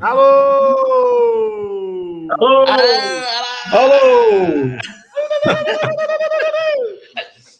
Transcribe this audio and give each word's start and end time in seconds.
Alô! 0.00 0.76
Alô! 2.30 2.64
Alô! 3.72 4.78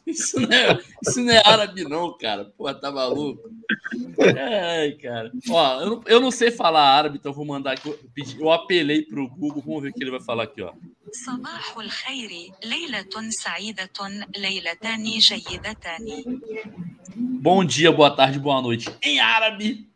Isso 0.06 0.38
não, 0.38 0.52
é, 0.52 0.78
isso 1.02 1.20
não 1.20 1.32
é 1.32 1.42
árabe, 1.44 1.82
não, 1.84 2.16
cara. 2.16 2.44
Pô, 2.44 2.72
tá 2.74 2.92
maluco? 2.92 3.50
Ai, 4.38 4.92
cara. 4.92 5.32
Ó, 5.50 5.80
eu 5.80 5.86
não, 5.86 6.02
eu 6.06 6.20
não 6.20 6.30
sei 6.30 6.50
falar 6.50 6.82
árabe, 6.82 7.18
então 7.18 7.32
vou 7.32 7.44
mandar 7.44 7.72
aqui. 7.72 7.88
Eu, 7.88 7.98
pedi, 8.14 8.40
eu 8.40 8.52
apelei 8.52 9.02
pro 9.02 9.26
Google, 9.26 9.62
vamos 9.64 9.82
ver 9.82 9.88
o 9.88 9.92
que 9.92 10.04
ele 10.04 10.10
vai 10.10 10.20
falar 10.20 10.44
aqui, 10.44 10.62
ó. 10.62 10.72
صباح 11.14 11.78
الخير 11.78 12.30
ليلة 12.64 13.30
سعيدة 13.30 13.90
ليلتان 14.36 15.04
جيدتان 15.18 16.40
Bom 17.16 17.64
dia, 17.64 17.92
boa 17.92 18.10
tarde, 18.10 18.38
boa 18.40 18.60
noite 18.60 18.90
em 19.00 19.20
árabe, 19.20 19.88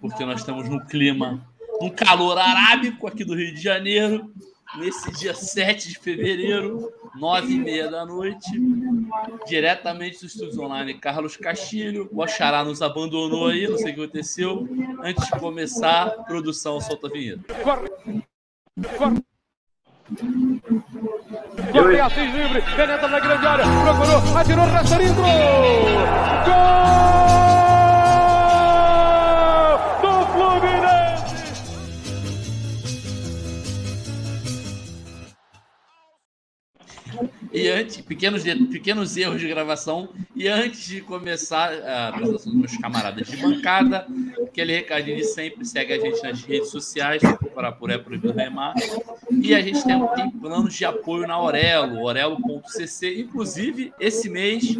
porque 0.00 0.24
nós 0.24 0.40
estamos 0.40 0.68
no 0.68 0.84
clima, 0.84 1.46
um 1.81 1.89
calor 1.89 2.37
arábico 2.37 3.07
aqui 3.07 3.23
do 3.23 3.35
Rio 3.35 3.53
de 3.53 3.61
Janeiro, 3.61 4.31
nesse 4.77 5.11
dia 5.13 5.33
7 5.33 5.89
de 5.89 5.99
fevereiro, 5.99 6.91
9 7.15 7.53
e 7.53 7.57
meia 7.57 7.89
da 7.89 8.05
noite, 8.05 8.49
diretamente 9.47 10.21
dos 10.21 10.33
estúdios 10.33 10.57
online 10.57 10.93
Carlos 10.95 11.37
Castilho. 11.37 12.09
O 12.11 12.21
Oxará 12.21 12.63
nos 12.63 12.81
abandonou 12.81 13.47
aí, 13.47 13.67
não 13.67 13.77
sei 13.77 13.91
o 13.91 13.95
que 13.95 14.01
aconteceu. 14.01 14.67
Antes 15.03 15.25
de 15.25 15.39
começar, 15.39 16.09
produção, 16.25 16.79
solta 16.81 17.07
a 17.07 17.09
vinheta. 17.09 17.41
Corre 21.71 21.99
Assis 21.99 22.33
livre, 22.33 22.61
penetra 22.75 23.07
na 23.09 23.19
grande 23.19 23.45
área, 23.45 23.65
procurou, 23.65 24.37
atirou, 24.37 24.65
Rasterinho, 24.65 25.13
gol! 25.15 25.27
E 37.57 37.69
antes, 37.69 38.01
pequenos, 38.01 38.43
pequenos 38.69 39.17
erros 39.17 39.41
de 39.41 39.47
gravação. 39.47 40.09
E 40.35 40.47
antes 40.47 40.85
de 40.85 41.01
começar 41.01 41.73
a 41.73 42.09
apresentação 42.09 42.51
dos 42.51 42.59
meus 42.61 42.77
camaradas 42.77 43.27
de 43.27 43.37
bancada, 43.37 44.07
aquele 44.45 44.75
recadinho 44.75 45.17
de 45.17 45.23
sempre: 45.23 45.65
segue 45.65 45.93
a 45.93 45.99
gente 45.99 46.21
nas 46.21 46.43
redes 46.43 46.69
sociais, 46.69 47.21
procurar 47.21 47.71
por 47.71 47.89
É 47.89 47.97
Proibido 47.97 48.31
Remar. 48.31 48.75
E 49.31 49.55
a 49.55 49.61
gente 49.61 49.83
tem, 49.83 50.07
tem 50.09 50.29
planos 50.29 50.73
de 50.73 50.85
apoio 50.85 51.27
na 51.27 51.41
Orelo, 51.41 52.03
orelo.cc. 52.03 53.21
Inclusive, 53.21 53.91
esse 53.99 54.29
mês, 54.29 54.77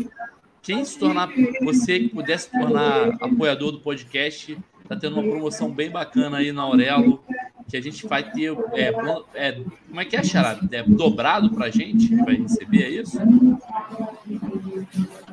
quem 0.61 0.85
se 0.85 0.99
tornar, 0.99 1.29
você 1.61 1.99
que 1.99 2.09
puder 2.09 2.37
se 2.37 2.51
tornar 2.51 3.17
apoiador 3.19 3.71
do 3.71 3.79
podcast, 3.79 4.55
tá 4.87 4.95
tendo 4.95 5.19
uma 5.19 5.29
promoção 5.29 5.71
bem 5.71 5.89
bacana 5.89 6.37
aí 6.37 6.51
na 6.51 6.63
Aurelo, 6.63 7.23
que 7.67 7.75
a 7.75 7.81
gente 7.81 8.07
vai 8.07 8.23
ter. 8.31 8.55
É, 8.73 8.93
é, 9.35 9.61
como 9.87 10.01
é 10.01 10.05
que 10.05 10.15
é, 10.15 10.23
Charada? 10.23 10.67
É 10.71 10.83
dobrado 10.83 11.49
pra 11.51 11.69
gente? 11.69 12.15
Vai 12.15 12.35
receber, 12.35 12.83
é 12.83 12.89
isso? 12.89 13.17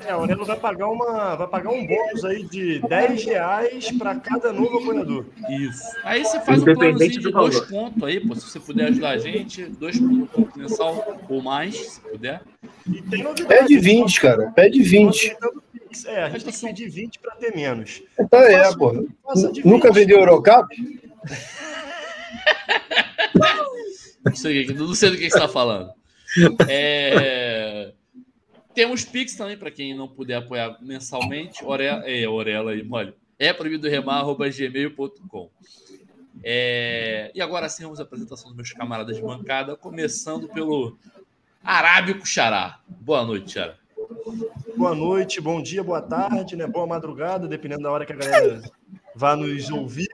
É, 0.04 0.10
a 0.10 0.14
Aurelo 0.14 0.44
vai 0.44 0.56
pagar, 0.56 0.88
uma, 0.88 1.36
vai 1.36 1.46
pagar 1.46 1.70
um 1.70 1.86
bônus 1.86 2.24
aí 2.24 2.42
de 2.42 2.80
10 2.80 3.24
reais 3.24 3.92
para 3.92 4.16
cada 4.16 4.52
novo 4.52 4.78
apoiador. 4.78 5.24
Isso. 5.48 5.82
Aí 6.02 6.24
você 6.24 6.40
faz 6.40 6.62
um 6.62 6.74
planozinho 6.74 7.10
de 7.10 7.20
do 7.20 7.32
dois 7.32 7.60
contos 7.60 8.02
aí, 8.02 8.20
pô, 8.20 8.34
se 8.34 8.50
você 8.50 8.60
puder 8.60 8.88
ajudar 8.88 9.10
a 9.10 9.18
gente, 9.18 9.64
dois 9.64 9.98
contos 9.98 10.56
mensal 10.56 11.20
ou 11.28 11.40
mais, 11.40 11.76
se 11.76 12.00
puder. 12.00 12.42
E 12.86 13.00
tem 13.02 13.22
novidade. 13.22 13.46
Pede 13.46 13.78
20, 13.78 14.20
cara. 14.20 14.52
Pede 14.54 14.82
20. 14.82 15.36
É, 16.06 16.22
a 16.24 16.28
gente 16.30 16.44
tem 16.44 16.52
que 16.52 16.60
pedir 16.60 16.88
20 16.88 17.18
para 17.18 17.34
ter 17.36 17.54
menos. 17.54 18.02
Então 18.18 18.40
é, 18.40 18.74
pô. 18.76 18.92
Nunca 19.64 19.88
20. 19.88 19.94
vendeu 19.94 20.18
Eurocap? 20.18 20.66
Não 24.24 24.34
sei, 24.34 24.62
o 24.64 24.66
que- 24.66 24.72
não 24.72 24.94
sei 24.94 25.10
do 25.10 25.16
que 25.16 25.22
você 25.30 25.36
está 25.36 25.46
falando. 25.46 25.90
É, 26.66 27.92
Temos 28.74 29.04
Pix 29.04 29.36
também, 29.36 29.56
para 29.56 29.70
quem 29.70 29.94
não 29.94 30.08
puder 30.08 30.36
apoiar 30.36 30.78
mensalmente. 30.80 31.62
Orela, 31.64 32.02
é, 32.08 32.26
Orela 32.28 32.70
aí, 32.72 32.86
olha. 32.90 33.14
É 33.38 33.52
proibido 33.52 33.88
remar, 33.88 34.20
arroba 34.20 34.48
gmail.com. 34.48 35.50
É, 36.42 37.30
E 37.34 37.40
agora 37.42 37.68
sim, 37.68 37.82
vamos 37.82 38.00
à 38.00 38.02
apresentação 38.02 38.46
dos 38.48 38.56
meus 38.56 38.72
camaradas 38.72 39.16
de 39.16 39.22
bancada, 39.22 39.76
começando 39.76 40.48
pelo 40.48 40.96
Arábico 41.62 42.26
Xará. 42.26 42.80
Boa 42.88 43.24
noite, 43.24 43.52
Xará. 43.52 43.76
Boa 44.76 44.94
noite, 44.94 45.40
bom 45.40 45.62
dia, 45.62 45.82
boa 45.82 46.02
tarde, 46.02 46.56
né? 46.56 46.66
Boa 46.66 46.86
madrugada, 46.86 47.46
dependendo 47.46 47.82
da 47.82 47.90
hora 47.90 48.04
que 48.04 48.12
a 48.12 48.16
galera 48.16 48.60
vá 49.14 49.36
nos 49.36 49.70
ouvir. 49.70 50.08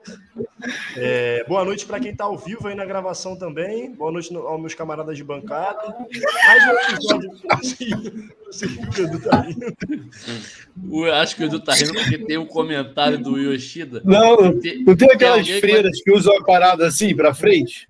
É, 0.97 1.45
boa 1.49 1.65
noite 1.65 1.87
para 1.87 1.99
quem 1.99 2.11
está 2.13 2.25
ao 2.25 2.37
vivo 2.37 2.69
aí 2.69 2.75
na 2.75 2.85
gravação 2.85 3.37
também. 3.37 3.93
Boa 3.95 4.13
noite 4.13 4.33
no- 4.33 4.47
aos 4.47 4.61
meus 4.61 4.75
camaradas 4.75 5.17
de 5.17 5.25
bancada. 5.25 5.97
Mais 6.47 6.65
um 6.65 6.95
episódio. 6.95 7.31
Sei 8.53 8.69
que 8.69 9.01
o 9.01 9.05
Edu 9.05 9.21
tá 9.21 9.41
rindo. 9.41 9.67
Acho 11.15 11.37
que 11.37 11.43
o 11.43 11.47
Edu 11.47 11.61
tá 11.61 11.73
rindo 11.75 11.95
porque 11.95 12.19
tem 12.19 12.37
um 12.39 12.47
comentário 12.47 13.19
do 13.19 13.39
Yoshida. 13.39 14.03
Não, 14.05 14.59
Tem- 14.59 14.85
não 14.85 14.97
tem 14.97 15.11
aquelas 15.11 15.47
que 15.47 15.61
freiras 15.61 16.03
que 16.03 16.13
usam 16.13 16.37
a 16.37 16.45
parada 16.45 16.87
assim 16.87 17.15
pra 17.17 17.33
frente? 17.33 17.89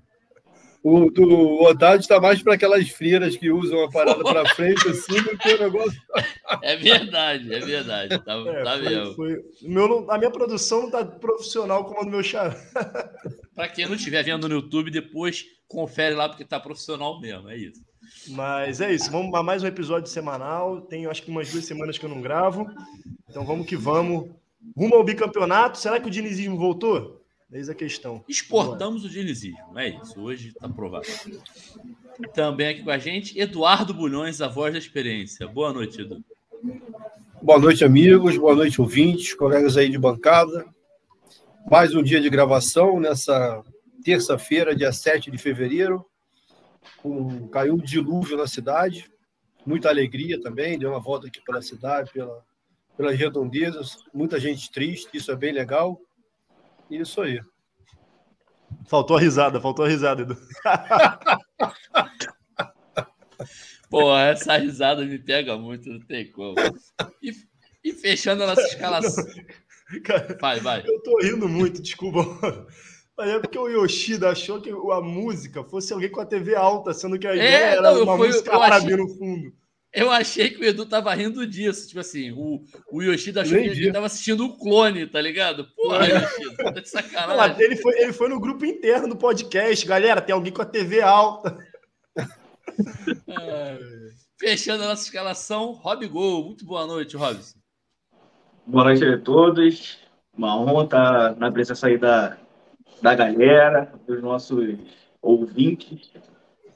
O 0.83 1.11
do 1.11 1.67
Haddad 1.69 2.09
tá 2.09 2.19
mais 2.19 2.43
para 2.43 2.55
aquelas 2.55 2.89
freiras 2.89 3.37
que 3.37 3.51
usam 3.51 3.85
a 3.85 3.91
parada 3.91 4.25
pra 4.25 4.49
frente, 4.55 4.89
assim, 4.89 5.21
do 5.23 5.37
que 5.37 5.53
o 5.53 5.59
negócio. 5.63 6.01
É 6.63 6.75
verdade, 6.77 7.53
é 7.55 7.61
verdade. 7.61 8.19
Tá, 8.25 8.33
É, 8.33 8.63
tá 8.65 8.73
foi- 8.79 8.89
mesmo. 8.89 9.15
foi- 9.15 9.45
meu 9.63 10.11
a 10.11 10.17
minha 10.17 10.31
produção 10.31 10.83
não 10.85 10.91
tá 10.91 11.05
profissional 11.05 11.85
como 11.85 12.01
a 12.01 12.05
do 12.05 12.11
meu 12.11 12.23
chá. 12.23 12.57
Pra 13.55 13.69
quem 13.69 13.87
não 13.87 13.95
estiver 13.95 14.23
vendo 14.23 14.49
no 14.49 14.55
YouTube, 14.55 14.91
depois 14.91 15.45
confere 15.69 16.15
lá 16.15 16.29
porque 16.31 16.45
tá 16.47 16.59
profissional 16.59 17.21
mesmo. 17.21 17.51
É 17.51 17.57
isso. 17.59 17.81
Mas 18.29 18.81
é 18.81 18.91
isso, 18.93 19.11
vamos 19.11 19.35
a 19.35 19.43
mais 19.43 19.63
um 19.63 19.67
episódio 19.67 20.11
semanal. 20.11 20.81
Tenho 20.81 21.11
acho 21.11 21.23
que 21.23 21.31
umas 21.31 21.51
duas 21.53 21.67
semanas 21.67 21.99
que 21.99 22.07
eu 22.07 22.11
não 22.11 22.23
gravo. 22.23 22.67
Então 23.29 23.45
vamos 23.45 23.67
que 23.67 23.77
vamos. 23.77 24.31
Rumo 24.77 24.95
ao 24.95 25.05
bicampeonato. 25.05 25.79
Será 25.79 26.01
que 26.01 26.09
o 26.09 26.11
dinizismo 26.11 26.57
voltou? 26.57 27.20
Eis 27.53 27.69
a 27.69 27.75
questão. 27.75 28.25
Exportamos 28.29 29.05
o 29.05 29.09
dinizismo. 29.09 29.77
É 29.77 29.89
isso. 29.89 30.21
Hoje 30.21 30.53
tá 30.53 30.69
provado. 30.69 31.07
Também 32.33 32.69
aqui 32.69 32.85
com 32.85 32.91
a 32.91 32.99
gente, 32.99 33.37
Eduardo 33.39 33.93
Bulhões, 33.93 34.41
a 34.41 34.47
voz 34.47 34.73
da 34.73 34.79
experiência. 34.79 35.49
Boa 35.49 35.73
noite, 35.73 36.01
Edu. 36.01 36.25
Boa 37.43 37.59
noite, 37.59 37.85
amigos. 37.85 38.37
Boa 38.37 38.55
noite, 38.55 38.81
ouvintes, 38.81 39.35
colegas 39.35 39.77
aí 39.77 39.89
de 39.89 39.99
bancada. 39.99 40.65
Mais 41.69 41.93
um 41.93 42.05
dia 42.05 42.21
de 42.21 42.31
gravação 42.31 43.01
nessa 43.01 43.65
terça-feira, 44.05 44.77
dia 44.77 44.93
7 44.93 45.29
de 45.29 45.39
fevereiro. 45.39 46.07
Com, 46.99 47.49
caiu 47.49 47.75
um 47.75 47.79
dilúvio 47.79 48.37
na 48.37 48.47
cidade. 48.47 49.11
Muita 49.67 49.89
alegria 49.89 50.41
também. 50.41 50.79
Deu 50.79 50.91
uma 50.91 51.01
volta 51.01 51.27
aqui 51.27 51.41
pela 51.41 51.61
cidade, 51.61 52.13
pela, 52.13 52.45
pelas 52.97 53.19
redondezas. 53.19 53.97
Muita 54.15 54.39
gente 54.39 54.71
triste, 54.71 55.09
isso 55.15 55.33
é 55.33 55.37
bem 55.37 55.53
legal. 55.53 56.01
Isso 56.91 57.21
aí. 57.23 57.41
Faltou 58.89 59.17
a 59.17 59.21
risada, 59.21 59.61
faltou 59.61 59.85
a 59.85 59.89
risada, 59.89 60.23
Edu. 60.23 60.37
Pô, 63.89 64.17
essa 64.17 64.57
risada 64.57 65.05
me 65.05 65.19
pega 65.19 65.57
muito, 65.57 65.89
não 65.89 66.01
tem 66.01 66.31
como. 66.31 66.55
E, 67.23 67.33
e 67.83 67.93
fechando 67.93 68.45
a 68.45 68.49
nossa 68.49 68.63
escalação. 68.63 69.25
Cara, 70.05 70.37
Vai, 70.41 70.61
vai. 70.61 70.85
eu 70.87 71.03
tô 71.03 71.19
rindo 71.21 71.49
muito, 71.49 71.83
desculpa. 71.83 72.21
Mas 73.19 73.29
é 73.31 73.39
porque 73.41 73.59
o 73.59 73.69
Yoshida 73.69 74.31
achou 74.31 74.61
que 74.61 74.71
a 74.71 75.01
música 75.01 75.65
fosse 75.65 75.93
alguém 75.93 76.11
com 76.11 76.21
a 76.21 76.27
TV 76.27 76.55
alta, 76.55 76.95
sendo 76.95 77.19
que 77.19 77.27
a 77.27 77.35
ideia 77.35 77.57
era 77.75 77.83
não, 77.83 77.97
eu 77.99 78.05
uma 78.05 78.17
fui- 78.17 78.29
música 78.29 78.53
eu 78.53 78.63
árabe 78.63 78.87
achei- 78.87 78.97
no 78.97 79.09
fundo. 79.09 79.53
Eu 79.93 80.11
achei 80.11 80.51
que 80.51 80.61
o 80.61 80.65
Edu 80.65 80.87
tava 80.87 81.13
rindo 81.15 81.47
disso. 81.47 81.89
Tipo 81.89 82.01
assim, 82.01 82.31
o, 82.31 82.63
o 82.93 83.03
Yoshida 83.03 83.43
achou 83.43 83.59
que 83.59 83.65
Entendi. 83.65 83.85
ele 83.85 83.93
tava 83.93 84.07
assistindo 84.07 84.45
o 84.45 84.57
clone, 84.57 85.07
tá 85.07 85.21
ligado? 85.21 85.67
Porra, 85.75 86.07
Yoshida, 86.07 86.57
tá 86.57 86.81
de 86.81 86.89
sacanagem. 86.89 87.61
Ele 87.61 87.77
foi, 87.77 87.99
ele 88.01 88.13
foi 88.13 88.29
no 88.29 88.41
grupo 88.41 88.65
interno 88.65 89.09
do 89.09 89.17
podcast. 89.17 89.85
Galera, 89.87 90.21
tem 90.21 90.35
alguém 90.35 90.53
com 90.53 90.63
a 90.63 90.67
TV 90.67 91.01
alta. 91.01 91.57
É. 93.29 93.79
Fechando 94.39 94.85
a 94.85 94.89
nossa 94.89 95.03
escalação, 95.03 95.73
Rob 95.73 96.07
Gol. 96.07 96.47
Muito 96.47 96.65
boa 96.65 96.87
noite, 96.87 97.15
Robson. 97.15 97.59
Boa 98.67 98.85
noite 98.85 99.05
a 99.05 99.19
todos. 99.19 99.99
Uma 100.33 100.59
honra 100.59 100.85
estar 100.85 101.37
na 101.37 101.53
presença 101.53 101.89
aí 101.89 101.99
da, 101.99 102.39
da 103.03 103.15
galera, 103.15 103.93
dos 104.07 104.23
nossos 104.23 104.79
ouvintes. 105.21 106.11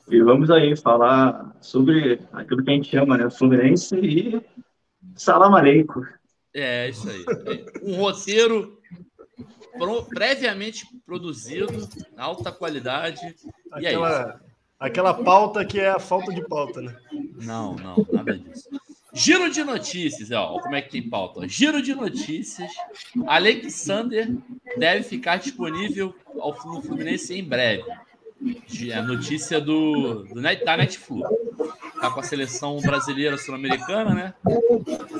E 0.09 0.21
vamos 0.23 0.51
aí 0.51 0.77
falar 0.77 1.57
sobre 1.61 2.21
aquilo 2.33 2.63
que 2.63 2.71
a 2.71 2.75
gente 2.75 2.91
chama, 2.91 3.17
né? 3.17 3.31
Fluminense 3.31 3.97
e 3.97 4.41
Salam 5.17 5.55
Aleikum. 5.55 6.03
É, 6.53 6.89
isso 6.91 7.09
aí. 7.09 7.25
Um 7.83 7.97
roteiro 7.97 8.79
pro- 9.79 10.05
previamente 10.05 10.85
produzido, 11.07 11.89
alta 12.17 12.53
qualidade. 12.53 13.21
E 13.81 13.87
é 13.87 13.89
Aquela, 13.89 14.41
aquela 14.79 15.15
pauta 15.15 15.65
que 15.65 15.81
é 15.81 15.89
a 15.91 15.99
falta 15.99 16.33
de 16.33 16.47
pauta, 16.47 16.81
né? 16.83 16.95
Não, 17.43 17.75
não, 17.77 18.07
nada 18.13 18.37
disso. 18.39 18.69
Giro 19.13 19.49
de 19.51 19.63
notícias, 19.65 20.31
ó, 20.33 20.59
como 20.61 20.75
é 20.75 20.83
que 20.83 20.91
tem 20.91 21.09
pauta? 21.09 21.47
Giro 21.49 21.81
de 21.81 21.95
notícias. 21.95 22.71
Alexander 23.27 24.29
deve 24.77 25.03
ficar 25.05 25.37
disponível 25.37 26.15
ao 26.39 26.51
no 26.67 26.83
Fluminense 26.83 27.33
em 27.33 27.45
breve. 27.45 27.85
A 28.95 29.03
notícia 29.03 29.61
do, 29.61 30.25
do 30.25 30.35
da 30.35 30.77
Netflix. 30.77 31.29
Tá 32.01 32.11
com 32.11 32.21
a 32.21 32.23
seleção 32.23 32.81
brasileira 32.81 33.39
sul-americana, 33.39 34.15
né? 34.15 34.35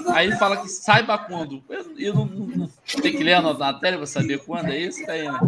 Aí 0.09 0.27
ele 0.27 0.37
fala 0.37 0.59
que 0.59 0.69
saiba 0.69 1.17
quando. 1.17 1.63
Eu, 1.97 2.15
não, 2.15 2.27
não, 2.27 2.71
tem 3.01 3.17
que 3.17 3.23
ler 3.23 3.35
a 3.35 3.43
matéria 3.43 3.97
para 3.97 4.07
saber 4.07 4.39
quando 4.39 4.69
é 4.69 4.79
isso, 4.79 5.09
aí, 5.11 5.25
né? 5.25 5.41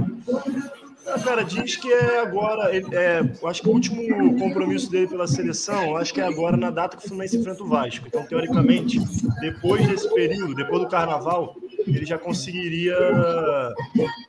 Cara, 1.22 1.44
diz 1.44 1.76
que 1.76 1.92
é 1.92 2.20
agora. 2.20 2.70
É, 2.74 3.20
acho 3.46 3.62
que 3.62 3.68
o 3.68 3.72
último 3.72 4.38
compromisso 4.38 4.90
dele 4.90 5.06
pela 5.06 5.26
seleção, 5.26 5.96
acho 5.96 6.12
que 6.12 6.20
é 6.20 6.26
agora 6.26 6.56
na 6.56 6.70
data 6.70 6.96
que 6.96 7.04
o 7.04 7.08
Fluminense 7.08 7.36
enfrenta 7.36 7.62
o 7.62 7.68
Vasco. 7.68 8.06
Então, 8.08 8.24
teoricamente, 8.24 8.98
depois 9.40 9.86
desse 9.86 10.12
período, 10.12 10.54
depois 10.54 10.82
do 10.82 10.88
carnaval, 10.88 11.56
ele 11.86 12.04
já 12.04 12.18
conseguiria 12.18 12.96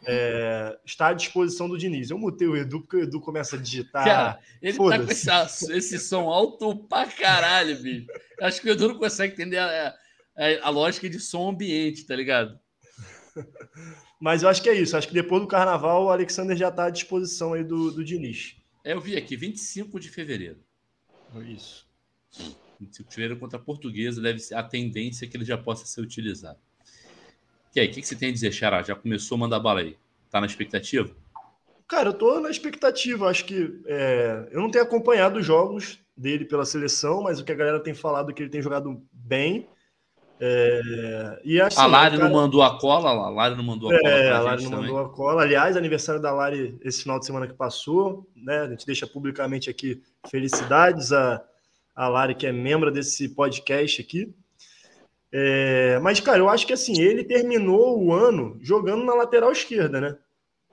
é, 0.06 0.78
estar 0.86 1.10
à 1.10 1.14
disposição 1.14 1.68
do 1.68 1.78
Diniz. 1.78 2.10
Eu 2.10 2.18
mutei 2.18 2.48
o 2.48 2.56
Edu, 2.56 2.82
porque 2.82 2.98
o 2.98 3.04
Edu 3.04 3.20
começa 3.20 3.56
a 3.56 3.60
digitar. 3.60 4.06
Cara, 4.06 4.40
ele 4.62 4.78
tá 4.78 5.00
com 5.00 5.12
esse, 5.12 5.74
esse 5.74 6.00
som 6.00 6.30
alto 6.30 6.76
pra 6.88 7.08
caralho, 7.08 7.78
bicho. 7.82 8.08
Acho 8.42 8.62
que 8.62 8.70
o 8.70 8.72
Edu 8.72 8.90
não 8.90 9.00
consegue 9.00 9.34
entender 9.34 9.58
a, 9.58 9.96
a, 10.38 10.68
a 10.68 10.70
lógica 10.70 11.10
de 11.10 11.20
som 11.20 11.50
ambiente, 11.50 12.06
tá 12.06 12.16
ligado? 12.16 12.60
Mas 14.20 14.44
eu 14.44 14.50
acho 14.50 14.62
que 14.62 14.70
é 14.70 14.74
isso. 14.74 14.98
Acho 14.98 15.08
que 15.08 15.14
depois 15.14 15.42
do 15.42 15.48
carnaval, 15.48 16.06
o 16.06 16.10
Alexander 16.10 16.56
já 16.56 16.70
está 16.70 16.86
à 16.86 16.90
disposição 16.90 17.54
aí 17.54 17.64
do, 17.64 17.92
do 17.92 18.04
Diniz. 18.04 18.56
É, 18.84 18.94
Eu 18.94 19.02
vi 19.02 19.16
aqui, 19.16 19.36
25 19.36 20.00
de 20.00 20.10
fevereiro. 20.10 20.60
Isso. 21.46 21.86
25 22.80 23.10
de 23.10 23.16
fevereiro 23.16 23.40
contra 23.40 23.60
a 23.60 23.62
portuguesa 23.62 24.22
deve 24.22 24.40
ser 24.40 24.56
a 24.56 24.64
tendência 24.64 25.28
que 25.28 25.36
ele 25.38 25.46
já 25.46 25.58
possa 25.58 25.86
ser 25.86 26.02
utilizado. 26.02 26.60
E 27.76 27.80
aí, 27.80 27.88
o 27.88 27.92
que, 27.92 28.02
que 28.02 28.08
você 28.08 28.16
tem 28.16 28.30
a 28.30 28.34
dizer, 28.34 28.52
Xará? 28.52 28.82
Já 28.82 28.96
começou 28.96 29.36
a 29.36 29.40
mandar 29.40 29.60
bala 29.60 29.82
aí? 29.82 29.96
Tá 30.32 30.40
na 30.42 30.48
expectativa? 30.48 31.10
Cara, 31.88 32.10
eu 32.10 32.14
tô 32.14 32.40
na 32.40 32.50
expectativa. 32.50 33.30
Acho 33.30 33.46
que 33.46 33.80
é, 33.86 34.48
eu 34.52 34.60
não 34.62 34.70
tenho 34.72 34.84
acompanhado 34.84 35.40
os 35.40 35.46
jogos 35.46 36.00
dele 36.16 36.44
pela 36.46 36.66
seleção, 36.66 37.22
mas 37.22 37.40
o 37.40 37.46
que 37.46 37.52
a 37.52 37.56
galera 37.56 37.80
tem 37.80 37.94
falado 37.94 38.32
é 38.32 38.34
que 38.34 38.42
ele 38.44 38.50
tem 38.50 38.62
jogado 38.62 39.02
bem. 39.14 39.68
É, 40.40 41.42
e 41.44 41.60
assim, 41.60 41.80
a 41.80 41.88
Lari 41.88 42.18
cara- 42.18 42.30
não 42.30 42.36
mandou 42.42 42.62
a 42.62 42.78
cola, 42.78 43.10
a 43.10 43.30
Lari 43.30 43.56
não 43.56 43.64
mandou 43.64 43.90
a 43.92 44.00
cola 44.00 44.14
É, 44.14 44.30
a 44.32 44.40
Lari 44.40 44.64
não 44.64 44.70
também. 44.72 44.86
mandou 44.92 45.06
a 45.06 45.10
cola. 45.10 45.42
Aliás, 45.42 45.76
aniversário 45.76 46.22
da 46.22 46.32
Lari 46.32 46.78
esse 46.84 47.04
final 47.04 47.20
de 47.20 47.26
semana 47.26 47.48
que 47.48 47.54
passou, 47.54 48.28
né? 48.36 48.60
A 48.60 48.70
gente 48.70 48.86
deixa 48.86 49.08
publicamente 49.08 49.70
aqui 49.70 50.02
felicidades 50.30 51.12
a, 51.12 51.44
a 51.96 52.08
Lari, 52.08 52.36
que 52.36 52.46
é 52.46 52.52
membro 52.52 52.92
desse 52.92 53.30
podcast 53.30 54.02
aqui. 54.02 54.34
É, 55.32 56.00
mas, 56.00 56.20
cara, 56.20 56.40
eu 56.40 56.50
acho 56.50 56.66
que 56.66 56.74
assim, 56.74 57.02
ele 57.02 57.24
terminou 57.24 58.02
o 58.02 58.14
ano 58.14 58.58
jogando 58.62 59.04
na 59.04 59.14
lateral 59.14 59.52
esquerda, 59.52 60.00
né? 60.00 60.18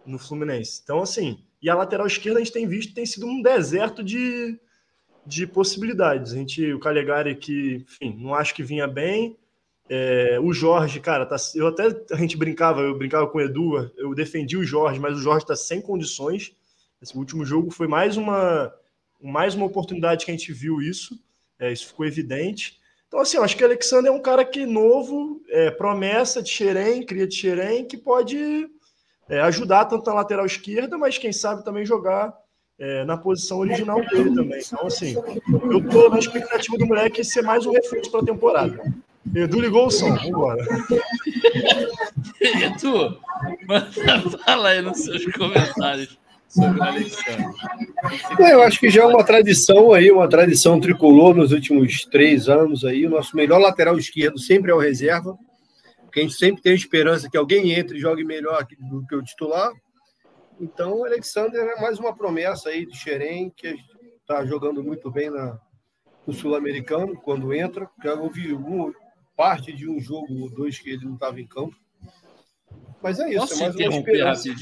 No 0.06 0.19
Fluminense. 0.19 0.81
Então, 0.83 1.03
assim, 1.03 1.45
e 1.61 1.69
a 1.69 1.75
lateral 1.75 2.06
esquerda 2.06 2.39
a 2.39 2.43
gente 2.43 2.53
tem 2.53 2.67
visto 2.67 2.95
tem 2.95 3.06
sido 3.06 3.27
um 3.27 3.43
deserto 3.43 4.03
de, 4.03 4.59
de 5.27 5.47
possibilidades. 5.47 6.33
A 6.33 6.37
gente, 6.37 6.73
o 6.73 6.79
Calegari 6.79 7.35
que, 7.35 7.85
enfim, 7.87 8.17
não 8.19 8.35
acho 8.35 8.55
que 8.55 8.62
vinha 8.62 8.87
bem. 8.87 9.37
É, 9.89 10.39
o 10.41 10.53
Jorge, 10.53 11.01
cara, 11.01 11.27
tá, 11.27 11.37
eu 11.55 11.67
até 11.67 11.85
a 12.12 12.17
gente 12.17 12.37
brincava, 12.37 12.81
eu 12.81 12.97
brincava 12.97 13.27
com 13.27 13.39
o 13.39 13.41
Edu, 13.41 13.91
eu 13.97 14.15
defendi 14.15 14.56
o 14.56 14.65
Jorge, 14.65 14.99
mas 14.99 15.17
o 15.17 15.21
Jorge 15.21 15.45
está 15.45 15.56
sem 15.56 15.81
condições. 15.81 16.53
Esse 17.03 17.17
último 17.17 17.45
jogo 17.45 17.71
foi 17.71 17.87
mais 17.87 18.17
uma, 18.17 18.73
mais 19.21 19.55
uma 19.55 19.67
oportunidade 19.67 20.25
que 20.25 20.31
a 20.31 20.35
gente 20.35 20.53
viu 20.53 20.81
isso, 20.81 21.19
é, 21.59 21.71
isso 21.71 21.87
ficou 21.87 22.06
evidente. 22.06 22.79
Então, 23.15 23.23
assim, 23.23 23.37
eu 23.37 23.45
acho 23.45 23.57
que 23.57 23.63
o 23.63 23.67
Alexander 23.67 24.11
é 24.11 24.13
um 24.13 24.21
cara 24.21 24.45
que 24.45 24.67
novo, 24.67 25.41
é, 25.49 25.71
promessa 25.71 26.43
de 26.43 26.51
Xerém, 26.51 27.07
cria 27.07 27.29
de 27.29 27.37
Xerém, 27.37 27.85
que 27.85 27.97
pode 27.97 28.69
é, 29.29 29.41
ajudar 29.43 29.85
tanto 29.85 30.05
na 30.11 30.15
lateral 30.15 30.45
esquerda, 30.45 30.99
mas 30.99 31.17
quem 31.17 31.33
sabe 31.33 31.65
também 31.65 31.87
jogar 31.87 32.35
é, 32.77 33.05
na 33.05 33.17
posição 33.17 33.61
original 33.61 34.05
dele 34.05 34.35
também. 34.35 34.61
Então, 34.61 34.85
assim, 34.89 35.15
eu 35.15 35.89
tô 35.89 36.09
na 36.09 36.19
expectativa 36.19 36.77
do 36.77 36.87
moleque 36.87 37.23
ser 37.23 37.43
mais 37.43 37.65
um 37.65 37.71
reforço 37.71 38.11
para 38.11 38.19
a 38.19 38.27
temporada. 38.27 38.83
Edu 39.33 39.61
ligou 39.61 39.87
o 39.87 39.91
som, 39.93 40.13
vambora. 40.17 40.67
Edu, 42.43 43.17
manda 43.69 43.93
fala 44.45 44.71
aí 44.71 44.83
nos 44.83 45.05
seus 45.05 45.25
comentários 45.27 46.19
sobre 46.55 46.79
o 46.79 46.83
Alexandre. 46.83 47.45
É, 48.39 48.53
eu 48.53 48.62
acho 48.62 48.79
que 48.79 48.89
já 48.89 49.03
é 49.03 49.06
uma 49.06 49.25
tradição 49.25 49.93
aí, 49.93 50.11
uma 50.11 50.29
tradição 50.29 50.79
tricolor 50.79 51.35
nos 51.35 51.53
últimos 51.53 52.05
três 52.05 52.49
anos 52.49 52.85
aí. 52.85 53.05
O 53.06 53.11
nosso 53.11 53.37
melhor 53.37 53.61
lateral 53.61 53.99
esquerdo 53.99 54.39
sempre 54.39 54.71
é 54.71 54.75
o 54.75 54.79
reserva, 54.79 55.37
porque 56.03 56.21
a 56.21 56.23
gente 56.23 56.35
sempre 56.35 56.62
tem 56.62 56.75
esperança 56.75 57.29
que 57.29 57.37
alguém 57.37 57.73
entre 57.73 57.99
e 57.99 58.01
jogue 58.01 58.25
melhor 58.25 58.65
do 58.79 59.05
que 59.06 59.17
o 59.17 59.23
titular. 59.23 59.73
Então, 60.61 61.01
o 61.01 61.05
Alexander 61.05 61.61
é 61.61 61.81
mais 61.81 61.99
uma 61.99 62.15
promessa 62.15 62.69
aí 62.69 62.87
de 62.87 62.97
Xerém, 62.97 63.53
que 63.56 63.75
está 64.21 64.45
jogando 64.47 64.83
muito 64.83 65.11
bem 65.11 65.29
na, 65.29 65.59
no 66.25 66.33
Sul-Americano, 66.33 67.21
quando 67.21 67.53
entra. 67.53 67.91
Já 68.03 68.15
ouvi 68.15 68.55
um, 68.55 68.93
parte 69.37 69.73
de 69.73 69.89
um 69.89 70.01
jogo 70.01 70.43
ou 70.43 70.51
dois 70.51 70.79
que 70.79 70.91
ele 70.91 71.05
não 71.05 71.15
estava 71.15 71.41
em 71.41 71.47
campo. 71.47 71.77
Mas 73.03 73.19
é 73.19 73.29
isso, 73.31 73.41
Posso 73.41 73.55
é 73.55 73.59
mais 73.59 73.75
uma 73.75 73.83
interromper 73.83 74.12
esperança. 74.12 74.55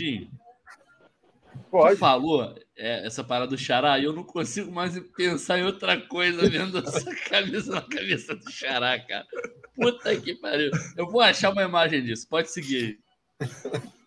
Rapidinho? 1.72 1.96
Tu 1.96 1.98
Pode. 1.98 1.98
falou 1.98 2.54
é, 2.76 3.06
essa 3.06 3.24
parada 3.24 3.48
do 3.48 3.58
Xará 3.58 3.98
e 3.98 4.04
eu 4.04 4.12
não 4.12 4.24
consigo 4.24 4.70
mais 4.70 4.98
pensar 5.16 5.58
em 5.58 5.64
outra 5.64 6.00
coisa 6.00 6.48
vendo 6.48 6.78
essa 6.78 7.04
camisa 7.28 7.74
na 7.74 7.82
cabeça 7.82 8.34
do 8.34 8.50
Xará, 8.50 8.98
cara. 9.00 9.26
Puta 9.74 10.14
que 10.16 10.34
pariu. 10.34 10.70
Eu 10.96 11.10
vou 11.10 11.20
achar 11.20 11.50
uma 11.50 11.62
imagem 11.62 12.02
disso. 12.02 12.28
Pode 12.28 12.50
seguir 12.50 12.98
aí. 13.40 13.48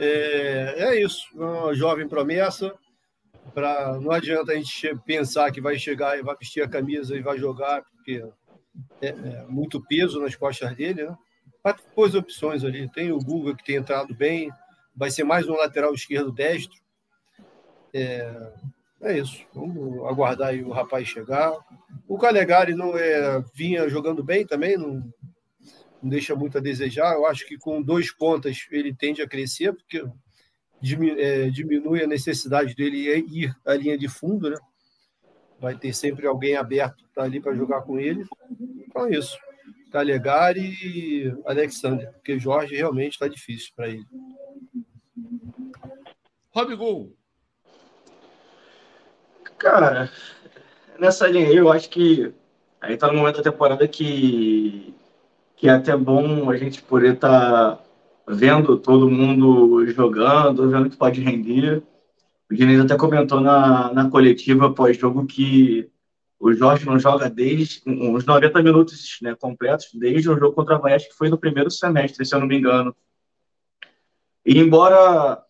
É, 0.00 0.74
é 0.78 1.02
isso, 1.02 1.26
uma 1.34 1.74
jovem 1.74 2.08
promessa. 2.08 2.72
Pra, 3.52 3.98
não 4.00 4.12
adianta 4.12 4.52
a 4.52 4.54
gente 4.54 4.94
pensar 5.04 5.50
que 5.50 5.60
vai 5.60 5.76
chegar 5.76 6.16
e 6.16 6.22
vai 6.22 6.36
vestir 6.36 6.62
a 6.62 6.68
camisa 6.68 7.16
e 7.16 7.20
vai 7.20 7.36
jogar, 7.36 7.82
porque 7.82 8.22
é, 9.02 9.08
é 9.08 9.44
muito 9.48 9.82
peso 9.82 10.20
nas 10.20 10.36
costas 10.36 10.76
dele. 10.76 11.02
Né? 11.02 11.16
Mas 11.64 11.74
tem 11.74 11.84
boas 11.96 12.14
opções 12.14 12.62
ali. 12.62 12.88
Tem 12.92 13.10
o 13.10 13.18
Guga 13.18 13.56
que 13.56 13.64
tem 13.64 13.76
entrado 13.76 14.14
bem, 14.14 14.50
vai 14.94 15.10
ser 15.10 15.24
mais 15.24 15.48
um 15.48 15.56
lateral 15.56 15.92
esquerdo 15.92 16.30
destro. 16.30 16.78
É, 17.92 18.52
é 19.00 19.18
isso, 19.18 19.44
vamos 19.54 20.04
aguardar 20.06 20.48
aí 20.48 20.62
o 20.62 20.70
rapaz 20.70 21.06
chegar. 21.08 21.52
O 22.06 22.18
Calegari 22.18 22.74
não 22.74 22.96
é, 22.96 23.42
vinha 23.54 23.88
jogando 23.88 24.22
bem 24.24 24.46
também, 24.46 24.76
não, 24.76 25.02
não 26.02 26.10
deixa 26.10 26.34
muito 26.34 26.58
a 26.58 26.60
desejar. 26.60 27.14
Eu 27.14 27.26
acho 27.26 27.46
que 27.46 27.56
com 27.56 27.82
dois 27.82 28.10
pontas 28.12 28.66
ele 28.70 28.94
tende 28.94 29.22
a 29.22 29.28
crescer, 29.28 29.72
porque 29.72 30.04
é, 31.18 31.50
diminui 31.50 32.02
a 32.02 32.06
necessidade 32.06 32.74
dele 32.74 33.08
ir 33.28 33.56
à 33.64 33.74
linha 33.74 33.98
de 33.98 34.08
fundo, 34.08 34.50
né? 34.50 34.56
Vai 35.60 35.76
ter 35.76 35.92
sempre 35.92 36.26
alguém 36.26 36.54
aberto 36.54 37.08
tá 37.14 37.24
ali 37.24 37.40
para 37.40 37.54
jogar 37.54 37.82
com 37.82 37.98
ele. 37.98 38.24
Então 38.86 39.06
é 39.06 39.10
isso. 39.10 39.36
Calegari 39.90 40.76
e 40.84 41.34
Alexander, 41.44 42.12
porque 42.12 42.38
Jorge 42.38 42.76
realmente 42.76 43.14
está 43.14 43.26
difícil 43.26 43.72
para 43.74 43.88
ele. 43.88 44.04
Rob 46.50 46.76
Gol. 46.76 47.17
Cara, 49.58 50.08
nessa 50.98 51.26
linha 51.26 51.48
aí, 51.48 51.56
eu 51.56 51.70
acho 51.70 51.90
que 51.90 52.32
aí 52.80 52.96
tá 52.96 53.08
no 53.08 53.18
momento 53.18 53.38
da 53.38 53.50
temporada 53.50 53.88
que, 53.88 54.94
que 55.56 55.68
é 55.68 55.72
até 55.72 55.96
bom 55.96 56.48
a 56.48 56.56
gente 56.56 56.80
poder 56.80 57.14
estar 57.14 57.82
vendo 58.26 58.78
todo 58.78 59.10
mundo 59.10 59.84
jogando, 59.88 60.70
vendo 60.70 60.88
que 60.88 60.96
pode 60.96 61.20
render. 61.20 61.82
O 62.48 62.54
Diniz 62.54 62.80
até 62.80 62.96
comentou 62.96 63.40
na, 63.40 63.92
na 63.92 64.08
coletiva 64.08 64.72
pós-jogo 64.72 65.26
que 65.26 65.90
o 66.38 66.52
Jorge 66.52 66.86
não 66.86 66.98
joga 66.98 67.28
desde 67.28 67.82
uns 67.84 68.24
90 68.24 68.62
minutos 68.62 69.18
né, 69.20 69.34
completos, 69.34 69.88
desde 69.92 70.30
o 70.30 70.38
jogo 70.38 70.54
contra 70.54 70.76
a 70.76 70.78
Bahia, 70.78 70.98
que 70.98 71.12
foi 71.12 71.28
no 71.28 71.36
primeiro 71.36 71.70
semestre, 71.70 72.24
se 72.24 72.32
eu 72.32 72.38
não 72.38 72.46
me 72.46 72.56
engano. 72.56 72.94
E 74.46 74.56
embora 74.58 75.42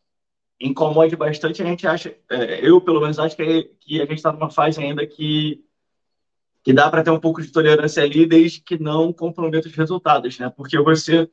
incomode 0.61 1.15
bastante, 1.17 1.63
a 1.63 1.67
gente 1.67 1.87
acha, 1.87 2.15
é, 2.31 2.67
eu 2.67 2.81
pelo 2.81 3.01
menos 3.01 3.19
acho 3.19 3.37
que, 3.37 3.43
é- 3.43 3.63
que 3.81 3.97
a 4.01 4.05
gente 4.05 4.17
está 4.17 4.33
numa 4.33 4.51
fase 4.51 4.83
ainda 4.83 5.07
que, 5.07 5.65
que 6.63 6.73
dá 6.73 6.91
para 6.91 7.03
ter 7.03 7.11
um 7.11 7.21
pouco 7.21 7.41
de 7.41 7.53
tolerância 7.53 8.03
ali, 8.03 8.27
desde 8.27 8.61
que 8.61 8.79
não 8.79 9.13
comprometa 9.13 9.69
os 9.69 9.75
resultados, 9.75 10.39
né? 10.39 10.51
Porque 10.51 10.79
você 10.81 11.31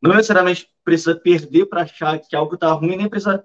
não 0.00 0.14
necessariamente 0.14 0.68
precisa 0.84 1.14
perder 1.14 1.66
para 1.66 1.82
achar 1.82 2.18
que 2.18 2.36
algo 2.36 2.54
está 2.54 2.70
ruim, 2.72 2.96
nem 2.96 3.08
precisa 3.08 3.44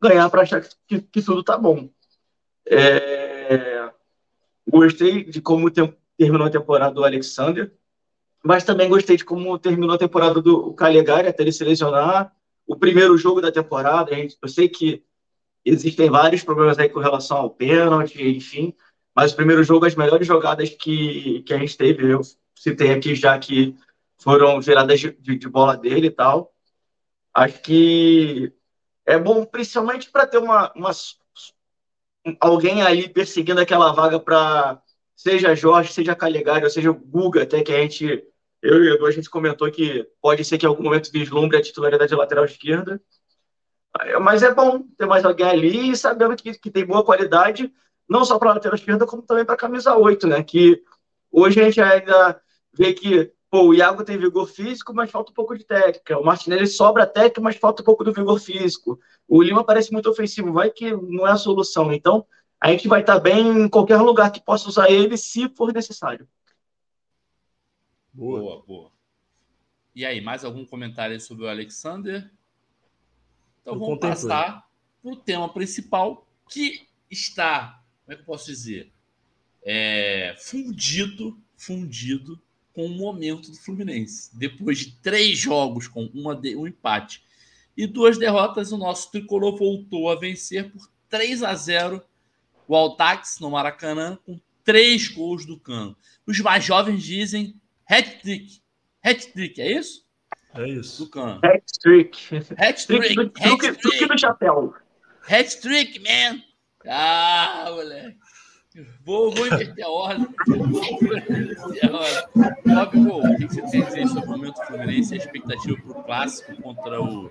ganhar 0.00 0.28
para 0.28 0.42
achar 0.42 0.60
que, 0.86 1.00
que, 1.00 1.22
tudo 1.22 1.40
está 1.40 1.56
bom. 1.56 1.88
É, 2.66 3.90
gostei 4.68 5.24
de 5.24 5.40
como 5.40 5.70
tem- 5.70 5.96
terminou 6.18 6.46
a 6.46 6.50
temporada 6.50 6.94
do 6.94 7.04
Alexander, 7.04 7.72
mas 8.42 8.64
também 8.64 8.88
gostei 8.88 9.16
de 9.16 9.24
como 9.24 9.58
terminou 9.58 9.94
a 9.94 9.98
temporada 9.98 10.42
do 10.42 10.74
Calegari 10.74 11.28
até 11.28 11.42
ele 11.42 11.52
se 11.52 11.64
lesionar. 11.64 12.34
O 12.72 12.76
primeiro 12.76 13.18
jogo 13.18 13.42
da 13.42 13.52
temporada, 13.52 14.14
gente, 14.14 14.34
eu 14.40 14.48
sei 14.48 14.66
que 14.66 15.04
existem 15.62 16.08
vários 16.08 16.42
problemas 16.42 16.78
aí 16.78 16.88
com 16.88 17.00
relação 17.00 17.36
ao 17.36 17.50
pênalti, 17.50 18.26
enfim, 18.26 18.74
mas 19.14 19.30
o 19.30 19.36
primeiro 19.36 19.62
jogo, 19.62 19.84
as 19.84 19.94
melhores 19.94 20.26
jogadas 20.26 20.70
que, 20.70 21.42
que 21.42 21.52
a 21.52 21.58
gente 21.58 21.76
teve, 21.76 22.10
eu 22.10 22.22
citei 22.54 22.90
aqui 22.90 23.14
já 23.14 23.38
que 23.38 23.76
foram 24.16 24.62
geradas 24.62 24.98
de, 24.98 25.12
de, 25.12 25.36
de 25.36 25.48
bola 25.50 25.76
dele 25.76 26.06
e 26.06 26.10
tal. 26.10 26.50
Acho 27.34 27.60
que 27.60 28.50
é 29.04 29.18
bom 29.18 29.44
principalmente 29.44 30.10
para 30.10 30.26
ter 30.26 30.38
uma, 30.38 30.72
uma, 30.74 30.92
alguém 32.40 32.80
ali 32.80 33.06
perseguindo 33.06 33.60
aquela 33.60 33.92
vaga 33.92 34.18
para 34.18 34.80
seja 35.14 35.54
Jorge, 35.54 35.92
seja 35.92 36.16
Calegari, 36.16 36.64
ou 36.64 36.70
seja 36.70 36.90
o 36.90 36.94
Guga, 36.94 37.42
até 37.42 37.62
que 37.62 37.70
a 37.70 37.82
gente, 37.82 38.24
eu 38.62 38.84
e 38.84 38.90
o 38.90 38.94
Edu, 38.94 39.06
a 39.06 39.10
gente 39.10 39.28
comentou 39.28 39.70
que 39.70 40.06
pode 40.20 40.44
ser 40.44 40.56
que 40.56 40.64
em 40.64 40.68
algum 40.68 40.84
momento 40.84 41.10
vislumbre 41.10 41.56
a 41.56 41.62
titularidade 41.62 42.10
de 42.10 42.16
lateral 42.16 42.44
esquerda. 42.44 43.00
Mas 44.20 44.42
é 44.42 44.54
bom 44.54 44.84
ter 44.96 45.04
mais 45.06 45.24
alguém 45.24 45.46
ali 45.46 45.90
e 45.90 45.96
sabendo 45.96 46.36
que, 46.36 46.54
que 46.54 46.70
tem 46.70 46.86
boa 46.86 47.04
qualidade, 47.04 47.72
não 48.08 48.24
só 48.24 48.38
para 48.38 48.54
lateral 48.54 48.76
esquerda, 48.76 49.04
como 49.04 49.22
também 49.22 49.44
para 49.44 49.56
camisa 49.56 49.96
8, 49.96 50.26
né? 50.26 50.42
Que 50.42 50.82
hoje 51.30 51.60
a 51.60 51.64
gente 51.64 51.80
ainda 51.80 52.40
vê 52.72 52.94
que 52.94 53.32
pô, 53.50 53.64
o 53.64 53.74
Iago 53.74 54.02
tem 54.02 54.16
vigor 54.16 54.46
físico, 54.46 54.94
mas 54.94 55.10
falta 55.10 55.30
um 55.30 55.34
pouco 55.34 55.54
de 55.54 55.62
técnica. 55.64 56.18
O 56.18 56.24
Martinelli 56.24 56.66
sobra 56.66 57.06
técnica, 57.06 57.40
mas 57.42 57.56
falta 57.56 57.82
um 57.82 57.84
pouco 57.84 58.02
do 58.02 58.12
vigor 58.12 58.40
físico. 58.40 58.98
O 59.28 59.42
Lima 59.42 59.62
parece 59.62 59.92
muito 59.92 60.08
ofensivo, 60.08 60.52
vai 60.52 60.70
que 60.70 60.90
não 60.90 61.26
é 61.26 61.32
a 61.32 61.36
solução. 61.36 61.92
Então, 61.92 62.24
a 62.58 62.70
gente 62.70 62.88
vai 62.88 63.00
estar 63.00 63.18
bem 63.18 63.46
em 63.46 63.68
qualquer 63.68 64.00
lugar 64.00 64.32
que 64.32 64.42
possa 64.42 64.68
usar 64.68 64.90
ele, 64.90 65.18
se 65.18 65.50
for 65.50 65.70
necessário. 65.70 66.26
Boa, 68.12 68.40
boa. 68.40 68.62
boa. 68.66 68.92
E 69.94 70.04
aí, 70.04 70.20
mais 70.20 70.44
algum 70.44 70.64
comentário 70.64 71.18
sobre 71.20 71.44
o 71.44 71.48
Alexander? 71.48 72.30
Então, 73.60 73.74
eu 73.74 73.80
vamos 73.80 73.98
passar 73.98 74.68
para 75.02 75.12
o 75.12 75.16
tema 75.16 75.52
principal, 75.52 76.26
que 76.48 76.86
está, 77.10 77.82
como 78.04 78.12
é 78.12 78.16
que 78.16 78.22
eu 78.22 78.26
posso 78.26 78.46
dizer? 78.46 78.90
É, 79.64 80.34
fundido, 80.38 81.38
fundido 81.56 82.40
com 82.74 82.86
o 82.86 82.96
momento 82.96 83.50
do 83.50 83.56
Fluminense. 83.56 84.30
Depois 84.36 84.78
de 84.78 84.92
três 84.96 85.38
jogos 85.38 85.86
com 85.86 86.04
uma 86.14 86.34
de, 86.34 86.56
um 86.56 86.66
empate 86.66 87.22
e 87.76 87.86
duas 87.86 88.18
derrotas, 88.18 88.72
o 88.72 88.78
nosso 88.78 89.10
tricolor 89.10 89.56
voltou 89.56 90.10
a 90.10 90.14
vencer 90.14 90.70
por 90.70 90.90
3 91.08 91.42
a 91.42 91.54
0 91.54 92.02
o 92.66 92.74
Altax 92.74 93.38
no 93.40 93.50
Maracanã 93.50 94.18
com 94.24 94.40
três 94.64 95.08
gols 95.08 95.44
do 95.44 95.58
Cano. 95.58 95.96
Os 96.26 96.38
mais 96.40 96.64
jovens 96.64 97.02
dizem 97.02 97.60
hat-trick. 97.88 98.62
Hat-trick, 99.04 99.60
é 99.60 99.78
isso? 99.78 100.02
É 100.54 100.68
isso. 100.68 101.04
Do 101.04 101.10
Cano. 101.10 101.40
Hat-trick. 101.44 102.36
Hat-trick. 102.58 103.18
Hat-trick 103.40 104.06
do 104.06 104.18
chapéu. 104.18 104.74
Hat-trick, 105.28 105.98
man. 106.00 106.42
Ah, 106.86 107.66
moleque. 107.70 108.18
Vou, 109.04 109.30
vou 109.30 109.46
inverter 109.46 109.84
a 109.84 109.90
ordem. 109.90 110.26
Óbvio, 112.76 113.16
o 113.18 113.36
que 113.36 113.46
você 113.46 113.62
tem 113.70 113.82
a 113.82 113.84
dizer 113.84 114.08
sobre 114.08 114.24
o 114.24 114.28
momento 114.28 114.66
Fluminense 114.66 115.14
e 115.14 115.18
a 115.18 115.18
expectativa 115.18 115.76
para 115.76 115.90
o 115.90 116.04
clássico 116.04 116.62
contra 116.62 117.02
o 117.02 117.30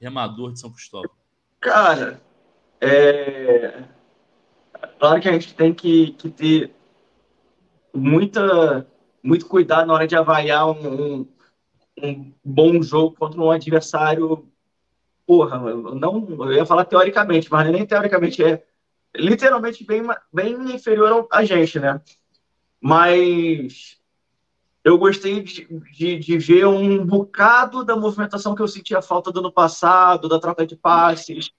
Remador 0.00 0.52
de 0.52 0.58
São 0.60 0.72
Cristóvão? 0.72 1.10
Cara, 1.60 2.20
é 2.80 3.84
Claro 4.98 5.20
que 5.20 5.28
a 5.28 5.32
gente 5.32 5.54
tem 5.54 5.72
que, 5.72 6.12
que 6.12 6.30
ter 6.30 6.70
muita, 7.94 8.86
muito 9.22 9.46
cuidado 9.46 9.86
na 9.86 9.94
hora 9.94 10.06
de 10.06 10.16
avaliar 10.16 10.66
um, 10.68 11.20
um, 11.20 11.28
um 12.02 12.32
bom 12.44 12.82
jogo 12.82 13.16
contra 13.16 13.40
um 13.40 13.50
adversário. 13.50 14.48
Porra, 15.26 15.58
não, 15.58 16.26
eu 16.44 16.52
ia 16.52 16.66
falar 16.66 16.84
teoricamente, 16.84 17.50
mas 17.50 17.70
nem 17.70 17.86
teoricamente 17.86 18.42
é 18.42 18.64
literalmente 19.14 19.84
bem, 19.84 20.02
bem 20.32 20.54
inferior 20.74 21.26
a 21.30 21.44
gente, 21.44 21.78
né? 21.78 22.00
Mas 22.80 23.98
eu 24.82 24.96
gostei 24.96 25.42
de, 25.42 25.66
de, 25.92 26.18
de, 26.18 26.38
ver 26.38 26.66
um 26.66 27.04
bocado 27.04 27.84
da 27.84 27.94
movimentação 27.94 28.54
que 28.54 28.62
eu 28.62 28.68
sentia 28.68 29.02
falta 29.02 29.30
do 29.30 29.40
ano 29.40 29.52
passado, 29.52 30.28
da 30.28 30.40
troca 30.40 30.66
de 30.66 30.74
passes, 30.74 31.50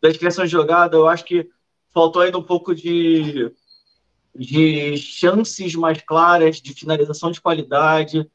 da 0.00 0.12
criação 0.12 0.44
de 0.44 0.50
jogada. 0.50 0.96
Eu 0.96 1.06
acho 1.06 1.24
que 1.24 1.48
faltou 1.92 2.22
ainda 2.22 2.38
um 2.38 2.42
pouco 2.42 2.74
de, 2.74 3.52
de 4.34 4.96
chances 4.96 5.74
mais 5.74 6.00
claras, 6.02 6.60
de 6.60 6.72
finalização 6.74 7.30
de 7.30 7.40
qualidade. 7.40 8.28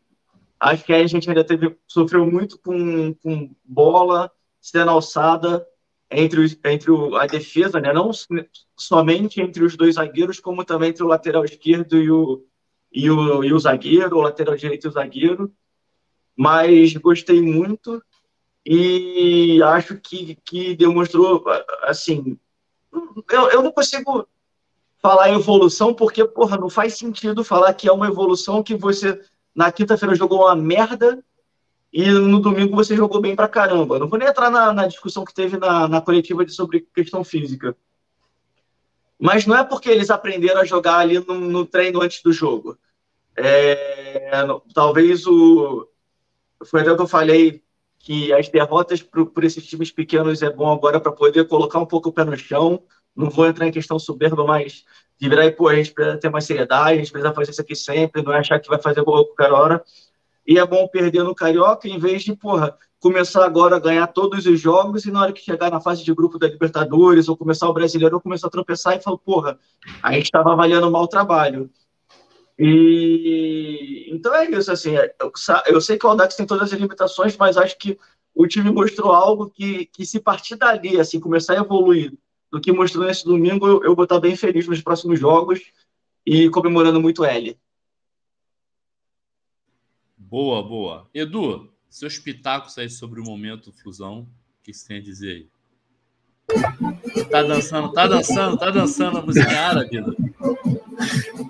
Acho 0.59 0.83
que 0.83 0.93
a 0.93 1.07
gente 1.07 1.29
ainda 1.29 1.43
teve, 1.43 1.75
sofreu 1.87 2.25
muito 2.25 2.59
com, 2.59 3.13
com 3.15 3.55
bola 3.63 4.31
sendo 4.61 4.91
alçada 4.91 5.65
entre, 6.09 6.59
entre 6.65 6.91
o, 6.91 7.15
a 7.15 7.25
defesa, 7.25 7.79
né? 7.79 7.91
não 7.93 8.11
somente 8.75 9.41
entre 9.41 9.63
os 9.63 9.75
dois 9.75 9.95
zagueiros, 9.95 10.39
como 10.39 10.63
também 10.63 10.89
entre 10.89 11.03
o 11.03 11.07
lateral 11.07 11.43
esquerdo 11.43 11.97
e 11.97 12.09
o, 12.09 12.45
e 12.91 13.09
o, 13.09 13.43
e 13.43 13.53
o 13.53 13.59
zagueiro, 13.59 14.17
o 14.17 14.21
lateral 14.21 14.55
direito 14.55 14.87
e 14.87 14.89
o 14.89 14.91
zagueiro. 14.93 15.53
Mas 16.35 16.93
gostei 16.93 17.41
muito 17.41 18.01
e 18.65 19.61
acho 19.63 19.97
que, 19.97 20.35
que 20.43 20.75
demonstrou, 20.75 21.43
assim, 21.83 22.37
eu, 23.31 23.49
eu 23.49 23.63
não 23.63 23.71
consigo 23.71 24.27
falar 25.07 25.29
em 25.29 25.35
evolução 25.35 25.93
porque, 25.93 26.25
porra, 26.25 26.57
não 26.57 26.69
faz 26.69 26.97
sentido 26.97 27.41
falar 27.41 27.73
que 27.73 27.87
é 27.87 27.91
uma 27.91 28.07
evolução 28.07 28.61
que 28.61 28.75
você 28.75 29.17
na 29.55 29.71
quinta-feira 29.71 30.13
jogou 30.13 30.41
uma 30.41 30.55
merda 30.55 31.23
e 31.93 32.11
no 32.11 32.41
domingo 32.41 32.75
você 32.75 32.93
jogou 32.93 33.21
bem 33.21 33.33
pra 33.33 33.47
caramba. 33.47 33.97
Não 33.97 34.09
vou 34.09 34.19
nem 34.19 34.27
entrar 34.27 34.49
na, 34.49 34.73
na 34.73 34.85
discussão 34.85 35.23
que 35.23 35.33
teve 35.33 35.57
na, 35.57 35.87
na 35.87 36.01
coletiva 36.01 36.43
de, 36.43 36.51
sobre 36.51 36.85
questão 36.93 37.23
física. 37.23 37.73
Mas 39.17 39.45
não 39.45 39.55
é 39.55 39.63
porque 39.63 39.89
eles 39.89 40.09
aprenderam 40.09 40.59
a 40.59 40.65
jogar 40.65 40.97
ali 40.97 41.25
no, 41.25 41.35
no 41.35 41.65
treino 41.65 42.01
antes 42.01 42.21
do 42.21 42.33
jogo. 42.33 42.77
É, 43.37 44.29
talvez 44.73 45.25
o. 45.25 45.87
Foi 46.65 46.81
até 46.81 46.91
o 46.91 46.97
que 46.97 47.03
eu 47.03 47.07
falei 47.07 47.63
que 47.97 48.33
as 48.33 48.49
derrotas 48.49 49.01
por 49.01 49.43
esses 49.45 49.65
times 49.65 49.89
pequenos 49.89 50.41
é 50.41 50.49
bom 50.49 50.69
agora 50.69 50.99
para 50.99 51.13
poder 51.13 51.47
colocar 51.47 51.79
um 51.79 51.85
pouco 51.85 52.09
o 52.09 52.11
pé 52.11 52.25
no 52.25 52.37
chão. 52.37 52.83
Não 53.17 53.29
vou 53.31 53.47
entrar 53.47 53.67
em 53.67 53.71
questão 53.71 53.97
soberba, 53.97 54.45
mas 54.45 54.85
de 55.19 55.27
virar 55.27 55.45
e, 55.45 55.51
pô, 55.51 55.67
a 55.67 55.75
gente 55.75 55.91
precisa 55.91 56.17
ter 56.17 56.29
mais 56.29 56.45
seriedade, 56.45 56.91
a 56.91 56.97
gente 56.97 57.11
precisa 57.11 57.33
fazer 57.33 57.51
isso 57.51 57.61
aqui 57.61 57.75
sempre, 57.75 58.21
não 58.21 58.31
é 58.31 58.37
achar 58.37 58.59
que 58.59 58.69
vai 58.69 58.79
fazer 58.79 59.03
gol 59.03 59.17
a 59.17 59.25
qualquer 59.25 59.51
hora. 59.51 59.83
E 60.45 60.59
é 60.59 60.65
bom 60.65 60.87
perder 60.87 61.23
no 61.23 61.33
Carioca, 61.33 61.87
em 61.87 61.97
vez 61.97 62.23
de, 62.23 62.35
porra, 62.35 62.77
começar 62.99 63.43
agora 63.43 63.75
a 63.75 63.79
ganhar 63.79 64.07
todos 64.07 64.45
os 64.45 64.59
jogos 64.59 65.05
e 65.05 65.11
na 65.11 65.21
hora 65.21 65.33
que 65.33 65.41
chegar 65.41 65.71
na 65.71 65.81
fase 65.81 66.03
de 66.03 66.13
grupo 66.13 66.37
da 66.37 66.47
Libertadores 66.47 67.27
ou 67.27 67.35
começar 67.35 67.67
o 67.67 67.73
Brasileiro, 67.73 68.15
eu 68.15 68.21
começar 68.21 68.47
a 68.47 68.51
tropeçar 68.51 68.95
e 68.95 69.01
falar, 69.01 69.17
porra, 69.17 69.59
a 70.01 70.13
gente 70.13 70.25
estava 70.25 70.53
avaliando 70.53 70.89
mal 70.91 71.03
o 71.03 71.07
trabalho. 71.07 71.69
E 72.57 74.09
então 74.11 74.33
é 74.33 74.49
isso, 74.49 74.71
assim, 74.71 74.95
é, 74.95 75.13
eu 75.67 75.81
sei 75.81 75.97
que 75.97 76.05
o 76.05 76.09
Audax 76.09 76.35
tem 76.35 76.45
todas 76.45 76.71
as 76.71 76.79
limitações, 76.79 77.35
mas 77.37 77.57
acho 77.57 77.77
que 77.77 77.99
o 78.33 78.47
time 78.47 78.71
mostrou 78.71 79.11
algo 79.11 79.49
que, 79.49 79.85
que 79.87 80.05
se 80.05 80.19
partir 80.19 80.55
dali, 80.55 80.99
assim, 80.99 81.19
começar 81.19 81.53
a 81.53 81.57
evoluir 81.57 82.13
do 82.51 82.61
que 82.61 82.71
mostrou 82.71 83.05
nesse 83.05 83.25
domingo, 83.25 83.67
eu, 83.67 83.83
eu 83.83 83.95
vou 83.95 84.03
estar 84.03 84.19
bem 84.19 84.35
feliz 84.35 84.67
nos 84.67 84.81
próximos 84.81 85.19
jogos 85.19 85.61
e 86.25 86.49
comemorando 86.49 87.01
muito 87.01 87.25
L. 87.25 87.57
Boa, 90.17 90.61
boa. 90.61 91.09
Edu, 91.13 91.71
seus 91.89 92.17
pitacos 92.17 92.77
aí 92.77 92.89
sobre 92.89 93.19
o 93.19 93.23
momento 93.23 93.71
fusão, 93.71 94.21
o 94.21 94.63
que 94.63 94.73
você 94.73 94.87
tem 94.87 94.97
a 94.97 95.01
dizer 95.01 95.31
aí? 95.31 95.47
Tá 97.29 97.43
dançando, 97.43 97.91
tá 97.91 98.07
dançando, 98.07 98.57
tá 98.57 98.71
dançando 98.71 99.17
a 99.17 99.21
música 99.21 99.49
árabe, 99.49 99.97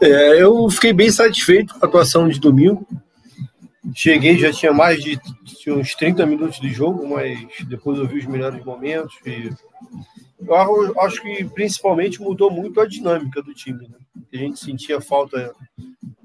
é, 0.01 0.41
eu 0.41 0.69
fiquei 0.69 0.93
bem 0.93 1.09
satisfeito 1.09 1.73
com 1.73 1.85
a 1.85 1.87
atuação 1.87 2.27
de 2.27 2.39
domingo. 2.39 2.85
Cheguei, 3.95 4.37
já 4.37 4.51
tinha 4.51 4.73
mais 4.73 5.01
de 5.01 5.17
tinha 5.45 5.75
uns 5.75 5.95
30 5.95 6.25
minutos 6.25 6.59
de 6.59 6.69
jogo, 6.69 7.07
mas 7.07 7.47
depois 7.67 7.97
eu 7.97 8.07
vi 8.07 8.19
os 8.19 8.25
melhores 8.25 8.63
momentos. 8.63 9.15
E 9.25 9.49
eu 10.47 11.01
acho 11.01 11.21
que 11.21 11.43
principalmente 11.45 12.21
mudou 12.21 12.49
muito 12.49 12.79
a 12.79 12.87
dinâmica 12.87 13.41
do 13.41 13.53
time. 13.53 13.87
Né? 13.87 13.97
A 14.33 14.37
gente 14.37 14.59
sentia 14.59 15.01
falta 15.01 15.53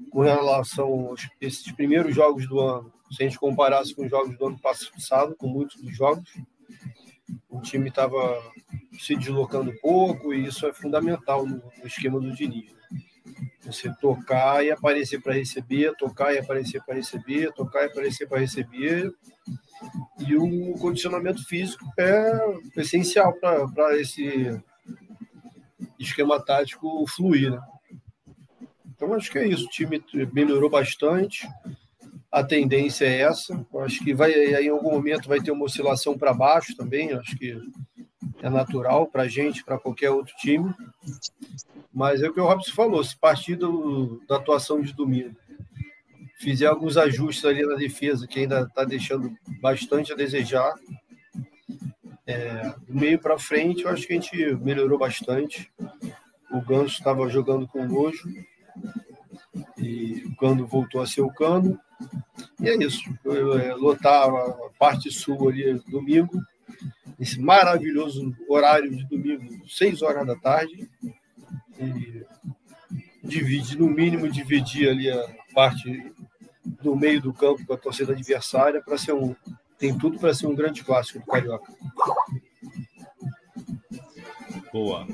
com 0.09 0.21
relação 0.21 0.87
aos 1.09 1.27
esses 1.41 1.71
primeiros 1.71 2.13
jogos 2.13 2.47
do 2.47 2.59
ano, 2.59 2.91
se 3.11 3.23
a 3.23 3.27
gente 3.27 3.39
comparasse 3.39 3.95
com 3.95 4.03
os 4.03 4.09
jogos 4.09 4.37
do 4.37 4.47
ano 4.47 4.59
passado, 4.59 5.35
com 5.35 5.47
muitos 5.47 5.81
dos 5.81 5.95
jogos. 5.95 6.29
O 7.49 7.61
time 7.61 7.89
estava 7.89 8.41
se 8.99 9.15
deslocando 9.15 9.73
pouco 9.81 10.33
e 10.33 10.45
isso 10.45 10.67
é 10.67 10.73
fundamental 10.73 11.45
no, 11.45 11.55
no 11.55 11.87
esquema 11.87 12.19
do 12.19 12.33
Diniz. 12.33 12.71
Né? 12.71 13.01
Você 13.65 13.91
tocar 13.99 14.63
e 14.63 14.71
aparecer 14.71 15.21
para 15.21 15.33
receber, 15.33 15.95
tocar 15.95 16.33
e 16.33 16.37
aparecer 16.37 16.83
para 16.83 16.95
receber, 16.95 17.51
tocar 17.53 17.83
e 17.83 17.85
aparecer 17.85 18.27
para 18.27 18.39
receber. 18.39 19.11
E 20.19 20.35
o 20.35 20.73
condicionamento 20.73 21.45
físico 21.45 21.85
é 21.97 22.31
essencial 22.77 23.33
para 23.33 23.99
esse 23.99 24.59
esquema 25.99 26.43
tático 26.43 27.05
fluir. 27.07 27.51
Né? 27.51 27.61
Então, 28.95 29.13
acho 29.13 29.31
que 29.31 29.39
é 29.39 29.47
isso. 29.47 29.65
O 29.65 29.69
time 29.69 30.03
melhorou 30.31 30.69
bastante. 30.69 31.47
A 32.31 32.43
tendência 32.43 33.05
é 33.05 33.21
essa. 33.21 33.65
acho 33.79 34.03
que 34.03 34.13
vai, 34.13 34.31
em 34.31 34.69
algum 34.69 34.91
momento 34.91 35.27
vai 35.27 35.39
ter 35.39 35.51
uma 35.51 35.65
oscilação 35.65 36.17
para 36.17 36.33
baixo 36.33 36.75
também. 36.75 37.13
acho 37.13 37.35
que 37.37 37.57
é 38.41 38.49
natural 38.49 39.07
para 39.07 39.23
a 39.23 39.27
gente, 39.27 39.63
para 39.63 39.79
qualquer 39.79 40.09
outro 40.09 40.33
time. 40.37 40.73
Mas 41.93 42.21
é 42.23 42.29
o 42.29 42.33
que 42.33 42.39
o 42.39 42.45
Robson 42.45 42.73
falou, 42.73 43.03
se 43.03 43.15
partir 43.15 43.55
do, 43.55 44.21
da 44.27 44.37
atuação 44.37 44.81
de 44.81 44.93
domingo, 44.93 45.35
fizer 46.43 46.67
alguns 46.67 46.97
ajustes 46.97 47.45
ali 47.45 47.65
na 47.65 47.75
defesa, 47.75 48.27
que 48.27 48.39
ainda 48.41 48.61
está 48.61 48.83
deixando 48.83 49.35
bastante 49.61 50.11
a 50.11 50.15
desejar, 50.15 50.73
É, 52.25 52.73
do 52.87 52.95
meio 52.95 53.19
para 53.19 53.37
frente, 53.37 53.83
eu 53.83 53.89
acho 53.89 54.07
que 54.07 54.13
a 54.13 54.15
gente 54.15 54.55
melhorou 54.63 54.97
bastante. 54.97 55.69
O 56.49 56.61
Ganso 56.61 56.95
estava 56.95 57.27
jogando 57.27 57.67
com 57.67 57.85
nojo 57.85 58.29
e 59.77 60.23
o 60.25 60.35
Cano 60.37 60.65
voltou 60.65 61.01
a 61.01 61.05
ser 61.05 61.19
o 61.19 61.33
Cano. 61.33 61.77
E 62.61 62.69
é 62.69 62.75
isso. 62.77 63.03
É, 63.61 63.73
lotar 63.73 64.29
a 64.29 64.69
parte 64.79 65.11
sul 65.11 65.49
ali 65.49 65.73
domingo, 65.89 66.41
esse 67.19 67.41
maravilhoso 67.41 68.33
horário 68.47 68.89
de 68.95 69.05
domingo, 69.05 69.67
6 69.67 70.01
horas 70.01 70.25
da 70.25 70.37
tarde. 70.37 70.89
E 71.77 72.23
divide, 73.21 73.77
no 73.77 73.89
mínimo, 73.89 74.29
dividir 74.29 74.89
ali 74.89 75.11
a 75.11 75.27
parte 75.53 76.12
do 76.65 76.95
meio 76.95 77.21
do 77.21 77.33
campo 77.33 77.65
com 77.65 77.73
a 77.73 77.77
torcida 77.77 78.13
adversária 78.13 78.81
para 78.81 78.97
ser 78.97 79.13
um. 79.13 79.35
Tem 79.77 79.97
tudo 79.97 80.17
para 80.17 80.33
ser 80.33 80.47
um 80.47 80.55
grande 80.55 80.83
clássico 80.83 81.19
do 81.19 81.25
Carioca. 81.25 81.71
Boa. 84.71 85.05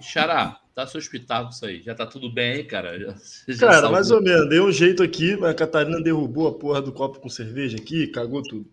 Xará, 0.00 0.60
tá 0.74 0.86
seu 0.86 0.98
espetáculo 1.00 1.50
isso 1.50 1.66
aí. 1.66 1.82
Já 1.82 1.94
tá 1.94 2.06
tudo 2.06 2.32
bem 2.32 2.66
cara? 2.66 2.98
Já, 2.98 3.14
já 3.52 3.60
cara, 3.60 3.72
salvou. 3.74 3.92
mais 3.92 4.10
ou 4.10 4.22
menos. 4.22 4.48
Deu 4.48 4.66
um 4.66 4.72
jeito 4.72 5.02
aqui, 5.02 5.32
a 5.44 5.52
Catarina 5.52 6.00
derrubou 6.00 6.48
a 6.48 6.54
porra 6.58 6.80
do 6.80 6.92
copo 6.92 7.20
com 7.20 7.28
cerveja 7.28 7.76
aqui, 7.76 8.06
cagou 8.06 8.42
tudo. 8.42 8.66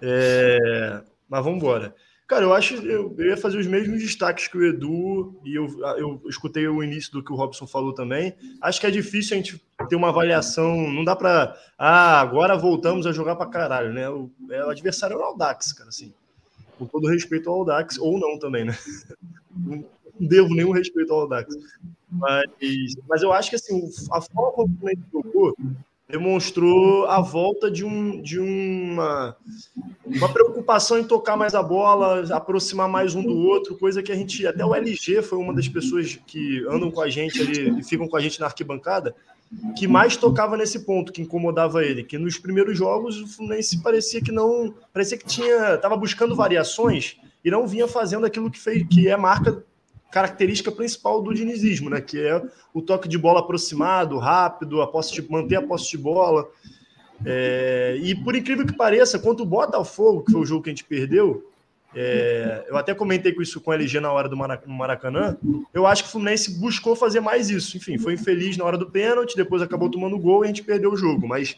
É... 0.00 1.02
Mas 1.28 1.44
vamos 1.44 1.58
embora. 1.58 1.94
Cara, 2.26 2.44
eu 2.44 2.54
acho 2.54 2.74
eu, 2.76 3.14
eu 3.18 3.26
ia 3.26 3.36
fazer 3.36 3.58
os 3.58 3.66
mesmos 3.66 4.00
destaques 4.00 4.48
que 4.48 4.56
o 4.56 4.64
Edu, 4.64 5.38
e 5.44 5.54
eu, 5.54 5.66
eu 5.98 6.22
escutei 6.26 6.66
o 6.66 6.82
início 6.82 7.12
do 7.12 7.22
que 7.22 7.30
o 7.30 7.36
Robson 7.36 7.66
falou 7.66 7.92
também. 7.92 8.34
Acho 8.62 8.80
que 8.80 8.86
é 8.86 8.90
difícil 8.90 9.34
a 9.34 9.36
gente 9.36 9.62
ter 9.90 9.96
uma 9.96 10.08
avaliação. 10.08 10.90
Não 10.90 11.04
dá 11.04 11.14
para. 11.14 11.54
Ah, 11.76 12.20
agora 12.20 12.56
voltamos 12.56 13.06
a 13.06 13.12
jogar 13.12 13.36
para 13.36 13.50
caralho, 13.50 13.92
né? 13.92 14.08
O, 14.08 14.30
é, 14.50 14.64
o 14.64 14.70
adversário 14.70 15.14
é 15.14 15.18
o 15.18 15.22
Aldax, 15.22 15.74
cara, 15.74 15.90
assim. 15.90 16.14
Com 16.78 16.86
todo 16.86 17.08
respeito 17.08 17.50
ao 17.50 17.56
Aldax, 17.56 17.98
ou 17.98 18.18
não 18.18 18.38
também, 18.38 18.64
né? 18.64 18.76
Não 20.16 20.28
devo 20.28 20.54
nenhum 20.54 20.70
respeito 20.70 21.12
ao 21.12 21.22
Aldax. 21.22 21.54
Mas, 22.10 22.46
mas 23.08 23.22
eu 23.22 23.32
acho 23.32 23.50
que 23.50 23.56
assim, 23.56 23.88
a 24.12 24.20
forma 24.20 24.52
como 24.52 24.78
o 24.80 25.22
jogou 25.22 25.54
demonstrou 26.14 27.06
a 27.06 27.20
volta 27.20 27.68
de, 27.68 27.84
um, 27.84 28.22
de 28.22 28.38
uma, 28.38 29.36
uma 30.06 30.28
preocupação 30.28 30.96
em 30.96 31.02
tocar 31.02 31.36
mais 31.36 31.56
a 31.56 31.62
bola, 31.62 32.24
aproximar 32.32 32.88
mais 32.88 33.16
um 33.16 33.22
do 33.22 33.36
outro, 33.36 33.76
coisa 33.76 34.00
que 34.00 34.12
a 34.12 34.14
gente. 34.14 34.46
Até 34.46 34.64
o 34.64 34.72
LG 34.72 35.22
foi 35.22 35.38
uma 35.38 35.52
das 35.52 35.66
pessoas 35.66 36.16
que 36.24 36.64
andam 36.68 36.88
com 36.88 37.00
a 37.00 37.10
gente 37.10 37.40
ali 37.40 37.80
e 37.80 37.82
ficam 37.82 38.06
com 38.06 38.16
a 38.16 38.20
gente 38.20 38.38
na 38.38 38.46
arquibancada, 38.46 39.12
que 39.76 39.88
mais 39.88 40.16
tocava 40.16 40.56
nesse 40.56 40.84
ponto, 40.86 41.12
que 41.12 41.20
incomodava 41.20 41.84
ele. 41.84 42.04
Que 42.04 42.16
nos 42.16 42.38
primeiros 42.38 42.78
jogos 42.78 43.20
o 43.20 43.26
Fluminense 43.26 43.82
parecia 43.82 44.22
que 44.22 44.30
não. 44.30 44.72
Parecia 44.92 45.18
que 45.18 45.26
tinha. 45.26 45.74
estava 45.74 45.96
buscando 45.96 46.36
variações 46.36 47.16
e 47.44 47.50
não 47.50 47.66
vinha 47.66 47.88
fazendo 47.88 48.24
aquilo 48.24 48.52
que 48.52 48.60
fez, 48.60 48.86
que 48.86 49.08
é 49.08 49.16
marca 49.16 49.64
característica 50.14 50.70
principal 50.70 51.20
do 51.20 51.34
dinizismo, 51.34 51.90
né? 51.90 52.00
Que 52.00 52.20
é 52.20 52.40
o 52.72 52.80
toque 52.80 53.08
de 53.08 53.18
bola 53.18 53.40
aproximado, 53.40 54.16
rápido, 54.16 54.80
a 54.80 54.86
posse 54.86 55.12
de, 55.12 55.28
manter 55.28 55.56
a 55.56 55.62
posse 55.62 55.90
de 55.90 55.98
bola. 55.98 56.48
É, 57.26 57.98
e 58.00 58.14
por 58.14 58.36
incrível 58.36 58.64
que 58.64 58.76
pareça, 58.76 59.18
quanto 59.18 59.42
o 59.42 59.46
Botafogo, 59.46 60.22
que 60.22 60.30
foi 60.30 60.40
o 60.40 60.46
jogo 60.46 60.62
que 60.62 60.70
a 60.70 60.72
gente 60.72 60.84
perdeu, 60.84 61.50
é, 61.94 62.66
eu 62.68 62.76
até 62.76 62.94
comentei 62.94 63.32
com 63.32 63.40
isso 63.40 63.60
com 63.60 63.70
a 63.70 63.74
LG 63.74 64.00
na 64.00 64.10
hora 64.10 64.28
do 64.28 64.36
Maracanã. 64.36 65.36
Eu 65.72 65.86
acho 65.86 66.02
que 66.02 66.08
o 66.08 66.12
Fluminense 66.12 66.58
buscou 66.58 66.96
fazer 66.96 67.20
mais 67.20 67.50
isso. 67.50 67.76
Enfim, 67.76 67.96
foi 67.98 68.14
infeliz 68.14 68.56
na 68.56 68.64
hora 68.64 68.76
do 68.76 68.90
pênalti, 68.90 69.36
depois 69.36 69.62
acabou 69.62 69.88
tomando 69.88 70.18
gol 70.18 70.42
e 70.42 70.44
a 70.44 70.48
gente 70.48 70.62
perdeu 70.62 70.92
o 70.92 70.96
jogo. 70.96 71.26
Mas 71.28 71.56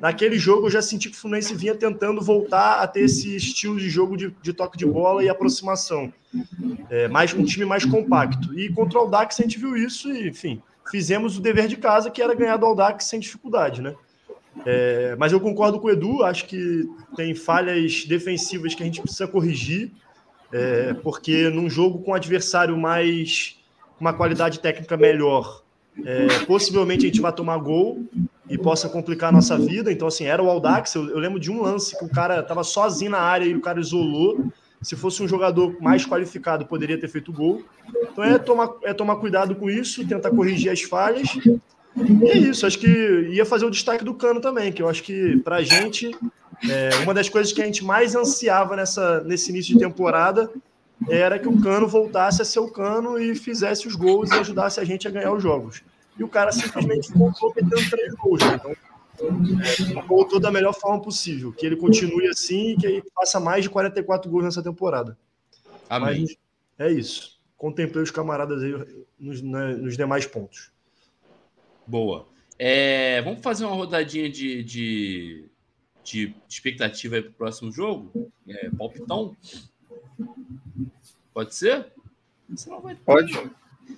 naquele 0.00 0.38
jogo 0.38 0.66
eu 0.66 0.70
já 0.70 0.82
senti 0.82 1.08
que 1.08 1.16
o 1.16 1.20
Fluminense 1.20 1.54
vinha 1.54 1.74
tentando 1.74 2.20
voltar 2.20 2.80
a 2.80 2.86
ter 2.86 3.00
esse 3.00 3.36
estilo 3.36 3.78
de 3.78 3.88
jogo 3.88 4.16
de, 4.16 4.34
de 4.42 4.52
toque 4.52 4.76
de 4.76 4.86
bola 4.86 5.22
e 5.22 5.28
aproximação. 5.28 6.12
É, 6.90 7.08
mais 7.08 7.32
um 7.32 7.44
time 7.44 7.64
mais 7.64 7.84
compacto. 7.84 8.58
E 8.58 8.68
contra 8.72 8.98
o 8.98 9.02
Aldax 9.02 9.38
a 9.38 9.42
gente 9.42 9.58
viu 9.58 9.76
isso 9.76 10.12
e, 10.12 10.28
enfim, 10.28 10.60
fizemos 10.90 11.38
o 11.38 11.40
dever 11.40 11.68
de 11.68 11.76
casa, 11.76 12.10
que 12.10 12.20
era 12.20 12.34
ganhar 12.34 12.56
do 12.56 12.66
Aldax 12.66 13.04
sem 13.04 13.20
dificuldade, 13.20 13.80
né? 13.80 13.94
É, 14.64 15.14
mas 15.18 15.32
eu 15.32 15.40
concordo 15.40 15.78
com 15.78 15.88
o 15.88 15.90
Edu, 15.90 16.22
acho 16.22 16.46
que 16.46 16.88
tem 17.14 17.34
falhas 17.34 18.04
defensivas 18.04 18.74
que 18.74 18.82
a 18.82 18.86
gente 18.86 19.02
precisa 19.02 19.26
corrigir, 19.28 19.92
é, 20.52 20.94
porque 20.94 21.50
num 21.50 21.68
jogo 21.68 21.98
com 22.00 22.12
um 22.12 22.14
adversário 22.14 22.76
mais 22.76 23.58
uma 24.00 24.12
qualidade 24.12 24.60
técnica 24.60 24.96
melhor, 24.96 25.62
é, 26.04 26.44
possivelmente 26.46 27.04
a 27.04 27.08
gente 27.08 27.20
vai 27.20 27.32
tomar 27.32 27.58
gol 27.58 28.04
e 28.48 28.58
possa 28.58 28.88
complicar 28.88 29.30
a 29.30 29.32
nossa 29.32 29.58
vida. 29.58 29.90
Então, 29.90 30.06
assim, 30.08 30.24
era 30.24 30.42
o 30.42 30.50
Aldax. 30.50 30.94
Eu, 30.94 31.08
eu 31.08 31.18
lembro 31.18 31.40
de 31.40 31.50
um 31.50 31.62
lance 31.62 31.98
que 31.98 32.04
o 32.04 32.08
cara 32.08 32.40
estava 32.40 32.62
sozinho 32.62 33.12
na 33.12 33.18
área 33.18 33.44
e 33.44 33.54
o 33.54 33.60
cara 33.60 33.80
isolou. 33.80 34.46
Se 34.82 34.94
fosse 34.94 35.22
um 35.22 35.28
jogador 35.28 35.80
mais 35.80 36.06
qualificado, 36.06 36.66
poderia 36.66 37.00
ter 37.00 37.08
feito 37.08 37.32
gol. 37.32 37.62
Então 38.12 38.22
é 38.22 38.38
tomar, 38.38 38.70
é 38.84 38.92
tomar 38.92 39.16
cuidado 39.16 39.54
com 39.56 39.70
isso, 39.70 40.06
tentar 40.06 40.30
corrigir 40.30 40.70
as 40.70 40.82
falhas 40.82 41.28
é 42.26 42.36
isso, 42.36 42.66
acho 42.66 42.78
que 42.78 42.88
ia 43.30 43.44
fazer 43.46 43.64
o 43.64 43.70
destaque 43.70 44.04
do 44.04 44.14
Cano 44.14 44.40
também, 44.40 44.72
que 44.72 44.82
eu 44.82 44.88
acho 44.88 45.02
que 45.02 45.38
para 45.38 45.56
a 45.56 45.62
gente, 45.62 46.10
é, 46.68 46.90
uma 47.02 47.14
das 47.14 47.28
coisas 47.28 47.52
que 47.52 47.62
a 47.62 47.64
gente 47.64 47.84
mais 47.84 48.14
ansiava 48.14 48.76
nessa, 48.76 49.22
nesse 49.24 49.50
início 49.50 49.74
de 49.74 49.80
temporada 49.80 50.50
era 51.08 51.38
que 51.38 51.48
o 51.48 51.60
Cano 51.60 51.86
voltasse 51.86 52.40
a 52.40 52.44
ser 52.44 52.60
o 52.60 52.70
Cano 52.70 53.18
e 53.18 53.34
fizesse 53.34 53.86
os 53.86 53.94
gols 53.94 54.30
e 54.30 54.34
ajudasse 54.34 54.80
a 54.80 54.84
gente 54.84 55.06
a 55.06 55.10
ganhar 55.10 55.32
os 55.32 55.42
jogos. 55.42 55.82
E 56.18 56.24
o 56.24 56.28
cara 56.28 56.50
simplesmente 56.52 57.12
voltou 57.12 57.52
metendo 57.54 57.90
três 57.90 58.14
gols. 58.14 58.40
Né? 58.40 58.54
Então, 58.54 58.74
é, 59.98 60.02
voltou 60.06 60.40
da 60.40 60.50
melhor 60.50 60.72
forma 60.72 61.00
possível. 61.00 61.52
Que 61.52 61.66
ele 61.66 61.76
continue 61.76 62.28
assim 62.28 62.72
e 62.72 62.76
que 62.76 62.86
ele 62.86 63.02
faça 63.14 63.38
mais 63.38 63.62
de 63.62 63.70
44 63.70 64.30
gols 64.30 64.44
nessa 64.44 64.62
temporada. 64.62 65.16
Amém. 65.88 66.22
Mas 66.22 66.36
é 66.78 66.90
isso. 66.90 67.38
Contemplei 67.56 68.02
os 68.02 68.10
camaradas 68.10 68.62
aí 68.62 68.74
nos, 69.18 69.42
né, 69.42 69.74
nos 69.74 69.96
demais 69.96 70.26
pontos. 70.26 70.70
Boa. 71.86 72.26
É, 72.58 73.20
vamos 73.22 73.42
fazer 73.42 73.64
uma 73.64 73.74
rodadinha 73.74 74.28
de, 74.28 74.62
de, 74.64 75.44
de 76.02 76.34
expectativa 76.48 77.20
para 77.20 77.30
o 77.30 77.34
próximo 77.34 77.70
jogo? 77.70 78.30
É, 78.48 78.70
palpitão? 78.70 79.36
Pode 81.32 81.54
ser? 81.54 81.86
Vai... 82.82 82.94
Pode. 82.94 83.50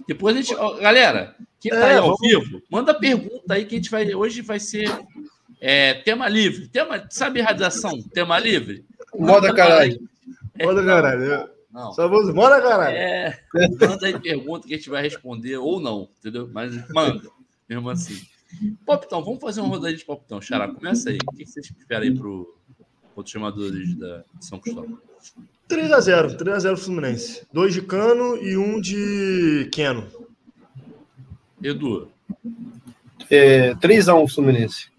Depois 0.06 0.36
a 0.36 0.40
gente. 0.40 0.54
Ó, 0.54 0.74
galera, 0.78 1.36
quem 1.60 1.72
está 1.72 1.86
é, 1.86 1.90
aí 1.92 1.96
ao 1.96 2.16
vamos... 2.16 2.20
vivo, 2.20 2.62
manda 2.68 2.92
pergunta 2.92 3.54
aí 3.54 3.64
que 3.64 3.76
a 3.76 3.78
gente 3.78 3.90
vai. 3.90 4.12
Hoje 4.14 4.42
vai 4.42 4.58
ser 4.58 4.88
é, 5.60 5.94
tema 5.94 6.28
livre. 6.28 6.68
Tema, 6.68 7.06
sabe 7.10 7.40
radiação? 7.40 8.02
Tema 8.12 8.38
livre? 8.38 8.84
Moda 9.14 9.54
caralho. 9.54 10.00
Moda 10.60 10.84
caralho. 10.84 11.50
Não. 11.70 11.92
Só 11.92 12.08
vamos. 12.08 12.34
Moda 12.34 12.60
caralho. 12.60 12.96
É, 12.96 13.44
manda 13.80 14.06
aí 14.06 14.18
pergunta 14.18 14.66
que 14.66 14.74
a 14.74 14.76
gente 14.76 14.90
vai 14.90 15.02
responder 15.02 15.58
ou 15.58 15.78
não, 15.78 16.08
entendeu? 16.18 16.50
Mas 16.52 16.74
manda 16.90 17.37
mesmo 17.68 17.90
assim. 17.90 18.20
Poptão, 18.86 19.22
vamos 19.22 19.40
fazer 19.40 19.60
uma 19.60 19.70
rodadinha 19.70 19.98
de 19.98 20.04
Poptão. 20.04 20.40
Xará, 20.40 20.68
começa 20.68 21.10
aí. 21.10 21.18
O 21.26 21.32
que 21.32 21.46
vocês 21.46 21.70
esperam 21.78 22.04
aí 22.04 22.14
para 22.14 22.28
os 22.28 23.30
chamadores 23.30 23.94
da 23.94 24.24
São 24.40 24.58
Cristóvão? 24.58 24.98
3x0, 25.68 26.36
3x0 26.36 26.76
Fluminense. 26.78 27.46
Dois 27.52 27.74
de 27.74 27.82
Cano 27.82 28.36
e 28.36 28.56
um 28.56 28.80
de 28.80 29.68
Queno. 29.70 30.08
Edu. 31.62 32.10
É, 33.30 33.74
3x1 33.74 34.32
Fluminense. 34.32 34.90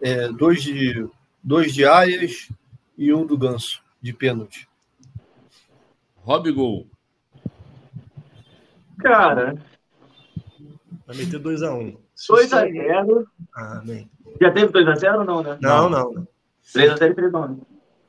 É, 0.00 0.28
dois, 0.28 0.62
de, 0.62 1.06
dois 1.42 1.74
de 1.74 1.84
Aias 1.84 2.48
e 2.96 3.12
um 3.12 3.26
do 3.26 3.36
Ganso, 3.36 3.82
de 4.00 4.14
pênalti. 4.14 4.66
Rob 6.22 6.50
Gol. 6.52 6.86
Cara, 8.98 9.62
Vai 11.10 11.16
meter 11.16 11.40
2x1. 11.40 11.96
2x0. 12.30 13.26
Ah, 13.52 13.82
bem. 13.84 14.08
Já 14.40 14.52
teve 14.52 14.72
2x0 14.72 15.18
ou 15.18 15.24
não, 15.24 15.42
né? 15.42 15.58
Não, 15.60 15.90
não. 15.90 16.28
3x0 16.72 17.10
e 17.10 17.14
3x1. 17.14 17.60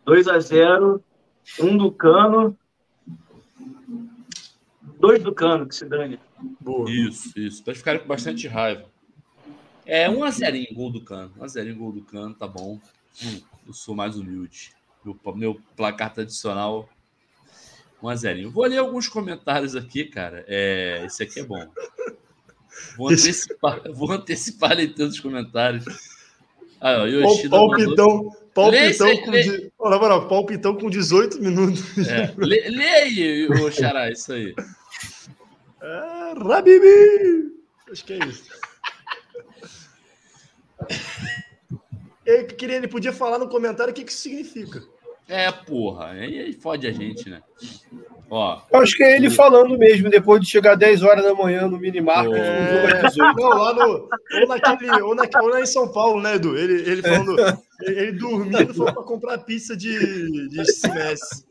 2x0, 0.05 1.01
1 1.61 1.77
do 1.77 1.91
Cano. 1.91 2.55
2 4.99 5.23
do 5.23 5.33
Cano, 5.33 5.67
que 5.67 5.73
se 5.73 5.85
dane. 5.85 6.19
Boa. 6.59 6.87
Isso, 6.91 7.31
isso. 7.39 7.63
Pra 7.63 7.73
ficarem 7.73 8.01
com 8.01 8.07
bastante 8.07 8.47
raiva. 8.47 8.85
É 9.83 10.07
1x0 10.07 10.53
em 10.53 10.71
gol 10.71 10.91
do 10.91 11.03
Cano. 11.03 11.33
1x0 11.39 11.71
em 11.71 11.75
gol 11.75 11.91
do 11.91 12.03
Cano, 12.03 12.35
tá 12.35 12.47
bom. 12.47 12.79
Hum, 13.23 13.41
eu 13.65 13.73
sou 13.73 13.95
mais 13.95 14.15
humilde. 14.15 14.75
Meu, 15.03 15.17
meu 15.33 15.59
placar 15.75 16.13
tradicional 16.13 16.87
1x0. 18.03 18.51
Vou 18.51 18.65
ler 18.65 18.77
alguns 18.77 19.07
comentários 19.07 19.75
aqui, 19.75 20.05
cara. 20.05 20.45
É, 20.47 21.03
esse 21.03 21.23
aqui 21.23 21.39
é 21.39 21.43
bom. 21.43 21.67
Vou 22.97 23.09
antecipar, 23.09 23.81
vou 23.93 24.11
antecipar 24.11 24.75
leitura 24.75 25.07
dos 25.07 25.19
comentários. 25.19 25.85
Ah, 26.79 27.03
Yoshida 27.05 27.49
palpitão, 27.49 28.31
palpitão, 28.53 29.07
lê, 29.07 29.17
com, 29.19 29.31
lê. 29.31 29.71
Na 29.79 29.99
moral, 29.99 30.27
palpitão 30.27 30.75
com 30.75 30.89
18 30.89 31.41
minutos. 31.41 31.83
É, 32.07 32.33
lê, 32.37 32.69
lê 32.69 32.89
aí, 32.89 33.47
ô 33.47 33.71
Xará, 33.71 34.09
isso 34.09 34.33
aí. 34.33 34.55
É, 35.81 36.33
Rabibi! 36.37 37.51
Acho 37.91 38.05
que 38.05 38.13
é 38.13 38.19
isso. 38.25 38.43
Ele, 42.25 42.43
queria, 42.45 42.75
ele 42.77 42.87
podia 42.87 43.11
falar 43.11 43.37
no 43.37 43.49
comentário 43.49 43.91
o 43.91 43.93
que, 43.93 44.03
que 44.03 44.11
isso 44.11 44.21
significa. 44.21 44.81
É, 45.27 45.51
porra. 45.51 46.11
Aí 46.11 46.53
fode 46.53 46.87
a 46.87 46.91
gente, 46.91 47.29
né? 47.29 47.41
Ó, 48.33 48.61
Eu 48.71 48.79
Acho 48.79 48.95
que 48.95 49.03
é 49.03 49.17
ele 49.17 49.29
falando 49.29 49.77
mesmo, 49.77 50.09
depois 50.09 50.39
de 50.41 50.47
chegar 50.49 50.75
10 50.75 51.03
horas 51.03 51.21
da 51.23 51.33
manhã 51.33 51.67
no 51.67 51.77
minimarket. 51.77 52.33
É, 52.33 52.61
no 52.61 52.81
jogo 52.87 53.05
às 53.07 53.13
18. 53.13 53.35
não, 53.35 53.49
lá 53.59 53.73
no. 53.73 53.81
Ou 53.83 54.47
naquele. 54.47 55.01
Ou, 55.01 55.13
naquele, 55.15 55.43
ou 55.43 55.49
lá 55.49 55.59
em 55.59 55.65
São 55.65 55.91
Paulo, 55.91 56.21
né, 56.21 56.35
Edu? 56.35 56.57
Ele, 56.57 56.89
ele 56.89 57.01
falando. 57.01 57.37
Ele, 57.81 57.99
ele 57.99 58.11
dormindo 58.13 58.73
foi 58.73 58.93
pra 58.93 59.03
comprar 59.03 59.37
pizza 59.39 59.75
de, 59.75 60.47
de 60.47 60.65
Simesse. 60.71 61.43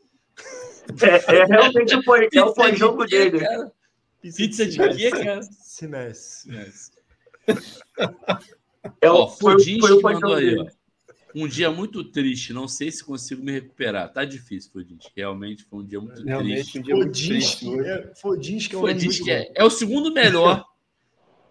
É, 1.03 1.37
é 1.37 1.45
realmente 1.45 1.95
o 1.97 2.03
pós- 2.03 2.29
é 2.35 2.43
o 2.43 2.55
pós-jogo 2.55 3.05
de 3.05 3.11
quê, 3.11 3.31
dele. 3.31 3.45
cara? 3.45 3.73
Pizza 4.23 4.65
de 4.67 4.79
quê, 4.97 5.11
cara? 5.11 5.41
Simesse. 5.43 6.51
É 9.03 9.11
Ó, 9.11 9.25
o, 9.25 9.29
foi, 9.29 9.53
Fudinski 9.53 9.81
foi 9.81 9.93
o 9.93 10.03
mandou 10.03 10.35
aí, 10.35 10.45
dele. 10.47 10.61
ó. 10.63 10.80
Um 11.35 11.47
dia 11.47 11.71
muito 11.71 12.03
triste, 12.05 12.53
não 12.53 12.67
sei 12.67 12.91
se 12.91 13.05
consigo 13.05 13.43
me 13.45 13.53
recuperar. 13.53 14.13
Tá 14.13 14.25
difícil, 14.25 14.71
Fudinski. 14.73 15.13
Realmente 15.17 15.65
foi 15.65 15.79
um 15.81 15.85
dia 15.87 16.01
muito 16.01 16.23
Realmente, 16.25 16.55
triste. 16.63 16.79
um 16.79 16.83
dia 16.83 16.95
muito 16.97 17.13
triste 17.13 17.65
Fodinski. 17.65 17.69
hoje. 17.69 17.89
É, 17.89 18.15
Fodinski 18.17 18.77
é 18.77 18.79
Fodinski 18.79 19.31
é, 19.31 19.53
é 19.55 19.65
o 19.65 19.71
segundo 19.71 20.13
melhor. 20.13 20.65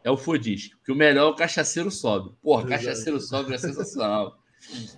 É 0.02 0.10
o 0.10 0.16
Fodinski. 0.16 0.78
Porque 0.78 0.94
o 0.94 0.96
melhor 0.96 1.28
é 1.28 1.32
o 1.32 1.36
Cachaceiro 1.36 1.92
Sobe. 1.92 2.34
Porra. 2.42 2.66
Cachaceiro 2.70 3.20
Sobe 3.20 3.54
é 3.54 3.58
sensacional. 3.58 4.42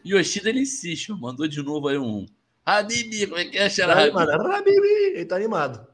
Yoshida, 0.05 0.49
ele 0.49 0.61
insiste, 0.61 1.11
ó, 1.11 1.15
mandou 1.17 1.47
de 1.47 1.59
novo 1.63 1.87
aí 1.87 1.97
um. 1.97 2.23
Habibi, 2.63 3.25
como 3.25 3.39
é 3.39 3.45
que 3.45 3.57
é, 3.57 3.63
Tá 3.63 3.69
Xará? 3.69 4.03
animado. 4.03 4.29
Rabibi. 4.29 4.87
Ele 5.15 5.25
tá 5.25 5.35
animado. 5.37 5.87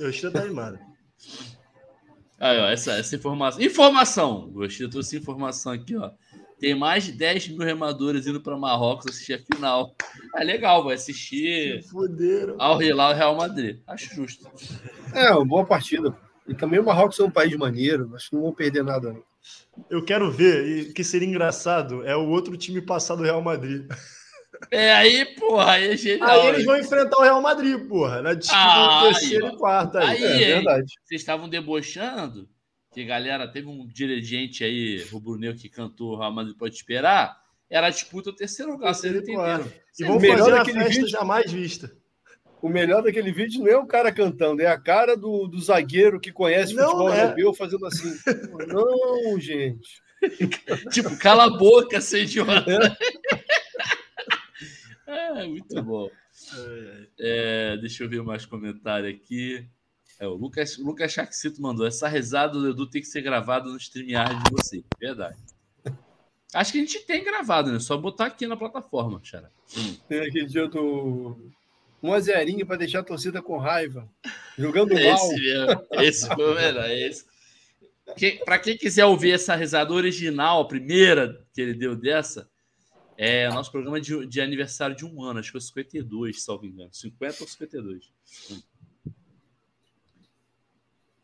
Yoshida 0.00 0.32
tá 0.32 0.40
animado. 0.42 0.76
Aí, 2.40 2.58
ó, 2.58 2.66
essa, 2.68 2.94
essa 2.94 3.14
informação. 3.14 3.62
Informação! 3.62 4.50
O 4.52 4.64
Yoshida 4.64 4.90
trouxe 4.90 5.16
informação 5.16 5.70
aqui, 5.72 5.94
ó. 5.96 6.10
Tem 6.62 6.76
mais 6.76 7.02
de 7.02 7.10
10 7.10 7.48
mil 7.48 7.66
remadores 7.66 8.24
indo 8.24 8.40
para 8.40 8.56
Marrocos 8.56 9.08
assistir 9.08 9.32
a 9.32 9.38
final. 9.40 9.96
É 10.36 10.44
legal, 10.44 10.84
vai 10.84 10.94
assistir 10.94 11.84
ao 12.56 12.80
Hilal 12.80 13.14
Real 13.14 13.34
Madrid. 13.34 13.80
Acho 13.84 14.14
justo. 14.14 14.48
É, 15.12 15.32
uma 15.32 15.44
boa 15.44 15.66
partida. 15.66 16.16
E 16.46 16.54
também 16.54 16.78
o 16.78 16.84
Marrocos 16.84 17.18
é 17.18 17.24
um 17.24 17.30
país 17.32 17.56
maneiro, 17.56 18.12
acho 18.14 18.30
que 18.30 18.36
não 18.36 18.42
vão 18.44 18.54
perder 18.54 18.84
nada. 18.84 19.12
Não. 19.12 19.24
Eu 19.90 20.04
quero 20.04 20.30
ver, 20.30 20.64
e 20.64 20.82
o 20.82 20.94
que 20.94 21.02
seria 21.02 21.26
engraçado 21.26 22.06
é 22.06 22.14
o 22.14 22.28
outro 22.28 22.56
time 22.56 22.80
passar 22.80 23.16
do 23.16 23.24
Real 23.24 23.42
Madrid. 23.42 23.84
É 24.70 24.92
aí, 24.92 25.24
porra, 25.34 25.72
aí 25.72 25.88
é 25.88 25.96
genial. 25.96 26.28
Aí 26.42 26.46
eles 26.48 26.64
vão 26.64 26.76
enfrentar 26.76 27.16
o 27.16 27.22
Real 27.22 27.42
Madrid, 27.42 27.88
porra, 27.88 28.22
na 28.22 28.34
disputa 28.34 28.60
Ah, 28.60 29.00
do 29.00 29.08
terceiro 29.08 29.46
aí, 29.46 29.52
e 29.52 29.56
quarto. 29.56 29.98
Aí. 29.98 30.24
Aí, 30.24 30.42
É, 30.44 30.54
verdade. 30.54 30.92
Vocês 31.02 31.20
estavam 31.20 31.48
debochando 31.48 32.48
que, 32.92 33.04
galera, 33.04 33.48
teve 33.48 33.68
um 33.68 33.86
dirigente 33.86 34.62
aí, 34.64 35.02
rubro-negro, 35.10 35.58
que 35.58 35.68
cantou 35.68 36.16
Real 36.18 36.32
Madrid 36.32 36.56
Pode 36.56 36.74
Esperar. 36.74 37.40
Era 37.70 37.86
a 37.86 37.90
disputa 37.90 38.30
do 38.30 38.36
terceiro 38.36 38.72
lugar, 38.72 38.94
vocês 38.94 39.14
entenderam. 39.14 39.66
E 39.98 40.04
vão 40.04 40.18
melhor 40.20 40.38
fazer 40.38 40.52
a 40.52 40.56
daquele 40.58 40.78
festa 40.78 40.94
vídeo- 40.94 41.08
jamais 41.08 41.50
vista. 41.50 41.96
O 42.60 42.68
melhor 42.68 43.02
daquele 43.02 43.32
vídeo 43.32 43.60
não 43.60 43.68
é 43.68 43.76
o 43.76 43.86
cara 43.86 44.12
cantando, 44.12 44.62
é 44.62 44.66
a 44.66 44.78
cara 44.78 45.16
do, 45.16 45.48
do 45.48 45.58
zagueiro 45.60 46.20
que 46.20 46.30
conhece 46.30 46.74
Não, 46.74 46.84
futebol 46.84 47.12
é. 47.12 47.22
europeu 47.24 47.54
fazendo 47.54 47.86
assim. 47.86 48.14
Não, 48.68 49.40
gente. 49.40 50.00
Tipo, 50.92 51.18
cala 51.18 51.46
a 51.46 51.50
boca, 51.50 52.00
seu 52.00 52.22
idiota. 52.22 52.96
É, 55.06 55.42
muito 55.48 55.82
bom. 55.82 56.08
É, 57.18 57.76
deixa 57.78 58.04
eu 58.04 58.08
ver 58.08 58.22
mais 58.22 58.46
comentário 58.46 59.08
aqui. 59.10 59.66
É, 60.22 60.26
o 60.28 60.34
Lucas, 60.34 60.78
o 60.78 60.84
Lucas 60.84 61.10
Chaxito 61.10 61.60
mandou. 61.60 61.84
Essa 61.84 62.06
rezada 62.06 62.52
do 62.52 62.70
Edu 62.70 62.86
tem 62.86 63.02
que 63.02 63.08
ser 63.08 63.22
gravada 63.22 63.68
no 63.68 63.76
StreamYard 63.76 64.36
de 64.36 64.50
você. 64.52 64.84
Verdade. 64.96 65.36
Acho 66.54 66.70
que 66.70 66.78
a 66.78 66.80
gente 66.80 67.00
tem 67.00 67.24
gravado, 67.24 67.72
né? 67.72 67.80
Só 67.80 67.96
botar 67.96 68.26
aqui 68.26 68.46
na 68.46 68.56
plataforma, 68.56 69.20
Xara. 69.24 69.50
Tem 70.08 70.20
aquele 70.20 70.46
dia 70.46 70.68
do. 70.68 71.36
Um 72.00 72.12
a 72.12 72.20
zerinho 72.20 72.64
para 72.64 72.76
deixar 72.76 73.00
a 73.00 73.02
torcida 73.02 73.42
com 73.42 73.58
raiva. 73.58 74.08
Jogando 74.56 74.94
mal. 74.94 75.02
Esse 75.02 75.40
mesmo. 75.40 75.86
Esse 75.90 76.28
foi 76.28 76.52
o 76.52 76.54
melhor. 76.54 76.88
Esse. 76.88 77.24
Que, 78.16 78.44
para 78.44 78.60
quem 78.60 78.78
quiser 78.78 79.06
ouvir 79.06 79.32
essa 79.32 79.56
risada 79.56 79.92
original, 79.92 80.60
a 80.60 80.68
primeira 80.68 81.44
que 81.52 81.60
ele 81.60 81.74
deu 81.74 81.96
dessa, 81.96 82.48
é 83.18 83.50
o 83.50 83.54
nosso 83.54 83.72
programa 83.72 84.00
de, 84.00 84.24
de 84.26 84.40
aniversário 84.40 84.94
de 84.94 85.04
um 85.04 85.20
ano, 85.20 85.40
acho 85.40 85.48
que 85.48 85.52
foi 85.52 85.60
52, 85.60 86.44
salvo 86.44 86.64
engano. 86.64 86.90
50 86.92 87.42
ou 87.42 87.48
52. 87.48 88.12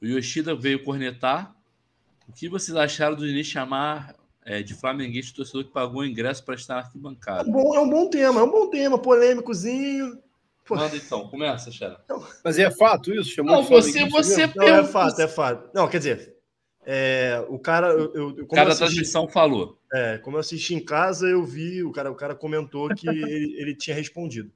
O 0.00 0.06
Yoshida 0.06 0.54
veio 0.54 0.82
cornetar. 0.84 1.54
O 2.28 2.32
que 2.32 2.48
vocês 2.48 2.76
acharam 2.76 3.16
do 3.16 3.26
Diniz 3.26 3.46
chamar 3.46 4.14
é, 4.44 4.62
de 4.62 4.74
flamenguista 4.74 5.32
o 5.32 5.36
torcedor 5.36 5.64
que 5.64 5.72
pagou 5.72 6.00
o 6.00 6.06
ingresso 6.06 6.44
para 6.44 6.54
estar 6.54 6.74
na 6.74 6.80
É 6.80 6.84
arquibancada? 6.84 7.48
um, 7.48 7.52
bom, 7.52 7.74
é 7.74 7.80
um 7.80 7.88
bom 7.90 8.08
tema, 8.08 8.40
é 8.40 8.44
um 8.44 8.50
bom 8.50 8.70
tema, 8.70 8.98
polêmicozinho. 8.98 10.18
Pô. 10.64 10.76
Manda 10.76 10.96
então, 10.96 11.26
começa, 11.28 11.70
Xara. 11.72 11.98
Mas 12.44 12.58
é 12.58 12.70
fato 12.70 13.12
isso? 13.12 13.30
Chamou 13.30 13.56
Não, 13.56 13.62
você, 13.62 14.06
você 14.08 14.46
mesmo? 14.46 14.54
Não, 14.56 14.68
é 14.68 14.84
fato, 14.84 15.20
é 15.20 15.28
fato. 15.28 15.70
Não, 15.74 15.88
quer 15.88 15.98
dizer, 15.98 16.36
é, 16.84 17.44
o 17.48 17.58
cara, 17.58 17.88
eu, 17.88 18.14
eu, 18.14 18.34
como, 18.34 18.48
Cada 18.48 18.62
eu 18.62 18.68
assisti, 18.68 18.78
transmissão 18.78 19.28
falou. 19.28 19.78
é, 19.92 20.18
como 20.18 20.36
eu 20.36 20.40
assisti 20.40 20.74
em 20.74 20.84
casa, 20.84 21.26
eu 21.26 21.44
vi, 21.44 21.82
o 21.82 21.90
cara, 21.92 22.10
o 22.10 22.14
cara 22.14 22.34
comentou 22.34 22.88
que 22.94 23.08
ele, 23.08 23.54
ele 23.58 23.74
tinha 23.74 23.96
respondido. 23.96 24.50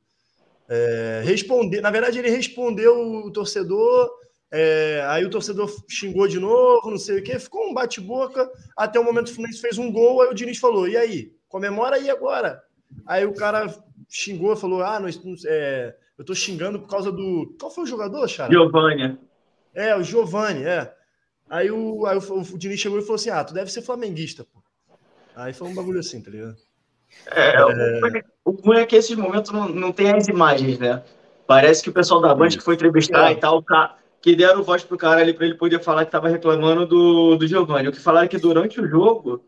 É, 0.69 1.23
responder, 1.25 1.81
na 1.81 1.91
verdade, 1.91 2.19
ele 2.19 2.31
respondeu 2.31 3.27
o 3.27 3.31
torcedor, 3.31 4.11
é, 4.53 5.03
aí 5.09 5.25
o 5.25 5.31
torcedor 5.31 5.69
xingou 5.89 6.29
de 6.29 6.39
novo, 6.39 6.91
não 6.91 6.99
sei 6.99 7.19
o 7.19 7.23
quê, 7.25 7.39
ficou 7.39 7.69
um 7.69 7.75
bate-boca, 7.75 8.49
até 8.77 9.01
o 9.01 9.05
momento 9.05 9.29
o 9.29 9.35
Fluminense 9.35 9.61
fez 9.61 9.79
um 9.79 9.91
gol, 9.91 10.21
aí 10.23 10.29
o 10.29 10.35
Diniz 10.35 10.59
falou, 10.59 10.87
e 10.87 10.97
aí? 10.97 11.33
Comemora 11.49 11.97
aí 11.97 12.11
agora. 12.11 12.63
Aí 13.07 13.25
o 13.25 13.35
cara 13.35 13.67
xingou, 14.09 14.55
falou, 14.55 14.83
ah, 14.83 15.01
é, 15.47 15.97
eu 16.19 16.25
tô 16.25 16.35
xingando 16.35 16.79
por 16.79 16.89
causa 16.89 17.11
do... 17.11 17.57
Qual 17.59 17.71
foi 17.71 17.85
o 17.85 17.87
jogador, 17.87 18.29
Chara? 18.29 18.53
Giovanni. 18.53 19.19
É, 19.75 19.97
o 19.97 20.03
Giovanni, 20.03 20.65
é. 20.65 20.95
Aí 21.49 21.71
o, 21.71 22.07
aí 22.07 22.17
o, 22.17 22.41
o 22.41 22.59
Diniz 22.59 22.81
chegou 22.81 22.99
e 22.99 23.03
falou 23.03 23.17
assim: 23.17 23.29
Ah, 23.29 23.45
tu 23.45 23.53
deve 23.53 23.71
ser 23.71 23.83
flamenguista, 23.83 24.45
pô. 24.45 24.63
Aí 25.37 25.53
foi 25.53 25.69
um 25.69 25.75
bagulho 25.75 26.01
assim, 26.01 26.23
tá 26.23 26.31
ligado? 26.31 26.57
É, 27.27 27.57
O 28.45 28.53
ruim 28.53 28.79
é 28.79 28.87
que 28.87 28.97
esses 28.97 29.15
momentos 29.17 29.51
não, 29.51 29.69
não 29.69 29.93
tem 29.93 30.11
as 30.13 30.29
imagens, 30.29 30.79
né? 30.79 31.03
Parece 31.47 31.83
que 31.83 31.91
o 31.91 31.93
pessoal 31.93 32.21
da 32.23 32.35
Band 32.35 32.51
que 32.51 32.61
foi 32.61 32.75
entrevistar 32.75 33.31
É. 33.31 33.35
e 33.35 33.37
tal, 33.37 33.63
ca- 33.63 33.99
que 34.23 34.37
deram 34.37 34.63
voz 34.63 34.85
pro 34.85 34.97
cara 34.97 35.21
ali 35.21 35.35
pra 35.35 35.45
ele 35.45 35.57
poder 35.57 35.83
falar 35.83 36.05
que 36.05 36.13
tava 36.13 36.29
reclamando 36.29 36.87
do, 36.87 37.37
do 37.37 37.47
Giovanni. 37.47 37.89
O 37.89 37.93
que 37.93 38.01
falaram 38.01 38.27
é 38.27 38.29
que 38.29 38.39
durante 38.39 38.81
o 38.81 38.89
jogo, 38.89 39.45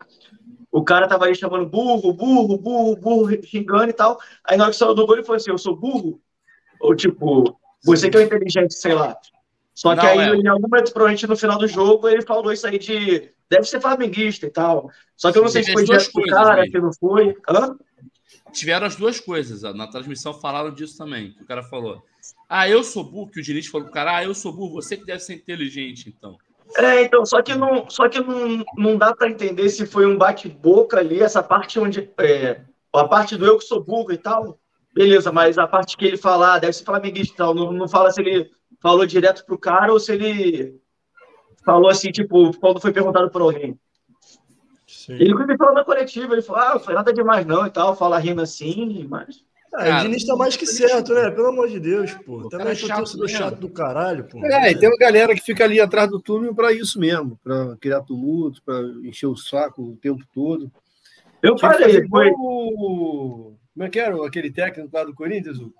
o 0.70 0.82
cara 0.82 1.06
tava 1.06 1.24
ali 1.24 1.34
chamando 1.36 1.64
burro, 1.64 2.12
burro, 2.12 2.58
burro, 2.58 2.96
burro, 2.96 3.42
xingando 3.44 3.88
e 3.88 3.92
tal. 3.92 4.18
Aí 4.44 4.56
na 4.56 4.64
hora 4.64 4.72
que 4.72 4.78
saiu 4.78 4.92
do 4.92 5.06
gol, 5.06 5.14
ele 5.14 5.24
falou 5.24 5.36
assim: 5.36 5.52
Eu 5.52 5.58
sou 5.58 5.76
burro? 5.76 6.20
Ou 6.80 6.94
tipo, 6.94 7.56
você 7.84 8.10
que 8.10 8.18
é 8.18 8.22
inteligente, 8.22 8.74
sei 8.74 8.94
lá. 8.94 9.16
Só 9.72 9.94
que 9.94 10.02
Não, 10.02 10.08
aí, 10.08 10.18
é. 10.18 10.34
em 10.34 10.48
algum 10.48 10.68
momento, 10.68 10.92
provavelmente 10.92 11.26
no 11.26 11.36
final 11.36 11.58
do 11.58 11.68
jogo, 11.68 12.08
ele 12.08 12.22
falou 12.22 12.52
isso 12.52 12.66
aí 12.66 12.78
de 12.78 13.30
deve 13.48 13.64
ser 13.64 13.80
flamenguista 13.80 14.46
e 14.46 14.50
tal. 14.50 14.90
Só 15.16 15.30
que 15.30 15.38
eu 15.38 15.42
não 15.42 15.48
sei 15.48 15.62
se 15.62 15.72
foi 15.72 15.84
direto 15.84 16.10
cara, 16.28 16.64
se 16.64 16.78
não 16.80 16.92
foi. 16.92 17.36
Hã? 17.48 17.76
Tiveram 18.52 18.86
as 18.86 18.96
duas 18.96 19.20
coisas. 19.20 19.62
Na 19.74 19.86
transmissão 19.86 20.34
falaram 20.34 20.72
disso 20.74 20.98
também. 20.98 21.32
Que 21.32 21.44
o 21.44 21.46
cara 21.46 21.62
falou: 21.62 22.04
Ah, 22.48 22.68
eu 22.68 22.82
sou 22.84 23.04
burro. 23.04 23.30
Que 23.30 23.40
o 23.40 23.42
Diniz 23.42 23.66
falou 23.66 23.86
pro 23.86 23.94
cara: 23.94 24.16
Ah, 24.16 24.24
eu 24.24 24.34
sou 24.34 24.52
burro. 24.52 24.74
Você 24.74 24.96
que 24.96 25.04
deve 25.04 25.20
ser 25.20 25.34
inteligente, 25.34 26.12
então. 26.16 26.36
É, 26.76 27.02
então, 27.02 27.24
só 27.24 27.40
que 27.42 27.54
não, 27.54 27.88
só 27.88 28.08
que 28.08 28.20
não, 28.20 28.64
não 28.76 28.96
dá 28.96 29.14
para 29.14 29.30
entender 29.30 29.68
se 29.68 29.86
foi 29.86 30.06
um 30.06 30.16
bate-boca 30.16 30.98
ali, 30.98 31.22
essa 31.22 31.42
parte 31.42 31.78
onde. 31.78 32.10
É, 32.18 32.62
a 32.92 33.08
parte 33.08 33.36
do 33.36 33.44
eu 33.44 33.58
que 33.58 33.64
sou 33.64 33.82
burro 33.82 34.12
e 34.12 34.18
tal, 34.18 34.58
beleza, 34.92 35.32
mas 35.32 35.58
a 35.58 35.66
parte 35.66 35.96
que 35.96 36.04
ele 36.04 36.16
falar, 36.16 36.58
deve 36.58 36.72
ser 36.72 36.84
flamenguista 36.84 37.34
e 37.34 37.36
tal, 37.36 37.54
não, 37.54 37.72
não 37.72 37.88
fala 37.88 38.10
se 38.10 38.20
ele 38.20 38.50
falou 38.80 39.04
direto 39.04 39.44
pro 39.44 39.58
cara 39.58 39.92
ou 39.92 39.98
se 39.98 40.12
ele 40.12 40.80
falou 41.64 41.90
assim, 41.90 42.12
tipo, 42.12 42.56
quando 42.58 42.80
foi 42.80 42.92
perguntado 42.92 43.30
por 43.30 43.42
alguém. 43.42 43.78
Sim. 44.86 45.14
Ele 45.14 45.34
me 45.34 45.56
falou 45.56 45.74
na 45.74 45.84
coletiva, 45.84 46.32
ele 46.32 46.42
falou, 46.42 46.62
ah, 46.62 46.74
não 46.74 46.80
foi 46.80 46.94
nada 46.94 47.12
demais 47.12 47.44
não 47.44 47.66
e 47.66 47.70
tal, 47.70 47.96
fala 47.96 48.18
rindo 48.18 48.40
assim, 48.40 49.06
mas. 49.08 49.44
Ah, 49.76 49.84
Cara, 49.84 50.00
o 50.00 50.02
Diniz 50.04 50.24
tá 50.24 50.36
mais 50.36 50.56
que 50.56 50.66
certo, 50.66 51.12
né? 51.14 51.30
Pelo 51.32 51.48
amor 51.48 51.68
de 51.68 51.80
Deus, 51.80 52.12
pô. 52.12 52.48
Também 52.48 52.58
cara 52.66 52.72
é 52.72 52.74
chato 52.76 52.98
torcedor 52.98 53.28
chato 53.28 53.58
do 53.58 53.68
caralho, 53.68 54.24
pô. 54.28 54.38
É, 54.46 54.70
e 54.70 54.78
tem 54.78 54.88
uma 54.88 54.96
galera 54.98 55.34
que 55.34 55.40
fica 55.42 55.64
ali 55.64 55.80
atrás 55.80 56.08
do 56.08 56.20
túnel 56.20 56.54
para 56.54 56.72
isso 56.72 56.98
mesmo, 57.00 57.38
para 57.42 57.76
criar 57.80 58.00
tumulto, 58.02 58.62
para 58.64 58.80
encher 59.02 59.26
o 59.26 59.36
saco 59.36 59.82
o 59.82 59.96
tempo 59.96 60.22
todo. 60.32 60.70
Eu 61.42 61.56
Tinha 61.56 61.72
falei, 61.72 62.06
foi. 62.08 62.30
Como 62.30 63.58
é 63.80 63.88
que 63.90 63.98
era 63.98 64.26
aquele 64.26 64.50
técnico 64.52 64.90
lá 64.96 65.04
do 65.04 65.14
Corinthians? 65.14 65.58
o- 65.58 65.72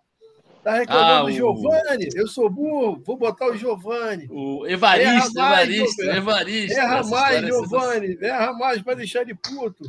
Tá 0.64 0.76
reclamando 0.78 1.12
Ah, 1.12 1.20
do 1.20 1.26
o- 1.28 1.30
Giovani, 1.30 2.09
eu 2.14 2.26
sou 2.26 2.48
burro, 2.48 3.00
vou 3.07 3.18
botar 3.18 3.48
o 3.50 3.57
Giovani. 3.57 4.26
O 4.30 4.66
Evaristo, 4.66 5.38
Erra 5.38 5.48
mais, 5.50 5.68
Evaristo. 5.68 6.02
Evaristo. 6.02 6.78
Erra 6.78 7.02
mais, 7.04 7.46
Giovani, 7.46 8.18
erra 8.22 8.52
mais 8.54 8.83
para 8.83 8.94
deixar 8.94 9.20
ele 9.22 9.35
puto. 9.35 9.85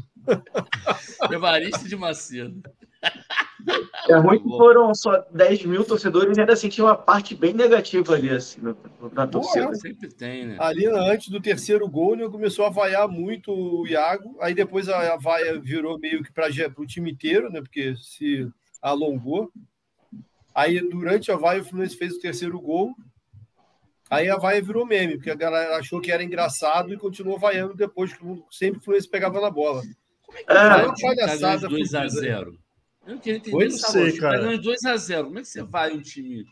Evaristo 1.31 1.87
de 1.87 1.95
Macedo. 1.95 2.61
É 4.07 4.15
ruim 4.15 4.39
que 4.39 4.49
foram 4.49 4.93
só 4.93 5.25
10 5.31 5.65
mil 5.65 5.83
torcedores 5.83 6.37
e 6.37 6.41
ainda 6.41 6.53
assim 6.53 6.69
tinha 6.69 6.85
uma 6.85 6.95
parte 6.95 7.33
bem 7.33 7.53
negativa 7.53 8.13
ali, 8.13 8.29
assim, 8.29 8.61
na 9.11 9.25
torcida. 9.25 9.73
Sempre 9.75 10.09
tem, 10.09 10.45
né? 10.45 10.57
Ali 10.59 10.85
antes 10.85 11.29
do 11.29 11.41
terceiro 11.41 11.87
gol, 11.89 12.15
né, 12.15 12.27
começou 12.29 12.65
a 12.65 12.69
vaiar 12.69 13.07
muito 13.07 13.51
o 13.51 13.87
Iago. 13.87 14.37
Aí 14.39 14.53
depois 14.53 14.87
a, 14.87 15.13
a 15.13 15.17
vaia 15.17 15.59
virou 15.59 15.97
meio 15.99 16.23
que 16.23 16.31
para 16.31 16.47
o 16.77 16.85
time 16.85 17.11
inteiro, 17.11 17.49
né? 17.49 17.61
Porque 17.61 17.95
se 17.97 18.47
alongou. 18.81 19.51
Aí, 20.53 20.79
durante 20.79 21.31
a 21.31 21.35
vaia, 21.35 21.61
o 21.61 21.65
Fluminense 21.65 21.97
fez 21.97 22.13
o 22.13 22.19
terceiro 22.19 22.59
gol. 22.61 22.95
Aí 24.09 24.29
a 24.29 24.37
vaia 24.37 24.61
virou 24.61 24.85
meme, 24.85 25.15
porque 25.15 25.31
a 25.31 25.35
galera 25.35 25.77
achou 25.77 25.99
que 25.99 26.11
era 26.11 26.23
engraçado 26.23 26.93
e 26.93 26.97
continuou 26.97 27.39
vaiando 27.39 27.73
depois 27.73 28.13
que 28.13 28.23
sempre 28.51 28.79
o 28.79 28.81
Fluminense 28.83 29.09
pegava 29.09 29.41
na 29.41 29.49
bola. 29.49 29.81
Como 30.25 30.37
é 30.37 30.43
que 30.43 30.51
É, 30.51 31.15
palhaçada 31.15 31.67
ganhando 31.67 31.79
2x0? 31.79 32.09
fudida. 32.45 32.64
Eu 33.05 33.13
não 33.13 33.17
queria 33.19 33.37
entender 33.37 33.55
Oi, 33.57 33.65
essa 33.67 33.87
não 33.87 33.91
sei. 34.05 34.13
Tá 34.13 34.19
cara. 34.21 34.39
ganhando 34.39 34.61
2x0. 34.61 35.23
Como 35.25 35.39
é 35.39 35.41
que 35.41 35.47
você 35.47 35.63
vai 35.63 35.93
um 35.93 36.01
time? 36.01 36.45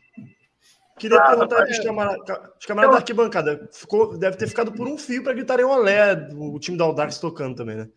Queria 1.00 1.18
Ah, 1.18 1.28
perguntar 1.30 1.56
para 1.56 1.72
os 1.72 1.80
camaradas, 1.80 2.40
os 2.60 2.66
camaradas 2.66 2.96
da 2.96 3.00
arquibancada. 3.00 3.70
Ficou, 3.74 4.18
deve 4.18 4.38
ter 4.38 4.48
ficado 4.48 4.72
por 4.72 4.88
um 4.88 4.98
fio 4.98 5.24
para 5.24 5.34
gritarem 5.34 5.66
olé, 5.66 6.30
o 6.36 6.60
time 6.60 6.78
da 6.78 6.84
Audax 6.84 7.18
tocando 7.18 7.56
também, 7.56 7.76
né? 7.78 7.90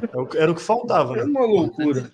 Era 0.00 0.22
o- 0.22 0.28
Era 0.36 0.52
o 0.52 0.54
que 0.54 0.62
faltava, 0.62 1.14
É 1.14 1.16
né? 1.18 1.24
uma 1.24 1.44
loucura. 1.44 2.08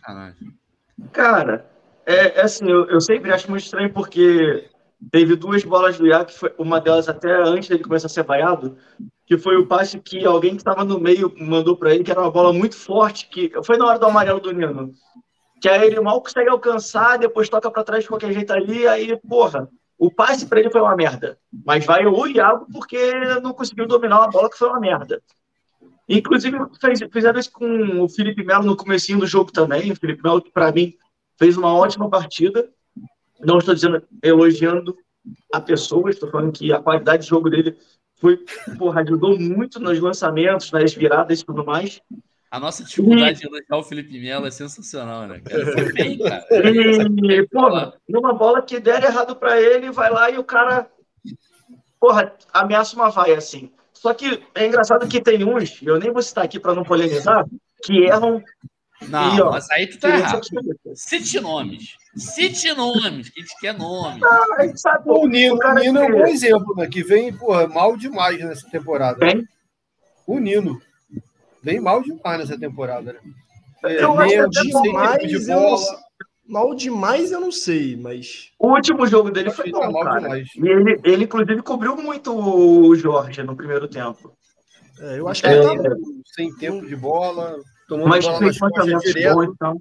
Cara, 1.12 1.70
é, 2.06 2.38
é 2.38 2.42
assim, 2.42 2.68
eu, 2.68 2.86
eu 2.88 3.00
sempre 3.00 3.30
acho 3.30 3.50
muito 3.50 3.64
estranho 3.64 3.92
porque 3.92 4.68
teve 5.10 5.36
duas 5.36 5.62
bolas 5.64 5.98
do 5.98 6.06
foi 6.30 6.54
uma 6.58 6.80
delas 6.80 7.08
até 7.08 7.30
antes 7.42 7.68
dele 7.68 7.82
começar 7.82 8.06
a 8.06 8.10
ser 8.10 8.22
vaiado, 8.24 8.78
que 9.26 9.36
foi 9.36 9.56
o 9.56 9.66
passe 9.66 10.00
que 10.00 10.24
alguém 10.24 10.52
que 10.52 10.58
estava 10.58 10.84
no 10.84 10.98
meio 10.98 11.32
mandou 11.38 11.76
para 11.76 11.94
ele, 11.94 12.04
que 12.04 12.10
era 12.10 12.20
uma 12.20 12.30
bola 12.30 12.52
muito 12.52 12.76
forte, 12.76 13.28
que 13.28 13.52
foi 13.64 13.76
na 13.76 13.86
hora 13.86 13.98
do 13.98 14.06
amarelo 14.06 14.40
do 14.40 14.52
Nino. 14.52 14.94
Que 15.62 15.68
aí 15.68 15.86
ele 15.86 16.00
mal 16.00 16.20
consegue 16.20 16.50
alcançar, 16.50 17.18
depois 17.18 17.48
toca 17.48 17.70
para 17.70 17.84
trás 17.84 18.02
de 18.02 18.08
qualquer 18.08 18.32
jeito 18.32 18.52
ali, 18.52 18.84
aí, 18.88 19.16
porra, 19.16 19.68
o 19.96 20.10
passe 20.10 20.44
para 20.44 20.58
ele 20.58 20.70
foi 20.70 20.80
uma 20.80 20.96
merda. 20.96 21.38
Mas 21.64 21.86
vai 21.86 22.04
o 22.04 22.26
Iago 22.26 22.66
porque 22.72 23.14
não 23.40 23.52
conseguiu 23.52 23.86
dominar 23.86 24.18
uma 24.18 24.28
bola 24.28 24.50
que 24.50 24.58
foi 24.58 24.68
uma 24.68 24.80
merda. 24.80 25.22
Inclusive, 26.08 26.58
fez- 26.80 27.00
fizeram 27.12 27.38
isso 27.38 27.52
com 27.52 28.02
o 28.02 28.08
Felipe 28.08 28.42
Melo 28.42 28.64
no 28.64 28.76
comecinho 28.76 29.20
do 29.20 29.26
jogo 29.26 29.52
também. 29.52 29.92
O 29.92 29.96
Felipe 29.96 30.20
Melo, 30.24 30.42
para 30.52 30.72
mim, 30.72 30.94
fez 31.38 31.56
uma 31.56 31.72
ótima 31.72 32.10
partida. 32.10 32.68
Não 33.38 33.58
estou 33.58 33.72
dizendo, 33.72 34.02
elogiando 34.20 34.96
a 35.52 35.60
pessoa, 35.60 36.10
estou 36.10 36.28
falando 36.28 36.50
que 36.50 36.72
a 36.72 36.80
qualidade 36.80 37.22
de 37.22 37.28
jogo 37.28 37.48
dele 37.48 37.76
foi, 38.16 38.44
porra, 38.76 39.02
ajudou 39.02 39.38
muito 39.38 39.78
nos 39.78 40.00
lançamentos, 40.00 40.72
nas 40.72 40.92
viradas 40.92 41.40
e 41.40 41.44
tudo 41.46 41.64
mais. 41.64 42.00
A 42.52 42.60
nossa 42.60 42.84
dificuldade 42.84 43.40
de 43.40 43.46
elogiar 43.46 43.76
o 43.78 43.82
Felipe 43.82 44.20
Melo 44.20 44.46
é 44.46 44.50
sensacional, 44.50 45.26
né, 45.26 45.40
cara? 45.40 45.72
Foi 45.72 45.92
bem, 45.94 46.18
cara. 46.18 46.44
E, 46.52 47.46
porra, 47.48 47.94
numa 48.06 48.34
bola 48.34 48.60
que 48.60 48.78
der 48.78 49.02
errado 49.02 49.34
pra 49.34 49.58
ele, 49.58 49.90
vai 49.90 50.10
lá 50.10 50.28
e 50.30 50.36
o 50.36 50.44
cara, 50.44 50.86
porra, 51.98 52.30
ameaça 52.52 52.94
uma 52.94 53.08
vaia 53.08 53.38
assim. 53.38 53.72
Só 53.94 54.12
que 54.12 54.42
é 54.54 54.66
engraçado 54.66 55.08
que 55.08 55.18
tem 55.22 55.42
uns, 55.44 55.80
eu 55.82 55.98
nem 55.98 56.12
vou 56.12 56.20
citar 56.20 56.44
aqui 56.44 56.60
pra 56.60 56.74
não 56.74 56.84
polemizar, 56.84 57.46
que 57.82 58.04
erram. 58.04 58.42
Não, 59.08 59.36
E, 59.36 59.40
ó, 59.40 59.50
mas 59.50 59.68
aí 59.70 59.86
tu 59.88 59.98
tá 59.98 60.10
errado. 60.10 60.42
Cite 60.94 61.40
nomes. 61.40 61.96
Cite 62.16 62.72
nomes, 62.74 63.30
que 63.30 63.40
a 63.40 63.42
gente 63.42 63.60
quer 63.60 63.74
nome. 63.78 64.20
A 64.58 64.66
gente 64.66 64.78
sabe, 64.78 65.04
O 65.06 65.26
Nino, 65.26 65.54
o 65.56 65.74
Nino 65.74 65.98
é 66.00 66.02
um 66.02 66.06
que- 66.06 66.12
bom 66.12 66.26
exemplo, 66.26 66.74
né? 66.76 66.86
Que 66.86 67.02
vem, 67.02 67.32
porra, 67.32 67.66
mal 67.66 67.96
demais 67.96 68.38
nessa 68.40 68.68
temporada. 68.68 69.18
Quem? 69.18 69.48
O 70.26 70.38
Nino. 70.38 70.80
Vem 71.62 71.80
mal 71.80 72.02
demais 72.02 72.38
nessa 72.40 72.58
temporada, 72.58 73.12
né? 73.12 73.20
É, 73.84 74.02
Eu 74.04 74.18
acho 74.18 74.40
até 74.42 75.26
de 75.26 75.34
eu 75.34 75.46
não 75.46 75.54
bola. 75.68 75.76
sei. 75.78 75.96
Mal 76.44 76.74
demais 76.74 77.30
eu 77.32 77.40
não 77.40 77.52
sei, 77.52 77.96
mas. 77.96 78.50
O 78.58 78.72
último 78.74 79.06
jogo 79.06 79.30
dele 79.30 79.48
Acho 79.48 79.56
foi 79.56 79.66
que 79.66 79.70
bom, 79.70 79.90
mal 79.92 80.04
cara. 80.04 80.20
demais. 80.20 80.48
E 80.56 80.68
ele, 80.68 81.00
ele, 81.04 81.24
inclusive, 81.24 81.62
cobriu 81.62 81.96
muito 81.96 82.36
o 82.36 82.94
Jorge 82.96 83.42
no 83.44 83.56
primeiro 83.56 83.86
tempo. 83.88 84.32
é, 85.00 85.18
eu 85.20 85.28
acho 85.28 85.42
que 85.42 85.48
É, 85.48 85.52
ele 85.52 85.82
tá. 85.82 85.96
sem 86.34 86.54
tempo 86.56 86.84
de 86.86 86.96
bola, 86.96 87.56
tomando 87.88 88.08
Mas 88.08 88.24
bola 88.26 88.38
fez 88.38 88.50
nas 88.50 88.58
costas 88.58 88.86
lançamentos 88.86 89.14
direto. 89.14 89.34
bons, 89.36 89.54
então. 89.54 89.80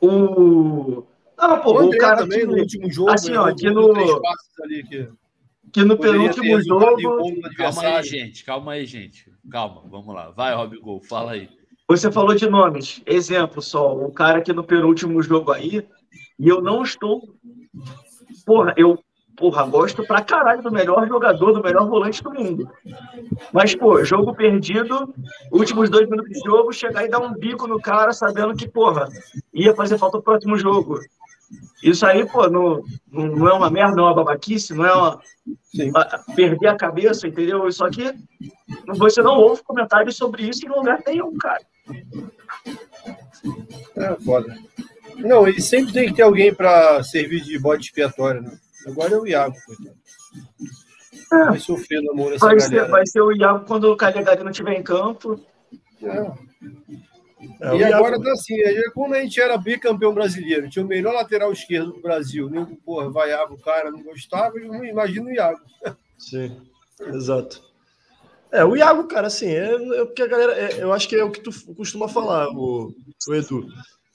O. 0.00 1.04
Não, 1.36 1.60
pô, 1.60 1.80
O 1.82 1.88
o 1.88 1.98
cara 1.98 2.16
também, 2.18 2.40
que, 2.40 2.46
no 2.46 2.56
último 2.56 2.90
jogo, 2.90 3.10
assim, 3.10 3.34
ó, 3.34 3.46
aqui 3.46 3.68
no- 3.70 3.92
três 3.92 4.12
passes 4.12 4.60
ali 4.62 4.84
que 4.84 5.08
que 5.72 5.84
no 5.84 5.96
poderia 5.96 6.30
penúltimo 6.32 6.62
jogo. 6.62 7.40
Calma 7.56 7.82
aí, 7.82 8.02
gente. 8.04 8.44
Calma 8.44 8.72
aí, 8.72 8.86
gente. 8.86 9.32
Calma, 9.50 9.82
vamos 9.86 10.14
lá. 10.14 10.30
Vai, 10.30 10.54
Rob 10.54 10.78
Gol, 10.78 11.00
fala 11.02 11.32
aí. 11.32 11.48
Você 11.88 12.10
falou 12.10 12.34
de 12.34 12.48
nomes. 12.48 13.02
Exemplo 13.06 13.60
só, 13.60 13.94
o 13.94 14.12
cara 14.12 14.40
que 14.40 14.52
no 14.52 14.64
penúltimo 14.64 15.22
jogo 15.22 15.50
aí, 15.50 15.86
e 16.38 16.48
eu 16.48 16.60
não 16.60 16.82
estou. 16.82 17.34
Porra, 18.44 18.74
eu 18.76 18.98
porra, 19.36 19.64
gosto 19.64 20.04
pra 20.04 20.22
caralho 20.22 20.62
do 20.62 20.70
melhor 20.70 21.06
jogador, 21.08 21.52
do 21.52 21.62
melhor 21.62 21.88
volante 21.88 22.22
do 22.22 22.32
mundo. 22.32 22.68
Mas, 23.52 23.74
pô, 23.74 24.04
jogo 24.04 24.34
perdido, 24.34 25.12
últimos 25.50 25.90
dois 25.90 26.08
minutos 26.08 26.32
de 26.32 26.40
jogo, 26.40 26.72
chegar 26.72 27.04
e 27.04 27.08
dar 27.08 27.18
um 27.18 27.32
bico 27.32 27.66
no 27.66 27.80
cara 27.80 28.12
sabendo 28.12 28.54
que, 28.54 28.68
porra, 28.68 29.08
ia 29.52 29.74
fazer 29.74 29.98
falta 29.98 30.18
no 30.18 30.22
próximo 30.22 30.56
jogo. 30.56 31.00
Isso 31.82 32.06
aí, 32.06 32.24
pô, 32.26 32.48
não, 32.48 32.82
não 33.10 33.48
é 33.48 33.52
uma 33.52 33.70
merda, 33.70 33.96
não 33.96 34.04
é 34.04 34.06
uma 34.08 34.14
babaquice, 34.14 34.72
não 34.74 34.86
é 34.86 34.92
uma. 34.94 35.20
A- 35.96 36.18
perder 36.36 36.68
a 36.68 36.76
cabeça, 36.76 37.26
entendeu? 37.26 37.66
Isso 37.66 37.84
aqui, 37.84 38.12
você 38.86 39.20
não 39.22 39.36
ouve 39.38 39.62
comentários 39.64 40.16
sobre 40.16 40.44
isso 40.48 40.64
em 40.64 40.68
lugar 40.68 41.00
nenhum, 41.06 41.36
cara. 41.38 41.60
É 43.96 44.14
foda. 44.24 44.56
Não, 45.16 45.46
e 45.48 45.60
sempre 45.60 45.92
tem 45.92 46.08
que 46.08 46.14
ter 46.14 46.22
alguém 46.22 46.54
para 46.54 47.02
servir 47.02 47.42
de 47.42 47.58
bode 47.58 47.84
expiatório, 47.86 48.42
né? 48.42 48.52
Agora 48.86 49.14
é 49.14 49.18
o 49.18 49.26
Iago, 49.26 49.54
coitado. 49.66 49.96
É. 51.32 51.44
Vai 51.46 51.58
sofrer 51.58 52.02
na 52.02 52.12
mão 52.12 52.30
dessa 52.30 52.44
Vai 52.46 52.60
ser, 52.60 52.70
galera. 52.70 52.90
vai 52.90 53.06
ser 53.06 53.20
o 53.20 53.32
Iago 53.32 53.64
quando 53.66 53.84
o 53.90 53.96
Calegari 53.96 54.42
não 54.44 54.50
estiver 54.50 54.74
em 54.78 54.82
campo. 54.82 55.40
É. 56.02 56.32
É, 57.60 57.76
e 57.76 57.84
agora 57.84 58.20
tá 58.20 58.32
assim, 58.32 58.60
é 58.60 58.82
quando 58.94 59.14
a 59.14 59.20
gente 59.20 59.40
era 59.40 59.56
bicampeão 59.56 60.14
brasileiro, 60.14 60.68
tinha 60.68 60.84
o 60.84 60.88
melhor 60.88 61.14
lateral 61.14 61.52
esquerdo 61.52 61.92
do 61.92 62.00
Brasil, 62.00 62.48
nego, 62.48 62.76
porra, 62.84 63.10
vaiava 63.10 63.52
o 63.52 63.58
cara, 63.58 63.90
não 63.90 64.02
gostava, 64.02 64.58
eu 64.58 64.84
imagino 64.84 65.26
o 65.26 65.32
Iago. 65.32 65.60
Sim, 66.18 66.56
exato. 67.08 67.62
É, 68.50 68.64
o 68.64 68.76
Iago, 68.76 69.04
cara, 69.04 69.28
assim, 69.28 69.48
é, 69.48 69.74
é 69.74 70.04
porque 70.04 70.22
a 70.22 70.26
galera, 70.26 70.52
é, 70.52 70.82
eu 70.82 70.92
acho 70.92 71.08
que 71.08 71.16
é 71.16 71.24
o 71.24 71.30
que 71.30 71.40
tu 71.40 71.50
costuma 71.74 72.06
falar, 72.06 72.48
o, 72.50 72.94
o 73.26 73.34
Edu. 73.34 73.66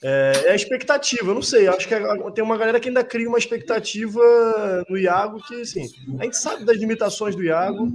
É, 0.03 0.43
é 0.45 0.51
a 0.51 0.55
expectativa, 0.55 1.31
eu 1.31 1.33
não 1.33 1.41
sei, 1.41 1.67
acho 1.67 1.87
que 1.87 1.95
tem 2.35 2.43
uma 2.43 2.57
galera 2.57 2.79
que 2.79 2.87
ainda 2.87 3.03
cria 3.03 3.27
uma 3.27 3.39
expectativa 3.39 4.21
no 4.87 4.97
Iago 4.97 5.41
que, 5.47 5.61
assim, 5.61 5.87
a 6.19 6.23
gente 6.23 6.37
sabe 6.37 6.63
das 6.63 6.77
limitações 6.77 7.35
do 7.35 7.43
Iago, 7.43 7.91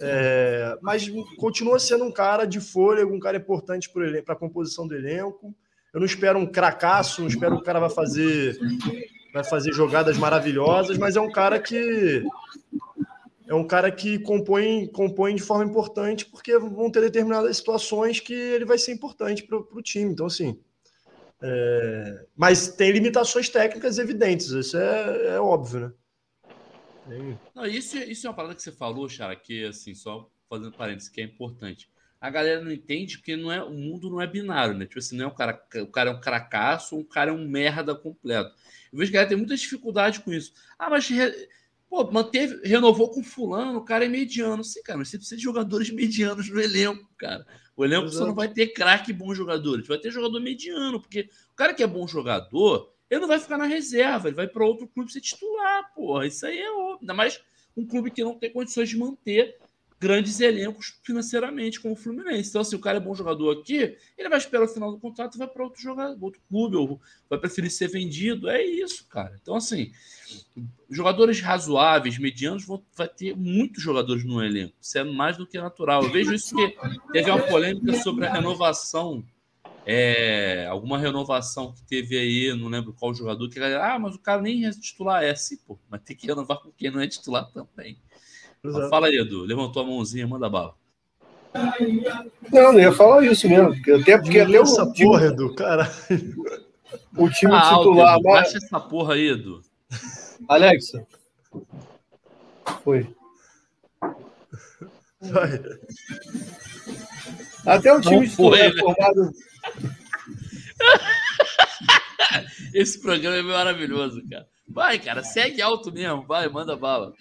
é, 0.00 0.78
mas 0.80 1.08
continua 1.36 1.78
sendo 1.78 2.04
um 2.04 2.12
cara 2.12 2.44
de 2.44 2.60
fôlego, 2.60 3.14
um 3.14 3.20
cara 3.20 3.36
importante 3.36 3.90
para 4.24 4.34
a 4.34 4.38
composição 4.38 4.86
do 4.86 4.94
elenco. 4.94 5.54
Eu 5.92 6.00
não 6.00 6.06
espero 6.06 6.38
um 6.38 6.46
cracaço, 6.46 7.20
não 7.20 7.28
espero 7.28 7.56
que 7.56 7.62
o 7.62 7.64
cara 7.64 7.80
vai 7.80 7.90
fazer, 7.90 8.56
vai 9.32 9.42
fazer 9.42 9.72
jogadas 9.72 10.16
maravilhosas, 10.18 10.98
mas 10.98 11.16
é 11.16 11.20
um 11.20 11.30
cara 11.30 11.58
que 11.58 12.22
é 13.46 13.54
um 13.54 13.66
cara 13.66 13.90
que 13.90 14.18
compõe, 14.18 14.86
compõe 14.88 15.34
de 15.34 15.42
forma 15.42 15.64
importante, 15.64 16.26
porque 16.26 16.56
vão 16.58 16.90
ter 16.90 17.00
determinadas 17.00 17.56
situações 17.56 18.20
que 18.20 18.34
ele 18.34 18.66
vai 18.66 18.76
ser 18.76 18.92
importante 18.92 19.42
para 19.42 19.56
o 19.56 19.82
time. 19.82 20.12
Então, 20.12 20.26
assim. 20.26 20.60
é, 21.42 22.26
Mas 22.36 22.68
tem 22.68 22.92
limitações 22.92 23.48
técnicas 23.48 23.98
evidentes, 23.98 24.48
isso 24.50 24.76
é, 24.76 25.36
é 25.36 25.40
óbvio, 25.40 25.80
né? 25.80 25.92
Não, 27.54 27.66
isso, 27.66 27.96
isso 27.98 28.26
é 28.26 28.30
uma 28.30 28.36
parada 28.36 28.54
que 28.54 28.62
você 28.62 28.72
falou, 28.72 29.08
Chara, 29.08 29.34
que 29.36 29.64
assim, 29.64 29.94
só 29.94 30.30
fazendo 30.48 30.72
parênteses, 30.72 31.08
que 31.08 31.20
é 31.20 31.24
importante. 31.24 31.88
A 32.20 32.30
galera 32.30 32.60
não 32.60 32.72
entende 32.72 33.18
porque 33.18 33.36
não 33.36 33.52
é, 33.52 33.62
o 33.62 33.70
mundo 33.70 34.10
não 34.10 34.20
é 34.20 34.26
binário, 34.26 34.74
né? 34.74 34.86
Tipo 34.86 34.98
assim, 34.98 35.16
não 35.16 35.26
é 35.26 35.28
um 35.28 35.34
cara, 35.34 35.62
o 35.76 35.86
cara 35.86 36.10
é 36.10 36.12
um 36.12 36.20
cracaço 36.20 36.96
ou 36.96 37.02
um 37.02 37.04
cara 37.04 37.30
é 37.30 37.34
um 37.34 37.46
merda 37.46 37.94
completo. 37.94 38.50
Eu 38.92 38.98
vejo 38.98 39.10
que 39.10 39.16
a 39.16 39.20
galera 39.20 39.28
tem 39.28 39.38
muita 39.38 39.56
dificuldade 39.56 40.20
com 40.20 40.32
isso. 40.32 40.52
Ah, 40.76 40.90
mas 40.90 41.08
re- 41.08 41.48
pô, 41.88 42.10
manteve, 42.10 42.60
renovou 42.66 43.10
com 43.10 43.22
fulano, 43.22 43.78
o 43.78 43.84
cara 43.84 44.04
é 44.04 44.08
mediano. 44.08 44.64
Sim, 44.64 44.82
cara, 44.82 44.98
mas 44.98 45.08
você 45.08 45.16
precisa 45.18 45.36
de 45.36 45.42
jogadores 45.42 45.90
medianos 45.90 46.48
no 46.50 46.60
elenco, 46.60 47.08
cara. 47.16 47.46
O 47.76 47.84
elenco 47.84 48.08
você 48.08 48.16
Exato. 48.16 48.26
não 48.26 48.34
vai 48.34 48.48
ter 48.48 48.68
craque 48.68 49.12
bons 49.12 49.36
jogadores, 49.36 49.86
vai 49.86 49.98
ter 49.98 50.10
jogador 50.10 50.40
mediano, 50.40 51.00
porque 51.00 51.28
o 51.52 51.54
cara 51.54 51.72
que 51.72 51.84
é 51.84 51.86
bom 51.86 52.06
jogador, 52.08 52.92
ele 53.10 53.20
não 53.20 53.28
vai 53.28 53.38
ficar 53.38 53.58
na 53.58 53.66
reserva, 53.66 54.28
ele 54.28 54.36
vai 54.36 54.46
para 54.46 54.64
outro 54.64 54.86
clube 54.86 55.12
ser 55.12 55.20
titular, 55.20 55.92
porra. 55.94 56.26
Isso 56.26 56.46
aí 56.46 56.58
é 56.58 56.70
óbvio. 56.70 56.98
Ainda 57.00 57.14
mais 57.14 57.40
um 57.76 57.86
clube 57.86 58.10
que 58.10 58.24
não 58.24 58.38
tem 58.38 58.52
condições 58.52 58.88
de 58.88 58.98
manter 58.98 59.56
grandes 60.00 60.38
elencos 60.40 61.00
financeiramente, 61.02 61.80
como 61.80 61.94
o 61.94 61.96
Fluminense. 61.96 62.50
Então, 62.50 62.62
se 62.62 62.76
o 62.76 62.78
cara 62.78 62.98
é 62.98 63.00
bom 63.00 63.14
jogador 63.14 63.58
aqui, 63.58 63.96
ele 64.16 64.28
vai 64.28 64.38
esperar 64.38 64.64
o 64.64 64.68
final 64.68 64.92
do 64.92 64.98
contrato 64.98 65.34
e 65.34 65.38
vai 65.38 65.48
para 65.48 65.64
outro 65.64 65.82
jogador, 65.82 66.16
outro 66.20 66.40
clube, 66.48 66.76
ou 66.76 67.00
vai 67.28 67.38
preferir 67.38 67.70
ser 67.70 67.88
vendido. 67.88 68.48
É 68.48 68.64
isso, 68.64 69.06
cara. 69.08 69.36
Então, 69.40 69.56
assim, 69.56 69.90
jogadores 70.88 71.40
razoáveis, 71.40 72.18
medianos, 72.18 72.64
vão, 72.64 72.82
vai 72.96 73.08
ter 73.08 73.36
muitos 73.36 73.82
jogadores 73.82 74.24
no 74.24 74.42
elenco. 74.42 74.74
Isso 74.80 74.98
é 74.98 75.04
mais 75.04 75.36
do 75.36 75.46
que 75.46 75.58
natural. 75.58 76.04
Eu 76.04 76.12
vejo 76.12 76.32
isso 76.32 76.54
que 76.54 76.76
teve 77.12 77.30
uma 77.30 77.42
polêmica 77.42 77.94
sobre 77.94 78.26
a 78.26 78.32
renovação. 78.32 79.24
É, 79.90 80.66
alguma 80.66 80.98
renovação 80.98 81.72
que 81.72 81.82
teve 81.82 82.18
aí, 82.18 82.54
não 82.54 82.68
lembro 82.68 82.92
qual 82.92 83.14
jogador, 83.14 83.48
que 83.48 83.58
a 83.58 83.62
galera, 83.62 83.94
ah, 83.94 83.98
mas 83.98 84.14
o 84.14 84.18
cara 84.18 84.42
nem 84.42 84.66
é 84.66 84.70
titular, 84.70 85.24
é 85.24 85.30
assim, 85.30 85.56
pô, 85.66 85.78
mas 85.88 86.02
tem 86.02 86.14
que 86.14 86.26
renovar 86.26 86.58
com 86.58 86.70
quem 86.70 86.90
não 86.90 87.00
é 87.00 87.08
titular 87.08 87.50
também. 87.52 87.98
Fala 88.90 89.06
aí, 89.06 89.16
Edu. 89.16 89.44
Levantou 89.44 89.82
a 89.82 89.86
mãozinha, 89.86 90.26
manda 90.26 90.50
bala. 90.50 90.74
Não, 92.52 92.72
não 92.74 92.78
ia 92.78 92.92
falar 92.92 93.24
isso 93.24 93.48
mesmo, 93.48 93.72
porque 93.74 93.92
até 93.92 94.18
porque 94.18 94.40
até 94.40 94.56
essa 94.58 94.84
o 94.84 94.92
time, 94.92 95.08
porra, 95.10 95.26
Edu, 95.26 95.54
cara. 95.54 95.90
O 97.16 97.30
time 97.30 97.54
Ah, 97.54 97.62
titular. 97.78 98.12
Alto, 98.14 98.24
mas- 98.24 98.42
baixa 98.42 98.58
essa 98.58 98.78
porra 98.80 99.14
aí, 99.14 99.30
Edu. 99.30 99.62
Alexa. 100.46 101.06
Foi. 102.84 103.08
Vai. 105.22 105.62
Até 107.64 107.92
o 107.92 108.00
time 108.02 108.26
Não 108.26 108.30
foi, 108.30 108.58
titular 108.58 109.14
né? 109.14 109.32
Esse 112.74 113.00
programa 113.00 113.36
é 113.36 113.42
maravilhoso, 113.42 114.22
cara. 114.28 114.46
Vai, 114.68 114.98
cara, 114.98 115.22
segue 115.24 115.62
alto 115.62 115.90
mesmo. 115.92 116.22
Vai, 116.26 116.48
manda 116.48 116.76
bala. 116.76 117.12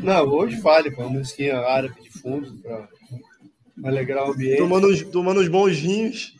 Não, 0.00 0.24
hoje 0.28 0.56
vale, 0.60 0.90
pô. 0.90 1.02
Uma 1.02 1.18
musiquinha 1.18 1.58
árabe 1.58 2.00
de 2.02 2.10
fundo 2.10 2.52
pra 2.62 2.88
alegrar 3.84 4.26
o 4.28 4.32
ambiente. 4.32 4.58
Tomando, 4.58 4.88
uns- 4.88 5.02
tomando 5.02 5.40
uns 5.40 5.48
bons 5.48 5.78
vinhos. 5.78 6.34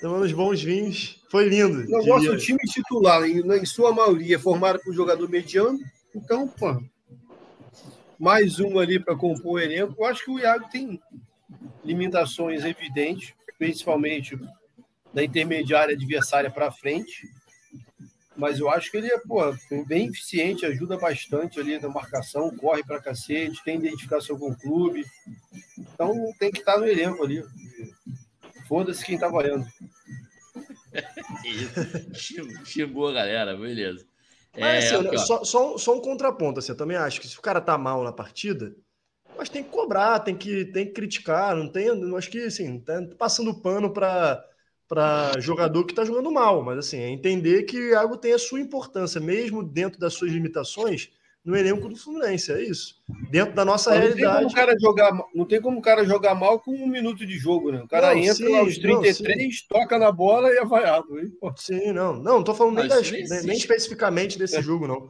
Tomando 0.00 0.24
uns 0.24 0.32
bons 0.32 0.62
vinhos. 0.62 1.20
Foi 1.30 1.48
lindo. 1.48 1.84
Não 1.90 2.20
do 2.20 2.36
time 2.38 2.58
titular, 2.66 3.22
em, 3.24 3.40
em 3.40 3.66
sua 3.66 3.92
maioria, 3.92 4.38
formado 4.38 4.78
por 4.80 4.94
jogador 4.94 5.28
mediano. 5.28 5.78
Então, 6.14 6.48
pô, 6.48 6.80
mais 8.18 8.58
um 8.60 8.78
ali 8.78 8.98
para 8.98 9.16
compor 9.16 9.54
o 9.54 9.58
elenco. 9.58 9.94
Eu 9.98 10.04
acho 10.06 10.24
que 10.24 10.30
o 10.30 10.38
Iago 10.38 10.66
tem 10.70 11.00
limitações 11.84 12.64
evidentes, 12.64 13.34
principalmente 13.58 14.38
da 15.18 15.24
intermediária 15.24 15.96
adversária 15.96 16.48
para 16.48 16.70
frente. 16.70 17.28
Mas 18.36 18.60
eu 18.60 18.70
acho 18.70 18.88
que 18.88 18.96
ele 18.98 19.08
é 19.08 19.18
pô, 19.18 19.40
bem 19.84 20.06
eficiente, 20.06 20.64
ajuda 20.64 20.96
bastante 20.96 21.58
ali 21.58 21.76
na 21.80 21.88
marcação, 21.88 22.56
corre 22.56 22.84
para 22.84 23.02
cacete, 23.02 23.60
tem 23.64 23.78
identificação 23.78 24.38
com 24.38 24.52
o 24.52 24.56
clube. 24.56 25.04
Então 25.76 26.14
tem 26.38 26.52
que 26.52 26.60
estar 26.60 26.78
no 26.78 26.86
elenco 26.86 27.24
ali. 27.24 27.44
Foda-se 28.68 29.04
quem 29.04 29.18
tá 29.18 29.28
isso. 29.28 29.66
Xing- 32.14 32.64
Xingou 32.64 33.08
a 33.08 33.12
galera, 33.12 33.56
beleza. 33.56 34.06
Mas, 34.56 34.84
É, 34.84 34.96
assim, 34.96 35.18
só, 35.26 35.42
só, 35.44 35.76
só 35.78 35.96
um 35.96 36.00
contraponto, 36.00 36.60
assim, 36.60 36.70
eu 36.72 36.76
também 36.76 36.96
acho 36.96 37.20
que 37.20 37.26
se 37.26 37.36
o 37.36 37.42
cara 37.42 37.60
tá 37.60 37.76
mal 37.76 38.04
na 38.04 38.12
partida, 38.12 38.72
mas 39.36 39.48
tem 39.48 39.62
que 39.64 39.70
cobrar, 39.70 40.20
tem 40.20 40.36
que, 40.36 40.64
tem 40.66 40.86
que 40.86 40.92
criticar, 40.92 41.56
não 41.56 41.68
tem, 41.70 41.88
acho 42.16 42.30
que, 42.30 42.44
assim, 42.44 42.78
tá 42.80 43.00
passando 43.18 43.60
pano 43.60 43.92
para 43.92 44.44
para 44.88 45.38
jogador 45.40 45.84
que 45.84 45.94
tá 45.94 46.04
jogando 46.04 46.32
mal, 46.32 46.62
mas 46.62 46.78
assim, 46.78 46.98
é 46.98 47.10
entender 47.10 47.64
que 47.64 47.76
o 47.78 47.90
Iago 47.90 48.16
tem 48.16 48.32
a 48.32 48.38
sua 48.38 48.60
importância, 48.60 49.20
mesmo 49.20 49.62
dentro 49.62 50.00
das 50.00 50.14
suas 50.14 50.32
limitações, 50.32 51.10
no 51.44 51.56
elenco 51.56 51.88
do 51.88 51.96
Fluminense, 51.96 52.52
é 52.52 52.62
isso. 52.62 52.96
Dentro 53.30 53.54
da 53.54 53.64
nossa 53.64 53.90
Não 53.90 53.96
tem, 54.00 54.08
como 54.10 54.16
realidade. 54.16 54.46
o 54.46 54.52
cara 54.52 54.76
jogar, 54.78 55.12
não 55.34 55.44
tem 55.44 55.60
como 55.60 55.78
o 55.78 55.82
cara 55.82 56.04
jogar 56.04 56.34
mal 56.34 56.58
com 56.60 56.72
um 56.72 56.86
minuto 56.86 57.24
de 57.24 57.38
jogo, 57.38 57.70
né? 57.70 57.80
O 57.82 57.88
cara 57.88 58.14
Não, 58.14 58.18
entra 58.18 58.34
sim, 58.34 58.52
lá 58.52 58.58
aos 58.60 58.78
não, 58.78 59.00
33, 59.00 59.62
toca 59.66 59.98
na 59.98 60.10
bola 60.10 60.50
e 60.50 60.56
é 60.58 60.64
vaiado. 60.64 61.18
hein? 61.18 61.32
Sim, 61.56 61.92
não, 61.92 62.14
não, 62.14 62.22
não 62.36 62.44
tô 62.44 62.54
falando 62.54 62.76
nem, 62.76 62.88
Não, 62.88 62.96
das- 62.96 63.10
não 63.10 63.18
nem- 63.28 63.42
nem 63.44 63.56
especificamente 63.56 64.38
desse 64.38 64.60
jogo, 64.62 64.86
não. 64.86 65.08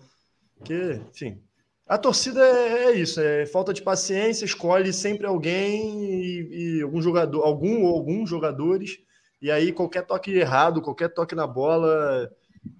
Porque, 0.58 1.00
enfim, 1.12 1.40
a 1.86 1.96
torcida 1.98 2.40
é, 2.40 2.84
é 2.84 2.92
isso, 2.96 3.20
é 3.20 3.46
falta 3.46 3.72
de 3.72 3.82
paciência, 3.82 4.44
escolhe 4.44 4.92
sempre 4.92 5.26
alguém 5.26 6.04
e, 6.04 6.78
e 6.78 6.82
algum 6.82 7.00
jogador, 7.00 7.42
algum 7.42 7.82
ou 7.84 7.96
alguns 7.96 8.28
jogadores, 8.28 8.98
e 9.40 9.50
aí 9.50 9.72
qualquer 9.72 10.04
toque 10.06 10.32
errado, 10.32 10.82
qualquer 10.82 11.08
toque 11.08 11.34
na 11.34 11.46
bola 11.46 12.30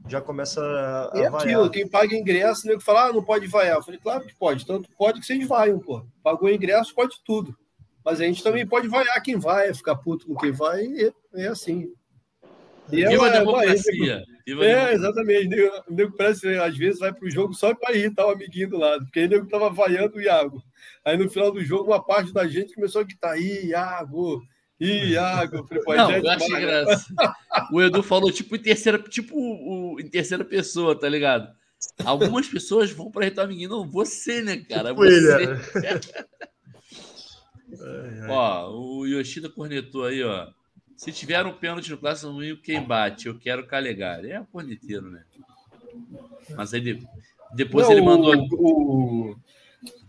já 0.09 0.21
começa 0.21 0.61
a, 0.61 1.19
É 1.19 1.27
a 1.27 1.31
vaiar. 1.31 1.43
aquilo, 1.45 1.71
quem 1.71 1.89
paga 1.89 2.15
ingresso, 2.15 2.67
o 2.67 2.69
nego 2.69 2.81
fala, 2.81 3.07
ah, 3.07 3.13
não 3.13 3.23
pode 3.23 3.47
vaiar. 3.47 3.77
Eu 3.77 3.83
falei, 3.83 4.01
claro 4.01 4.25
que 4.27 4.35
pode, 4.35 4.67
tanto 4.67 4.89
pode 4.99 5.21
que 5.21 5.27
vocês 5.27 5.47
vaiam, 5.47 5.79
pô. 5.79 6.05
Pagou 6.23 6.51
ingresso, 6.51 6.95
pode 6.95 7.17
tudo. 7.25 7.57
Mas 8.05 8.21
a 8.21 8.25
gente 8.25 8.43
também 8.43 8.67
pode 8.67 8.89
vaiar 8.89 9.23
quem 9.23 9.37
vai, 9.39 9.73
ficar 9.75 9.97
puto 9.97 10.27
com 10.27 10.35
quem 10.37 10.51
vai, 10.51 10.83
e 10.85 11.13
é 11.35 11.47
assim. 11.49 11.93
E 12.91 13.07
Viva 13.07 13.27
a 13.27 13.29
é, 13.29 13.39
democracia. 13.39 14.25
Viva 14.47 14.65
É, 14.65 14.69
democracia. 14.69 14.95
exatamente. 14.95 15.63
O 15.89 15.95
nego- 15.95 16.17
parece, 16.17 16.49
às 16.59 16.77
vezes, 16.77 16.99
vai 17.01 17.13
pro 17.13 17.31
jogo 17.31 17.53
só 17.53 17.75
para 17.75 17.95
ir, 17.95 18.15
tá 18.15 18.27
o 18.27 18.31
amiguinho 18.31 18.71
do 18.71 18.79
lado. 18.79 19.05
Porque 19.05 19.21
aí 19.21 19.27
o 19.27 19.29
nego 19.29 19.47
tava 19.47 19.69
vaiando 19.69 20.17
o 20.17 20.21
Iago. 20.23 20.63
Aí 21.05 21.17
no 21.19 21.29
final 21.29 21.53
do 21.53 21.63
jogo, 21.63 21.91
uma 21.91 22.03
parte 22.03 22.33
da 22.33 22.49
gente 22.49 22.75
começou 22.75 23.03
a 23.03 23.05
gritar: 23.05 23.37
Iago! 23.39 24.41
Iago! 24.81 25.57
Eu 25.57 25.67
falei, 25.67 25.83
pô, 25.85 25.95
Não, 25.97 26.11
eu 26.13 26.23
né? 26.23 26.37
graça. 26.61 27.07
O 27.73 27.83
Edu 27.83 28.03
falou 28.03 28.31
tipo 28.31 28.55
em 28.57 28.61
terceira, 28.61 28.99
tipo 28.99 29.35
o, 29.37 29.99
em 30.01 30.09
terceira 30.09 30.45
pessoa, 30.45 30.99
tá 30.99 31.09
ligado? 31.09 31.53
Algumas 32.05 32.47
pessoas 32.49 32.91
vão 32.91 33.11
para 33.11 33.27
irritar 33.27 33.43
o 33.43 33.45
amiguinho. 33.47 33.71
Não, 33.71 33.89
você, 33.89 34.43
né, 34.43 34.57
cara? 34.59 34.91
Tipo 34.91 35.05
ele, 35.05 35.21
Você. 35.21 35.87
é. 35.87 36.01
Ó, 38.29 38.71
o 38.73 39.07
Yoshida 39.07 39.49
cornetou 39.49 40.05
aí, 40.05 40.23
ó. 40.23 40.49
Se 40.97 41.13
tiver 41.13 41.45
um 41.47 41.53
pênalti 41.53 41.91
no 41.91 41.99
clássico 41.99 42.33
ruim, 42.33 42.57
quem 42.57 42.83
bate? 42.83 43.27
Eu 43.29 43.39
quero 43.39 43.67
Calegari. 43.67 44.33
É 44.33 44.43
corneteiro, 44.51 45.11
né? 45.11 45.23
Mas 46.57 46.75
aí 46.75 46.81
de- 46.81 47.07
depois 47.55 47.87
Não, 47.87 47.93
ele 47.93 48.03
mandou. 48.03 48.35
O, 48.35 49.31
o, 49.33 49.37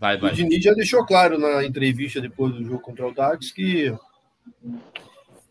Vai, 0.00 0.16
o 0.16 0.20
vai. 0.20 0.32
Diniz 0.34 0.64
já 0.64 0.72
deixou 0.72 1.06
claro 1.06 1.38
na 1.38 1.64
entrevista 1.64 2.20
depois 2.20 2.52
do 2.54 2.64
jogo 2.64 2.80
contra 2.80 3.06
o 3.06 3.14
Dax 3.14 3.52
que 3.52 3.94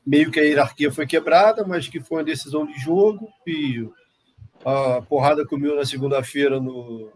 meio 0.05 0.31
que 0.31 0.39
a 0.39 0.43
hierarquia 0.43 0.91
foi 0.91 1.05
quebrada, 1.05 1.65
mas 1.65 1.87
que 1.87 1.99
foi 1.99 2.17
uma 2.17 2.23
decisão 2.23 2.65
de 2.65 2.73
jogo 2.79 3.29
e 3.45 3.87
a 4.65 5.01
porrada 5.01 5.45
comeu 5.45 5.75
na 5.75 5.85
segunda-feira 5.85 6.59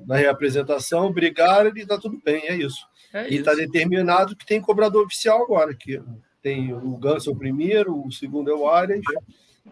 na 0.05 0.15
reapresentação, 0.15 1.11
brigaram 1.11 1.71
e 1.75 1.85
tá 1.85 1.97
tudo 1.97 2.21
bem, 2.23 2.47
é 2.47 2.55
isso. 2.55 2.85
É 3.13 3.29
E 3.29 3.35
está 3.35 3.53
determinado 3.53 4.35
que 4.35 4.45
tem 4.45 4.61
cobrador 4.61 5.05
oficial 5.05 5.43
agora, 5.43 5.73
que 5.73 6.01
tem 6.41 6.73
o 6.73 6.97
Ganso 6.97 7.31
o 7.31 7.35
primeiro, 7.35 8.05
o 8.05 8.11
segundo 8.11 8.49
é 8.49 8.53
o 8.53 8.67
Arias, 8.67 9.01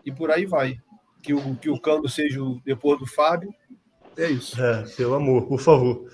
e 0.06 0.12
por 0.12 0.32
aí 0.32 0.46
vai. 0.46 0.78
Que 1.22 1.34
o, 1.34 1.56
que 1.56 1.70
o 1.70 1.80
Cano 1.80 2.10
seja 2.10 2.42
o 2.42 2.60
depois 2.66 3.00
do 3.00 3.06
Fábio. 3.06 3.54
É 4.17 4.30
isso. 4.30 4.62
É, 4.62 4.84
pelo 4.95 5.13
amor, 5.15 5.47
por 5.47 5.60
favor. 5.60 6.06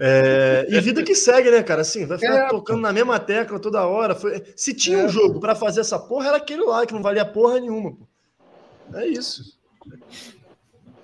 É, 0.00 0.66
e 0.68 0.80
vida 0.80 1.02
que 1.02 1.14
segue, 1.14 1.50
né, 1.50 1.62
cara? 1.62 1.82
Assim, 1.82 2.06
vai 2.06 2.18
ficar 2.18 2.46
É, 2.46 2.48
tocando 2.48 2.80
na 2.80 2.92
mesma 2.92 3.18
tecla 3.18 3.58
toda 3.58 3.86
hora. 3.86 4.14
Foi- 4.14 4.42
Se 4.56 4.74
tinha 4.74 4.98
É. 4.98 5.04
um 5.04 5.08
jogo 5.08 5.38
pra 5.40 5.54
fazer 5.54 5.80
essa 5.80 5.98
porra, 5.98 6.28
era 6.28 6.36
aquele 6.38 6.62
lá, 6.64 6.84
que 6.84 6.92
não 6.92 7.02
valia 7.02 7.24
porra 7.24 7.60
nenhuma. 7.60 7.92
Pô. 7.92 8.98
É 8.98 9.06
isso. 9.06 9.56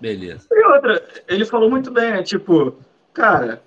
Beleza. 0.01 0.47
E 0.51 0.65
outra, 0.67 1.05
ele 1.29 1.45
falou 1.45 1.71
muito 1.71 1.91
bem, 1.91 2.11
né? 2.13 2.23
Tipo, 2.23 2.77
cara, 3.13 3.63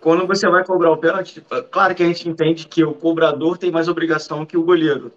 quando 0.00 0.26
você 0.26 0.48
vai 0.48 0.64
cobrar 0.64 0.92
o 0.92 0.96
pênalti, 0.96 1.34
tipo, 1.34 1.62
claro 1.64 1.94
que 1.94 2.02
a 2.02 2.06
gente 2.06 2.28
entende 2.28 2.66
que 2.68 2.84
o 2.84 2.94
cobrador 2.94 3.58
tem 3.58 3.70
mais 3.70 3.88
obrigação 3.88 4.46
que 4.46 4.56
o 4.56 4.62
goleiro. 4.62 5.12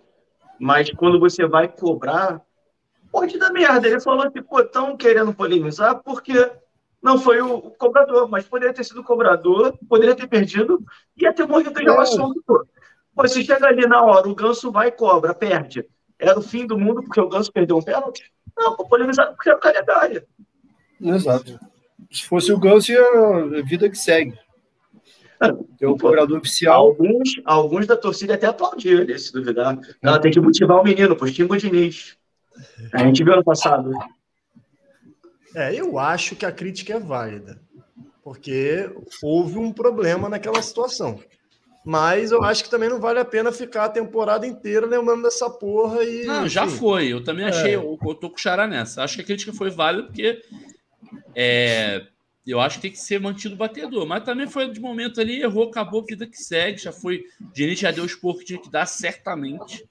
Mas 0.60 0.90
quando 0.92 1.20
você 1.20 1.46
vai 1.48 1.68
cobrar, 1.68 2.42
pode 3.12 3.38
dar 3.38 3.52
merda. 3.54 3.88
Ele 3.88 4.00
falou 4.02 4.30
que, 4.32 4.42
pô, 4.42 4.60
estão 4.60 4.98
querendo 4.98 5.34
polemizar 5.34 6.02
porque 6.04 6.52
não 7.02 7.18
foi 7.18 7.42
o 7.42 7.56
o 7.56 7.72
cobrador, 7.72 8.30
mas 8.30 8.46
poderia 8.46 8.74
ter 8.74 8.84
sido 8.84 9.02
o 9.02 9.04
cobrador, 9.04 9.78
poderia 9.88 10.16
ter 10.16 10.28
perdido 10.28 10.84
e 11.16 11.24
ia 11.24 11.34
ter 11.34 11.48
morrido 11.48 11.80
É. 11.80 11.98
assunto. 12.02 12.44
Pô, 13.16 13.28
se 13.28 13.44
chega 13.44 13.68
ali 13.68 13.88
na 13.88 14.02
hora, 14.04 14.28
o 14.30 14.36
Ganso 14.36 14.72
vai 14.72 14.88
e 14.88 14.92
cobra, 14.92 15.34
perde. 15.34 15.86
Era 16.18 16.38
o 16.38 16.42
fim 16.42 16.66
do 16.66 16.78
mundo 16.78 17.02
porque 17.04 17.20
o 17.20 17.30
Ganso 17.30 17.52
perdeu 17.52 17.78
um 17.78 17.82
pênalti? 17.82 18.32
Não, 18.58 18.76
pô, 18.76 18.86
polemizar 18.88 19.34
porque 19.34 19.50
era 19.50 19.58
o 19.58 19.62
calendário. 19.62 20.24
Exato. 21.02 21.60
Se 22.12 22.26
fosse 22.26 22.52
o 22.52 22.60
Ganso, 22.60 22.92
ia 22.92 23.02
a 23.02 23.62
vida 23.62 23.90
que 23.90 23.98
segue. 23.98 24.38
Tem 25.78 25.88
o 25.88 25.98
cobrador 25.98 26.38
oficial. 26.38 26.88
Alguns, 26.88 27.30
alguns 27.46 27.88
da 27.88 27.96
torcida 27.96 28.34
até 28.34 28.48
aplaudiram, 28.48 29.06
né, 29.06 29.18
se 29.18 29.32
duvidar. 29.32 29.78
Ela 30.02 30.20
tem 30.20 30.32
que 30.32 30.40
motivar 30.40 30.82
o 30.82 30.84
menino, 30.84 31.16
pô, 31.16 31.26
xinga 31.28 31.54
o 31.54 31.58
Diniz. 31.58 32.18
A 32.94 33.00
gente 33.06 33.24
viu 33.24 33.34
ano 33.34 33.44
passado. 33.44 33.90
É, 35.56 35.74
eu 35.74 35.98
acho 35.98 36.36
que 36.36 36.46
a 36.46 36.52
crítica 36.52 36.94
é 36.94 37.00
válida, 37.00 37.60
porque 38.24 38.90
houve 39.22 39.58
um 39.58 39.72
problema 39.72 40.30
naquela 40.30 40.62
situação. 40.62 41.20
Mas 41.86 42.32
eu 42.32 42.44
acho 42.44 42.64
que 42.64 42.70
também 42.70 42.90
não 42.90 43.00
vale 43.00 43.20
a 43.20 43.26
pena 43.26 43.52
ficar 43.52 43.86
a 43.86 43.90
temporada 43.90 44.46
inteira 44.46 44.86
lembrando 44.86 45.24
dessa 45.24 45.50
porra 45.50 46.04
e. 46.04 46.26
Não, 46.26 46.48
já 46.48 46.66
enfim. 46.66 46.78
foi. 46.78 47.08
Eu 47.08 47.24
também 47.24 47.46
achei. 47.46 47.72
É. 47.72 47.76
Eu, 47.76 47.98
eu 48.00 48.16
tô 48.16 48.30
com 48.30 48.36
o 48.36 48.40
Xará 48.40 48.68
nessa. 48.68 49.04
Acho 49.04 49.16
que 49.16 49.22
a 49.22 49.26
crítica 49.26 49.54
foi 49.54 49.70
válida 49.70 50.04
porque 50.04 50.42
é, 51.34 52.06
eu 52.46 52.60
acho 52.60 52.76
que 52.76 52.82
tem 52.84 52.92
que 52.92 53.00
ser 53.00 53.20
mantido 53.20 53.56
o 53.56 53.58
batedor. 53.58 54.06
Mas 54.06 54.24
também 54.24 54.46
foi 54.46 54.70
de 54.70 54.80
momento 54.80 55.22
ali, 55.22 55.42
errou, 55.42 55.70
acabou, 55.70 56.06
vida 56.06 56.28
que 56.28 56.38
segue. 56.38 56.78
Já 56.78 56.92
foi. 56.92 57.24
O 57.42 57.54
Diniz 57.54 57.80
já 57.80 57.92
deu 57.92 58.04
o 58.04 58.08
esporro 58.08 58.40
que 58.40 58.46
tinha 58.46 58.62
que 58.62 58.70
dar 58.70 58.86
certamente. 58.86 59.84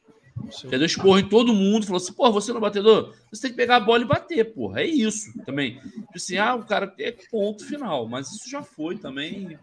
Sim. 0.51 0.68
Já 0.70 0.78
deu 0.78 0.86
esporro 0.86 1.18
em 1.18 1.28
todo 1.28 1.55
mundo. 1.55 1.86
Falou 1.86 1.99
assim: 1.99 2.12
pô, 2.12 2.30
você 2.30 2.51
não 2.51 2.59
é 2.59 2.62
batedor? 2.62 3.14
Você 3.30 3.43
tem 3.43 3.51
que 3.51 3.57
pegar 3.57 3.76
a 3.76 3.80
bola 3.80 4.03
e 4.03 4.07
bater, 4.07 4.45
porra. 4.53 4.80
É 4.80 4.86
isso 4.86 5.32
também. 5.45 5.74
Tipo 5.74 6.16
Assim, 6.16 6.39
ah, 6.39 6.55
o 6.55 6.64
cara 6.64 6.93
é 6.99 7.14
ponto 7.30 7.64
final. 7.64 8.07
Mas 8.09 8.32
isso 8.32 8.49
já 8.49 8.62
foi 8.62 8.97
também. 8.97 9.59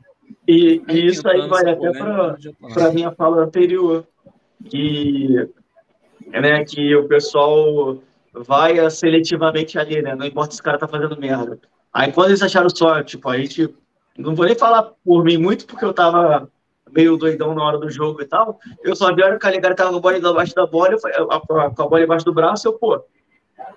E, 0.47 0.81
e 0.87 1.05
isso 1.07 1.27
aí 1.27 1.47
vai 1.47 1.61
até 1.61 1.75
polêmica, 1.75 2.03
para 2.03 2.31
adianta 2.33 2.57
nada. 2.61 2.73
para 2.73 2.91
minha 2.91 3.11
fala 3.11 3.43
anterior, 3.43 4.05
que, 4.69 5.49
né, 6.27 6.63
que 6.63 6.95
o 6.95 7.07
pessoal 7.07 7.99
vai 8.33 8.89
seletivamente 8.89 9.77
ali, 9.77 10.01
né? 10.01 10.15
Não 10.15 10.25
importa 10.25 10.53
se 10.55 10.61
o 10.61 10.63
cara 10.63 10.77
tá 10.77 10.87
fazendo 10.87 11.19
merda. 11.19 11.59
Aí 11.93 12.11
quando 12.11 12.29
eles 12.29 12.41
acharam 12.41 12.69
só, 12.69 13.01
tipo, 13.03 13.29
a 13.29 13.37
gente. 13.37 13.73
Não 14.17 14.33
vou 14.33 14.45
nem 14.45 14.55
falar 14.55 14.93
por 15.03 15.25
mim 15.25 15.37
muito, 15.37 15.65
porque 15.65 15.83
eu 15.83 15.93
tava 15.93 16.49
meio 16.95 17.17
doidão 17.17 17.53
na 17.53 17.63
hora 17.63 17.77
do 17.77 17.89
jogo 17.89 18.21
e 18.21 18.25
tal. 18.25 18.59
Eu 18.83 18.95
só 18.95 19.13
vi 19.13 19.21
a 19.21 19.25
hora 19.25 19.33
que 19.33 19.37
o 19.37 19.41
Calegari 19.41 19.75
tava 19.75 19.91
com 19.91 19.97
a 19.97 19.99
bola 19.99 20.17
embaixo 20.17 20.55
da 20.55 20.65
bola, 20.65 20.95
com 21.75 21.83
a 21.83 21.87
bola 21.87 22.01
embaixo 22.01 22.25
do 22.25 22.33
braço, 22.33 22.67
eu, 22.67 22.73
pô, 22.73 23.03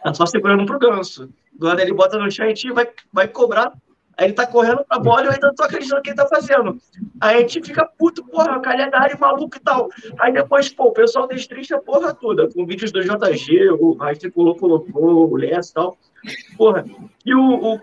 tá 0.02 0.14
só 0.14 0.24
segurando 0.24 0.64
pro 0.64 0.78
ganso. 0.78 1.28
Do 1.52 1.66
nada 1.66 1.82
ele 1.82 1.92
bota 1.92 2.16
no 2.16 2.30
chão 2.30 2.46
e 2.46 2.72
vai, 2.72 2.88
vai 3.12 3.26
cobrar. 3.26 3.72
Aí 4.18 4.26
ele 4.26 4.34
tá 4.34 4.44
correndo 4.44 4.84
pra 4.84 4.98
bola 4.98 5.22
e 5.22 5.26
eu 5.26 5.32
ainda 5.32 5.46
não 5.46 5.54
tô 5.54 5.62
acreditando 5.62 5.96
no 5.96 6.02
que 6.02 6.10
ele 6.10 6.16
tá 6.16 6.26
fazendo. 6.26 6.76
Aí 7.20 7.36
a 7.36 7.40
gente 7.40 7.62
fica 7.62 7.86
puto, 7.86 8.24
porra, 8.24 8.58
calhadari 8.60 9.16
maluco 9.16 9.56
e 9.56 9.60
tal. 9.60 9.88
Aí 10.18 10.32
depois, 10.32 10.68
pô, 10.68 10.86
o 10.86 10.92
pessoal 10.92 11.28
destrincha 11.28 11.76
a 11.76 11.80
porra 11.80 12.12
toda, 12.12 12.48
com 12.52 12.66
vídeos 12.66 12.90
do 12.90 13.00
JG, 13.00 13.70
o 13.78 13.92
Raiz 13.92 14.18
colocou, 14.34 14.84
colocou, 14.90 15.30
o 15.30 15.36
Lessa 15.36 15.70
e 15.70 15.74
tal. 15.74 15.98
Porra. 16.56 16.84
E 17.24 17.32
o, 17.32 17.74
o 17.74 17.80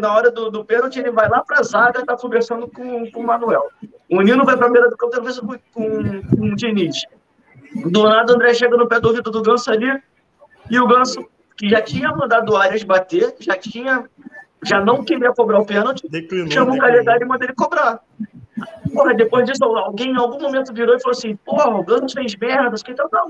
na 0.00 0.12
hora 0.12 0.28
do, 0.32 0.50
do 0.50 0.64
pênalti, 0.64 0.98
ele 0.98 1.12
vai 1.12 1.28
lá 1.28 1.40
pra 1.44 1.62
zaga, 1.62 2.04
tá 2.04 2.16
conversando 2.16 2.66
com, 2.66 3.08
com 3.12 3.20
o 3.20 3.26
Manuel. 3.26 3.70
O 4.10 4.20
Nino 4.22 4.44
vai 4.44 4.56
pra 4.56 4.68
beira 4.68 4.90
do 4.90 4.96
campo, 4.96 5.16
conversa 5.16 5.40
com, 5.40 5.56
com, 5.72 6.36
com 6.36 6.46
o 6.46 6.56
Diniz. 6.56 7.04
Do 7.92 8.02
nada, 8.02 8.32
o 8.32 8.34
André 8.34 8.54
chega 8.54 8.76
no 8.76 8.88
pé 8.88 8.98
do 8.98 9.06
ouvido 9.06 9.30
do 9.30 9.40
Ganso 9.40 9.70
ali, 9.70 10.02
e 10.68 10.80
o 10.80 10.86
Ganso, 10.88 11.24
que 11.56 11.68
já 11.68 11.80
tinha 11.80 12.10
mandado 12.10 12.50
o 12.50 12.56
Arias 12.56 12.82
bater, 12.82 13.36
já 13.38 13.56
tinha 13.56 14.08
já 14.66 14.80
não 14.84 15.04
queria 15.04 15.32
cobrar 15.32 15.60
o 15.60 15.66
pênalti, 15.66 16.08
Declinou, 16.08 16.50
chamou 16.50 16.70
o 16.70 16.72
declinou. 16.72 16.94
Calegari 17.04 17.24
e 17.24 17.26
mandou 17.28 17.46
ele 17.46 17.54
cobrar. 17.54 18.00
Porra, 18.92 19.14
depois 19.14 19.46
disso, 19.46 19.64
alguém 19.64 20.12
em 20.12 20.16
algum 20.16 20.40
momento 20.40 20.72
virou 20.72 20.94
e 20.96 21.00
falou 21.00 21.12
assim, 21.16 21.36
porra, 21.36 21.68
o 21.70 21.84
Ganso 21.84 22.14
fez 22.14 22.34
merda, 22.36 22.74
que 22.76 22.92
então 22.92 23.08
não. 23.12 23.26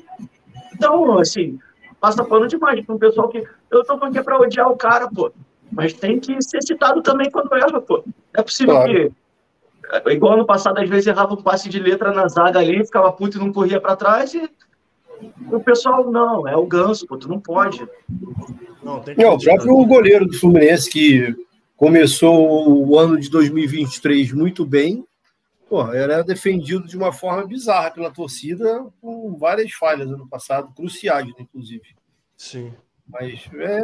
Então, 0.74 1.18
assim, 1.18 1.58
passa 2.00 2.24
pano 2.24 2.46
demais 2.46 2.84
para 2.84 2.94
um 2.94 2.98
pessoal 2.98 3.28
que. 3.28 3.38
Eu 3.70 3.84
tô 3.84 3.98
falando 3.98 4.12
que 4.12 4.18
é 4.18 4.22
pra 4.22 4.38
odiar 4.38 4.70
o 4.70 4.76
cara, 4.76 5.08
pô. 5.08 5.32
Mas 5.72 5.92
tem 5.92 6.20
que 6.20 6.40
ser 6.42 6.62
citado 6.62 7.02
também 7.02 7.30
quando 7.30 7.52
erra, 7.54 7.80
pô. 7.80 8.02
Não 8.06 8.14
é 8.34 8.42
possível 8.42 8.74
Claro. 8.76 8.92
que. 8.92 9.12
é, 10.10 10.12
Igual 10.12 10.34
ano 10.34 10.46
passado, 10.46 10.78
às 10.78 10.88
vezes 10.88 11.06
errava 11.08 11.34
um 11.34 11.42
passe 11.42 11.68
de 11.68 11.78
letra 11.80 12.12
na 12.12 12.28
zaga 12.28 12.60
ali, 12.60 12.84
ficava 12.84 13.10
puto 13.12 13.36
e 13.36 13.40
não 13.40 13.52
corria 13.52 13.80
para 13.80 13.96
trás 13.96 14.32
e. 14.34 14.48
O 15.50 15.60
pessoal, 15.60 16.10
não, 16.10 16.46
é 16.46 16.56
o 16.56 16.66
ganso, 16.66 17.06
pô, 17.06 17.16
tu 17.16 17.28
não 17.28 17.40
pode. 17.40 17.86
Não, 18.82 19.00
tem 19.00 19.14
que 19.14 19.22
Não, 19.22 19.34
o 19.34 19.40
próprio 19.40 19.84
goleiro 19.84 20.26
do 20.26 20.38
Fluminense 20.38 20.88
que 20.88 21.34
começou 21.76 22.86
o 22.86 22.98
ano 22.98 23.18
de 23.18 23.28
2023 23.28 24.32
muito 24.32 24.64
bem, 24.64 25.06
pô, 25.68 25.92
era 25.92 26.22
defendido 26.22 26.86
de 26.86 26.96
uma 26.96 27.12
forma 27.12 27.46
bizarra 27.46 27.90
pela 27.90 28.10
torcida, 28.10 28.86
com 29.00 29.36
várias 29.36 29.72
falhas 29.72 30.08
ano 30.08 30.26
passado, 30.26 30.72
cruciais, 30.74 31.26
né, 31.26 31.34
inclusive. 31.40 31.94
Sim. 32.36 32.72
Mas 33.08 33.48
é, 33.54 33.82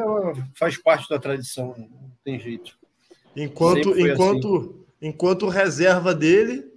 faz 0.54 0.76
parte 0.76 1.08
da 1.08 1.18
tradição, 1.18 1.74
não 1.78 2.10
tem 2.24 2.40
jeito. 2.40 2.76
Enquanto, 3.36 3.98
enquanto, 3.98 4.84
enquanto 5.00 5.48
reserva 5.48 6.14
dele, 6.14 6.71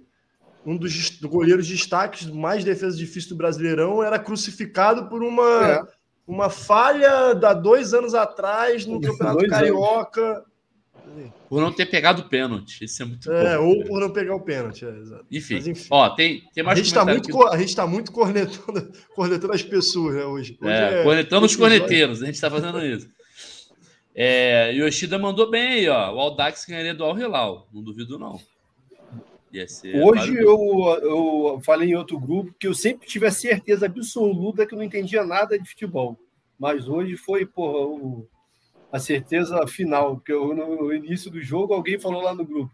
um 0.66 0.76
dos 0.76 1.18
goleiros 1.20 1.66
destaques 1.68 2.26
mais 2.26 2.64
defesa 2.64 2.96
difícil 2.96 3.30
do 3.30 3.36
Brasileirão 3.36 4.02
era 4.02 4.18
crucificado 4.18 5.08
por 5.08 5.22
uma, 5.22 5.64
É. 5.66 5.82
uma 6.26 6.50
falha 6.50 7.32
da 7.34 7.54
dois 7.54 7.94
anos 7.94 8.14
atrás 8.14 8.84
no 8.84 9.00
Campeonato 9.00 9.46
Carioca, 9.48 10.44
Por 11.48 11.60
não 11.60 11.70
ter 11.72 11.86
pegado 11.86 12.22
o 12.22 12.28
pênalti. 12.28 12.84
Isso 12.84 13.00
é 13.00 13.06
muito 13.06 13.30
é, 13.30 13.56
bom. 13.56 13.64
ou 13.64 13.84
por 13.84 14.00
não 14.00 14.10
pegar 14.10 14.34
o 14.34 14.40
pênalti. 14.40 14.84
é, 14.84 14.88
exato. 14.90 15.24
Enfim, 15.30 15.54
Mas, 15.54 15.66
enfim. 15.68 15.86
ó, 15.88 16.10
tem, 16.10 16.42
tem 16.52 16.62
A 16.62 16.66
mais 16.66 16.78
gente 16.78 16.88
está 16.88 17.04
muito, 17.04 17.28
co- 17.30 17.46
a 17.46 17.56
gente 17.56 17.76
tá 17.76 17.86
muito 17.86 18.10
cornetando, 18.10 18.92
cornetando 19.14 19.52
as 19.52 19.62
pessoas 19.62 20.16
né, 20.16 20.24
hoje. 20.24 20.58
Hoje 20.60 20.72
É, 20.72 21.02
cornetando 21.04 21.46
os 21.46 21.54
corneteiros, 21.54 22.22
a 22.22 22.26
gente 22.26 22.40
tá 22.40 22.50
fazendo 22.50 22.84
isso. 22.84 23.08
É, 24.14 24.72
Yoshida 24.72 25.18
mandou 25.18 25.48
bem 25.50 25.66
aí, 25.74 25.88
ó. 25.88 26.12
O 26.14 26.18
Aldax 26.18 26.64
ganharia 26.66 26.94
do 26.94 27.04
Al 27.04 27.16
Hilal. 27.18 27.68
Não 27.72 27.82
duvido, 27.82 28.18
não. 28.18 28.40
Hoje 30.04 30.36
eu, 30.36 30.58
eu 31.02 31.60
falei 31.64 31.90
em 31.90 31.96
outro 31.96 32.18
grupo 32.18 32.54
que 32.58 32.66
eu 32.66 32.74
sempre 32.74 33.06
tive 33.06 33.26
a 33.26 33.30
certeza 33.30 33.86
absoluta 33.86 34.66
que 34.66 34.74
eu 34.74 34.78
não 34.78 34.84
entendia 34.84 35.24
nada 35.24 35.58
de 35.58 35.68
futebol. 35.68 36.18
Mas 36.58 36.88
hoje 36.88 37.16
foi, 37.16 37.46
porra, 37.46 37.86
o- 37.86 38.26
a 38.90 38.98
certeza 38.98 39.66
final, 39.66 40.16
porque 40.16 40.32
eu, 40.32 40.54
no, 40.54 40.92
início 40.92 41.30
do 41.30 41.40
jogo 41.42 41.74
alguém 41.74 41.98
falou 41.98 42.22
lá 42.22 42.34
no 42.34 42.44
grupo. 42.44 42.72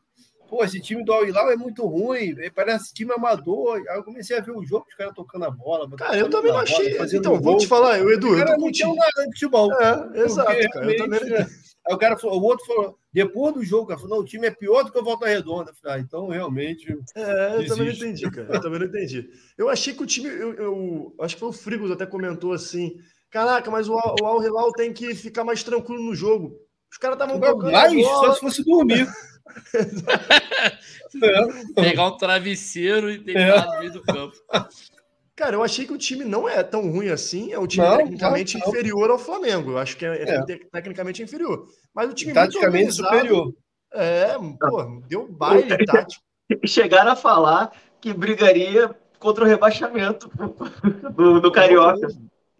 Pô, 0.48 0.62
esse 0.62 0.80
time 0.80 1.02
do 1.02 1.12
Al-Hilal 1.12 1.50
é 1.50 1.56
muito 1.56 1.86
ruim, 1.86 2.34
é, 2.38 2.50
parece 2.50 2.92
time 2.92 3.10
amador. 3.12 3.82
Aí 3.88 3.96
eu 3.96 4.04
comecei 4.04 4.36
a 4.36 4.40
ver 4.40 4.50
o 4.52 4.62
jogo, 4.62 4.84
os 4.88 4.94
caras 4.94 5.14
tocando 5.14 5.46
a 5.46 5.50
bola. 5.50 5.88
Cara, 5.96 6.16
eu 6.18 6.28
também 6.28 6.52
não 6.52 6.58
bola, 6.60 6.62
achei. 6.64 6.94
fazendo 6.94 7.20
Então, 7.20 7.32
vou 7.34 7.52
gol. 7.52 7.56
te 7.56 7.66
falar, 7.66 7.98
eu, 7.98 8.10
Edu, 8.12 8.28
O 8.28 8.32
eu 8.32 8.38
cara 8.44 8.54
tô 8.56 8.60
não 8.60 8.70
tinha 8.70 8.88
nada 8.94 9.26
de 9.26 9.32
futebol. 9.32 9.72
É, 9.72 10.20
exato, 10.24 10.68
cara. 10.70 10.92
Eu 10.92 10.96
também 10.98 11.20
realmente, 11.20 11.52
Aí 11.86 11.94
o 11.94 11.98
cara 11.98 12.18
falou, 12.18 12.38
o 12.40 12.44
outro 12.44 12.66
falou, 12.66 12.98
depois 13.12 13.54
do 13.54 13.62
jogo, 13.64 13.84
o 13.84 13.86
cara 13.88 14.00
falou, 14.00 14.16
não, 14.16 14.22
o 14.24 14.26
time 14.26 14.46
é 14.46 14.50
pior 14.50 14.82
do 14.84 14.90
que 14.90 14.98
o 14.98 15.04
Volta 15.04 15.26
Redonda. 15.26 15.72
Ah, 15.84 15.98
então 15.98 16.28
realmente. 16.28 16.86
É, 17.14 17.56
eu 17.56 17.66
também 17.66 17.86
não 17.86 17.92
entendi, 17.92 18.30
cara. 18.30 18.54
Eu 18.54 18.60
também 18.60 18.80
não 18.80 18.86
entendi. 18.86 19.28
Eu 19.58 19.68
achei 19.68 19.92
que 19.92 20.02
o 20.02 20.06
time. 20.06 20.28
Eu, 20.28 20.54
eu- 20.54 21.14
acho 21.20 21.34
que 21.36 21.40
foi 21.40 21.48
o 21.50 21.52
Frigos 21.52 21.90
até 21.90 22.06
comentou 22.06 22.52
assim: 22.52 22.96
caraca, 23.30 23.70
mas 23.70 23.88
o, 23.88 23.94
o 23.94 24.24
Al 24.26 24.42
Hilal 24.42 24.72
tem 24.72 24.92
que 24.92 25.14
ficar 25.14 25.44
mais 25.44 25.62
tranquilo 25.62 26.02
no 26.02 26.14
jogo. 26.14 26.56
Os 26.90 26.98
caras 26.98 27.16
estavam 27.16 27.40
tocando 27.40 27.72
Mas 27.72 28.02
só 28.04 28.34
se 28.34 28.40
fosse 28.40 28.64
dormir. 28.64 29.06
É. 31.22 31.82
Pegar 31.82 32.06
um 32.06 32.16
travesseiro 32.16 33.10
e 33.10 33.18
deitar 33.18 33.66
no 33.66 33.78
meio 33.80 33.92
do 33.92 34.02
campo. 34.02 34.34
Cara, 35.42 35.56
eu 35.56 35.64
achei 35.64 35.84
que 35.84 35.92
o 35.92 35.98
time 35.98 36.24
não 36.24 36.48
é 36.48 36.62
tão 36.62 36.88
ruim 36.88 37.08
assim. 37.08 37.52
É 37.52 37.58
um 37.58 37.66
time 37.66 37.84
Não, 37.84 37.96
tecnicamente 37.96 38.56
não, 38.56 38.60
não. 38.64 38.68
inferior 38.72 39.10
ao 39.10 39.18
Flamengo. 39.18 39.72
Eu 39.72 39.78
acho 39.78 39.96
que 39.96 40.06
é, 40.06 40.22
É. 40.22 40.44
te- 40.44 40.68
tecnicamente 40.70 41.20
inferior. 41.20 41.66
Mas 41.92 42.08
o 42.08 42.14
time 42.14 42.32
muito 42.32 42.44
Taticamente 42.52 42.92
superior. 42.92 43.52
É, 43.92 44.38
pô, 44.38 45.02
deu 45.08 45.26
baile 45.28 45.66
tático. 45.84 46.22
E 46.62 46.68
chegaram 46.68 47.10
a 47.10 47.16
falar 47.16 47.72
que 48.00 48.12
brigaria 48.14 48.94
contra 49.18 49.42
o 49.42 49.46
rebaixamento 49.48 50.30
do, 51.16 51.40
do 51.40 51.50
Carioca. 51.50 52.06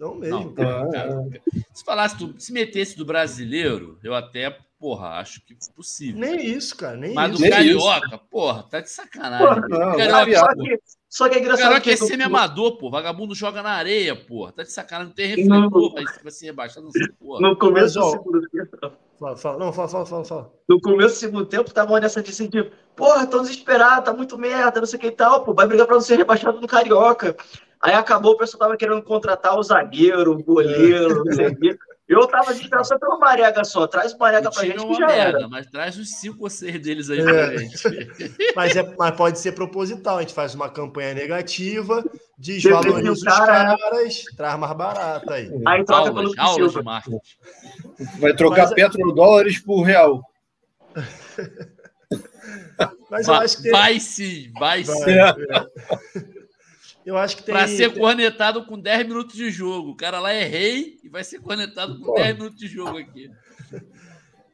Não 0.03 0.17
mesmo. 0.17 0.53
Não, 0.57 0.65
Ah, 0.65 0.91
cara, 0.93 1.29
se 1.73 1.85
falasse, 1.85 2.17
do, 2.17 2.35
se 2.37 2.53
metesse 2.53 2.97
do 2.97 3.05
brasileiro, 3.05 3.99
eu 4.03 4.13
até, 4.15 4.59
porra, 4.81 5.11
acho 5.21 5.41
que 5.47 5.53
é 5.55 5.57
possível. 5.77 6.21
Nem 6.21 6.45
isso, 6.45 6.77
cara. 6.77 6.97
Nem 6.97 7.15
Mas 7.15 7.31
isso. 7.31 7.39
do 7.39 7.43
Nem 7.43 7.51
carioca, 7.53 8.19
porra, 8.31 8.65
tá 8.65 8.81
de 8.81 8.91
sacanagem. 8.91 9.47
Porra, 9.47 9.69
não, 9.69 9.97
carioca, 9.97 10.41
Só 10.49 10.55
pô. 10.57 10.63
que, 10.65 10.79
só 11.09 11.29
que 11.29 11.35
é 11.37 11.39
engraçado 11.41 11.69
carioca 11.69 11.91
é 11.93 11.97
semi-amador, 11.97 12.79
pô. 12.79 12.91
Vagabundo 12.91 13.33
joga 13.33 13.63
na 13.63 13.71
areia, 13.71 14.17
porra. 14.17 14.51
Tá 14.51 14.65
de 14.65 14.73
sacanagem, 14.73 15.07
não 15.09 15.15
tem 15.15 15.47
Não. 15.47 15.61
refletor, 15.63 15.93
vai, 15.95 16.05
vai 16.25 16.33
ser 16.33 16.47
rebaixado, 16.47 16.85
não 16.85 16.91
sei, 16.91 17.07
porra. 17.21 17.41
no 17.41 17.57
começo 17.57 17.95
do 17.95 18.01
Mas, 18.01 18.11
segundo 18.11 18.49
tempo, 18.51 18.93
Fala, 19.21 19.37
fala. 19.37 19.59
Não, 19.59 19.73
fala, 19.73 19.89
fala, 19.89 20.07
fala, 20.07 20.25
fala. 20.25 20.53
no 20.69 20.81
começo 20.81 21.15
do 21.15 21.19
segundo 21.21 21.47
tempo, 21.47 21.69
estavam 21.69 21.97
nessa 22.01 22.21
de 22.21 22.31
assim, 22.33 22.49
tipo, 22.49 22.73
porra, 22.97 23.25
tão 23.25 23.43
desesperado, 23.43 24.07
tá 24.07 24.13
muito 24.13 24.37
merda, 24.37 24.81
não 24.81 24.87
sei 24.87 24.97
o 24.99 25.01
que 25.01 25.07
e 25.07 25.11
tal, 25.13 25.45
pô, 25.45 25.55
vai 25.55 25.65
brigar 25.69 25.87
pra 25.87 25.95
não 25.95 26.03
ser 26.03 26.17
rebaixado 26.17 26.61
no 26.61 26.67
Carioca. 26.67 27.37
Aí 27.83 27.93
acabou, 27.95 28.33
o 28.33 28.37
pessoal 28.37 28.61
tava 28.61 28.77
querendo 28.77 29.03
contratar 29.03 29.59
o 29.59 29.63
zagueiro, 29.63 30.33
o 30.33 30.43
goleiro, 30.43 31.25
não 31.25 31.33
sei 31.33 31.49
o 31.49 31.57
quê. 31.59 31.77
Eu 32.09 32.27
tava 32.27 32.53
desesperado 32.53 32.87
só 32.87 32.99
pelo 32.99 33.19
Marega 33.19 33.65
só, 33.65 33.87
traz 33.87 34.13
o 34.13 34.19
Marega 34.19 34.51
pra 34.51 34.65
gente 34.65 34.85
é 34.85 34.87
que 34.87 34.95
já 34.95 35.07
merda, 35.07 35.39
era. 35.39 35.49
mas 35.49 35.67
traz 35.67 35.97
os 35.97 36.11
cinco 36.21 36.45
ou 36.45 36.51
seis 36.51 36.79
deles 36.81 37.09
aí 37.09 37.21
É. 37.21 37.25
pra 37.25 37.57
gente. 37.57 37.73
Mas, 38.55 38.77
é, 38.77 38.95
mas 38.99 39.17
pode 39.17 39.39
ser 39.39 39.53
proposital. 39.53 40.19
A 40.19 40.21
gente 40.21 40.35
faz 40.35 40.55
uma 40.55 40.69
campanha 40.69 41.15
negativa, 41.15 42.05
desvaloriza 42.37 43.13
os 43.13 43.23
cara. 43.23 43.77
caras, 43.79 44.25
traz 44.37 44.59
mais 44.59 44.77
barato 44.77 45.33
aí. 45.33 45.51
Aí 45.67 45.85
troca 45.85 46.11
Aulas, 46.11 46.33
pelo 46.35 46.35
aulas 46.47 46.73
de 46.73 46.83
marketing. 46.83 47.19
Vai 48.21 48.35
trocar 48.37 48.63
Mas- 48.67 48.75
petrodólares 48.75 49.59
por 49.59 49.83
real. 49.83 50.21
Mas 53.11 53.27
eu 53.29 53.35
Vai, 53.35 53.45
acho 53.45 53.63
que. 53.63 53.71
vai 53.71 54.01
sim, 54.01 54.53
vai, 54.59 54.83
vai, 54.85 54.97
sim. 54.97 55.11
é. 55.11 55.35
Eu 57.05 57.17
acho 57.17 57.37
que 57.37 57.43
tem. 57.43 57.55
Pra 57.55 57.67
ser 57.67 57.93
cornetado 57.95 58.65
com 58.65 58.79
10 58.79 59.09
minutos 59.09 59.35
de 59.35 59.51
jogo. 59.51 59.91
O 59.91 59.97
cara 59.97 60.21
lá 60.21 60.33
é 60.33 60.45
rei 60.45 60.99
e 61.03 61.09
vai 61.09 61.25
ser 61.25 61.41
cornetado 61.41 61.99
com 61.99 62.15
10 62.15 62.35
minutos 62.37 62.59
de 62.59 62.67
jogo 62.69 62.99
aqui. 62.99 63.31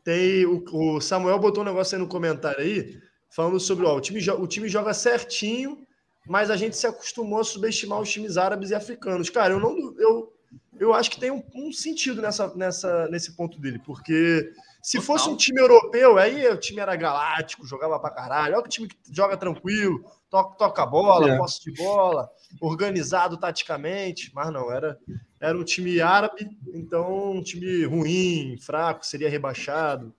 Tem 0.03 0.46
o, 0.46 0.64
o 0.72 1.01
Samuel 1.01 1.38
botou 1.38 1.62
um 1.62 1.66
negócio 1.66 1.96
aí 1.96 2.03
no 2.03 2.09
comentário 2.09 2.61
aí, 2.61 2.99
falando 3.28 3.61
sobre 3.61 3.84
ó, 3.84 3.94
o, 3.94 4.01
time, 4.01 4.18
o 4.30 4.46
time 4.46 4.68
joga 4.68 4.94
certinho, 4.94 5.86
mas 6.26 6.51
a 6.51 6.57
gente 6.57 6.76
se 6.76 6.86
acostumou 6.86 7.40
a 7.40 7.44
subestimar 7.44 8.01
os 8.01 8.11
times 8.11 8.38
árabes 8.38 8.70
e 8.70 8.74
africanos. 8.74 9.28
Cara, 9.28 9.53
eu 9.53 9.61
não 9.61 9.76
eu, 9.99 10.32
eu 10.80 10.94
acho 10.94 11.11
que 11.11 11.20
tem 11.20 11.30
um, 11.30 11.42
um 11.55 11.72
sentido 11.72 12.22
nessa, 12.22 12.55
nessa, 12.55 13.09
nesse 13.09 13.36
ponto 13.36 13.61
dele, 13.61 13.78
porque 13.84 14.51
se 14.82 14.99
Total. 14.99 15.07
fosse 15.07 15.28
um 15.28 15.36
time 15.36 15.61
europeu, 15.61 16.16
aí 16.16 16.49
o 16.49 16.57
time 16.57 16.80
era 16.80 16.96
galáctico, 16.96 17.66
jogava 17.66 17.99
pra 17.99 18.11
caralho. 18.11 18.55
Olha 18.55 18.62
que 18.62 18.70
time 18.70 18.88
que 18.88 18.96
joga 19.11 19.36
tranquilo, 19.36 20.03
toca, 20.30 20.56
toca 20.56 20.82
a 20.82 20.86
bola, 20.86 21.30
É. 21.30 21.36
posse 21.36 21.64
de 21.64 21.72
bola, 21.72 22.30
organizado 22.60 23.36
taticamente, 23.36 24.30
mas 24.34 24.52
não, 24.52 24.70
era, 24.70 24.98
era 25.40 25.56
um 25.58 25.64
time 25.64 26.00
árabe, 26.00 26.48
então 26.72 27.32
um 27.32 27.42
time 27.42 27.84
ruim, 27.84 28.56
fraco, 28.60 29.04
seria 29.04 29.28
rebaixado. 29.28 30.14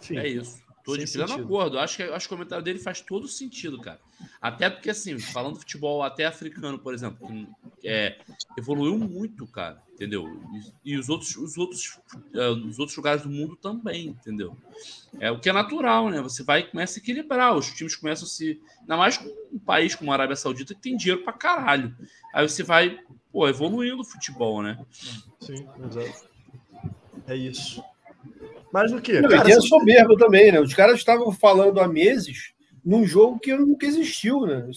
Enfim, 0.00 0.18
É 0.18 0.28
isso. 0.28 0.63
Tô 0.84 0.94
de 0.98 1.06
Sem 1.06 1.14
pleno 1.14 1.28
sentido. 1.28 1.46
acordo. 1.46 1.78
Acho 1.78 1.96
que, 1.96 2.02
acho 2.02 2.28
que 2.28 2.34
o 2.34 2.36
comentário 2.36 2.62
dele 2.62 2.78
faz 2.78 3.00
todo 3.00 3.26
sentido, 3.26 3.80
cara. 3.80 3.98
Até 4.40 4.68
porque, 4.68 4.90
assim, 4.90 5.18
falando 5.18 5.54
de 5.54 5.60
futebol 5.60 6.02
até 6.02 6.26
africano, 6.26 6.78
por 6.78 6.92
exemplo, 6.92 7.26
que, 7.26 7.88
é, 7.88 8.18
evoluiu 8.58 8.98
muito, 8.98 9.46
cara, 9.46 9.82
entendeu? 9.94 10.38
E, 10.84 10.92
e 10.92 10.98
os 10.98 11.08
outros, 11.08 11.36
os 11.36 11.56
outros, 11.56 11.98
é, 12.34 12.48
os 12.50 12.78
outros 12.78 12.94
lugares 12.98 13.22
do 13.22 13.30
mundo 13.30 13.56
também, 13.56 14.08
entendeu? 14.08 14.54
É 15.18 15.30
o 15.30 15.40
que 15.40 15.48
é 15.48 15.54
natural, 15.54 16.10
né? 16.10 16.20
Você 16.20 16.42
vai 16.42 16.60
e 16.60 16.64
começa 16.64 16.98
a 16.98 17.00
equilibrar. 17.00 17.56
Os 17.56 17.72
times 17.72 17.96
começam 17.96 18.26
a 18.26 18.28
se. 18.28 18.60
Ainda 18.80 18.96
mais 18.98 19.16
com 19.16 19.28
um 19.52 19.58
país 19.58 19.94
como 19.94 20.10
a 20.10 20.14
Arábia 20.14 20.36
Saudita 20.36 20.74
que 20.74 20.82
tem 20.82 20.98
dinheiro 20.98 21.24
pra 21.24 21.32
caralho. 21.32 21.96
Aí 22.34 22.46
você 22.46 22.62
vai, 22.62 23.00
pô, 23.32 23.48
evoluindo 23.48 24.02
o 24.02 24.04
futebol, 24.04 24.62
né? 24.62 24.84
sim, 25.40 25.66
exato. 25.82 26.28
É 27.26 27.34
isso. 27.34 27.82
Mas 28.74 28.90
o 28.90 29.00
quê? 29.00 29.20
Não, 29.20 29.28
Cara, 29.28 29.42
e 29.42 29.44
tem 29.44 29.54
a 29.56 29.60
se- 29.60 29.68
soberba 29.68 30.16
também, 30.16 30.50
né? 30.50 30.58
Os 30.60 30.74
caras 30.74 30.98
estavam 30.98 31.30
falando 31.30 31.78
há 31.80 31.86
meses 31.86 32.52
num 32.84 33.06
jogo 33.06 33.38
que 33.38 33.54
nunca 33.56 33.86
existiu, 33.86 34.40
né? 34.40 34.68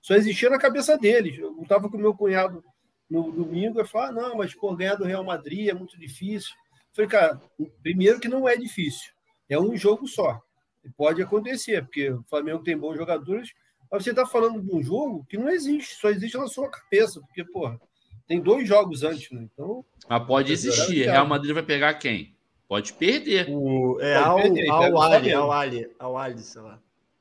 Só 0.00 0.14
existia 0.14 0.48
na 0.48 0.58
cabeça 0.58 0.96
deles. 0.96 1.36
Eu 1.38 1.54
estava 1.60 1.90
com 1.90 1.98
meu 1.98 2.14
cunhado 2.14 2.64
no 3.10 3.30
domingo 3.30 3.78
e 3.78 3.86
falou: 3.86 4.08
ah, 4.08 4.12
não, 4.12 4.36
mas 4.38 4.54
por 4.54 4.74
ganhar 4.74 4.94
do 4.94 5.04
Real 5.04 5.22
Madrid 5.22 5.68
é 5.68 5.74
muito 5.74 6.00
difícil. 6.00 6.48
Eu 6.50 6.94
falei, 6.96 7.10
cara, 7.10 7.42
primeiro 7.82 8.18
que 8.18 8.26
não 8.26 8.48
é 8.48 8.56
difícil, 8.56 9.10
é 9.50 9.60
um 9.60 9.76
jogo 9.76 10.08
só. 10.08 10.40
E 10.82 10.88
Pode 10.88 11.20
acontecer, 11.20 11.82
porque 11.82 12.10
o 12.10 12.24
Flamengo 12.30 12.62
tem 12.62 12.74
bons 12.76 12.96
jogadores, 12.96 13.50
mas 13.90 14.02
você 14.02 14.10
está 14.10 14.24
falando 14.24 14.62
de 14.62 14.74
um 14.74 14.82
jogo 14.82 15.26
que 15.28 15.36
não 15.36 15.50
existe, 15.50 15.94
só 15.96 16.08
existe 16.08 16.38
na 16.38 16.46
sua 16.46 16.70
cabeça, 16.70 17.20
porque, 17.20 17.44
porra, 17.44 17.78
tem 18.26 18.40
dois 18.40 18.66
jogos 18.66 19.02
antes, 19.02 19.30
né? 19.30 19.46
Então, 19.52 19.84
Mas 20.08 20.26
pode 20.26 20.50
existir. 20.54 21.02
Real 21.04 21.26
Madrid 21.26 21.52
vai 21.52 21.62
pegar 21.62 21.92
quem? 21.94 22.34
Pode 22.72 22.94
perder. 22.94 23.50
O, 23.50 23.98
é 24.00 24.14
Pode 24.14 24.28
Al, 24.28 24.36
perder, 24.36 24.60
pega 24.62 24.72
Al 24.72 24.94
o 24.94 25.02
Ali. 25.02 25.32
Al 25.34 25.52
Ali, 25.52 25.90
Al 25.98 26.16
Ali, 26.16 26.38
sei 26.38 26.62
lá. 26.62 26.78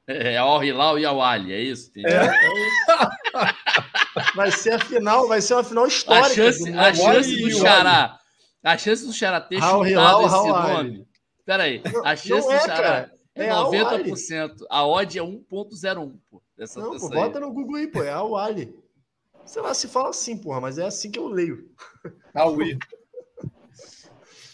É 0.07 0.37
Al 0.37 0.63
Hilal 0.63 0.97
e 0.99 1.05
Al 1.05 1.21
Ali, 1.21 1.51
é 1.51 1.59
isso? 1.59 1.91
É, 1.97 2.09
é 2.09 2.25
isso. 2.25 4.33
Vai 4.33 4.49
ser 4.49 4.75
a 4.75 4.79
final, 4.79 5.27
vai 5.27 5.41
ser 5.41 5.55
uma 5.55 5.63
final 5.65 5.83
A 5.83 5.87
histórica. 5.89 6.29
chance, 6.33 6.71
do 6.71 6.79
a 6.79 6.93
chance 6.93 7.41
do 7.41 7.51
Xará. 7.51 8.17
A 8.63 8.77
chance 8.77 9.05
do 9.05 9.11
Xará 9.11 9.41
ter 9.41 9.61
Al 9.61 9.83
chutado 9.83 9.87
Hilal, 9.89 10.25
esse 10.25 10.35
Al 10.35 10.47
nome. 10.47 11.07
Peraí, 11.45 11.81
a 11.85 11.91
Não 12.11 12.15
chance 12.15 12.47
do 12.47 12.53
é, 12.53 12.59
Xará 12.61 12.81
cara. 12.81 13.11
é 13.35 13.45
É 13.47 13.49
Al 13.49 13.73
Ali. 13.73 14.09
90%. 14.09 14.55
A 14.69 14.87
odd 14.87 15.19
é 15.19 15.21
1.01, 15.21 16.13
pô. 16.29 16.41
Dessa, 16.57 16.79
Não, 16.79 16.91
dessa 16.91 17.09
pô, 17.09 17.13
aí. 17.13 17.19
bota 17.23 17.41
no 17.41 17.51
Google 17.51 17.75
aí, 17.75 17.87
pô. 17.87 18.01
É 18.01 18.09
Al 18.09 18.37
Ali. 18.37 18.73
Sei 19.45 19.61
lá 19.61 19.73
se 19.73 19.89
fala 19.89 20.11
assim, 20.11 20.37
porra, 20.37 20.61
mas 20.61 20.77
é 20.77 20.85
assim 20.85 21.11
que 21.11 21.19
eu 21.19 21.27
leio. 21.27 21.69
Aue. 22.33 22.79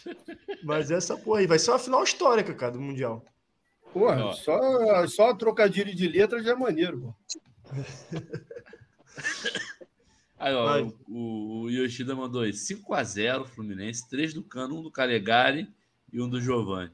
Mas 0.62 0.90
essa 0.90 1.16
porra 1.16 1.40
aí 1.40 1.46
vai 1.46 1.58
ser 1.58 1.70
uma 1.70 1.78
final 1.78 2.02
histórica, 2.02 2.54
cara, 2.54 2.72
do 2.72 2.80
Mundial. 2.80 3.24
Porra, 3.92 4.26
Ó. 4.26 4.32
só, 4.32 5.06
só 5.06 5.34
trocadilho 5.34 5.94
de 5.94 6.08
letra 6.08 6.42
já 6.42 6.52
é 6.52 6.54
maneiro. 6.54 7.14
Aí, 10.38 10.54
ó, 10.54 10.64
Vai. 10.66 10.82
o, 11.08 11.62
o 11.62 11.68
Yoshida 11.70 12.14
mandou 12.14 12.42
aí 12.42 12.52
5x0 12.52 13.44
Fluminense, 13.46 14.08
3 14.08 14.34
do 14.34 14.42
Cano, 14.44 14.78
um 14.78 14.82
do 14.82 14.90
Calegari 14.90 15.68
e 16.12 16.20
um 16.22 16.28
do 16.28 16.40
Giovanni. 16.40 16.92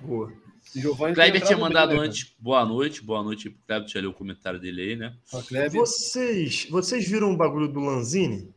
Boa. 0.00 0.30
Giovanni 0.74 1.12
O 1.12 1.14
Kleber 1.14 1.42
tinha 1.42 1.58
mandado 1.58 1.92
bem, 1.92 1.98
né, 2.00 2.06
antes 2.06 2.32
boa 2.38 2.64
noite, 2.64 3.02
boa 3.02 3.22
noite 3.22 3.48
pro 3.48 3.62
Kleber, 3.66 3.84
deixa 3.84 3.98
eu 3.98 4.02
ler 4.02 4.08
o 4.08 4.12
comentário 4.12 4.60
dele 4.60 4.82
aí, 4.82 4.96
né? 4.96 5.16
Vocês, 5.72 6.68
vocês 6.70 7.08
viram 7.08 7.32
o 7.32 7.36
bagulho 7.36 7.68
do 7.68 7.80
Lanzini? 7.80 8.52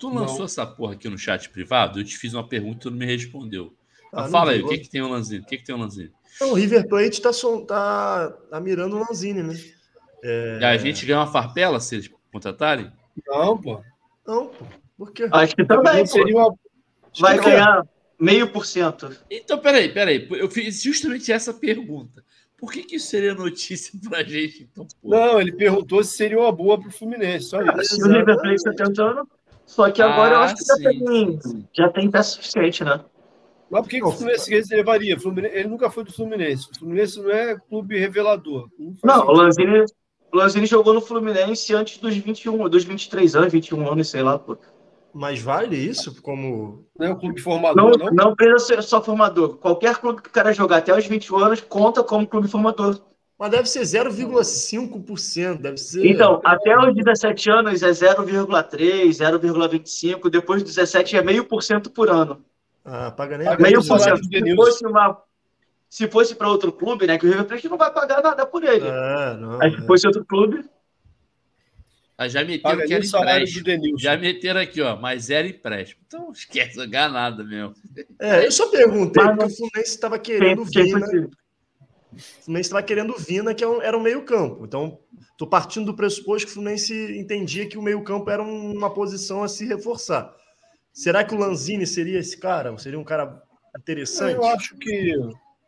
Tu 0.00 0.08
Não. 0.08 0.22
lançou 0.22 0.46
essa 0.46 0.66
porra 0.66 0.94
aqui 0.94 1.08
no 1.08 1.18
chat 1.18 1.50
privado? 1.50 2.00
Eu 2.00 2.04
te 2.04 2.16
fiz 2.16 2.32
uma 2.34 2.48
pergunta 2.48 2.78
e 2.78 2.80
tu 2.80 2.90
não 2.90 2.96
me 2.98 3.04
respondeu. 3.04 3.72
Ah, 4.12 4.22
não 4.22 4.30
fala 4.30 4.52
aí, 4.52 4.62
o 4.62 4.66
que, 4.68 4.78
que 4.78 4.88
tem 4.88 5.02
o 5.02 5.08
Lanzini? 5.08 5.42
O 5.42 5.46
que, 5.46 5.58
que 5.58 5.64
tem 5.64 5.74
o 5.74 5.78
Lanzini? 5.78 6.10
Não, 6.40 6.50
o 6.52 6.54
River 6.54 6.88
Plate 6.88 7.20
tá, 7.20 7.32
som- 7.32 7.64
tá, 7.64 8.30
tá 8.50 8.58
mirando 8.60 8.96
o 8.96 8.98
Lanzini, 8.98 9.42
né? 9.42 9.54
E 10.24 10.64
a 10.64 10.76
gente 10.78 11.04
ganha 11.06 11.18
uma 11.20 11.30
farpela 11.30 11.78
se 11.78 11.96
eles 11.96 12.10
contratarem? 12.32 12.90
Não, 13.26 13.60
pô. 13.60 13.82
Não, 14.26 14.46
pô. 14.46 14.64
Por 14.96 15.12
quê? 15.12 15.28
Acho 15.30 15.54
que 15.54 15.64
também, 15.64 15.98
Não 15.98 16.00
pô. 16.00 16.06
seria 16.06 16.36
uma... 16.36 16.54
Vai 17.18 17.38
ganhar 17.38 17.86
meio 18.18 18.50
por 18.50 18.64
cento. 18.66 19.14
Então, 19.30 19.58
peraí, 19.58 19.92
peraí. 19.92 20.26
Eu 20.30 20.50
fiz 20.50 20.82
justamente 20.82 21.30
essa 21.30 21.52
pergunta. 21.52 22.24
Por 22.56 22.72
que, 22.72 22.82
que 22.82 22.96
isso 22.96 23.08
seria 23.08 23.34
notícia 23.34 23.98
pra 24.08 24.22
gente? 24.22 24.68
Então, 24.70 24.86
pô? 25.00 25.08
Não, 25.10 25.40
ele 25.40 25.52
perguntou 25.52 26.02
se 26.04 26.16
seria 26.16 26.38
uma 26.38 26.52
boa 26.52 26.78
pro 26.80 26.90
Fluminense, 26.90 27.46
só 27.46 27.62
isso. 27.62 27.96
Se 27.96 28.02
o 28.02 28.08
River 28.08 28.36
Plate 28.40 28.54
está 28.54 28.72
tentando. 28.72 29.28
Só 29.70 29.88
que 29.88 30.02
agora 30.02 30.34
eu 30.34 30.38
Ah, 30.40 30.44
acho 30.46 30.56
que 30.56 30.64
já 30.64 30.74
sim, 30.74 30.82
tem, 30.82 31.68
já 31.72 31.88
tem 31.90 32.10
peça 32.10 32.30
suficiente, 32.30 32.82
né? 32.82 33.00
Mas 33.70 33.82
por 33.82 33.88
que, 33.88 34.00
que 34.00 34.04
o 34.04 34.10
Fluminense 34.10 34.74
levaria? 34.74 35.16
Ele 35.52 35.68
nunca 35.68 35.88
foi 35.88 36.02
do 36.02 36.12
Fluminense. 36.12 36.68
O 36.72 36.78
Fluminense 36.80 37.22
não 37.22 37.30
é 37.30 37.56
clube 37.56 37.96
revelador. 37.96 38.68
Não, 38.76 38.96
Não, 39.04 39.26
o. 39.28 39.32
Lanzini, 39.32 39.84
o 40.32 40.36
Lanzini 40.36 40.66
jogou 40.66 40.92
no 40.92 41.00
Fluminense 41.00 41.72
antes 41.72 41.98
dos 41.98 42.16
21, 42.16 42.68
dos 42.68 42.82
23 42.82 43.36
anos, 43.36 43.52
21 43.52 43.92
anos, 43.92 44.10
sei 44.10 44.22
lá, 44.24 44.40
pô. 44.40 44.58
Mas 45.14 45.40
vale 45.40 45.76
isso 45.76 46.20
como. 46.20 46.84
Não 46.98 47.06
é 47.06 47.10
um 47.10 47.16
clube 47.16 47.36
Não, 47.36 47.42
formador, 47.44 47.96
não? 47.96 48.10
não 48.12 48.34
precisa 48.34 48.58
ser 48.58 48.82
só 48.82 49.00
formador. 49.00 49.56
Qualquer 49.58 49.98
clube 49.98 50.20
que 50.20 50.30
o 50.30 50.32
cara 50.32 50.52
jogar 50.52 50.78
até 50.78 50.92
os 50.92 51.06
21 51.06 51.38
anos 51.38 51.60
conta 51.60 52.02
como 52.02 52.26
clube 52.26 52.48
formador. 52.48 53.00
Mas 53.40 53.50
deve 53.52 53.66
ser 53.70 53.80
0,5%. 53.80 55.62
Deve 55.62 55.78
ser. 55.78 56.06
Então, 56.06 56.42
até 56.44 56.76
os 56.78 56.94
17 56.94 57.50
anos 57.50 57.82
é 57.82 57.88
0,3, 57.88 59.08
0,25, 59.08 60.28
depois 60.28 60.62
dos 60.62 60.74
17 60.74 61.16
é 61.16 61.22
meio 61.22 61.46
por 61.46 61.62
cento 61.62 61.90
por 61.90 62.10
ano. 62.10 62.44
Ah, 62.84 63.10
paga 63.10 63.38
nem 63.38 63.48
Meio 63.56 63.80
o 63.80 63.86
por 63.86 63.98
cento. 63.98 64.22
Se 64.22 64.54
fosse 64.54 64.86
uma. 64.86 65.22
Se 65.88 66.06
fosse 66.06 66.34
para 66.34 66.50
outro 66.50 66.70
clube, 66.70 67.06
né? 67.06 67.16
Que 67.16 67.24
o 67.24 67.30
River 67.30 67.46
Plate 67.46 67.68
não 67.70 67.78
vai 67.78 67.90
pagar 67.90 68.22
nada 68.22 68.44
por 68.44 68.62
ele. 68.62 68.86
É, 68.86 69.36
não. 69.38 69.60
Aí 69.62 69.70
se 69.70 69.78
é. 69.78 69.86
fosse 69.86 70.06
outro 70.06 70.24
clube, 70.26 70.62
Ah, 72.18 72.28
já 72.28 72.44
meteram 72.44 72.76
Paga 72.76 72.86
que 72.86 72.92
era 72.92 73.04
empréstimo. 73.06 73.98
Já 73.98 74.16
meteram 74.18 74.60
aqui, 74.60 74.82
ó, 74.82 74.96
mas 74.96 75.30
era 75.30 75.48
empréstimo. 75.48 76.02
Então 76.06 76.30
esquece, 76.30 76.76
não 76.76 76.86
ganha 76.86 77.08
nada 77.08 77.42
mesmo. 77.42 77.74
É, 78.20 78.44
eu 78.46 78.52
só 78.52 78.68
perguntei 78.68 79.24
Mas 79.24 79.34
porque 79.34 79.52
o 79.52 79.56
Fluminense 79.56 79.94
estava 79.94 80.18
querendo 80.18 80.66
quem 80.70 80.84
Vina. 80.84 81.30
O 82.12 82.42
Fluminense 82.44 82.68
estava 82.68 82.82
querendo 82.82 83.14
Vina, 83.16 83.54
que 83.54 83.64
é 83.64 83.68
era 83.82 83.96
um 83.96 84.02
meio-campo. 84.02 84.64
Então, 84.64 84.98
tô 85.36 85.46
partindo 85.46 85.86
do 85.86 85.96
pressuposto 85.96 86.46
que 86.46 86.50
o 86.50 86.54
Fluminense 86.54 87.18
entendia 87.18 87.68
que 87.68 87.78
o 87.78 87.82
meio-campo 87.82 88.28
era 88.30 88.42
um- 88.42 88.72
uma 88.72 88.92
posição 88.92 89.42
a 89.42 89.48
se 89.48 89.66
reforçar. 89.66 90.34
Será 90.92 91.22
que 91.22 91.34
o 91.34 91.38
Lanzini 91.38 91.86
seria 91.86 92.18
esse 92.18 92.36
cara? 92.36 92.76
Seria 92.78 92.98
um 92.98 93.04
cara 93.04 93.40
interessante? 93.78 94.34
Eu 94.34 94.44
acho 94.44 94.76
que 94.76 95.14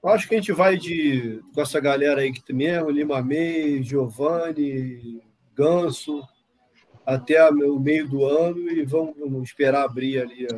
eu 0.03 0.09
acho 0.09 0.29
que 0.29 0.35
a 0.35 0.39
gente 0.39 0.51
vai 0.51 0.77
de 0.77 1.41
com 1.55 1.63
essa 1.63 1.79
galera 1.79 2.23
aí 2.23 2.33
que 2.33 2.45
tem 2.45 2.57
mesmo, 2.57 2.91
Lima 2.91 3.23
May, 3.23 3.81
Giovanni, 3.85 5.23
Ganso, 5.55 6.23
até 7.07 7.49
o 7.49 7.79
meio 7.79 8.09
do 8.09 8.25
ano 8.25 8.69
e 8.69 8.85
vamos, 8.85 9.15
esperar 9.45 9.85
abrir 9.85 10.21
ali 10.21 10.49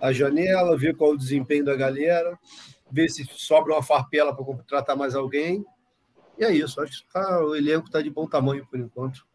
a, 0.00 0.08
a 0.08 0.12
janela, 0.12 0.76
ver 0.76 0.94
qual 0.96 1.10
o 1.10 1.18
desempenho 1.18 1.64
da 1.64 1.74
galera, 1.74 2.38
ver 2.90 3.08
se 3.10 3.24
sobra 3.32 3.74
uma 3.74 3.82
farpela 3.82 4.34
para 4.34 4.44
contratar 4.44 4.96
mais 4.96 5.14
alguém. 5.14 5.64
E 6.38 6.44
é 6.44 6.52
isso, 6.52 6.80
acho 6.80 7.04
que 7.06 7.12
tá- 7.12 7.44
o 7.44 7.54
elenco 7.54 7.86
está 7.86 8.00
de 8.00 8.10
bom 8.10 8.26
tamanho 8.26 8.66
por 8.70 8.78
enquanto. 8.78 9.26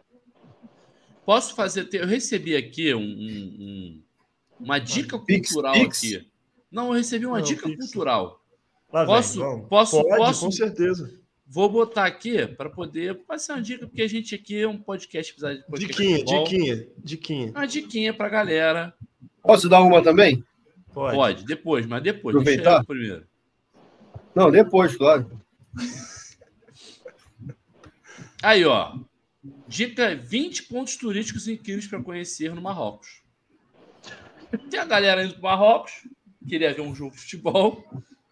Posso 1.26 1.56
fazer. 1.56 1.88
Eu 1.93 2.06
recebi 2.08 2.56
aqui 2.56 2.93
um- 2.93 2.99
um- 2.99 3.56
um- 3.60 4.04
uma 4.60 4.80
dica 4.80 5.18
Pix, 5.20 5.49
cultural 5.49 5.74
Pix? 5.74 5.97
aqui. 5.99 6.28
Não, 6.72 6.88
eu 6.88 6.93
recebi 6.93 7.26
uma 7.26 7.38
Não, 7.38 7.45
dica 7.45 7.68
Pix. 7.68 7.86
cultural. 7.86 8.41
Lá 8.91 9.06
vem, 9.06 9.16
Posso- 9.16 9.39
vamos. 9.39 9.68
posso- 9.70 10.01
Pode, 10.04 10.18
posso? 10.18 10.45
com 10.45 10.51
certeza. 10.51 11.20
Vou 11.47 11.70
botar 11.70 12.06
aqui 12.06 12.47
para 12.47 12.70
poder 12.70 13.16
passar 13.26 13.56
uma 13.56 13.62
dica, 13.62 13.86
porque 13.88 14.01
a 14.01 14.08
gente 14.08 14.34
aqui 14.34 14.62
é 14.62 14.68
um 14.68 14.78
podcast. 14.78 15.34
podcast 15.36 15.70
de 15.72 15.88
Diquinha, 15.88 16.18
futebol. 16.20 16.43
diquinha, 16.45 16.88
diquinha. 16.97 17.51
Uma 17.51 17.66
diquinha 17.68 18.14
pra 18.14 18.28
galera. 18.30 18.93
Posso 19.41 19.70
dar 19.70 19.82
uma 19.82 20.01
também? 20.01 20.43
Pode. 20.93 21.16
Pode, 21.16 21.45
depois, 21.45 21.86
mas 21.86 22.01
depois. 22.04 22.36
Aproveitar? 22.36 22.64
Deixa 22.64 22.82
eu 22.82 22.86
primeiro. 22.86 23.28
Não, 24.36 24.50
depois, 24.52 24.96
claro. 24.96 25.30
Aí, 28.42 28.66
ó. 28.66 28.96
Dica: 29.68 30.16
20 30.16 30.64
pontos 30.64 30.96
turísticos 30.96 31.48
incríveis 31.48 31.88
para 31.88 32.02
conhecer 32.02 32.54
no 32.54 32.62
Marrocos. 32.62 33.22
Tem 34.70 34.80
a 34.80 34.86
galera 34.86 35.24
indo 35.24 35.34
para 35.34 35.42
Marrocos, 35.52 35.92
queria 36.48 36.74
ver 36.74 36.82
um 36.82 36.94
jogo 36.94 37.16
de 37.16 37.22
futebol, 37.22 37.84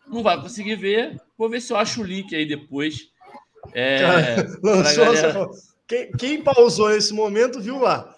não 0.07 0.21
vai 0.21 0.39
conseguir 0.39 0.75
ver. 0.75 1.19
Vou 1.37 1.49
ver 1.49 1.61
se 1.61 1.73
eu 1.73 1.77
acho 1.77 2.01
o 2.01 2.05
link 2.05 2.35
aí 2.35 2.45
depois. 2.47 3.09
É, 3.73 4.35
Lançou 4.63 5.05
galera- 5.05 5.49
quem, 5.87 6.11
quem 6.13 6.43
pausou 6.43 6.89
nesse 6.89 7.13
momento 7.13 7.59
viu 7.59 7.79
lá. 7.79 8.15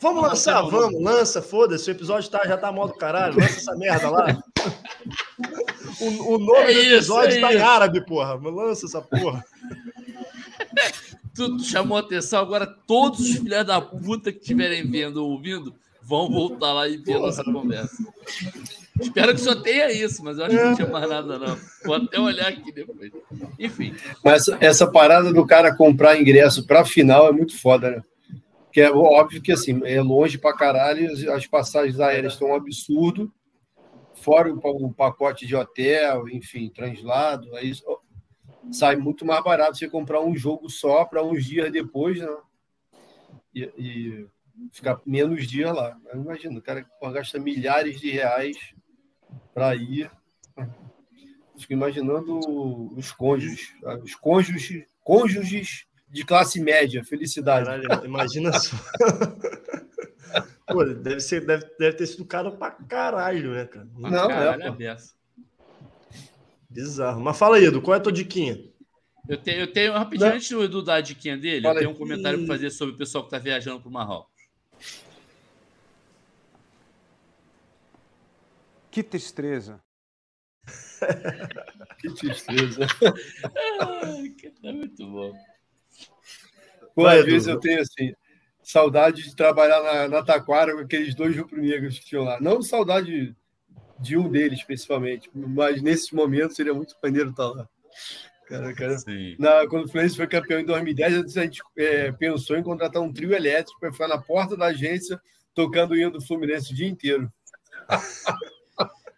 Vamos 0.00 0.22
lançar? 0.22 0.62
Vamos, 0.62 1.02
lança, 1.02 1.42
foda-se. 1.42 1.90
O 1.90 1.92
episódio 1.92 2.30
tá, 2.30 2.46
já 2.46 2.56
tá 2.56 2.72
modo 2.72 2.94
caralho. 2.94 3.38
Lança 3.38 3.56
essa 3.58 3.76
merda 3.76 4.08
lá. 4.08 4.42
O, 6.00 6.34
o 6.34 6.38
nome 6.38 6.70
É 6.70 6.74
do 6.74 6.80
episódio 6.94 7.36
é 7.38 7.40
tá 7.40 7.54
em 7.54 7.58
árabe, 7.60 8.04
porra. 8.06 8.34
Lança 8.34 8.86
essa 8.86 9.00
porra. 9.02 9.44
Tu, 11.34 11.56
tu 11.56 11.64
chamou 11.64 11.96
atenção, 11.98 12.40
agora 12.40 12.66
todos 12.66 13.20
os 13.20 13.36
filhos 13.36 13.64
da 13.66 13.80
puta 13.80 14.30
que 14.32 14.38
estiverem 14.38 14.88
vendo 14.90 15.18
ou 15.24 15.30
ouvindo 15.32 15.74
vão 16.02 16.30
voltar 16.30 16.72
lá 16.72 16.88
e 16.88 16.96
ver 16.98 17.14
a 17.14 17.20
nossa 17.20 17.42
conversa. 17.44 17.96
Espero 19.00 19.32
que 19.34 19.40
só 19.40 19.54
tenha 19.54 19.90
isso, 19.90 20.22
mas 20.22 20.36
eu 20.38 20.44
acho 20.44 20.56
que 20.56 20.62
não 20.62 20.74
tinha 20.76 20.88
mais 20.88 21.08
nada, 21.08 21.38
não. 21.38 21.58
Vou 21.84 21.94
até 21.94 22.20
olhar 22.20 22.48
aqui 22.48 22.70
depois. 22.70 23.10
Enfim, 23.58 23.94
Mas 24.22 24.46
essa, 24.60 24.86
parada 24.86 25.32
do 25.32 25.46
cara 25.46 25.74
comprar 25.74 26.20
ingresso 26.20 26.66
para 26.66 26.84
final 26.84 27.26
é 27.28 27.32
muito 27.32 27.58
foda, 27.58 27.90
né? 27.90 28.02
Que 28.70 28.82
é 28.82 28.90
óbvio 28.90 29.40
que 29.40 29.52
assim, 29.52 29.80
é 29.84 30.00
longe 30.02 30.36
pra 30.38 30.54
caralho, 30.54 31.10
as- 31.10 31.24
as 31.26 31.46
passagens 31.46 31.98
aéreas 32.00 32.34
estão 32.34 32.48
um 32.50 32.54
absurdo, 32.54 33.32
fora 34.22 34.52
o, 34.52 34.60
pa- 34.60 34.68
o 34.70 34.92
pacote 34.92 35.46
de 35.46 35.54
hotel, 35.56 36.28
enfim, 36.28 36.70
translado, 36.70 37.54
aí 37.56 37.72
sai 38.70 38.96
muito 38.96 39.24
mais 39.26 39.42
barato 39.42 39.76
você 39.76 39.88
comprar 39.88 40.20
um 40.20 40.36
jogo 40.36 40.70
só 40.70 41.04
para 41.04 41.22
uns 41.22 41.44
dias 41.44 41.70
depois, 41.72 42.20
né? 42.20 42.36
E, 43.54 43.62
e 43.76 44.26
ficar 44.70 45.00
menos 45.04 45.46
dias 45.48 45.74
lá. 45.74 45.98
Imagina, 46.14 46.58
o 46.58 46.62
cara 46.62 46.86
gasta 47.12 47.38
milhares 47.38 48.00
de 48.00 48.10
reais 48.10 48.56
para 49.52 49.74
ir. 49.74 50.10
Fico 51.58 51.72
imaginando 51.72 52.38
os 52.96 53.12
cônjuges, 53.12 53.74
os 54.02 54.14
cônjuges, 54.14 54.86
cônjuges 55.04 55.86
de 56.12 56.24
classe 56.24 56.60
média, 56.60 57.02
felicidade. 57.02 57.64
Caralho, 57.64 58.04
imagina 58.04 58.52
só. 58.60 58.76
Pô, 60.66 60.84
deve, 60.84 61.20
ser, 61.20 61.44
deve, 61.46 61.64
deve 61.78 61.96
ter 61.96 62.06
sido 62.06 62.24
caro 62.26 62.52
pra 62.52 62.70
caralho, 62.70 63.52
né, 63.52 63.64
cara? 63.64 63.88
Não, 63.96 64.28
caralho 64.28 64.62
é, 64.62 64.70
pô. 64.70 64.76
dessa. 64.76 65.14
Bizarro. 66.68 67.20
Mas 67.20 67.38
fala 67.38 67.56
aí, 67.56 67.64
Edu, 67.64 67.80
qual 67.80 67.94
é 67.94 67.98
a 67.98 68.02
tua 68.02 68.12
diquinha? 68.12 68.62
Eu 69.28 69.38
tenho, 69.38 69.60
eu 69.60 69.72
tenho 69.72 69.92
rapidinho, 69.92 70.28
Não. 70.28 70.36
antes 70.36 70.50
do 70.50 70.62
Edu 70.62 70.82
dar 70.82 70.96
a 70.96 71.00
diquinha 71.00 71.36
dele, 71.36 71.62
Fala 71.62 71.74
eu 71.76 71.78
tenho 71.80 71.90
um 71.90 71.98
comentário 71.98 72.38
para 72.40 72.48
fazer 72.48 72.70
sobre 72.70 72.94
o 72.94 72.98
pessoal 72.98 73.24
que 73.24 73.30
tá 73.30 73.38
viajando 73.38 73.80
pro 73.80 73.90
Marrocos. 73.90 74.30
Que 78.90 79.02
tristeza. 79.02 79.80
Que 81.98 82.12
tristeza. 82.14 82.86
Cara, 83.78 84.18
é 84.64 84.72
muito 84.72 85.06
bom. 85.06 85.32
Pô, 86.94 87.02
Vai, 87.02 87.20
às 87.20 87.24
vezes 87.24 87.48
eu 87.48 87.58
tenho 87.58 87.80
assim, 87.80 88.12
saudade 88.62 89.22
de 89.22 89.36
trabalhar 89.36 89.82
na, 89.82 90.08
na 90.08 90.22
Taquara 90.22 90.74
com 90.74 90.80
aqueles 90.80 91.14
dois 91.14 91.36
rubro-negros 91.36 91.98
que 91.98 92.06
tinham 92.06 92.24
lá. 92.24 92.40
Não 92.40 92.62
saudade 92.62 93.34
de 93.98 94.16
um 94.16 94.28
deles, 94.28 94.58
especificamente, 94.58 95.30
mas 95.32 95.80
nesses 95.80 96.10
momentos 96.10 96.56
seria 96.56 96.74
muito 96.74 96.96
maneiro 97.02 97.30
estar 97.30 97.48
lá. 97.48 97.68
Cara, 98.46 98.74
cara, 98.74 98.96
na, 99.38 99.66
quando 99.68 99.84
o 99.84 99.88
Fluminense 99.88 100.16
foi 100.16 100.26
campeão 100.26 100.60
em 100.60 100.64
2010, 100.64 101.36
a 101.36 101.42
gente 101.42 101.62
é, 101.78 102.12
pensou 102.12 102.56
em 102.56 102.62
contratar 102.62 103.00
um 103.00 103.12
trio 103.12 103.32
elétrico 103.32 103.78
para 103.80 103.92
ficar 103.92 104.08
na 104.08 104.18
porta 104.18 104.56
da 104.56 104.66
agência 104.66 105.20
tocando 105.54 105.92
o 105.92 105.96
hino 105.96 106.10
do 106.10 106.20
Fluminense 106.20 106.72
o 106.72 106.76
dia 106.76 106.88
inteiro. 106.88 107.32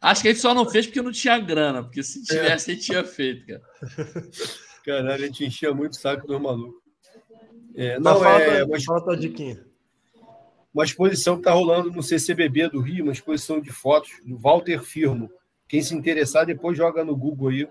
Acho 0.00 0.20
que 0.20 0.28
a 0.28 0.32
gente 0.32 0.42
só 0.42 0.52
não 0.52 0.68
fez 0.68 0.86
porque 0.86 1.00
não 1.00 1.10
tinha 1.10 1.38
grana, 1.38 1.82
porque 1.82 2.02
se 2.02 2.22
tivesse, 2.22 2.70
a 2.70 2.74
gente 2.74 2.84
tinha 2.84 3.02
feito, 3.02 3.46
cara. 3.46 3.62
Caralho, 4.84 5.24
a 5.24 5.26
gente 5.26 5.46
enchia 5.46 5.72
muito 5.72 5.94
o 5.94 5.98
saco 5.98 6.26
dos 6.26 6.38
malucos. 6.38 6.83
É, 7.74 7.98
Mas 7.98 8.02
não, 8.02 8.20
fala, 8.20 8.42
é 8.42 8.64
uma, 8.64 8.80
fala 8.80 9.02
tua 9.02 9.16
diquinha. 9.16 9.64
uma 10.72 10.84
exposição 10.84 11.34
que 11.34 11.40
está 11.40 11.52
rolando 11.52 11.90
no 11.90 12.02
CCBB 12.02 12.68
do 12.68 12.80
Rio, 12.80 13.04
uma 13.04 13.12
exposição 13.12 13.60
de 13.60 13.70
fotos 13.70 14.12
do 14.24 14.38
Walter 14.38 14.82
Firmo. 14.82 15.30
Quem 15.68 15.82
se 15.82 15.94
interessar, 15.94 16.46
depois 16.46 16.76
joga 16.76 17.04
no 17.04 17.16
Google 17.16 17.48
aí. 17.48 17.68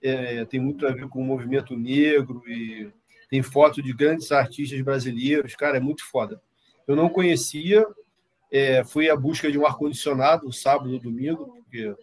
É, 0.00 0.44
tem 0.44 0.60
muito 0.60 0.86
a 0.86 0.92
ver 0.92 1.08
com 1.08 1.20
o 1.20 1.24
movimento 1.24 1.76
negro 1.76 2.42
e 2.46 2.88
tem 3.28 3.42
foto 3.42 3.82
de 3.82 3.92
grandes 3.92 4.32
artistas 4.32 4.80
brasileiros. 4.80 5.54
Cara, 5.54 5.76
é 5.76 5.80
muito 5.80 6.04
foda. 6.04 6.40
Eu 6.86 6.96
não 6.96 7.08
conhecia, 7.08 7.84
é, 8.50 8.82
fui 8.84 9.10
à 9.10 9.16
busca 9.16 9.50
de 9.52 9.58
um 9.58 9.66
ar-condicionado 9.66 10.50
sábado 10.52 10.94
e 10.94 10.98
domingo, 10.98 11.54
porque 11.62 11.94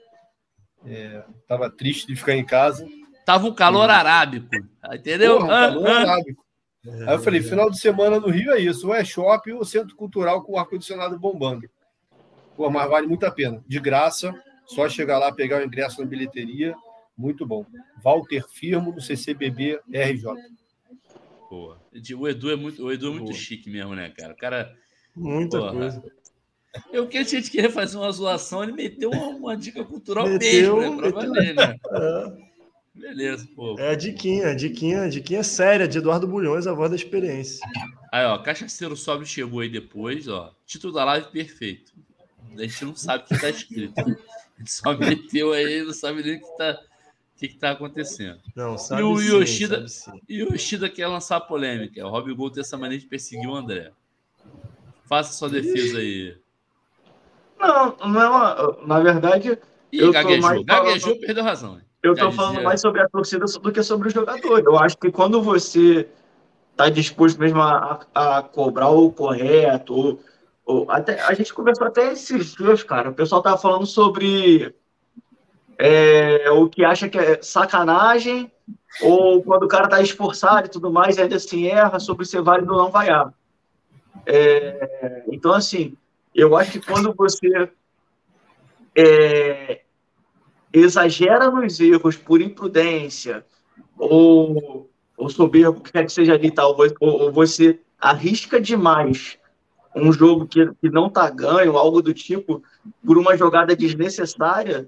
estava 1.41 1.71
triste 1.71 2.05
de 2.05 2.15
ficar 2.15 2.35
em 2.35 2.45
casa. 2.45 2.87
Tava 3.25 3.47
um 3.47 3.53
calor 3.55 3.89
arábico, 3.89 4.47
entendeu? 4.93 5.39
Porra, 5.39 5.65
Ah, 5.65 5.69
calor 5.69 5.87
ah. 5.87 5.99
arábico. 6.01 6.44
Aí 7.07 7.15
eu 7.15 7.19
falei, 7.19 7.41
final 7.41 7.69
de 7.69 7.79
semana 7.79 8.19
no 8.19 8.29
Rio 8.29 8.51
é 8.51 8.59
isso, 8.59 8.87
ou 8.87 8.95
é 8.95 9.03
shopping 9.03 9.53
ou 9.53 9.65
centro 9.65 9.95
cultural 9.95 10.43
com 10.43 10.57
ar-condicionado 10.57 11.17
bombando. 11.19 11.69
Pô, 12.55 12.69
mas 12.69 12.89
vale 12.89 13.07
muito 13.07 13.25
a 13.25 13.31
pena. 13.31 13.63
De 13.67 13.79
graça, 13.79 14.33
só 14.65 14.87
chegar 14.87 15.17
lá, 15.17 15.31
pegar 15.31 15.61
o 15.61 15.65
ingresso 15.65 16.01
na 16.01 16.07
bilheteria, 16.07 16.75
muito 17.17 17.45
bom. 17.45 17.65
Walter 18.03 18.45
Firmo, 18.47 18.91
no 18.91 19.01
CCBB 19.01 19.79
RJ. 19.91 20.23
Pô, 21.49 21.75
o 22.17 22.27
Edu 22.27 22.51
é 22.51 22.55
muito, 22.55 22.83
o 22.83 22.91
Edu 22.91 23.07
é 23.07 23.11
muito 23.11 23.25
Boa. 23.25 23.37
chique 23.37 23.69
mesmo, 23.69 23.95
né, 23.95 24.09
cara? 24.09 24.33
O 24.33 24.37
cara. 24.37 24.75
Muita 25.15 25.59
Porra. 25.59 25.71
coisa. 25.71 26.03
Eu 26.91 27.07
que 27.07 27.17
a 27.17 27.23
gente 27.23 27.49
queria 27.49 27.71
fazer 27.71 27.97
uma 27.97 28.11
zoação, 28.11 28.63
ele 28.63 28.73
meteu 28.73 29.09
uma, 29.09 29.27
uma 29.27 29.57
dica 29.57 29.83
cultural 29.83 30.27
Meteu, 30.27 30.77
mesmo, 30.77 31.01
né? 31.01 31.11
Pra 31.11 31.21
meteu. 31.21 31.33
valer, 31.33 31.55
né? 31.55 31.79
É, 31.91 32.44
Beleza, 32.95 33.47
pô. 33.55 33.75
é 33.77 33.89
a 33.89 33.95
diquinha, 33.95 34.47
a 34.49 34.55
diquinha, 34.55 35.01
a 35.03 35.09
diquinha 35.09 35.43
séria 35.43 35.87
de 35.87 35.97
Eduardo 35.97 36.25
Bulhões, 36.27 36.65
a 36.65 36.73
voz 36.73 36.89
da 36.89 36.95
experiência. 36.95 37.65
Aí, 38.11 38.25
ó, 38.25 38.37
Cachaceiro 38.37 38.95
Sobe 38.95 39.25
chegou 39.25 39.59
aí 39.59 39.69
depois, 39.69 40.27
ó. 40.27 40.53
Título 40.65 40.93
da 40.93 41.03
live 41.03 41.27
perfeito. 41.27 41.91
A 42.57 42.61
gente 42.61 42.85
não 42.85 42.95
sabe 42.95 43.25
o 43.25 43.27
que 43.27 43.37
tá 43.39 43.49
escrito. 43.49 43.99
A 43.99 44.03
gente 44.59 44.71
só 44.71 44.97
meteu 44.97 45.51
aí, 45.51 45.83
não 45.83 45.93
sabe 45.93 46.23
nem 46.23 46.37
o 46.37 46.39
que 46.39 46.57
tá, 46.57 46.79
o 47.35 47.39
que 47.39 47.47
que 47.49 47.57
tá 47.57 47.71
acontecendo. 47.71 48.39
Não, 48.55 48.77
sabe 48.77 49.03
o 49.03 49.17
sim, 49.19 49.27
Yoshida- 49.27 49.87
sabe. 49.89 50.21
E 50.29 50.37
Yoshida 50.41 50.89
quer 50.89 51.07
lançar 51.07 51.41
polêmica. 51.41 52.05
O 52.07 52.09
Rob 52.09 52.33
Gol 52.33 52.49
tem 52.49 52.61
essa 52.61 52.77
maneira 52.77 53.01
de 53.03 53.09
perseguir 53.09 53.47
o 53.49 53.55
André. 53.55 53.91
Faça 55.05 55.33
sua 55.33 55.49
defesa 55.49 55.99
aí. 55.99 56.37
Não, 57.59 57.97
não 58.07 58.21
é 58.21 58.29
uma. 58.29 58.77
Na 58.87 58.99
verdade, 59.01 59.57
Ih, 59.91 59.99
Eu 59.99 60.07
tô 60.07 60.13
gaguejou. 60.13 60.41
mais 60.41 60.65
falando- 60.65 60.85
Gaguejou, 60.85 61.19
perdeu 61.19 61.43
razão. 61.43 61.81
Eu 62.07 62.15
tô 62.15 62.31
falando 62.31 62.61
mais 62.63 62.81
sobre 62.81 63.01
a 63.01 63.09
torcida 63.09 63.45
do 63.45 63.71
que 63.71 63.83
sobre 63.83 64.07
o 64.07 64.11
jogador. 64.11 64.59
Eu 64.59 64.77
acho 64.77 64.97
que 64.97 65.11
quando 65.11 65.41
você 65.41 66.07
tá 66.75 66.89
disposto 66.89 67.39
mesmo 67.39 67.61
a, 67.61 68.01
a 68.13 68.41
cobrar 68.41 68.89
o 68.89 69.11
correto, 69.11 69.93
ou, 69.93 70.19
ou 70.65 70.91
até, 70.91 71.19
a 71.21 71.33
gente 71.33 71.53
conversou 71.53 71.87
até 71.87 72.11
esses 72.11 72.53
dias, 72.53 72.83
cara. 72.83 73.09
O 73.09 73.13
pessoal 73.13 73.41
tava 73.41 73.57
falando 73.57 73.85
sobre 73.85 74.73
é, 75.77 76.49
o 76.51 76.69
que 76.69 76.83
acha 76.83 77.09
que 77.09 77.17
é 77.17 77.41
sacanagem, 77.41 78.51
ou 79.01 79.41
quando 79.43 79.63
o 79.63 79.67
cara 79.67 79.87
tá 79.87 80.01
esforçado 80.01 80.67
e 80.67 80.71
tudo 80.71 80.91
mais, 80.91 81.17
e 81.17 81.21
ainda 81.21 81.35
assim 81.35 81.67
erra 81.67 81.99
sobre 81.99 82.25
ser 82.25 82.41
válido 82.41 82.73
ou 82.73 82.79
não 82.79 82.91
vaiar. 82.91 83.33
É, 84.25 85.23
então, 85.31 85.53
assim, 85.53 85.95
eu 86.33 86.55
acho 86.55 86.71
que 86.71 86.79
quando 86.79 87.13
você 87.13 87.69
é, 88.95 89.81
exagera 90.79 91.49
nos 91.49 91.79
erros 91.79 92.15
por 92.15 92.41
imprudência 92.41 93.45
ou, 93.97 94.89
ou 95.17 95.29
soberbo, 95.29 95.81
que 95.81 95.91
quer 95.91 96.05
que 96.05 96.11
seja 96.11 96.33
ali 96.33 96.51
tal, 96.51 96.75
ou, 96.99 97.23
ou 97.25 97.31
você 97.31 97.79
arrisca 97.99 98.59
demais 98.59 99.37
um 99.95 100.11
jogo 100.11 100.45
que, 100.45 100.69
que 100.81 100.89
não 100.89 101.09
tá 101.09 101.29
ganho, 101.29 101.77
algo 101.77 102.01
do 102.01 102.13
tipo, 102.13 102.61
por 103.03 103.17
uma 103.17 103.37
jogada 103.37 103.75
desnecessária, 103.75 104.87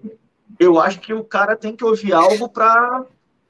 eu 0.60 0.80
acho 0.80 1.00
que 1.00 1.14
o 1.14 1.24
cara 1.24 1.56
tem 1.56 1.76
que 1.76 1.84
ouvir 1.84 2.14
algo 2.14 2.50
para 2.50 3.06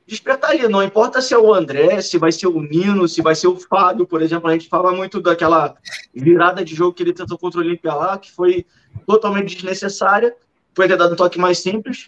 despertar 0.06 0.52
ali. 0.52 0.68
Não 0.68 0.84
importa 0.84 1.22
se 1.22 1.34
é 1.34 1.38
o 1.38 1.54
André, 1.54 2.00
se 2.02 2.18
vai 2.18 2.32
ser 2.32 2.48
o 2.48 2.62
Nino, 2.62 3.08
se 3.08 3.22
vai 3.22 3.34
ser 3.34 3.48
o 3.48 3.60
Fábio, 3.60 4.06
por 4.06 4.22
exemplo. 4.22 4.50
A 4.50 4.54
gente 4.54 4.70
fala 4.70 4.92
muito 4.92 5.20
daquela 5.20 5.76
virada 6.14 6.64
de 6.64 6.76
jogo 6.76 6.94
que 6.94 7.02
ele 7.02 7.14
tentou 7.14 7.38
contra 7.38 7.60
o 7.60 7.64
Olímpia 7.64 7.94
lá, 7.94 8.18
que 8.18 8.32
foi 8.32 8.66
totalmente 9.08 9.56
desnecessária. 9.56 10.36
Foi 10.78 10.88
ter 10.88 10.96
dado 10.96 11.14
um 11.14 11.16
toque 11.16 11.40
mais 11.40 11.58
simples. 11.58 12.06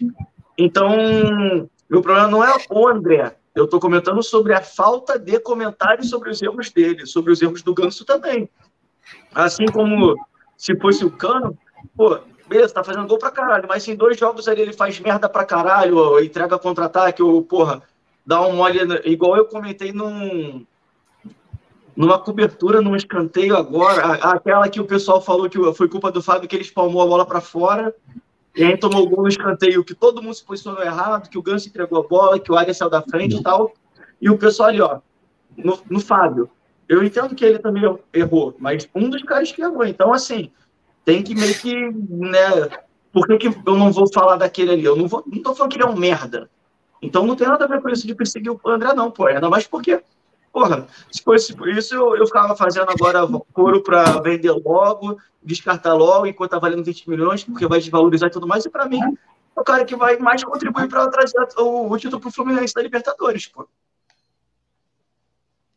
Então, 0.56 0.88
meu 1.90 2.00
problema 2.00 2.28
não 2.28 2.44
é 2.44 2.54
o 2.70 2.86
André. 2.86 3.34
Eu 3.52 3.64
estou 3.64 3.80
comentando 3.80 4.22
sobre 4.22 4.54
a 4.54 4.62
falta 4.62 5.18
de 5.18 5.40
comentários 5.40 6.08
sobre 6.08 6.30
os 6.30 6.40
erros 6.40 6.70
dele, 6.70 7.04
sobre 7.04 7.32
os 7.32 7.42
erros 7.42 7.62
do 7.62 7.74
Ganso 7.74 8.04
também. 8.04 8.48
Assim 9.34 9.66
como 9.66 10.14
se 10.56 10.76
fosse 10.76 11.04
o 11.04 11.10
Cano, 11.10 11.58
pô, 11.96 12.16
beleza, 12.48 12.72
tá 12.72 12.84
fazendo 12.84 13.08
gol 13.08 13.18
pra 13.18 13.32
caralho, 13.32 13.66
mas 13.66 13.88
em 13.88 13.96
dois 13.96 14.16
jogos 14.16 14.46
ali 14.46 14.62
ele 14.62 14.72
faz 14.72 15.00
merda 15.00 15.28
pra 15.28 15.44
caralho, 15.44 15.96
ou 15.96 16.22
entrega 16.22 16.56
contra-ataque, 16.56 17.20
ou, 17.24 17.42
porra, 17.42 17.82
dá 18.24 18.40
um 18.40 18.54
mole, 18.54 18.78
igual 19.04 19.36
eu 19.36 19.46
comentei 19.46 19.92
num, 19.92 20.64
numa 21.96 22.20
cobertura, 22.20 22.80
num 22.80 22.94
escanteio 22.94 23.56
agora, 23.56 24.12
aquela 24.12 24.68
que 24.68 24.80
o 24.80 24.86
pessoal 24.86 25.20
falou 25.20 25.50
que 25.50 25.58
foi 25.74 25.88
culpa 25.88 26.12
do 26.12 26.22
Fábio, 26.22 26.48
que 26.48 26.54
ele 26.54 26.62
espalmou 26.62 27.02
a 27.02 27.06
bola 27.06 27.26
pra 27.26 27.40
fora, 27.40 27.92
e 28.56 28.64
aí 28.64 28.76
tomou 28.76 29.08
gol 29.08 29.22
no 29.22 29.28
escanteio, 29.28 29.84
que 29.84 29.94
todo 29.94 30.22
mundo 30.22 30.34
se 30.34 30.44
posicionou 30.44 30.82
errado, 30.82 31.28
que 31.28 31.38
o 31.38 31.42
Ganso 31.42 31.68
entregou 31.68 32.00
a 32.00 32.06
bola, 32.06 32.38
que 32.38 32.50
o 32.50 32.56
Arias 32.56 32.76
saiu 32.76 32.90
da 32.90 33.02
frente 33.02 33.36
e 33.36 33.42
tal, 33.42 33.72
e 34.20 34.28
o 34.28 34.38
pessoal 34.38 34.68
ali, 34.68 34.80
ó, 34.80 35.00
no, 35.56 35.78
no 35.88 36.00
Fábio, 36.00 36.50
eu 36.88 37.02
entendo 37.04 37.34
que 37.34 37.44
ele 37.44 37.58
também 37.58 37.84
errou, 38.12 38.54
mas 38.58 38.88
um 38.94 39.08
dos 39.08 39.22
caras 39.22 39.52
que 39.52 39.62
errou, 39.62 39.84
então 39.84 40.12
assim, 40.12 40.50
tem 41.04 41.22
que 41.22 41.34
meio 41.34 41.54
que, 41.54 41.74
né, 42.08 42.68
por 43.12 43.26
que, 43.26 43.38
que 43.38 43.48
eu 43.48 43.76
não 43.76 43.92
vou 43.92 44.10
falar 44.12 44.36
daquele 44.36 44.72
ali? 44.72 44.84
Eu 44.84 44.96
não, 44.96 45.08
vou, 45.08 45.24
não 45.26 45.42
tô 45.42 45.54
falando 45.54 45.72
que 45.72 45.78
ele 45.78 45.84
é 45.84 45.88
um 45.88 45.96
merda. 45.96 46.48
Então 47.02 47.26
não 47.26 47.34
tem 47.34 47.48
nada 47.48 47.64
a 47.64 47.68
ver 47.68 47.80
com 47.80 47.88
isso 47.88 48.06
de 48.06 48.14
perseguir 48.14 48.52
o 48.52 48.60
André, 48.66 48.92
não, 48.94 49.10
pô. 49.10 49.26
Ainda 49.26 49.48
mais 49.48 49.66
porque, 49.66 50.00
porra, 50.52 50.86
se 51.10 51.22
fosse 51.22 51.54
por 51.54 51.68
isso, 51.68 51.94
eu, 51.94 52.16
eu 52.16 52.26
ficava 52.26 52.56
fazendo 52.56 52.90
agora 52.90 53.20
couro 53.52 53.82
para 53.82 54.20
vender 54.20 54.50
logo, 54.52 55.18
descartar 55.42 55.94
logo, 55.94 56.26
enquanto 56.26 56.50
tá 56.50 56.58
valendo 56.58 56.84
20 56.84 57.08
milhões, 57.08 57.44
porque 57.44 57.66
vai 57.66 57.78
desvalorizar 57.80 58.28
e 58.28 58.32
tudo 58.32 58.46
mais. 58.46 58.64
E 58.64 58.70
para 58.70 58.88
mim, 58.88 59.00
é 59.00 59.60
o 59.60 59.64
cara 59.64 59.84
que 59.84 59.96
vai 59.96 60.16
mais 60.18 60.42
contribuir 60.44 60.88
para 60.88 61.08
trazer 61.08 61.38
o, 61.58 61.90
o 61.90 61.98
título 61.98 62.20
pro 62.20 62.30
Fluminense 62.30 62.74
da 62.74 62.82
Libertadores, 62.82 63.46
pô. 63.46 63.68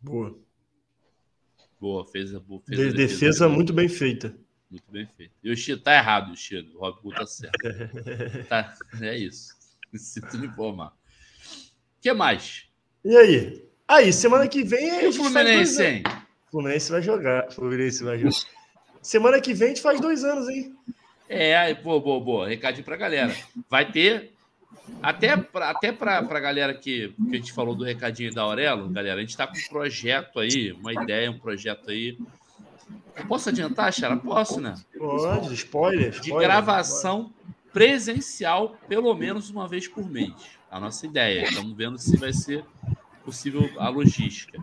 Boa. 0.02 0.38
Boa, 1.80 2.06
fez 2.08 2.34
a 2.34 2.40
boa. 2.40 2.62
Fez 2.66 2.80
a 2.80 2.84
De- 2.84 2.94
defesa 2.94 3.46
dele. 3.46 3.56
muito 3.56 3.74
bem 3.74 3.88
feita. 3.90 4.36
Muito 4.70 4.90
bem 4.92 5.06
feito. 5.06 5.34
E 5.44 5.52
o 5.52 5.56
Chido 5.56 5.82
tá 5.82 5.94
errado, 5.94 6.32
o 6.32 6.36
Chido. 6.36 6.76
O 6.78 6.80
Rob 6.80 7.14
tá 7.16 7.26
certo. 7.26 7.54
Tá, 8.50 8.74
é 9.02 9.18
isso. 9.18 9.54
Sinto 9.94 10.38
lhe 10.38 10.48
informar. 10.48 10.88
O 10.88 12.02
que 12.02 12.12
mais? 12.14 12.68
E 13.06 13.16
aí? 13.16 13.66
Aí, 13.88 14.14
semana 14.14 14.48
que 14.48 14.64
vem 14.64 15.04
E 15.04 15.08
o 15.08 15.14
Fluminense, 15.14 15.78
dois 15.78 15.80
hein? 15.80 16.04
Fluminense 16.50 16.92
vai 16.92 17.02
jogar. 17.02 17.52
Fluminense 17.52 18.04
vai 18.04 18.18
jogar. 18.18 18.36
Semana 19.02 19.42
que 19.42 19.54
vem 19.54 19.68
a 19.68 19.70
gente 19.70 19.82
faz 19.82 20.00
dois 20.00 20.24
anos, 20.24 20.48
hein? 20.48 20.76
É, 21.28 21.58
aí, 21.58 21.76
pô, 21.76 22.00
boa, 22.00 22.24
boa. 22.24 22.48
Recadinho 22.48 22.86
pra 22.86 22.96
galera. 22.96 23.36
Vai 23.70 23.92
ter. 23.92 24.32
Até 25.02 25.36
pra, 25.36 25.70
até 25.70 25.92
pra, 25.92 26.24
pra 26.24 26.40
galera 26.40 26.74
que, 26.74 27.14
que 27.30 27.36
a 27.36 27.38
gente 27.38 27.54
falou 27.54 27.76
do 27.76 27.84
recadinho 27.84 28.34
da 28.34 28.42
Aurelo, 28.42 28.90
galera, 28.90 29.20
a 29.20 29.22
gente 29.22 29.36
tá 29.36 29.48
com 29.48 29.58
um 29.58 29.70
projeto 29.70 30.40
aí, 30.40 30.74
uma 30.74 30.94
ideia, 30.94 31.32
um 31.32 31.40
projeto 31.40 31.90
aí. 31.90 32.18
Eu 33.16 33.26
posso 33.26 33.50
adiantar, 33.50 33.94
Xara? 33.94 34.18
Posso, 34.18 34.60
né? 34.60 34.76
Pode, 34.98 35.54
spoiler. 35.54 36.12
De 36.12 36.22
spoiler. 36.22 36.48
gravação 36.48 37.32
presencial, 37.72 38.78
pelo 38.88 39.14
menos 39.14 39.50
uma 39.50 39.68
vez 39.68 39.88
por 39.88 40.10
mês. 40.10 40.34
A 40.70 40.80
nossa 40.80 41.06
ideia. 41.06 41.44
Estamos 41.44 41.74
vendo 41.74 41.98
se 41.98 42.18
vai 42.18 42.34
ser 42.34 42.64
possível 43.24 43.70
a 43.80 43.90
logística. 43.90 44.62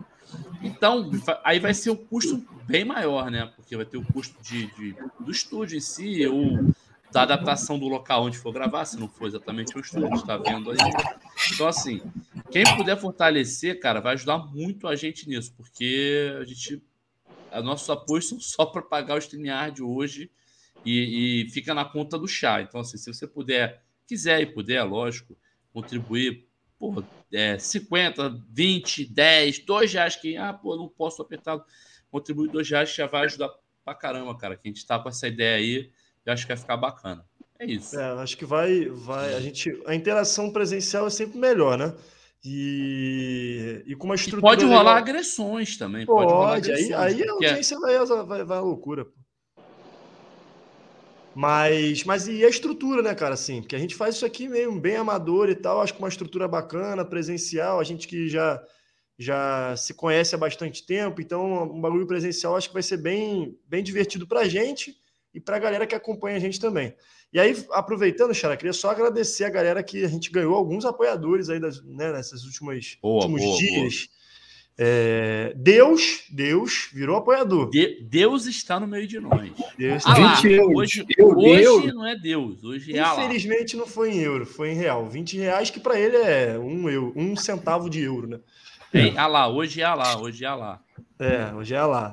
Então, 0.61 1.09
aí 1.43 1.59
vai 1.59 1.73
ser 1.73 1.89
um 1.89 1.95
custo 1.95 2.45
bem 2.65 2.85
maior, 2.85 3.29
né? 3.29 3.51
Porque 3.55 3.75
vai 3.75 3.85
ter 3.85 3.97
o 3.97 4.05
custo 4.05 4.41
de, 4.41 4.67
de- 4.75 4.95
do 5.19 5.31
estúdio 5.31 5.77
em 5.77 5.81
si, 5.81 6.25
ou 6.25 6.73
da 7.11 7.23
adaptação 7.23 7.77
do 7.77 7.87
local 7.87 8.23
onde 8.23 8.37
for 8.37 8.53
gravar, 8.53 8.85
se 8.85 8.97
não 8.97 9.09
for 9.09 9.27
exatamente 9.27 9.75
o 9.77 9.81
estúdio, 9.81 10.13
está 10.13 10.37
vendo 10.37 10.71
aí. 10.71 10.77
Então, 11.53 11.67
assim, 11.67 12.01
quem 12.49 12.63
puder 12.77 12.97
fortalecer, 12.97 13.79
cara, 13.79 13.99
vai 13.99 14.13
ajudar 14.13 14.37
muito 14.37 14.87
a 14.87 14.95
gente 14.95 15.27
nisso, 15.27 15.53
porque 15.57 16.31
a 16.39 16.45
gente. 16.45 16.81
A 17.51 17.61
nossos 17.61 17.89
apoios 17.89 18.29
são 18.29 18.39
só 18.39 18.65
para 18.65 18.81
pagar 18.81 19.15
o 19.15 19.17
StreamYard 19.17 19.83
hoje 19.83 20.31
e, 20.85 21.43
e 21.45 21.49
fica 21.49 21.73
na 21.73 21.83
conta 21.83 22.17
do 22.17 22.25
chá. 22.25 22.61
Então, 22.61 22.79
assim, 22.79 22.97
se 22.97 23.13
você 23.13 23.27
puder, 23.27 23.83
quiser 24.07 24.39
e 24.39 24.45
puder, 24.45 24.81
lógico, 24.83 25.37
contribuir, 25.73 26.47
pô, 26.81 27.03
é, 27.31 27.59
50, 27.59 28.41
20, 28.49 29.05
10, 29.05 29.59
2 29.59 29.93
reais 29.93 30.15
que, 30.15 30.35
ah, 30.35 30.51
pô, 30.51 30.75
não 30.75 30.87
posso 30.89 31.21
apertar, 31.21 31.63
contribuir 32.09 32.49
2 32.49 32.67
reais 32.69 32.89
que 32.89 32.97
já 32.97 33.05
vai 33.07 33.25
ajudar 33.25 33.49
pra 33.85 33.93
caramba, 33.93 34.35
cara. 34.35 34.55
Que 34.57 34.67
a 34.67 34.71
gente 34.71 34.85
tá 34.85 34.97
com 34.97 35.07
essa 35.07 35.27
ideia 35.27 35.57
aí, 35.57 35.91
eu 36.25 36.33
acho 36.33 36.43
que 36.43 36.47
vai 36.53 36.57
ficar 36.57 36.77
bacana. 36.77 37.23
É 37.59 37.65
isso. 37.65 37.97
É, 37.99 38.03
acho 38.23 38.35
que 38.35 38.43
vai, 38.45 38.85
vai. 38.89 39.35
A 39.35 39.39
gente, 39.39 39.71
a 39.85 39.93
interação 39.93 40.51
presencial 40.51 41.05
é 41.05 41.11
sempre 41.11 41.37
melhor, 41.37 41.77
né? 41.77 41.93
E, 42.43 43.83
e 43.85 43.95
com 43.95 44.05
uma 44.05 44.15
E 44.15 44.17
estrutura. 44.17 44.41
pode 44.41 44.65
rolar 44.65 44.79
legal. 44.79 44.97
agressões 44.97 45.77
também. 45.77 46.05
Pode, 46.07 46.31
rolar 46.33 46.53
Pode, 46.53 46.71
aí, 46.71 46.91
agressões. 46.91 46.99
aí 46.99 47.13
a 47.13 47.25
porque 47.27 47.45
é- 47.45 47.49
audiência 47.49 47.79
vai, 47.79 48.05
vai, 48.25 48.43
vai 48.43 48.57
à 48.57 48.61
loucura. 48.61 49.05
pô. 49.05 49.11
Mas, 51.33 52.03
mas 52.03 52.27
e 52.27 52.43
a 52.43 52.49
estrutura, 52.49 53.01
né, 53.01 53.15
cara? 53.15 53.33
Assim, 53.33 53.61
porque 53.61 53.75
a 53.75 53.79
gente 53.79 53.95
faz 53.95 54.15
isso 54.15 54.25
aqui 54.25 54.47
mesmo, 54.47 54.79
bem 54.79 54.97
amador 54.97 55.49
e 55.49 55.55
tal. 55.55 55.81
Acho 55.81 55.93
que 55.93 55.99
uma 55.99 56.09
estrutura 56.09 56.47
bacana, 56.47 57.05
presencial. 57.05 57.79
A 57.79 57.83
gente 57.83 58.07
que 58.07 58.27
já, 58.27 58.61
já 59.17 59.75
se 59.77 59.93
conhece 59.93 60.35
há 60.35 60.37
bastante 60.37 60.85
tempo, 60.85 61.21
então 61.21 61.63
um 61.63 61.79
bagulho 61.79 62.07
presencial 62.07 62.55
acho 62.55 62.67
que 62.67 62.73
vai 62.73 62.83
ser 62.83 62.97
bem, 62.97 63.57
bem 63.65 63.83
divertido 63.83 64.27
pra 64.27 64.47
gente 64.47 64.95
e 65.33 65.39
pra 65.39 65.59
galera 65.59 65.87
que 65.87 65.95
acompanha 65.95 66.35
a 66.35 66.39
gente 66.39 66.59
também. 66.59 66.93
E 67.31 67.39
aí, 67.39 67.65
aproveitando, 67.71 68.33
Xara, 68.33 68.57
queria 68.57 68.73
só 68.73 68.89
agradecer 68.89 69.45
a 69.45 69.49
galera 69.49 69.81
que 69.81 70.03
a 70.03 70.09
gente 70.09 70.29
ganhou 70.29 70.53
alguns 70.53 70.83
apoiadores 70.83 71.49
aí 71.49 71.61
das, 71.61 71.81
né, 71.81 72.11
nessas 72.11 72.43
últimas 72.43 72.97
Boa, 73.01 73.15
últimos 73.15 73.41
boa, 73.41 73.57
dias. 73.57 74.09
É, 74.77 75.53
Deus, 75.55 76.23
Deus 76.31 76.89
virou 76.93 77.17
apoiador. 77.17 77.69
De- 77.69 78.01
Deus 78.03 78.45
está 78.47 78.79
no 78.79 78.87
meio 78.87 79.05
de 79.07 79.19
nós. 79.19 79.51
Deus 79.77 80.03
Ah 80.05 80.17
lá, 80.17 80.33
20 80.35 80.51
euros. 80.53 80.75
Hoje, 80.77 81.05
Eu- 81.17 81.37
hoje 81.37 81.63
eu- 81.63 81.93
não 81.93 82.07
é 82.07 82.15
Deus, 82.15 82.63
hoje 82.63 82.97
é. 82.97 83.01
Infelizmente 83.13 83.77
não 83.77 83.85
foi 83.85 84.11
em 84.11 84.19
euro, 84.19 84.45
foi 84.45 84.71
em 84.71 84.75
real. 84.75 85.07
20 85.07 85.37
reais 85.37 85.69
que 85.69 85.79
para 85.79 85.99
ele 85.99 86.17
é 86.17 86.57
um, 86.57 86.89
euro, 86.89 87.13
um 87.15 87.35
centavo 87.35 87.89
de 87.89 88.01
euro, 88.01 88.27
né? 88.27 88.39
É 88.93 89.17
Alá, 89.17 89.47
hoje 89.47 89.81
é 89.81 89.85
Alá, 89.85 90.17
hoje 90.19 90.43
é 90.43 90.47
Alá. 90.47 90.79
É, 91.19 91.53
hoje 91.53 91.73
é 91.75 91.81
lá. 91.83 92.11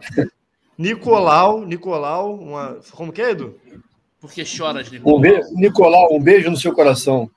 Nicolau, 0.76 1.64
Nicolau, 1.64 2.34
uma, 2.38 2.80
como 2.92 3.12
que 3.12 3.22
é, 3.22 3.30
Edu? 3.30 3.58
Por 4.20 4.30
que 4.32 4.44
choras, 4.44 4.88
Um 4.88 4.92
Nicolau? 4.92 5.20
be... 5.20 5.40
Nicolau, 5.54 6.14
um 6.14 6.20
beijo 6.20 6.50
no 6.50 6.56
seu 6.56 6.72
coração. 6.74 7.30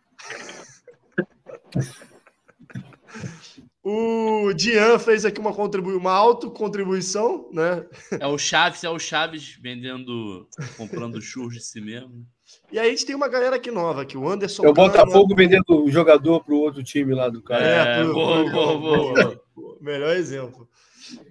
O 3.84 4.54
Dian 4.54 5.00
fez 5.00 5.26
aqui 5.26 5.40
uma, 5.40 5.54
contribu 5.54 5.90
uma 5.98 6.12
autocontribuição, 6.12 7.50
né? 7.52 7.84
É 8.20 8.28
o 8.28 8.38
Chaves, 8.38 8.84
é 8.84 8.90
o 8.90 9.00
Chaves 9.00 9.58
vendendo, 9.62 10.48
comprando 10.78 11.20
churros 11.22 11.54
de 11.56 11.64
si 11.64 11.82
mesmo. 11.82 12.26
E 12.72 12.78
aí 12.78 12.88
a 12.88 12.92
gente 12.92 13.06
tem 13.06 13.16
uma 13.16 13.28
galera 13.28 13.56
aqui 13.56 13.72
nova, 13.72 14.04
aqui, 14.04 14.18
o 14.18 14.30
Anderson. 14.30 14.66
É 14.66 14.70
o. 14.70 14.74
Botafogo 14.74 15.34
vendendo 15.36 15.64
o 15.84 15.90
jogador 15.90 16.44
pro 16.44 16.58
outro 16.58 16.84
time 16.84 17.14
lá 17.16 17.28
do 17.30 17.42
cara. 17.42 17.66
É, 17.66 18.04
pro- 18.04 18.14
boa, 18.14 18.44
pro- 18.44 18.52
boa, 18.52 18.78
boa. 18.78 19.14
boa. 19.56 19.78
Melhor 19.82 20.16
exemplo. 20.16 20.68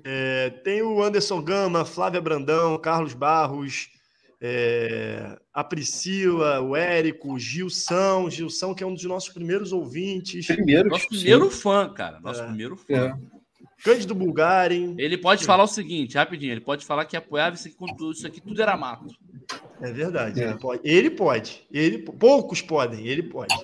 É, 0.02 0.50
tem 0.64 0.82
o 0.82 1.00
Anderson 1.02 1.40
Gama, 1.40 1.84
Flávia 1.84 2.20
Brandão, 2.20 2.76
Carlos 2.78 3.14
Barros, 3.14 3.88
é, 4.40 5.36
a 5.52 5.62
Priscila, 5.62 6.60
o 6.60 6.74
Érico, 6.74 7.34
o 7.34 7.38
Gilson, 7.38 8.30
Gilson, 8.30 8.74
que 8.74 8.82
é 8.82 8.86
um 8.86 8.94
dos 8.94 9.04
nossos 9.04 9.28
primeiros 9.28 9.72
ouvintes, 9.72 10.46
Primeiro. 10.46 10.88
Nosso 10.88 11.02
sim. 11.02 11.08
primeiro 11.08 11.50
fã, 11.50 11.88
cara. 11.92 12.20
Nosso 12.20 12.40
É. 12.42 12.46
primeiro 12.46 12.76
fã. 12.76 12.94
É. 12.94 13.14
Cândido 13.84 14.14
Bulgarin. 14.14 14.94
Ele 14.98 15.16
pode 15.16 15.44
falar 15.44 15.64
o 15.64 15.66
seguinte, 15.68 16.16
rapidinho, 16.16 16.52
ele 16.52 16.60
pode 16.60 16.84
falar 16.84 17.04
que 17.06 17.16
apoiava 17.16 17.54
isso 17.56 17.68
aqui, 17.68 17.76
isso 18.12 18.26
aqui 18.26 18.40
tudo 18.40 18.60
era 18.60 18.76
mato. 18.76 19.06
É 19.80 19.90
verdade. 19.92 20.40
É. 20.42 20.44
Ele 20.48 20.58
pode. 20.58 20.80
Ele 20.84 21.10
pode. 21.10 21.66
Ele, 21.72 21.98
poucos 21.98 22.60
podem, 22.60 23.06
ele 23.06 23.22
pode. 23.22 23.54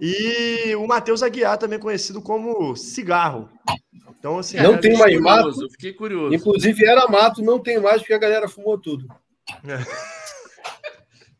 E 0.00 0.74
o 0.74 0.86
Matheus 0.88 1.22
Aguiar, 1.22 1.56
também 1.56 1.78
conhecido 1.78 2.20
como 2.20 2.74
Cigarro. 2.74 3.48
Então, 4.18 4.38
assim, 4.38 4.56
Não 4.58 4.76
tem 4.76 4.98
mais 4.98 5.20
mato. 5.20 5.42
curioso, 5.42 5.64
Eu 5.64 5.70
fiquei 5.70 5.92
curioso. 5.92 6.34
Inclusive 6.34 6.84
era 6.84 7.06
mato, 7.06 7.40
não 7.40 7.60
tem 7.60 7.80
mais 7.80 8.00
porque 8.00 8.14
a 8.14 8.18
galera 8.18 8.48
fumou 8.48 8.76
tudo. 8.76 9.06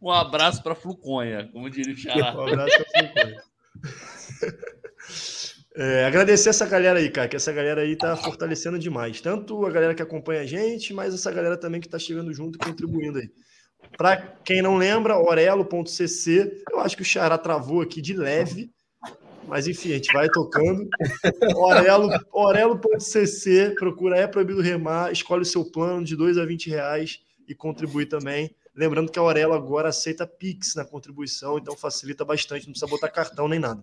Um 0.00 0.12
abraço 0.12 0.62
pra 0.62 0.76
Fluconha, 0.76 1.48
como 1.52 1.68
diria 1.68 1.92
o 1.92 1.96
Xará. 1.96 2.32
Um 2.36 2.46
abraço 2.46 2.76
pra 2.76 3.00
Fluconha. 3.02 3.42
É, 5.80 6.06
agradecer 6.06 6.48
essa 6.48 6.66
galera 6.66 6.98
aí, 6.98 7.08
cara, 7.08 7.28
que 7.28 7.36
essa 7.36 7.52
galera 7.52 7.82
aí 7.82 7.94
tá 7.94 8.16
fortalecendo 8.16 8.80
demais. 8.80 9.20
Tanto 9.20 9.64
a 9.64 9.70
galera 9.70 9.94
que 9.94 10.02
acompanha 10.02 10.40
a 10.40 10.44
gente, 10.44 10.92
mas 10.92 11.14
essa 11.14 11.30
galera 11.30 11.56
também 11.56 11.80
que 11.80 11.88
tá 11.88 12.00
chegando 12.00 12.34
junto 12.34 12.56
e 12.56 12.58
contribuindo 12.58 13.18
aí. 13.20 13.30
Para 13.96 14.16
quem 14.44 14.60
não 14.60 14.76
lembra, 14.76 15.16
orelo.cc, 15.16 16.64
eu 16.72 16.80
acho 16.80 16.96
que 16.96 17.02
o 17.02 17.04
Xará 17.04 17.38
travou 17.38 17.80
aqui 17.80 18.02
de 18.02 18.12
leve, 18.12 18.72
mas 19.46 19.68
enfim, 19.68 19.92
a 19.92 19.94
gente 19.94 20.12
vai 20.12 20.28
tocando. 20.28 20.88
Orelo, 21.54 22.10
orelo.cc, 22.32 23.76
procura 23.78 24.18
é 24.18 24.26
proibido 24.26 24.60
remar, 24.60 25.12
escolhe 25.12 25.42
o 25.42 25.46
seu 25.46 25.64
plano 25.64 26.04
de 26.04 26.16
2 26.16 26.38
a 26.38 26.44
20 26.44 26.70
reais 26.70 27.20
e 27.48 27.54
contribui 27.54 28.04
também. 28.04 28.54
Lembrando 28.74 29.10
que 29.10 29.18
a 29.18 29.22
Aurelo 29.22 29.54
agora 29.54 29.88
aceita 29.88 30.26
Pix 30.26 30.74
na 30.74 30.84
contribuição, 30.84 31.58
então 31.58 31.74
facilita 31.76 32.24
bastante, 32.24 32.66
não 32.66 32.72
precisa 32.72 32.90
botar 32.90 33.08
cartão 33.08 33.48
nem 33.48 33.58
nada. 33.58 33.82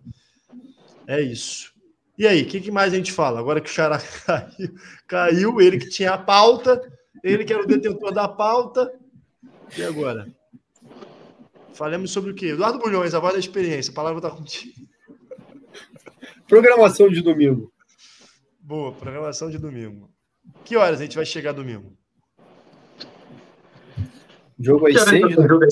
É 1.07 1.19
isso. 1.19 1.73
E 2.17 2.25
aí, 2.25 2.43
o 2.43 2.45
que, 2.45 2.61
que 2.61 2.71
mais 2.71 2.93
a 2.93 2.95
gente 2.95 3.11
fala? 3.11 3.39
Agora 3.39 3.59
que 3.59 3.69
o 3.69 3.73
Xará 3.73 3.99
caiu, 4.25 4.75
caiu, 5.05 5.61
ele 5.61 5.77
que 5.79 5.89
tinha 5.89 6.13
a 6.13 6.17
pauta, 6.17 6.81
ele 7.23 7.43
que 7.43 7.51
era 7.51 7.63
o 7.63 7.67
detentor 7.67 8.13
da 8.13 8.27
pauta. 8.27 8.93
E 9.75 9.83
agora? 9.83 10.33
Falemos 11.73 12.11
sobre 12.11 12.31
o 12.31 12.35
quê? 12.35 12.47
Eduardo 12.47 12.79
Bulhões, 12.79 13.13
a 13.13 13.19
voz 13.19 13.33
da 13.33 13.39
experiência. 13.39 13.91
A 13.91 13.95
palavra 13.95 14.19
está 14.19 14.31
contigo. 14.31 14.87
Programação 16.47 17.09
de 17.09 17.21
domingo. 17.21 17.73
Boa, 18.61 18.93
programação 18.93 19.49
de 19.49 19.57
domingo. 19.57 20.09
Que 20.63 20.77
horas 20.77 21.01
a 21.01 21.03
gente 21.03 21.17
vai 21.17 21.25
chegar 21.25 21.51
domingo? 21.51 21.97
Jogo 24.59 24.87
às 24.87 24.93
Que 24.93 24.99
horas 24.99 25.09
6, 25.09 25.27
que 25.27 25.35
né? 25.41 25.47
jogo 25.47 25.63
é 25.63 25.67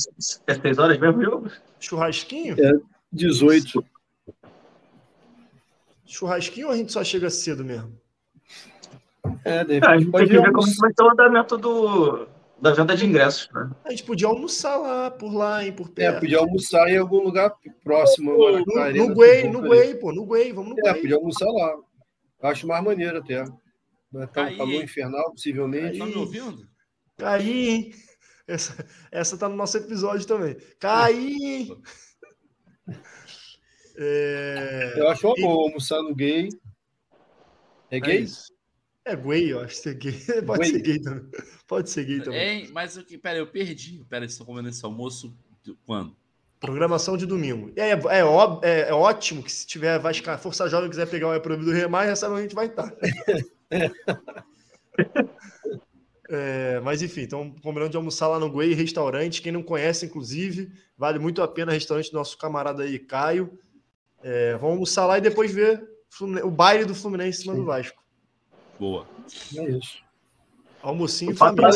é 0.47 0.53
seis 0.61 0.77
horas 0.77 0.99
mesmo, 0.99 1.23
jogo? 1.23 1.51
Churrasquinho? 1.79 2.55
É. 2.59 2.71
18. 3.11 3.84
Churrasquinho 6.05 6.67
ou 6.67 6.73
a 6.73 6.77
gente 6.77 6.91
só 6.91 7.03
chega 7.03 7.29
cedo 7.29 7.63
mesmo? 7.63 7.97
É, 9.45 9.63
de 9.63 9.79
Ah, 9.84 9.91
a 9.91 9.97
gente 9.97 10.03
tem 10.03 10.11
pode 10.11 10.27
que 10.27 10.34
ver 10.34 10.51
como 10.51 10.65
que 10.67 10.77
vai 10.77 10.91
ser 10.93 11.03
o 11.03 11.09
andamento 11.11 11.57
do, 11.57 12.27
da 12.61 12.71
venda 12.73 12.95
de 12.95 13.05
ingressos, 13.05 13.49
né? 13.53 13.69
A 13.86 13.89
gente 13.91 14.03
podia 14.03 14.27
almoçar 14.27 14.77
lá, 14.77 15.09
por 15.11 15.34
lá, 15.34 15.63
hein, 15.65 15.71
por 15.71 15.88
É, 15.88 15.91
perto. 15.91 16.19
podia 16.21 16.38
almoçar 16.39 16.88
em 16.89 16.97
algum 16.97 17.23
lugar 17.23 17.53
próximo. 17.84 18.31
agora, 18.34 18.59
no, 18.65 18.75
na 18.75 18.81
arena, 18.84 19.07
no 19.07 19.15
Guei, 19.15 19.49
no 19.49 19.61
Guei, 19.61 19.95
pô, 19.95 20.11
no 20.11 20.25
Guei, 20.25 20.51
vamos 20.53 20.75
no 20.75 20.88
É, 20.88 20.91
Guei. 20.93 21.01
podia 21.03 21.15
almoçar 21.15 21.47
lá. 21.47 21.75
Acho 22.43 22.67
mais 22.67 22.84
maneiro 22.84 23.17
até. 23.19 23.45
Vai 24.11 24.25
estar 24.25 24.45
Aí, 24.45 24.53
um 24.55 24.57
calor 24.57 24.84
infernal, 24.84 25.31
possivelmente. 25.31 25.97
Tá 25.99 26.05
me 26.05 26.15
ouvindo? 26.15 26.67
Caí, 27.17 27.69
hein? 27.69 27.91
Essa, 28.48 28.86
essa 29.12 29.38
tá 29.38 29.48
no 29.48 29.56
nosso 29.56 29.78
episódio 29.78 30.26
também. 30.28 30.58
Caí? 30.80 31.68
É, 33.96 34.94
Eu 34.98 35.08
acho 35.10 35.28
uma 35.28 35.36
boa 35.36 35.68
almoçar 35.68 36.02
no 36.02 36.16
gay. 36.16 36.50
É 37.91 37.98
é 37.98 38.00
gay? 38.00 38.20
isso. 38.22 38.52
É 39.06 39.16
gay, 39.16 39.52
eu 39.54 39.60
acho 39.60 39.82
que 39.82 39.89
é 39.89 39.94
gay. 39.94 40.20
Pode 40.48 40.62
Gay. 40.64 40.72
ser 40.72 40.82
gay 40.82 41.00
também. 41.02 41.32
Pode 41.68 41.89
ser 41.89 42.06
gay 42.06 42.22
também. 42.22 42.64
Hein? 42.64 42.70
Mas 42.74 42.98
que? 42.98 43.18
Pera, 43.18 43.38
eu 43.38 43.48
perdi. 43.48 44.04
Pera, 44.10 44.22
vocês 44.24 44.32
estão 44.34 44.46
comendo 44.46 44.70
esse 44.70 44.84
almoço 44.84 45.36
quando? 45.86 46.16
Programação 46.60 47.18
de 47.18 47.26
domingo. 47.26 47.72
É, 47.76 47.89
é, 47.91 48.24
ó- 48.24 48.60
é- 48.64 48.89
é 48.89 48.94
ótimo 48.94 49.44
que 49.44 49.52
se 49.52 49.68
tiver 49.68 50.00
Vasca, 50.00 50.38
Força 50.38 50.70
Jovem 50.70 50.89
quiser 50.89 51.08
pegar 51.10 51.28
o 51.28 51.34
É 51.34 51.39
Proibido 51.39 51.72
Remar, 51.72 52.08
já 52.08 52.16
sabe 52.16 52.34
onde 52.34 52.39
a 52.39 52.44
gente 52.44 52.56
vai 52.56 52.68
estar. 52.68 52.94
É, 56.30 56.80
mas 56.82 57.01
enfim, 57.01 57.21
então 57.21 57.53
combinando 57.61 57.91
de 57.91 57.97
almoçar 57.97 58.28
lá 58.28 58.39
no 58.39 58.51
Guei 58.51 58.74
Restaurante. 58.74 59.41
Quem 59.41 59.51
não 59.51 59.63
conhece, 59.63 60.05
inclusive, 60.05 60.71
vale 60.97 61.19
muito 61.19 61.41
a 61.41 61.47
pena. 61.47 61.71
Restaurante 61.71 62.11
do 62.11 62.17
nosso 62.17 62.38
camarada 62.38 62.84
aí, 62.84 62.97
Caio. 62.99 63.57
É, 64.21 64.53
vamos 64.53 64.71
almoçar 64.71 65.05
lá 65.05 65.17
e 65.17 65.21
depois 65.21 65.53
ver 65.53 65.84
o 66.43 66.49
baile 66.49 66.86
do 66.86 66.95
Fluminense 66.95 67.39
em 67.39 67.41
cima 67.41 67.55
do 67.55 67.65
Vasco. 67.65 68.01
Boa. 68.80 69.07
É 69.55 69.69
isso. 69.71 70.01
Almocinho 70.82 71.32
O 71.32 71.36
família. 71.36 71.71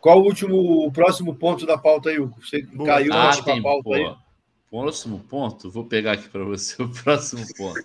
Qual 0.00 0.18
o 0.18 0.24
último, 0.24 0.86
o 0.86 0.90
próximo 0.92 1.34
ponto 1.34 1.66
da 1.66 1.76
pauta 1.76 2.08
aí, 2.08 2.18
Hugo? 2.18 2.40
Você 2.40 2.62
Boa. 2.62 2.86
caiu 2.86 3.12
Ah, 3.12 3.42
tem. 3.42 3.62
pauta 3.62 3.94
aí. 3.94 4.14
Próximo 4.70 5.18
ponto, 5.28 5.70
vou 5.70 5.84
pegar 5.84 6.12
aqui 6.12 6.28
para 6.28 6.44
você 6.44 6.80
o 6.82 6.88
próximo 6.88 7.44
ponto. 7.56 7.80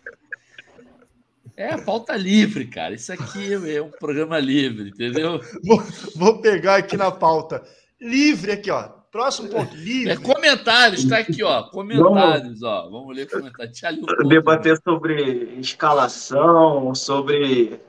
É 1.57 1.73
a 1.73 1.77
pauta 1.77 2.15
livre, 2.15 2.65
cara. 2.67 2.93
Isso 2.93 3.13
aqui 3.13 3.53
é 3.53 3.81
um 3.81 3.89
programa 3.89 4.39
livre, 4.39 4.89
entendeu? 4.89 5.39
Vou, 5.63 5.83
vou 6.15 6.41
pegar 6.41 6.75
aqui 6.77 6.97
na 6.97 7.11
pauta. 7.11 7.63
Livre 7.99 8.51
aqui, 8.51 8.69
ó. 8.69 8.89
Próximo 9.11 9.47
ponto, 9.47 9.73
livre. 9.75 10.11
É 10.11 10.17
comentários, 10.17 11.05
tá 11.05 11.19
aqui, 11.19 11.41
ó. 11.41 11.63
Comentários, 11.63 12.61
ó. 12.61 12.89
Vamos 12.89 13.15
ler 13.15 13.29
comentários. 13.29 13.79
Debater 14.27 14.77
sobre 14.83 15.57
escalação, 15.57 16.93
sobre 16.93 17.79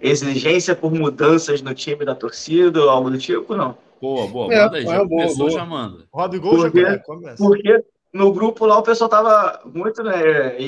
exigência 0.00 0.74
por 0.74 0.90
mudanças 0.90 1.60
no 1.60 1.74
time 1.74 2.04
da 2.06 2.14
torcida, 2.14 2.80
algo 2.80 3.10
do 3.10 3.18
tipo, 3.18 3.54
não. 3.54 3.76
Boa, 4.00 4.26
boa. 4.26 4.54
É, 4.54 4.62
Manda 4.62 4.76
aí. 4.78 4.84
Já 4.84 4.94
é, 4.94 4.96
boa, 4.96 5.08
começou, 5.08 5.36
boa. 5.36 5.50
já 5.50 5.66
manda. 5.66 6.04
Roda 6.10 6.36
o 6.36 6.40
gol, 6.40 6.70
já 6.70 6.98
começa. 7.00 7.36
Porque 7.36 7.84
no 8.12 8.32
grupo 8.32 8.66
lá 8.66 8.76
o 8.78 8.82
pessoal 8.82 9.08
tava 9.08 9.60
muito, 9.72 10.02
né? 10.02 10.60
E, 10.60 10.64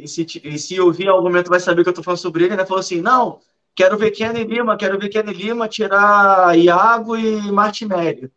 e- 0.00 0.04
e 0.04 0.08
se, 0.08 0.24
e 0.44 0.58
se 0.58 0.80
ouvir 0.80 1.08
algum 1.08 1.24
momento 1.24 1.48
vai 1.50 1.58
saber 1.60 1.82
que 1.82 1.88
eu 1.88 1.94
tô 1.94 2.02
falando 2.02 2.18
sobre 2.20 2.44
ele, 2.44 2.56
né? 2.56 2.64
Falou 2.64 2.80
assim: 2.80 3.00
não, 3.00 3.40
quero 3.74 3.96
ver 3.98 4.10
Kenny 4.12 4.44
Lima, 4.44 4.76
quero 4.76 4.98
ver 4.98 5.08
Kenny 5.08 5.32
Lima 5.32 5.68
tirar 5.68 6.56
Iago 6.58 7.16
e 7.16 7.50
Martinelli. 7.50 8.30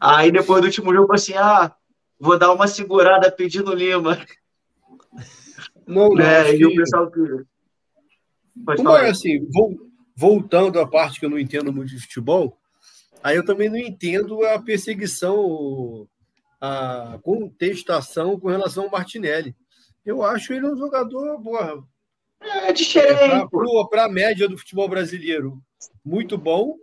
Aí 0.00 0.32
depois 0.32 0.60
do 0.60 0.66
último 0.66 0.92
jogo, 0.94 1.14
assim: 1.14 1.34
ah, 1.34 1.72
vou 2.18 2.38
dar 2.38 2.52
uma 2.52 2.66
segurada 2.66 3.30
pedindo 3.30 3.74
Lima. 3.74 4.18
Não, 5.86 6.08
né? 6.14 6.54
E 6.56 6.64
o 6.64 6.74
pessoal 6.74 7.10
que. 7.10 7.20
Pode 8.64 8.76
Como 8.78 8.90
falar. 8.90 9.06
é 9.06 9.10
assim, 9.10 9.46
vol- 9.50 9.76
voltando 10.16 10.78
à 10.80 10.86
parte 10.86 11.18
que 11.18 11.26
eu 11.26 11.30
não 11.30 11.38
entendo 11.38 11.72
muito 11.72 11.88
de 11.90 12.00
futebol, 12.00 12.58
aí 13.22 13.36
eu 13.36 13.44
também 13.44 13.68
não 13.68 13.76
entendo 13.78 14.44
a 14.46 14.58
perseguição, 14.58 16.06
a 16.64 17.18
contestação 17.24 18.38
com 18.38 18.46
relação 18.46 18.84
ao 18.84 18.90
Martinelli. 18.90 19.56
Eu 20.04 20.22
acho 20.22 20.52
ele 20.52 20.64
um 20.64 20.76
jogador, 20.76 21.42
porra, 21.42 21.82
É 22.40 22.72
diferente, 22.72 23.50
pô. 23.50 23.88
para 23.88 24.04
a 24.04 24.08
média 24.08 24.48
do 24.48 24.56
futebol 24.56 24.88
brasileiro, 24.88 25.60
muito 26.04 26.38
bom 26.38 26.76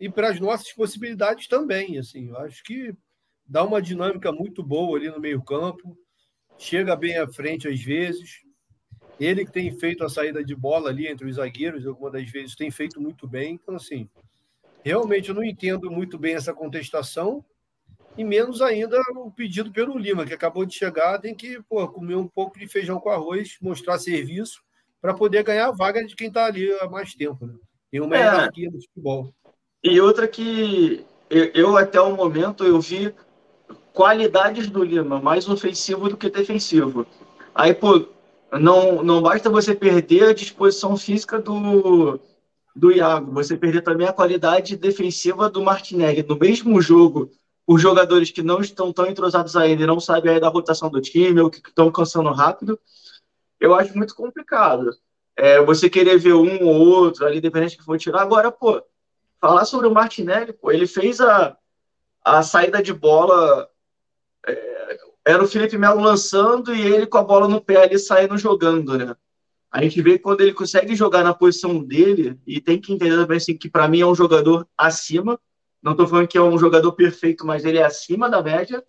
e 0.00 0.08
para 0.08 0.30
as 0.30 0.40
nossas 0.40 0.72
possibilidades 0.72 1.46
também. 1.46 1.96
Assim, 1.96 2.30
eu 2.30 2.38
acho 2.38 2.64
que 2.64 2.92
dá 3.46 3.62
uma 3.62 3.80
dinâmica 3.80 4.32
muito 4.32 4.64
boa 4.64 4.98
ali 4.98 5.08
no 5.08 5.20
meio-campo, 5.20 5.96
chega 6.58 6.96
bem 6.96 7.16
à 7.16 7.28
frente 7.28 7.68
às 7.68 7.80
vezes. 7.80 8.40
Ele 9.20 9.44
que 9.44 9.52
tem 9.52 9.70
feito 9.78 10.02
a 10.02 10.08
saída 10.08 10.42
de 10.42 10.56
bola 10.56 10.90
ali 10.90 11.06
entre 11.06 11.28
os 11.28 11.36
zagueiros, 11.36 11.86
algumas 11.86 12.14
das 12.14 12.28
vezes 12.28 12.56
tem 12.56 12.70
feito 12.70 13.00
muito 13.00 13.28
bem. 13.28 13.60
Então, 13.62 13.76
assim, 13.76 14.08
realmente 14.82 15.28
eu 15.28 15.36
não 15.36 15.44
entendo 15.44 15.88
muito 15.88 16.18
bem 16.18 16.34
essa 16.34 16.52
contestação 16.52 17.44
e 18.16 18.24
menos 18.24 18.60
ainda 18.60 18.98
o 19.16 19.30
pedido 19.30 19.70
pelo 19.70 19.98
Lima, 19.98 20.26
que 20.26 20.34
acabou 20.34 20.64
de 20.64 20.74
chegar, 20.74 21.18
tem 21.18 21.34
que 21.34 21.60
pô, 21.68 21.86
comer 21.88 22.16
um 22.16 22.26
pouco 22.26 22.58
de 22.58 22.66
feijão 22.66 22.98
com 23.00 23.10
arroz, 23.10 23.56
mostrar 23.60 23.98
serviço 23.98 24.60
para 25.00 25.14
poder 25.14 25.42
ganhar 25.42 25.68
a 25.68 25.72
vaga 25.72 26.04
de 26.04 26.14
quem 26.14 26.28
está 26.28 26.46
ali 26.46 26.70
há 26.80 26.88
mais 26.88 27.14
tempo. 27.14 27.46
Né? 27.46 27.54
Tem 27.90 28.00
uma 28.00 28.16
É. 28.16 28.20
hierarquia 28.20 28.70
no 28.70 28.80
futebol. 28.80 29.32
E 29.82 30.00
outra 30.00 30.28
que 30.28 31.04
eu, 31.30 31.44
eu, 31.54 31.76
até 31.76 32.00
o 32.00 32.14
momento 32.14 32.64
eu 32.64 32.80
vi 32.80 33.14
qualidades 33.92 34.68
do 34.68 34.84
Lima, 34.84 35.20
mais 35.20 35.48
ofensivo 35.48 36.08
do 36.08 36.16
que 36.16 36.28
defensivo. 36.28 37.06
Aí, 37.54 37.72
pô, 37.72 38.06
não, 38.52 39.02
não 39.02 39.22
basta 39.22 39.48
você 39.48 39.74
perder 39.74 40.28
a 40.28 40.34
disposição 40.34 40.96
física 40.96 41.38
do, 41.38 42.20
do 42.74 42.92
Iago, 42.92 43.32
você 43.32 43.56
perder 43.56 43.82
também 43.82 44.06
a 44.06 44.12
qualidade 44.12 44.76
defensiva 44.76 45.48
do 45.48 45.62
Martinelli. 45.62 46.24
No 46.28 46.36
mesmo 46.36 46.80
jogo, 46.80 47.30
os 47.72 47.80
jogadores 47.80 48.32
que 48.32 48.42
não 48.42 48.60
estão 48.60 48.92
tão 48.92 49.06
entrosados 49.06 49.54
ainda 49.54 49.84
e 49.84 49.86
não 49.86 50.00
sabem 50.00 50.32
aí 50.32 50.40
da 50.40 50.48
rotação 50.48 50.90
do 50.90 51.00
time, 51.00 51.40
ou 51.40 51.48
que 51.48 51.58
estão 51.58 51.88
cansando 51.88 52.28
rápido, 52.32 52.76
eu 53.60 53.72
acho 53.76 53.96
muito 53.96 54.12
complicado. 54.12 54.90
É, 55.36 55.62
você 55.62 55.88
querer 55.88 56.18
ver 56.18 56.32
um 56.32 56.66
ou 56.66 56.80
outro 56.80 57.24
ali, 57.24 57.40
dependente 57.40 57.76
que 57.76 57.84
for 57.84 57.96
tirar. 57.96 58.22
Agora, 58.22 58.50
pô, 58.50 58.82
falar 59.40 59.64
sobre 59.64 59.86
o 59.86 59.94
Martinelli, 59.94 60.52
pô, 60.52 60.72
ele 60.72 60.84
fez 60.84 61.20
a, 61.20 61.56
a 62.24 62.42
saída 62.42 62.82
de 62.82 62.92
bola. 62.92 63.68
é, 64.48 64.98
era 65.24 65.44
o 65.44 65.46
Felipe 65.46 65.78
Melo 65.78 66.00
lançando 66.00 66.74
e 66.74 66.80
ele 66.80 67.06
com 67.06 67.18
a 67.18 67.22
bola 67.22 67.46
no 67.46 67.60
pé 67.60 67.84
ali 67.84 68.00
saindo 68.00 68.36
jogando, 68.36 68.98
né? 68.98 69.14
A 69.70 69.80
gente 69.80 70.02
vê 70.02 70.18
quando 70.18 70.40
ele 70.40 70.52
consegue 70.52 70.96
jogar 70.96 71.22
na 71.22 71.32
posição 71.32 71.78
dele, 71.84 72.36
e 72.44 72.60
tem 72.60 72.80
que 72.80 72.92
entender 72.92 73.14
também 73.14 73.36
assim, 73.36 73.56
que 73.56 73.70
para 73.70 73.86
mim 73.86 74.00
é 74.00 74.06
um 74.06 74.14
jogador 74.16 74.66
acima. 74.76 75.38
Não 75.82 75.92
estou 75.92 76.06
falando 76.06 76.28
que 76.28 76.38
é 76.38 76.42
um 76.42 76.58
jogador 76.58 76.92
perfeito, 76.92 77.46
mas 77.46 77.64
ele 77.64 77.78
é 77.78 77.84
acima 77.84 78.28
da 78.28 78.42
média. 78.42 78.84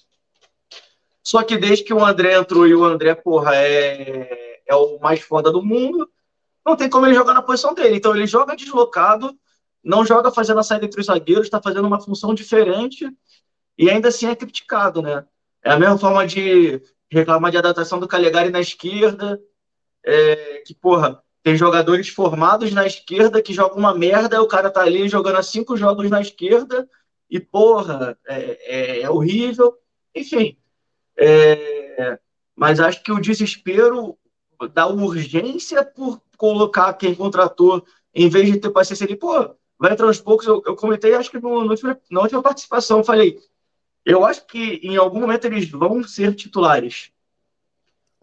Só 1.24 1.44
que 1.44 1.58
desde 1.58 1.84
que 1.84 1.94
o 1.94 2.04
André 2.04 2.36
entrou 2.36 2.68
e 2.68 2.76
o 2.76 2.84
André, 2.84 3.16
porra, 3.16 3.56
é, 3.56 4.62
é 4.66 4.76
o 4.76 5.00
mais 5.00 5.22
foda 5.22 5.52
do 5.52 5.64
mundo, 5.64 6.10
não 6.66 6.76
tem 6.76 6.90
como 6.90 7.06
ele 7.06 7.16
jogar 7.16 7.34
na 7.34 7.42
posição 7.42 7.74
dele. 7.74 7.96
Então 7.96 8.16
ele 8.16 8.28
joga 8.28 8.56
deslocado, 8.56 9.34
não 9.84 10.06
joga 10.06 10.32
fazendo 10.32 10.60
a 10.60 10.64
saída 10.64 10.86
entre 10.86 11.00
os 11.00 11.08
zagueiros, 11.08 11.46
está 11.46 11.62
fazendo 11.62 11.88
uma 11.88 12.02
função 12.02 12.34
diferente 12.34 13.10
e 13.78 13.90
ainda 13.90 14.10
assim 14.10 14.28
é 14.28 14.36
criticado, 14.36 15.02
né? 15.02 15.26
É 15.64 15.72
a 15.72 15.80
mesma 15.80 15.98
forma 15.98 16.26
de 16.26 16.82
reclamar 17.10 17.52
de 17.52 17.58
adaptação 17.58 18.00
do 18.00 18.08
Calegari 18.08 18.50
na 18.50 18.60
esquerda, 18.60 19.40
é, 20.04 20.64
que, 20.66 20.74
porra, 20.74 21.22
tem 21.44 21.56
jogadores 21.56 22.10
formados 22.10 22.72
na 22.72 22.86
esquerda 22.86 23.42
que 23.42 23.54
jogam 23.54 23.78
uma 23.78 23.96
merda, 23.96 24.42
o 24.42 24.48
cara 24.48 24.70
tá 24.70 24.82
ali 24.82 25.08
jogando 25.10 25.38
há 25.38 25.44
cinco 25.44 25.76
jogos 25.76 26.10
na 26.10 26.22
esquerda 26.22 26.88
e, 27.30 27.40
porra, 27.40 28.18
é, 28.28 28.60
é, 28.62 29.02
é 29.02 29.10
horrível. 29.10 29.76
Enfim, 30.14 30.58
é, 31.18 32.20
mas 32.56 32.80
acho 32.80 33.02
que 33.04 33.12
o 33.12 33.20
desespero 33.20 34.18
da 34.74 34.88
urgência 34.88 35.84
por 35.84 36.22
colocar 36.38 36.94
quem 36.94 37.16
contratou, 37.16 37.84
em 38.14 38.30
vez 38.30 38.52
de 38.52 38.60
ter 38.60 38.70
paciência 38.70 39.06
ali, 39.06 39.16
pô, 39.16 39.56
vai 39.80 39.94
entrar 39.94 40.06
aos 40.08 40.20
poucos. 40.22 40.46
Eu, 40.46 40.62
eu 40.66 40.76
comentei, 40.76 41.16
acho 41.16 41.32
que 41.32 41.40
no, 41.40 41.64
no 41.64 41.72
último, 41.72 41.98
na 42.12 42.22
última 42.22 42.42
participação, 42.44 43.04
falei, 43.04 43.40
eu 44.06 44.26
acho 44.26 44.46
que 44.46 44.80
em 44.84 44.96
algum 44.98 45.22
momento 45.22 45.46
eles 45.46 45.70
vão 45.70 46.04
ser 46.04 46.36
titulares. 46.36 47.12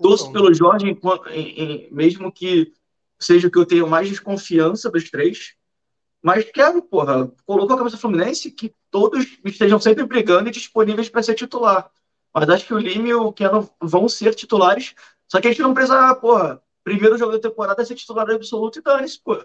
Torço 0.01 0.31
pelo 0.31 0.55
Jorge, 0.55 0.87
em- 1.33 1.61
em- 1.61 1.89
mesmo 1.91 2.31
que 2.31 2.73
seja 3.19 3.49
o 3.49 3.51
que 3.51 3.59
eu 3.59 3.67
tenho 3.67 3.89
mais 3.89 4.09
desconfiança 4.09 4.91
dos 4.91 5.11
três. 5.11 5.55
Mas 6.23 6.45
quero, 6.51 6.83
porra, 6.83 7.31
colocou 7.47 7.75
a 7.75 7.79
cabeça 7.79 7.97
do 7.97 8.01
Fluminense 8.01 8.51
que 8.51 8.75
todos 8.91 9.25
estejam 9.45 9.79
sempre 9.81 10.05
brigando 10.05 10.49
e 10.49 10.53
disponíveis 10.53 11.09
para 11.09 11.23
ser 11.23 11.35
titular. 11.35 11.91
Mas 12.35 12.49
acho 12.49 12.67
que 12.67 12.75
o 12.75 12.79
Lima 12.79 13.09
e 13.09 13.15
o 13.15 13.33
Keno 13.33 13.69
vão 13.81 14.09
ser 14.09 14.35
titulares. 14.35 14.95
Só 15.29 15.41
que 15.41 15.49
a 15.49 15.51
gente 15.51 15.63
não 15.63 15.75
precisa, 15.75 16.15
porra, 16.17 16.61
primeiro 16.83 17.17
jogo 17.17 17.33
da 17.33 17.39
temporada 17.39 17.85
ser 17.85 17.95
titular 17.95 18.29
absoluto 18.31 18.79
e 18.79 18.83
dane-se, 18.83 19.21
pô. 19.23 19.45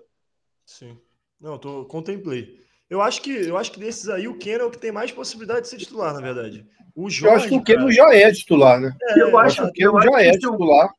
Sim. 0.65 0.97
Não, 1.39 1.53
eu 1.53 1.59
tô, 1.59 1.85
contemplei. 1.85 2.61
Eu 2.89 3.01
acho 3.01 3.21
que 3.21 3.31
eu 3.31 3.57
acho 3.57 3.71
que 3.71 3.79
desses 3.79 4.07
aí 4.09 4.27
o 4.27 4.37
Ken 4.37 4.51
é 4.59 4.63
o 4.63 4.71
que 4.71 4.77
tem 4.77 4.91
mais 4.91 5.11
possibilidade 5.11 5.61
de 5.61 5.67
ser 5.67 5.77
titular, 5.77 6.13
na 6.13 6.21
verdade. 6.21 6.65
O 6.95 7.05
Eu 7.05 7.09
Jorge, 7.09 7.35
acho 7.35 7.47
que 7.49 7.55
o 7.55 7.63
Keno 7.63 7.79
cara, 7.81 7.91
já 7.91 8.13
é 8.15 8.31
titular, 8.31 8.79
né? 8.79 8.95
é, 9.01 9.21
eu 9.21 9.29
Eu 9.29 9.39
acho- 9.39 9.61
acho 9.63 9.71
que 9.73 9.87
o 9.87 9.91
Keno 9.91 10.01
já 10.01 10.09
que 10.11 10.23
é 10.23 10.31
titular. 10.31 10.93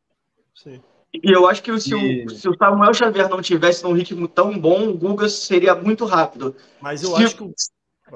sim. 0.54 0.82
E 1.22 1.30
eu 1.32 1.46
acho 1.46 1.62
que 1.62 1.78
se, 1.80 1.94
E- 1.94 2.24
o, 2.24 2.30
se 2.30 2.48
o 2.48 2.56
Samuel 2.56 2.92
Xavier 2.92 3.28
não 3.28 3.40
tivesse 3.40 3.84
num 3.84 3.92
ritmo 3.92 4.26
tão 4.26 4.58
bom, 4.58 4.88
o 4.88 4.98
Guga 4.98 5.28
seria 5.28 5.74
muito 5.74 6.04
rápido. 6.04 6.56
Mas 6.80 7.02
eu 7.02 7.16
Se- 7.16 7.22
acho 7.24 7.36
que 7.36 7.54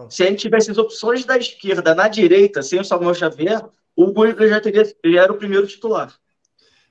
Se 0.09 0.23
a 0.23 0.27
gente 0.27 0.41
tivesse 0.41 0.71
as 0.71 0.79
opções 0.79 1.25
da 1.25 1.37
esquerda 1.39 1.95
na 1.95 2.09
direita, 2.09 2.63
sem 2.63 2.81
o 2.81 2.85
Samuel 2.85 3.15
Xavier, 3.15 3.65
o 3.97 4.13
Guga 4.13 4.49
já, 4.49 4.61
teria, 4.61 4.85
já 4.85 5.23
era 5.23 5.33
o 5.33 5.39
primeiro 5.39 5.67
titular. 5.67 6.15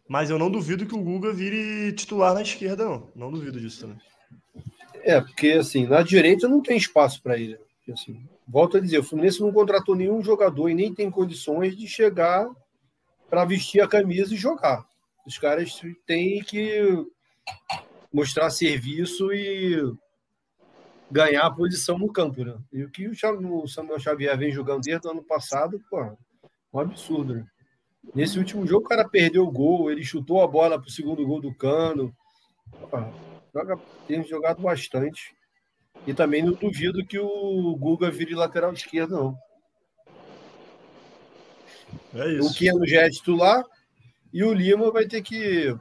mas 0.08 0.30
eu 0.30 0.40
não 0.40 0.50
duvido 0.50 0.86
que 0.86 0.96
o 0.96 1.04
Guga 1.04 1.34
vire 1.34 1.92
titular 1.94 2.34
na 2.34 2.42
esquerda, 2.42 2.86
não. 2.86 3.10
Não 3.16 3.32
duvido 3.32 3.60
disso 3.60 3.82
também. 3.82 3.98
É, 5.04 5.22
porque 5.22 5.52
assim, 5.52 5.86
na 5.86 6.02
direita 6.02 6.48
não 6.48 6.62
tem 6.62 6.78
espaço 6.78 7.22
para 7.22 7.38
ele. 7.38 7.58
Assim, 7.92 8.20
volto 8.48 8.78
a 8.78 8.80
dizer, 8.80 9.00
o 9.00 9.04
Fluminense 9.04 9.40
não 9.40 9.52
contratou 9.52 9.96
nenhum 9.96 10.22
jogador 10.22 10.70
e 10.70 10.74
nem 10.76 10.94
tem 10.94 11.10
condições 11.10 11.76
de 11.78 11.88
chegar 11.88 12.50
para 13.30 13.46
vestir 13.46 13.82
a 13.82 13.88
camisa 13.88 14.34
e 14.34 14.38
jogar. 14.38 14.86
Os 15.28 15.38
caras 15.38 15.78
têm 16.06 16.42
que 16.42 17.06
mostrar 18.14 18.50
serviço 18.50 19.34
e 19.34 19.94
ganhar 21.12 21.46
a 21.46 21.52
posição 21.52 22.00
no 22.00 22.10
campo, 22.10 22.46
né? 22.46 22.58
E 22.72 22.82
o 22.82 22.90
que 22.90 23.10
o 23.10 23.12
o 23.12 23.68
Samuel 23.68 24.00
Xavier 24.00 24.38
vem 24.38 24.54
jogando 24.54 24.84
desde 24.84 25.06
o 25.06 25.12
ano 25.12 25.22
passado, 25.22 25.84
pô, 25.90 26.18
um 26.74 26.80
absurdo, 26.80 27.36
né? 27.36 27.46
Nesse 28.16 28.40
último 28.40 28.66
jogo, 28.66 28.86
o 28.86 28.88
cara 28.90 29.06
perdeu 29.06 29.44
o 29.44 29.52
gol, 29.52 29.92
ele 29.92 30.02
chutou 30.02 30.42
a 30.42 30.48
bola 30.48 30.80
para 30.80 30.88
o 30.88 30.92
segundo 30.92 31.28
gol 31.28 31.42
do 31.42 31.54
Cano. 31.54 32.16
Pô, 32.90 32.98
joga, 33.54 33.78
tem 34.08 34.24
jogado 34.24 34.62
bastante. 34.62 35.36
E 36.06 36.14
também 36.14 36.42
não 36.42 36.54
duvido 36.54 37.06
que 37.06 37.20
o 37.20 37.76
Guga 37.76 38.10
vire 38.10 38.34
lateral 38.34 38.72
esquerdo, 38.72 39.12
não. 39.12 39.38
É 42.14 42.28
O 42.28 42.40
isso. 42.40 42.58
Keno 42.58 42.88
já 42.88 43.02
é 43.02 43.10
titular 43.10 43.62
e 44.34 44.44
o 44.44 44.54
Lima 44.54 44.92
vai 44.92 45.06
ter 45.06 45.22
que. 45.22 45.76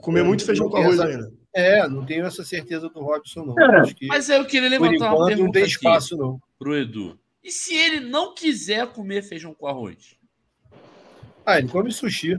Comer 0.00 0.24
muito 0.24 0.44
feijão 0.44 0.68
com 0.68 0.76
arroz 0.78 0.98
ainda. 0.98 1.32
É, 1.54 1.88
não 1.88 2.04
tenho 2.04 2.26
essa 2.26 2.44
certeza 2.44 2.88
do 2.88 3.00
Robson, 3.00 3.44
não. 3.44 3.58
É, 3.58 3.80
Acho 3.80 3.94
que, 3.94 4.06
Mas 4.06 4.28
eu 4.28 4.44
queria 4.44 4.68
levantar 4.68 4.90
uma 4.94 4.96
enquanto, 5.06 5.18
não 5.20 5.26
pergunta 5.26 5.52
tem 5.52 5.62
aqui 5.62 5.70
espaço, 5.72 6.16
não. 6.16 6.40
pro 6.58 6.76
Edu. 6.76 7.18
E 7.42 7.50
se 7.50 7.74
ele 7.74 8.00
não 8.00 8.34
quiser 8.34 8.86
comer 8.88 9.22
feijão 9.22 9.54
com 9.54 9.66
arroz? 9.66 10.16
Ah, 11.46 11.58
ele 11.58 11.68
come 11.68 11.92
sushi. 11.92 12.36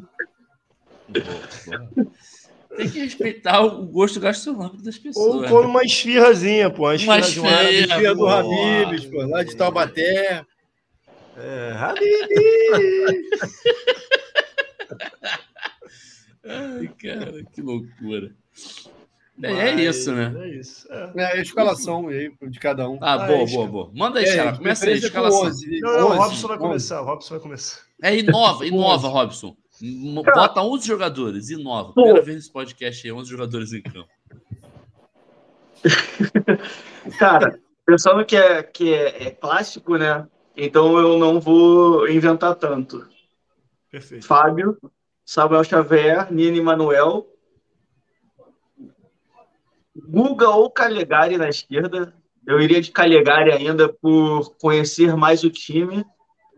Tem 2.75 2.89
que 2.91 2.99
respeitar 2.99 3.61
o 3.61 3.85
gosto 3.87 4.19
gastronômico 4.19 4.83
das 4.83 4.97
Ou 4.97 5.01
pessoas. 5.01 5.49
come 5.49 5.67
uma 5.67 5.83
esfirrazinha, 5.83 6.69
pô. 6.69 6.83
Uma 6.83 6.95
esfirra 6.95 7.47
Uma 7.47 7.61
um 7.61 7.69
esfirra. 7.69 8.13
Do. 8.15 8.27
Habibs, 8.27 9.05
pô, 9.05 9.25
lá 9.25 9.43
de 9.43 9.55
Taubaté. 9.55 10.45
É, 11.37 11.71
Habib! 11.75 12.27
Ai, 16.47 16.87
cara, 17.01 17.43
que 17.53 17.61
loucura. 17.61 18.35
É, 19.41 19.53
Mas 19.53 19.57
é 19.59 19.75
isso, 19.83 20.11
né? 20.13 20.33
É 20.35 20.49
isso. 20.57 20.87
é. 20.91 21.11
É 21.15 21.25
a 21.33 21.41
escalação 21.41 22.07
aí 22.07 22.31
de 22.49 22.59
cada 22.59 22.89
um. 22.89 22.97
Ah, 23.01 23.13
Ah, 23.13 23.27
boa, 23.27 23.43
isso, 23.43 23.53
boa, 23.53 23.65
cara. 23.65 23.71
boa. 23.71 23.91
Manda 23.93 24.19
aí, 24.19 24.25
É, 24.25 24.51
de 24.51 24.57
Começa 24.57 24.85
aí, 24.85 24.91
preferência 24.99 25.01
com 25.01 25.07
escalação. 25.27 25.43
11, 25.47 25.79
Não, 25.81 25.91
não, 25.91 26.07
o 26.07 26.11
11, 26.11 26.17
Robson 26.17 26.47
vai 26.47 26.57
11. 26.57 26.67
começar. 26.67 27.01
O 27.01 27.05
Robson 27.05 27.33
vai 27.35 27.39
começar. 27.43 27.81
É, 28.01 28.17
inova, 28.17 28.65
inova, 28.65 29.07
Robson. 29.07 29.55
Bota 30.33 30.61
11 30.63 30.87
jogadores, 30.87 31.49
inova. 31.51 31.89
Pô. 31.89 32.01
Primeira 32.01 32.21
vez 32.23 32.37
nesse 32.37 32.51
podcast 32.51 33.05
aí, 33.05 33.13
11 33.13 33.29
jogadores 33.29 33.73
em 33.73 33.81
campo. 33.83 34.09
Cara, 37.19 37.59
pensando 37.85 38.25
que 38.25 38.35
é, 38.35 38.63
que 38.63 38.93
é, 38.93 39.27
é 39.27 39.31
clássico, 39.31 39.97
né? 39.97 40.27
Então 40.55 40.97
eu 40.97 41.17
não 41.19 41.39
vou 41.39 42.09
inventar 42.09 42.55
tanto. 42.55 43.07
Perfeito. 43.91 44.25
Fábio, 44.25 44.77
Samuel 45.27 45.65
Xavier, 45.65 46.31
Nini 46.31 46.61
Manuel, 46.61 47.27
Guga 49.93 50.47
ou 50.51 50.71
Calegari 50.71 51.37
na 51.37 51.49
esquerda. 51.49 52.13
Eu 52.45 52.61
iria 52.61 52.79
de 52.79 52.91
Calegari 52.91 53.51
ainda 53.51 53.89
por 53.89 54.55
conhecer 54.55 55.17
mais 55.17 55.43
o 55.43 55.49
time. 55.49 56.05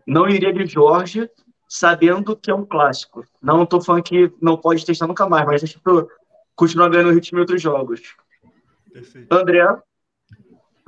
Não 0.06 0.28
iria 0.28 0.52
de 0.52 0.66
Jorge, 0.66 1.28
sabendo 1.68 2.36
que 2.36 2.48
é 2.48 2.54
um 2.54 2.64
clássico. 2.64 3.24
Não 3.42 3.64
estou 3.64 3.80
falando 3.80 4.04
que 4.04 4.32
não 4.40 4.56
pode 4.56 4.86
testar 4.86 5.08
nunca 5.08 5.28
mais, 5.28 5.44
mas 5.44 5.62
deixa 5.62 5.80
eu 5.84 6.08
continuar 6.54 6.90
ganhando 6.90 7.10
ritmo 7.10 7.38
em 7.38 7.40
outros 7.40 7.60
jogos. 7.60 8.14
Perfeito. 8.92 9.34
André, 9.34 9.66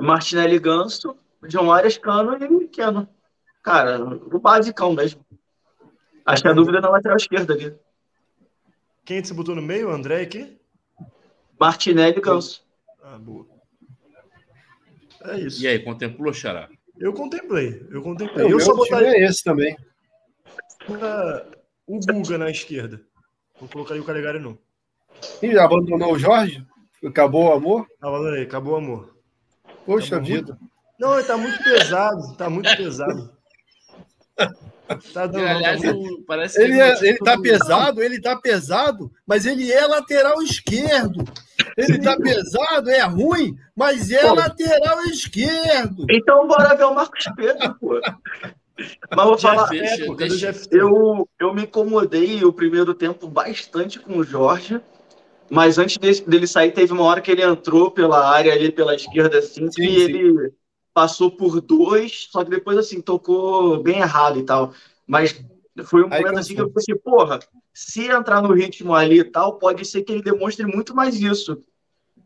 Martinelli 0.01 0.61
Ganso, 0.61 1.17
João 1.49 1.73
Arias 1.73 1.99
Cano 1.99 2.37
e 2.37 2.59
Pequeno. 2.61 3.09
Cara, 3.61 4.05
o 4.05 4.39
basicão 4.39 4.93
mesmo. 4.93 5.27
Acho 6.25 6.43
que 6.43 6.49
a 6.49 6.53
dúvida 6.53 6.79
é 6.79 6.81
na 6.81 6.89
lateral 6.91 7.17
esquerda 7.17 7.55
ali. 7.55 7.75
Quem 9.05 9.23
você 9.23 9.35
botou 9.35 9.55
no 9.55 9.63
meio? 9.63 9.89
O 9.89 9.93
André 9.93 10.23
aqui? 10.23 10.59
Martinelli 11.59 12.19
e 12.19 12.21
Ganso. 12.21 12.65
Ah, 13.03 13.19
boa. 13.19 13.47
É 15.25 15.39
isso. 15.41 15.63
E 15.63 15.67
aí, 15.69 15.79
contemplou, 15.81 16.33
Xará? 16.33 16.69
Eu 16.99 17.13
contemplei. 17.13 17.87
Eu 17.91 18.01
É, 18.01 18.03
contemplei. 18.03 18.47
o 18.47 18.51
Eu 18.51 18.61
só 18.61 18.75
botaria 18.75 19.09
é 19.09 19.25
esse 19.25 19.43
também. 19.43 19.77
o 21.87 21.99
Guga 21.99 22.39
na 22.39 22.51
esquerda. 22.51 23.01
Não 23.61 23.69
colocaria 23.69 24.03
o 24.03 24.05
Calegari, 24.05 24.39
não. 24.39 24.59
E 25.43 25.57
abandonou 25.59 26.13
o 26.13 26.19
Jorge? 26.19 26.65
Acabou 27.05 27.47
o 27.47 27.53
amor? 27.53 27.87
Abandonei. 28.01 28.43
Acabou 28.45 28.75
o 28.75 28.77
amor. 28.77 29.17
Poxa 29.85 30.17
Acabou 30.17 30.35
vida. 30.35 30.59
Não, 30.99 31.15
ele 31.15 31.27
tá 31.27 31.37
muito 31.37 31.63
pesado. 31.63 32.37
Tá 32.37 32.49
muito 32.51 32.77
pesado. 32.77 33.37
Tá 35.13 35.27
dando, 35.27 35.45
tá 35.45 35.51
aliás, 35.51 35.83
parece 36.27 36.57
que 36.57 36.63
Ele, 36.63 36.81
é, 36.81 36.99
ele 37.01 37.19
tá 37.19 37.39
pesado, 37.39 38.03
ele 38.03 38.21
tá 38.21 38.37
pesado, 38.37 39.13
mas 39.27 39.47
ele 39.47 39.71
é 39.71 39.87
lateral 39.87 40.43
esquerdo. 40.43 41.25
Ele 41.77 41.99
tá 42.01 42.17
pesado, 42.17 42.91
é 42.91 43.01
ruim, 43.03 43.57
mas 43.75 44.11
é 44.11 44.23
Pô. 44.29 44.35
lateral 44.35 45.05
esquerdo. 45.07 46.07
Então 46.11 46.47
bora 46.47 46.75
ver 46.75 46.85
o 46.85 46.95
Marcos 46.95 47.25
Pedro, 47.37 47.75
pô. 47.81 48.01
Mas 49.15 49.27
vou 49.27 49.39
falar, 49.39 49.69
Jeff, 49.71 50.03
É, 50.21 50.27
Jeff? 50.29 50.69
eu, 50.73 51.29
eu 51.39 51.55
me 51.55 51.63
incomodei 51.63 52.45
o 52.45 52.53
primeiro 52.53 52.95
tempo 52.95 53.29
bastante 53.29 53.99
com 54.01 54.17
o 54.19 54.25
Jorge, 54.25 54.81
mas 55.51 55.79
antes 55.79 55.99
desse- 55.99 56.29
dele 56.29 56.47
sair, 56.47 56.73
teve 56.73 56.93
uma 56.93 57.05
hora 57.05 57.21
que 57.21 57.31
ele 57.31 57.43
entrou 57.43 57.91
pela 57.91 58.29
área 58.29 58.53
ali 58.53 58.73
pela 58.73 58.95
esquerda, 58.95 59.39
assim, 59.39 59.71
Sim, 59.71 59.83
e 59.83 59.87
sim. 59.87 60.03
ele 60.03 60.53
passou 60.95 61.31
por 61.31 61.61
dois, 61.61 62.29
só 62.31 62.45
que 62.45 62.51
depois, 62.51 62.77
assim, 62.77 63.01
tocou 63.01 63.83
bem 63.83 63.99
errado 63.99 64.39
e 64.39 64.43
tal. 64.45 64.73
Mas 65.07 65.43
foi 65.85 66.03
um 66.03 66.13
Aí 66.13 66.23
momento 66.23 66.39
assim 66.39 66.55
que 66.55 66.61
eu 66.61 66.71
pensei, 66.71 66.95
porra, 66.95 67.39
se 67.73 68.07
entrar 68.11 68.43
no 68.43 68.53
ritmo 68.53 68.95
ali 68.95 69.21
e 69.21 69.25
tal, 69.25 69.59
pode 69.59 69.85
ser 69.85 70.03
que 70.03 70.13
ele 70.13 70.23
demonstre 70.23 70.67
muito 70.67 70.95
mais 70.95 71.21
isso. 71.21 71.59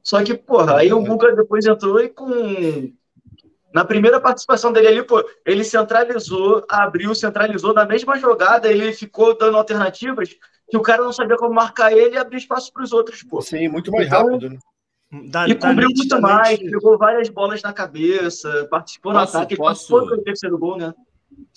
Só 0.02 0.22
que, 0.22 0.34
porra, 0.34 0.78
aí 0.78 0.92
o 0.92 1.02
Guga 1.02 1.34
depois 1.34 1.66
entrou 1.66 2.00
e 2.00 2.08
com. 2.08 2.92
Na 3.72 3.84
primeira 3.84 4.20
participação 4.20 4.72
dele 4.72 4.88
ali, 4.88 5.02
pô, 5.02 5.22
ele 5.44 5.62
centralizou, 5.62 6.64
abriu, 6.68 7.14
centralizou 7.14 7.74
na 7.74 7.84
mesma 7.84 8.16
jogada, 8.18 8.70
ele 8.70 8.92
ficou 8.92 9.36
dando 9.36 9.58
alternativas 9.58 10.30
que 10.70 10.76
o 10.76 10.82
cara 10.82 11.02
não 11.02 11.12
sabia 11.12 11.36
como 11.36 11.54
marcar 11.54 11.92
ele 11.92 12.14
e 12.14 12.18
abrir 12.18 12.38
espaço 12.38 12.72
para 12.72 12.82
os 12.82 12.92
outros, 12.92 13.22
pô. 13.22 13.42
Sim, 13.42 13.68
muito 13.68 13.90
mais 13.92 14.06
Então, 14.06 14.26
rápido. 14.26 14.50
Né? 14.50 14.58
Tá- 15.30 15.48
E 15.48 15.54
cobriu 15.54 15.88
muito 15.88 16.20
mais, 16.20 16.58
pegou 16.58 16.98
várias 16.98 17.28
bolas 17.28 17.62
na 17.62 17.72
cabeça, 17.72 18.66
participou 18.70 19.12
no 19.12 19.20
Posso- 19.20 19.36
ataque, 19.36 19.54
ele 19.54 19.58
posso- 19.58 19.88
participou 19.88 20.16
do 20.18 20.22
terceiro 20.24 20.58
gol, 20.58 20.76
né? 20.76 20.92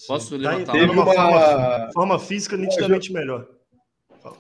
Posso 0.07 0.35
em- 0.35 0.39
levantar 0.39 0.71
Teve 0.73 0.93
forma, 0.93 1.11
uma, 1.13 1.91
forma 1.91 2.19
física 2.19 2.55
nitidamente 2.55 3.11
melhor. 3.11 3.47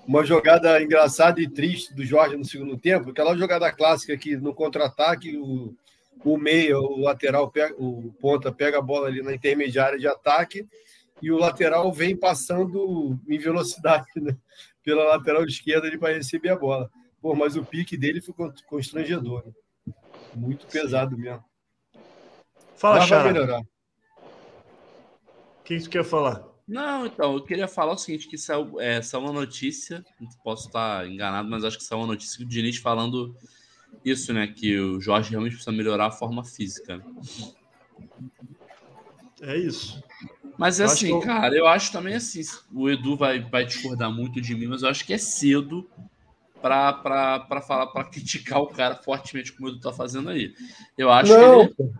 uma 0.07 0.23
jogada 0.23 0.81
engraçada 0.81 1.41
e 1.41 1.49
triste 1.49 1.93
do 1.95 2.05
Jorge 2.05 2.37
no 2.37 2.45
segundo 2.45 2.77
tempo, 2.77 3.09
aquela 3.09 3.35
jogada 3.35 3.71
clássica 3.71 4.15
que 4.17 4.35
no 4.37 4.53
contra-ataque 4.53 5.37
o, 5.37 5.73
o 6.23 6.37
meia, 6.37 6.77
o 6.77 6.99
lateral, 7.01 7.49
pega, 7.49 7.73
o 7.79 8.13
ponta 8.21 8.51
pega 8.51 8.77
a 8.77 8.81
bola 8.81 9.07
ali 9.07 9.21
na 9.23 9.33
intermediária 9.33 9.97
de 9.97 10.07
ataque 10.07 10.67
e 11.21 11.31
o 11.31 11.37
lateral 11.37 11.91
vem 11.91 12.15
passando 12.15 13.17
em 13.27 13.37
velocidade 13.39 14.05
né? 14.17 14.35
pela 14.83 15.03
lateral 15.05 15.43
esquerda 15.45 15.87
ali 15.87 15.97
para 15.97 16.13
receber 16.13 16.49
a 16.49 16.55
bola. 16.57 16.89
Pô, 17.21 17.35
mas 17.35 17.55
o 17.55 17.65
pique 17.65 17.97
dele 17.97 18.21
foi 18.21 18.33
con- 18.33 18.53
constrangedor. 18.67 19.45
né? 19.45 19.51
Muito 20.33 20.67
pesado 20.67 21.17
mesmo. 21.17 21.43
Fala, 22.75 22.99
Mas 22.99 23.09
vai 23.09 23.23
melhorar. 23.33 23.61
O 23.61 23.65
que 25.63 25.79
tu 25.79 25.89
quer 25.89 26.03
falar? 26.03 26.47
Não, 26.67 27.05
então, 27.05 27.33
eu 27.33 27.43
queria 27.43 27.67
falar 27.67 27.93
o 27.93 27.97
seguinte, 27.97 28.27
que 28.27 28.37
saiu, 28.37 28.79
é, 28.79 29.01
saiu 29.01 29.23
uma 29.23 29.33
notícia, 29.33 30.03
posso 30.43 30.67
estar 30.67 31.07
enganado, 31.07 31.49
mas 31.49 31.63
acho 31.63 31.77
que 31.77 31.83
saiu 31.83 31.99
uma 31.99 32.07
notícia 32.07 32.37
do 32.43 32.45
Diniz 32.49 32.77
falando 32.77 33.35
isso, 34.05 34.31
né? 34.33 34.47
Que 34.47 34.79
o 34.79 35.01
Jorge 35.01 35.31
realmente 35.31 35.53
precisa 35.55 35.75
melhorar 35.75 36.07
a 36.07 36.11
forma 36.11 36.43
física. 36.45 36.97
né? 36.97 37.03
É 39.41 39.57
isso. 39.57 40.01
Mas 40.57 40.79
é 40.79 40.83
Eu 40.83 40.87
assim, 40.87 41.09
eu- 41.09 41.19
cara, 41.21 41.55
eu 41.55 41.65
acho 41.65 41.91
também 41.91 42.13
assim, 42.15 42.41
o 42.71 42.89
Edu 42.89 43.15
vai, 43.15 43.39
vai 43.41 43.65
discordar 43.65 44.11
muito 44.11 44.39
de 44.41 44.53
mim, 44.53 44.67
mas 44.67 44.83
eu 44.83 44.89
acho 44.89 45.05
que 45.05 45.13
é 45.13 45.17
cedo 45.17 45.89
pra 46.61 47.61
falar, 47.65 47.87
pra 47.87 48.03
criticar 48.03 48.59
o 48.61 48.67
cara 48.67 48.95
fortemente 48.95 49.53
como 49.53 49.69
o 49.69 49.71
Edu 49.71 49.79
tá 49.79 49.93
fazendo 49.93 50.29
aí. 50.29 50.53
Eu 50.97 51.11
acho 51.11 51.31
Não, 51.31 51.67
que 51.67 51.81
ele... 51.81 51.91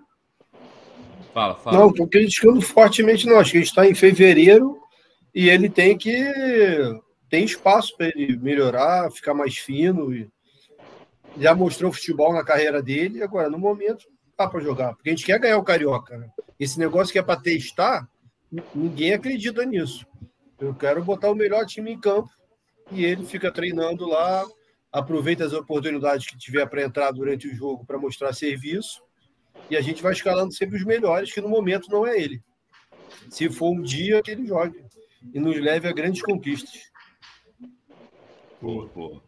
Fala, 1.34 1.55
fala. 1.55 1.78
Não, 1.78 1.89
estou 1.89 2.07
criticando 2.07 2.62
fortemente, 2.62 3.28
não. 3.28 3.39
Acho 3.39 3.51
que 3.51 3.57
a 3.57 3.62
gente 3.62 3.70
está 3.70 3.88
em 3.88 3.95
fevereiro 3.95 4.78
e 5.34 5.49
ele 5.49 5.70
tem 5.70 5.97
que. 5.97 6.12
Tem 7.30 7.43
espaço 7.43 7.95
para 7.95 8.07
ele 8.07 8.36
melhorar, 8.38 9.12
ficar 9.12 9.34
mais 9.34 9.57
fino. 9.57 10.14
E... 10.14 10.28
Já 11.38 11.53
mostrou 11.53 11.93
futebol 11.93 12.34
na 12.34 12.43
carreira 12.43 12.82
dele, 12.82 13.22
agora, 13.22 13.49
no 13.49 13.60
momento, 13.60 14.05
dá 14.38 14.47
para 14.47 14.60
jogar. 14.60 14.95
Porque 14.95 15.10
a 15.10 15.14
gente 15.14 15.26
quer 15.26 15.39
ganhar 15.39 15.57
o 15.57 15.64
Carioca. 15.64 16.18
Né? 16.18 16.28
Esse 16.60 16.80
negócio 16.80 17.14
que 17.14 17.20
é 17.20 17.24
para 17.24 17.39
testar, 17.39 18.10
ninguém 18.74 19.14
acredita 19.14 19.64
nisso. 19.64 20.07
Eu 20.60 20.74
quero 20.74 21.03
botar 21.03 21.30
o 21.30 21.36
melhor 21.36 21.66
time 21.66 21.91
em 21.91 21.99
campo 21.99 22.30
e 22.91 23.05
ele 23.05 23.25
fica 23.25 23.51
treinando 23.51 24.07
lá, 24.07 24.45
aproveita 24.91 25.45
as 25.45 25.53
oportunidades 25.53 26.27
que 26.27 26.37
tiver 26.37 26.65
para 26.67 26.83
entrar 26.83 27.11
durante 27.11 27.47
o 27.47 27.55
jogo 27.55 27.85
para 27.85 27.97
mostrar 27.97 28.33
serviço 28.33 29.01
e 29.69 29.77
a 29.77 29.81
gente 29.81 30.01
vai 30.01 30.13
escalando 30.13 30.51
sempre 30.53 30.77
os 30.77 30.83
melhores, 30.85 31.31
que 31.31 31.41
no 31.41 31.49
momento 31.49 31.89
não 31.91 32.05
é 32.05 32.19
ele. 32.19 32.41
Se 33.29 33.49
for 33.49 33.71
um 33.71 33.81
dia 33.81 34.21
que 34.21 34.31
ele 34.31 34.45
jogue 34.47 34.83
e 35.33 35.39
nos 35.39 35.59
leve 35.59 35.87
a 35.87 35.91
grandes 35.91 36.21
conquistas. 36.21 36.89
Pô. 38.59 39.21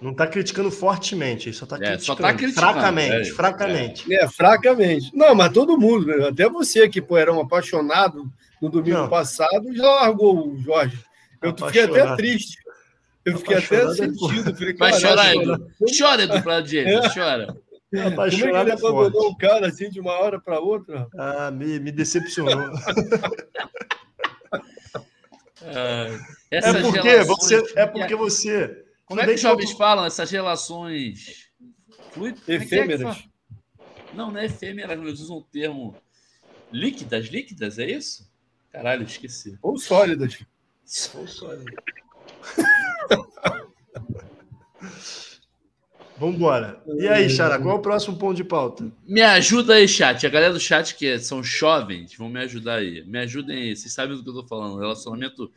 Não 0.00 0.14
tá 0.14 0.26
criticando 0.26 0.70
fortemente, 0.70 1.48
ele 1.48 1.56
só 1.56 1.66
tá 1.66 1.76
É, 1.76 1.90
criticando. 1.90 2.22
tá 2.22 2.34
criticando, 2.34 2.72
fracamente, 2.72 3.12
é, 3.30 3.34
fracamente. 3.34 4.14
É, 4.14 4.28
fracamente. 4.28 5.16
Não, 5.16 5.34
mas 5.34 5.52
todo 5.52 5.78
mundo, 5.78 6.06
né? 6.06 6.28
até 6.28 6.48
você 6.48 6.88
que 6.88 7.02
pô, 7.02 7.16
era 7.18 7.32
um 7.32 7.40
apaixonado 7.40 8.30
no 8.62 8.68
domingo 8.70 8.98
Não. 8.98 9.08
passado, 9.08 9.74
já 9.74 9.82
largou 9.84 10.52
o 10.52 10.58
Jorge. 10.58 10.98
Eu 11.42 11.50
fiquei 11.50 11.82
até 11.82 12.00
Apaixonado. 12.00 12.16
triste. 12.16 12.56
Eu 13.24 13.38
fiquei 13.38 13.56
até 13.56 13.82
é 13.82 13.94
sentido. 13.94 14.54
Falei, 14.56 14.74
Vai 14.74 15.00
"Caralho, 15.00 15.00
chorar, 15.00 15.34
mano." 15.34 15.54
Edu. 15.80 15.98
Chora, 15.98 16.22
Edu, 16.22 16.42
pra 16.42 16.64
James, 16.64 17.14
chora. 17.14 17.46
Como 17.90 18.02
é 18.02 18.06
que 18.08 18.12
Apaixonado 18.14 18.68
ele 18.68 18.72
é 18.72 18.76
forte. 18.78 18.96
abandonou 18.98 19.30
o 19.30 19.36
cara 19.38 19.66
assim 19.68 19.88
de 19.90 19.98
uma 20.00 20.12
hora 20.12 20.38
para 20.40 20.60
outra? 20.60 21.08
Ah, 21.16 21.50
me, 21.50 21.78
me 21.80 21.90
decepcionou. 21.90 22.70
Ah, 25.62 26.18
É 26.50 26.60
porque 26.82 27.00
relações- 27.00 27.26
você. 27.26 27.72
É 27.76 27.86
porque 27.86 28.14
você. 28.14 28.84
Como 29.06 29.20
é 29.20 29.24
que 29.24 29.32
os 29.34 29.40
jovens 29.40 29.72
falam 29.72 30.04
essas 30.04 30.30
relações 30.30 31.48
fluid... 32.12 32.38
como 32.40 32.52
é 32.52 32.54
é 32.54 32.56
Efêmeras. 32.62 33.24
Não, 34.14 34.30
não 34.30 34.38
é 34.40 34.46
efêmeras, 34.46 34.98
eles 34.98 35.20
usam 35.20 35.36
o 35.38 35.42
termo 35.42 35.96
líquidas, 36.72 37.26
líquidas, 37.26 37.78
é 37.78 37.86
isso? 37.90 38.30
Caralho, 38.70 39.02
esqueci. 39.04 39.58
Ou 39.62 39.78
sólidas. 39.78 40.38
Vambora. 46.18 46.82
E 46.98 47.06
aí, 47.06 47.30
Xara, 47.30 47.60
qual 47.60 47.76
é 47.76 47.78
o 47.78 47.82
próximo 47.82 48.18
ponto 48.18 48.36
de 48.36 48.42
pauta? 48.42 48.90
Me 49.06 49.22
ajuda 49.22 49.74
aí, 49.74 49.86
chat. 49.86 50.26
A 50.26 50.30
galera 50.30 50.52
do 50.52 50.58
chat 50.58 50.96
que 50.96 51.16
são 51.20 51.44
jovens 51.44 52.16
vão 52.16 52.28
me 52.28 52.40
ajudar 52.40 52.76
aí. 52.76 53.04
Me 53.04 53.20
ajudem 53.20 53.56
aí. 53.56 53.76
Vocês 53.76 53.92
sabem 53.92 54.16
do 54.16 54.24
que 54.24 54.30
eu 54.30 54.34
tô 54.34 54.44
falando. 54.44 54.80
Relacionamento 54.80 55.48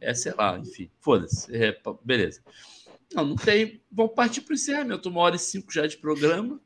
é, 0.00 0.12
sei 0.12 0.32
lá, 0.36 0.58
enfim. 0.58 0.90
Foda-se. 1.00 1.54
É, 1.54 1.78
beleza. 2.04 2.42
Não, 3.14 3.24
não 3.24 3.36
tem. 3.36 3.80
Vamos 3.90 4.14
partir 4.14 4.40
para 4.40 4.52
o 4.52 4.54
encerramento. 4.54 5.08
Uma 5.08 5.20
hora 5.20 5.36
e 5.36 5.38
cinco 5.38 5.72
já 5.72 5.86
de 5.86 5.96
programa. 5.96 6.60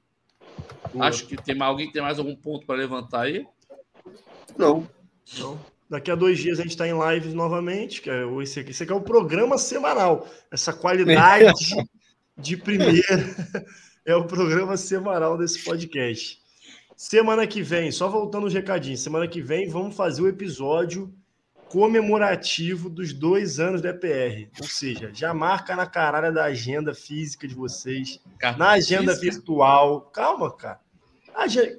Acho 0.99 1.27
que 1.27 1.37
tem 1.37 1.55
mais, 1.55 1.71
alguém 1.71 1.89
que 1.89 1.93
tem 1.93 2.03
mais 2.03 2.19
algum 2.19 2.35
ponto 2.35 2.65
para 2.65 2.77
levantar 2.77 3.23
aí. 3.23 3.47
Não. 4.57 4.89
Então, 5.31 5.61
daqui 5.89 6.11
a 6.11 6.15
dois 6.15 6.39
dias 6.39 6.59
a 6.59 6.63
gente 6.63 6.73
está 6.73 6.87
em 6.87 6.93
lives 7.15 7.35
novamente. 7.35 8.01
Que 8.03 8.11
é, 8.11 8.25
o- 8.25 8.41
esse, 8.43 8.61
aqui, 8.61 8.71
esse 8.71 8.83
aqui 8.83 8.93
é 8.93 8.97
o 8.97 9.01
programa 9.01 9.57
semanal. 9.59 10.27
Essa 10.51 10.73
qualidade 10.73 11.55
de 12.39 12.57
primeira 12.57 13.35
é 14.05 14.15
o 14.15 14.25
programa 14.27 14.77
semanal 14.77 15.37
desse 15.39 15.65
podcast. 15.65 16.39
Semana 16.97 17.47
que 17.47 17.63
vem, 17.63 17.91
só 17.93 18.09
voltando 18.09 18.47
os 18.47 18.55
recadinhos, 18.55 19.01
semana 19.01 19.29
que 19.29 19.43
vem 19.43 19.69
vamos 19.69 19.95
fazer 19.95 20.23
o 20.23 20.29
episódio 20.29 21.13
comemorativo 21.69 22.89
dos 22.89 23.13
dois 23.13 23.59
anos 23.61 23.83
da 23.83 23.91
EPR. 23.91 24.49
Ou 24.61 24.67
seja, 24.67 25.11
já 25.13 25.35
marca 25.35 25.77
na 25.77 25.85
caralho 25.87 26.33
da 26.33 26.45
agenda 26.45 26.95
física 26.95 27.47
de 27.47 27.55
vocês, 27.55 28.21
na 28.57 28.71
agenda 28.71 29.13
Física. 29.15 29.35
virtual. 29.37 30.01
Calma, 30.13 30.51
cara. 30.57 30.81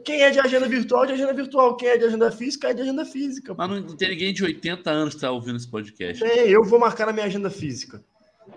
Quem 0.05 0.21
é 0.21 0.29
de 0.29 0.39
agenda 0.39 0.67
virtual, 0.67 1.05
de 1.05 1.13
agenda 1.13 1.33
virtual. 1.33 1.75
Quem 1.75 1.89
é 1.89 1.97
de 1.97 2.05
agenda 2.05 2.31
física, 2.31 2.69
é 2.69 2.73
de 2.73 2.81
agenda 2.83 3.05
física. 3.05 3.53
Mas 3.57 3.69
não, 3.69 3.95
tem 3.95 4.09
ninguém 4.09 4.33
de 4.33 4.43
80 4.43 4.89
anos 4.89 5.13
que 5.13 5.17
está 5.17 5.31
ouvindo 5.31 5.57
esse 5.57 5.69
podcast. 5.69 6.23
Tem, 6.23 6.47
eu 6.49 6.63
vou 6.63 6.79
marcar 6.79 7.07
na 7.07 7.13
minha 7.13 7.25
agenda 7.25 7.49
física. 7.49 8.03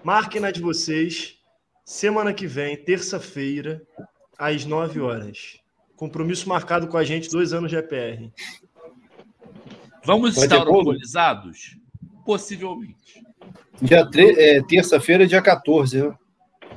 Marquem 0.05 0.41
na 0.41 0.51
de 0.51 0.61
vocês. 0.61 1.37
Semana 1.85 2.33
que 2.33 2.47
vem, 2.47 2.77
terça-feira, 2.77 3.83
às 4.39 4.65
9 4.65 5.01
horas. 5.01 5.59
Compromisso 5.97 6.49
marcado 6.49 6.87
com 6.87 6.97
a 6.97 7.03
gente, 7.05 7.29
dois 7.31 7.53
anos 7.53 7.71
de 7.71 7.77
EPR. 7.77 8.31
Vamos 10.05 10.35
Vai 10.37 10.45
estar 10.45 10.67
organizados? 10.69 11.77
Possivelmente. 12.25 13.23
Dia 13.83 14.09
tre- 14.09 14.35
é, 14.39 14.63
terça-feira, 14.63 15.27
dia 15.27 15.43
14, 15.43 16.03
né? 16.03 16.15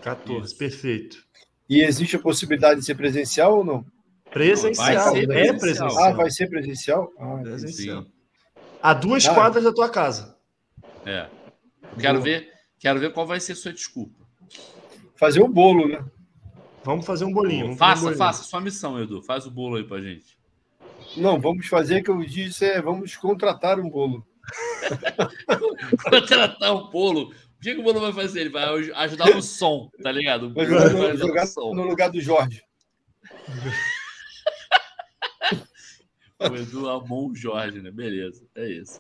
14, 0.01 0.45
Isso. 0.47 0.57
perfeito. 0.57 1.24
E 1.69 1.82
existe 1.82 2.15
a 2.15 2.19
possibilidade 2.19 2.80
de 2.80 2.86
ser 2.86 2.95
presencial 2.95 3.57
ou 3.57 3.63
não? 3.63 3.86
Presencial, 4.34 4.86
Vai 4.86 5.13
ser 5.13 5.23
é 5.23 5.25
presencial. 5.27 5.59
presencial. 5.59 6.03
Ah, 6.03 6.11
vai 6.11 6.31
ser 6.31 6.47
presencial? 6.49 7.11
Ah, 7.19 7.38
Presencial. 7.43 8.03
Sim. 8.03 8.11
A 8.81 8.93
duas 8.93 9.25
Ah. 9.27 9.34
quadras 9.34 9.63
da 9.63 9.71
tua 9.73 9.89
casa. 9.89 10.36
É. 11.05 11.27
Quero 11.99 12.13
Boa. 12.15 12.23
ver, 12.23 12.49
quero 12.79 12.99
ver 12.99 13.13
qual 13.13 13.27
vai 13.27 13.39
ser 13.39 13.55
sua 13.55 13.71
desculpa. 13.71 14.23
fazer 15.15 15.41
o 15.41 15.47
bolo, 15.47 15.88
né? 15.88 16.03
Vamos 16.84 17.05
fazer 17.05 17.23
um 17.23 17.31
bolinho. 17.31 17.65
vamos 17.75 17.77
fazer 17.79 17.91
um 17.91 17.93
Faça, 17.95 18.01
bolinho. 18.03 18.17
faça 18.17 18.43
sua 18.43 18.59
missão, 18.59 18.99
Edu. 19.01 19.21
Faz 19.23 19.45
o 19.45 19.51
bolo 19.51 19.77
aí 19.77 19.84
pra 19.86 20.01
gente. 20.01 20.38
Não, 21.15 21.39
vamos 21.39 21.67
fazer 21.67 22.01
que 22.01 22.09
eu 22.09 22.19
disse 22.25 22.65
é 22.65 22.81
vamos 22.81 23.15
contratar 23.15 23.79
um 23.79 23.89
bolo. 23.89 24.25
Contratar 26.09 26.75
um 26.75 26.89
bolo. 26.89 27.29
O 27.31 27.34
que, 27.61 27.73
que 27.75 27.79
o 27.79 27.84
bolo 27.84 28.01
vai 28.01 28.11
fazer? 28.11 28.41
Ele 28.41 28.49
vai 28.49 28.63
aj- 28.65 28.91
ajudar 28.95 29.34
no 29.34 29.41
som, 29.41 29.89
tá 30.01 30.11
ligado? 30.11 30.47
O 30.47 30.53
Vai 30.53 30.65
bolo 30.65 30.79
jogar 30.81 30.93
vai 31.03 31.13
no, 31.13 31.17
jogar 31.19 31.41
no 31.41 31.47
som. 31.47 31.73
no 31.73 31.84
lugar 31.84 32.09
do 32.09 32.19
Jorge. 32.19 32.61
O 36.49 36.55
Edu 36.55 36.89
amou 36.89 37.29
o 37.29 37.35
Jorge, 37.35 37.81
né? 37.81 37.91
Beleza, 37.91 38.45
é 38.55 38.69
isso. 38.69 38.99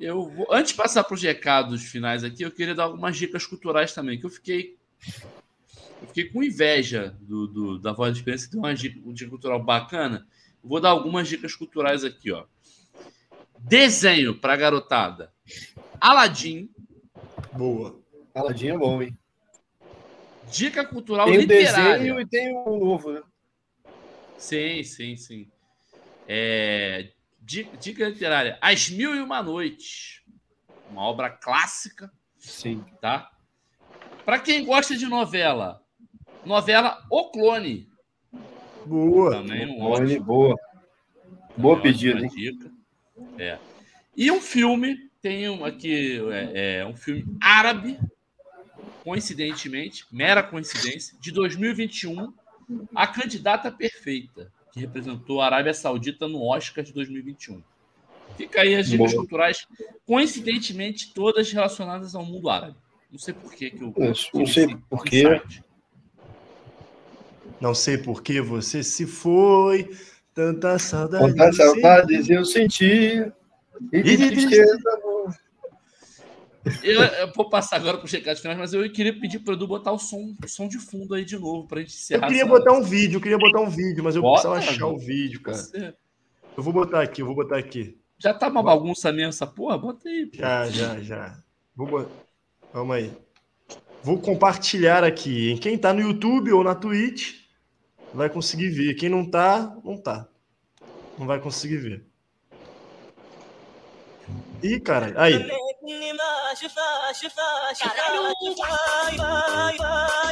Eu 0.00 0.28
vou... 0.28 0.52
Antes 0.52 0.72
de 0.72 0.76
passar 0.76 1.04
para 1.04 1.14
os 1.14 1.22
recados 1.22 1.82
finais 1.84 2.24
aqui, 2.24 2.42
eu 2.42 2.50
queria 2.50 2.74
dar 2.74 2.84
algumas 2.84 3.16
dicas 3.16 3.46
culturais 3.46 3.94
também, 3.94 4.18
que 4.18 4.26
eu 4.26 4.30
fiquei. 4.30 4.76
Eu 6.02 6.08
fiquei 6.08 6.24
com 6.30 6.42
inveja 6.42 7.16
do, 7.20 7.46
do- 7.46 7.78
da 7.78 7.92
Voz 7.92 8.12
da 8.12 8.18
Experiência, 8.18 8.46
que 8.46 8.52
tem 8.52 8.60
uma 8.60 8.74
dica, 8.74 8.98
uma 9.04 9.12
dica 9.14 9.30
cultural 9.30 9.62
bacana. 9.62 10.26
Eu 10.62 10.68
vou 10.68 10.80
dar 10.80 10.90
algumas 10.90 11.28
dicas 11.28 11.54
culturais 11.54 12.04
aqui, 12.04 12.32
ó. 12.32 12.44
Desenho 13.58 14.34
para 14.34 14.56
garotada. 14.56 15.32
Aladim, 16.00 16.68
Boa. 17.52 18.00
Aladinho 18.34 18.74
é 18.74 18.78
bom, 18.78 19.02
hein? 19.02 19.16
dica 20.50 20.84
cultural 20.84 21.26
Tem 21.26 21.38
o 21.38 21.40
literária. 21.42 21.98
desenho 21.98 22.20
e 22.20 22.26
tem 22.26 22.52
o 22.56 22.76
novo, 22.78 23.12
né? 23.12 23.22
Sim, 24.38 24.82
sim, 24.82 25.16
sim. 25.16 25.48
É, 26.32 27.10
di- 27.40 27.68
dica 27.80 28.08
literária. 28.08 28.56
As 28.60 28.88
Mil 28.88 29.16
e 29.16 29.20
Uma 29.20 29.42
Noites. 29.42 30.22
Uma 30.88 31.02
obra 31.02 31.28
clássica, 31.28 32.08
Sim. 32.38 32.84
tá? 33.00 33.32
Para 34.24 34.38
quem 34.38 34.64
gosta 34.64 34.96
de 34.96 35.06
novela, 35.06 35.84
novela 36.44 37.04
O 37.10 37.32
Clone. 37.32 37.88
Boa. 38.86 39.32
Também 39.32 39.66
um 39.66 39.82
Olha, 39.82 40.04
ótimo. 40.04 40.24
boa. 40.24 40.56
Boa 41.56 41.80
pedida, 41.80 42.24
dica. 42.28 42.70
É. 43.36 43.58
E 44.16 44.30
um 44.30 44.40
filme, 44.40 45.10
tem 45.20 45.48
um 45.50 45.64
aqui, 45.64 46.20
é, 46.30 46.76
é 46.78 46.86
um 46.86 46.96
filme 46.96 47.24
árabe, 47.40 47.98
coincidentemente, 49.02 50.06
mera 50.12 50.42
coincidência, 50.44 51.18
de 51.20 51.32
2021, 51.32 52.32
A 52.94 53.06
Candidata 53.08 53.70
Perfeita, 53.70 54.52
que 54.72 54.80
representou 54.80 55.40
a 55.40 55.46
Arábia 55.46 55.74
Saudita 55.74 56.28
no 56.28 56.42
Oscar 56.44 56.84
de 56.84 56.92
2021. 56.92 57.62
Fica 58.36 58.62
aí 58.62 58.74
as 58.76 58.88
dicas 58.88 59.10
Boa. 59.12 59.22
culturais, 59.22 59.66
coincidentemente, 60.06 61.12
todas 61.12 61.50
relacionadas 61.50 62.14
ao 62.14 62.24
mundo 62.24 62.48
árabe. 62.48 62.76
Não 63.10 63.18
sei 63.18 63.34
por 63.34 63.52
que, 63.52 63.70
que 63.70 63.82
eu. 63.82 63.92
Eu 63.96 64.12
tive 64.12 64.38
Não 64.38 64.46
sei 64.46 64.76
por 64.88 65.04
quê. 65.04 65.22
insight. 65.22 65.64
Não 67.60 67.74
sei 67.74 67.98
por 67.98 68.22
que 68.22 68.40
você 68.40 68.82
se 68.82 69.06
foi. 69.06 69.90
Tanta 70.32 70.78
saudade. 70.78 71.24
Quantas 71.24 71.56
você- 71.56 71.62
saudades 71.64 72.30
eu 72.30 72.44
senti. 72.44 73.30
E 73.92 74.02
de 74.02 74.16
tristeza. 74.16 74.78
Eu, 76.82 77.00
eu 77.02 77.32
vou 77.34 77.48
passar 77.48 77.76
agora 77.76 77.96
para 77.96 78.04
os 78.04 78.12
recados 78.12 78.40
finais, 78.42 78.58
mas 78.58 78.74
eu 78.74 78.90
queria 78.92 79.18
pedir 79.18 79.38
para 79.38 79.52
o 79.52 79.56
Edu 79.56 79.66
botar 79.66 79.92
o 79.92 79.98
som, 79.98 80.34
o 80.44 80.48
som 80.48 80.68
de 80.68 80.78
fundo 80.78 81.14
aí 81.14 81.24
de 81.24 81.38
novo, 81.38 81.66
para 81.66 81.78
a 81.78 81.82
gente 81.82 81.92
Eu 81.94 81.98
encerrar. 81.98 82.26
queria 82.26 82.42
essa- 82.42 82.50
botar 82.50 82.72
um 82.72 82.82
vídeo, 82.82 83.16
eu 83.16 83.20
queria 83.20 83.38
botar 83.38 83.60
um 83.60 83.70
vídeo, 83.70 84.04
mas 84.04 84.14
eu 84.14 84.20
Bota, 84.22 84.48
precisava 84.50 84.72
achar 84.72 84.86
o 84.88 84.98
vídeo, 84.98 85.40
cara. 85.40 85.56
Você- 85.56 85.94
Eu 86.56 86.62
vou 86.62 86.72
botar 86.72 87.00
aqui, 87.02 87.22
eu 87.22 87.26
vou 87.26 87.34
botar 87.34 87.56
aqui. 87.56 87.96
Já 88.18 88.34
tá 88.34 88.48
uma 88.48 88.62
bagunça 88.62 89.10
mesmo 89.10 89.30
essa 89.30 89.46
porra? 89.46 89.78
Bota 89.78 90.06
aí. 90.06 90.26
pô. 90.26 90.36
Já, 90.36 90.68
já, 90.68 91.00
já. 91.00 91.38
Vou 91.74 91.86
botar. 91.86 92.10
Calma 92.72 92.96
aí. 92.96 93.10
Vou 94.02 94.18
compartilhar 94.18 95.02
aqui. 95.04 95.50
Em 95.52 95.56
quem 95.56 95.78
tá 95.78 95.94
no 95.94 96.00
YouTube 96.02 96.52
ou 96.52 96.62
na 96.62 96.74
Twitch 96.74 97.36
vai 98.12 98.28
conseguir 98.28 98.68
ver. 98.68 98.94
Quem 98.94 99.08
não 99.08 99.24
tá, 99.24 99.74
não 99.82 99.96
tá. 99.96 100.28
Não 101.18 101.26
vai 101.26 101.40
conseguir 101.40 101.78
ver. 101.78 102.04
Ih, 104.62 104.78
cara, 104.80 105.14
aí. 105.16 105.34
مني 105.89 106.13
ما 106.13 106.53
شفا 106.53 107.11
شفا 107.13 107.73
شفا 107.73 107.73
شفا 107.73 108.55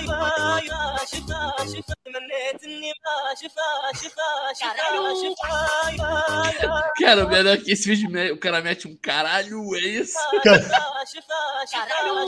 شفا 0.01 1.05
شفا 1.05 1.65
شفا 1.65 1.93
منيت 2.07 2.63
اني 2.63 2.91
ما 3.03 3.35
شفا 3.41 3.69
شفا 4.01 4.29
شفا 4.59 4.87
شفا 5.21 6.83
Cara, 6.99 7.25
o 7.25 7.29
melhor 7.29 7.55
é 7.55 7.57
que 7.57 7.71
esse 7.71 7.89
vídeo 7.89 8.09
me- 8.09 8.31
o 8.31 8.37
cara 8.37 8.61
mete 8.61 8.87
um 8.87 8.95
caralho, 8.97 9.75
é 9.75 9.79
isso? 9.79 10.17
شفا 10.43 11.05
شفا 11.13 11.41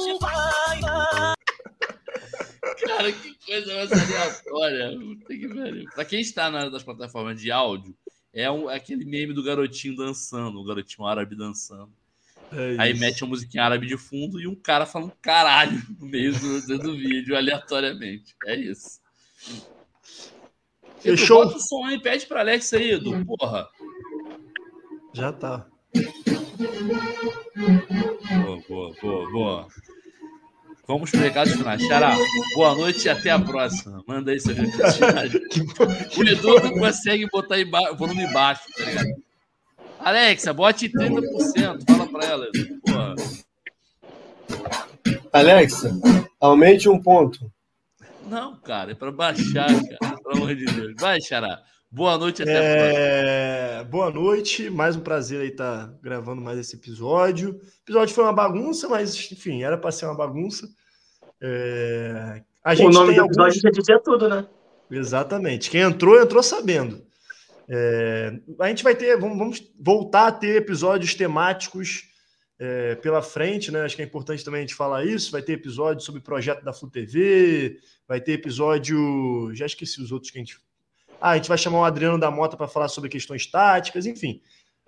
شفا 0.05 1.35
Cara, 2.87 3.11
que 3.11 3.35
coisa 3.45 3.73
mais 3.75 3.91
aleatória. 3.91 4.91
Puta 4.99 5.33
que 5.37 5.47
pariu. 5.47 5.85
Pra 5.93 6.05
quem 6.05 6.19
está 6.21 6.49
na- 6.49 6.69
nas 6.69 6.83
plataformas 6.83 7.39
de 7.39 7.51
áudio, 7.51 7.95
é, 8.33 8.49
um- 8.51 8.69
é 8.69 8.75
aquele 8.75 9.05
meme 9.05 9.33
do 9.33 9.43
garotinho 9.43 9.95
dançando, 9.95 10.59
o 10.59 10.63
garotinho 10.65 11.07
árabe 11.07 11.35
dançando. 11.35 11.91
É 12.52 12.76
Aí 12.78 12.94
mete 12.94 13.22
uma 13.22 13.30
musiquinha 13.30 13.64
árabe 13.64 13.86
de 13.86 13.96
fundo 13.96 14.40
e 14.40 14.46
um 14.46 14.54
cara 14.54 14.84
falando 14.84 15.12
caralho 15.22 15.80
no 15.98 16.06
meio 16.06 16.32
do, 16.32 16.78
do 16.78 16.96
vídeo, 16.96 17.36
aleatoriamente. 17.36 18.34
É 18.46 18.56
isso. 18.56 19.00
Fechou? 21.00 21.44
Bota 21.44 21.56
o 21.56 21.60
som 21.60 21.84
aí, 21.84 22.00
pede 22.00 22.26
pra 22.26 22.40
Alex 22.40 22.72
aí, 22.72 22.92
Edu. 22.92 23.24
Porra. 23.24 23.68
Já 25.14 25.32
tá. 25.32 25.66
Boa, 28.44 28.62
boa, 28.68 28.94
boa, 29.00 29.30
boa. 29.30 29.68
Vamos 30.86 31.10
para 31.10 31.20
recados 31.20 31.52
finais. 31.52 31.82
Xará, 31.86 32.16
boa 32.54 32.74
noite 32.74 33.04
e 33.04 33.08
até 33.08 33.30
a 33.30 33.38
próxima. 33.38 34.02
Manda 34.08 34.32
aí 34.32 34.40
seus 34.40 34.56
recados 34.56 34.96
finais. 34.96 35.32
O 36.18 36.22
Edu 36.22 36.60
não 36.60 36.72
consegue 36.72 37.28
botar 37.30 37.64
ba... 37.64 37.92
volume 37.92 38.26
baixo, 38.32 38.62
tá 38.76 38.84
ligado? 38.84 39.08
Alexa, 40.00 40.52
bote 40.52 40.88
30%. 40.88 41.84
Fala 42.20 42.26
pra 42.26 42.26
ela. 42.26 42.46
Edu. 42.54 42.80
Porra. 42.84 43.14
Alexa, 45.32 45.90
aumente 46.40 46.88
um 46.88 47.00
ponto. 47.00 47.50
Não, 48.26 48.56
cara, 48.60 48.92
é 48.92 48.94
pra 48.94 49.10
baixar, 49.10 49.68
cara. 49.68 50.16
Pelo 50.22 50.36
amor 50.36 50.54
de 50.54 50.66
Deus. 50.66 50.94
Vai, 51.00 51.20
Xará. 51.20 51.62
Boa 51.90 52.16
noite 52.16 52.42
até 52.42 52.52
a 52.56 52.60
próxima. 52.60 52.98
É, 53.00 53.84
Boa 53.84 54.10
noite, 54.10 54.70
mais 54.70 54.94
um 54.94 55.00
prazer 55.00 55.40
aí 55.40 55.48
estar 55.48 55.92
gravando 56.00 56.40
mais 56.40 56.58
esse 56.58 56.76
episódio. 56.76 57.50
O 57.54 57.60
episódio 57.84 58.14
foi 58.14 58.24
uma 58.24 58.32
bagunça, 58.32 58.88
mas 58.88 59.30
enfim, 59.32 59.62
era 59.64 59.76
para 59.76 59.90
ser 59.90 60.06
uma 60.06 60.14
bagunça. 60.14 60.68
É, 61.40 62.42
A 62.62 62.72
O 62.72 62.74
gente 62.76 62.94
nome 62.94 63.06
tem 63.08 63.16
do 63.16 63.22
alguns... 63.22 63.36
episódio 63.36 63.60
já 63.62 63.70
dizia 63.70 63.98
tudo, 63.98 64.28
né? 64.28 64.46
Exatamente. 64.90 65.70
Quem 65.70 65.80
entrou, 65.80 66.20
entrou 66.20 66.42
sabendo. 66.42 67.02
É, 67.68 68.34
a 68.60 68.68
gente 68.68 68.84
vai 68.84 68.94
ter, 68.94 69.16
vamos, 69.18 69.38
vamos 69.38 69.72
voltar 69.80 70.26
a 70.28 70.32
ter 70.32 70.56
episódios 70.56 71.14
temáticos 71.14 72.09
é, 72.60 72.94
pela 72.96 73.22
frente, 73.22 73.72
né? 73.72 73.80
Acho 73.80 73.96
que 73.96 74.02
é 74.02 74.04
importante 74.04 74.44
também 74.44 74.58
a 74.58 74.60
gente 74.62 74.74
falar 74.74 75.06
isso. 75.06 75.32
Vai 75.32 75.40
ter 75.40 75.54
episódio 75.54 76.04
sobre 76.04 76.20
o 76.20 76.22
projeto 76.22 76.62
da 76.62 76.74
Flu 76.74 76.90
TV, 76.90 77.80
vai 78.06 78.20
ter 78.20 78.32
episódio. 78.32 79.50
Já 79.54 79.64
esqueci 79.64 80.00
os 80.02 80.12
outros 80.12 80.30
que 80.30 80.38
a 80.38 80.42
gente. 80.42 80.60
Ah, 81.18 81.30
a 81.30 81.36
gente 81.36 81.48
vai 81.48 81.56
chamar 81.56 81.80
o 81.80 81.84
Adriano 81.84 82.18
da 82.20 82.30
Mota 82.30 82.58
para 82.58 82.68
falar 82.68 82.88
sobre 82.88 83.08
questões 83.08 83.46
táticas, 83.46 84.04
enfim. 84.04 84.42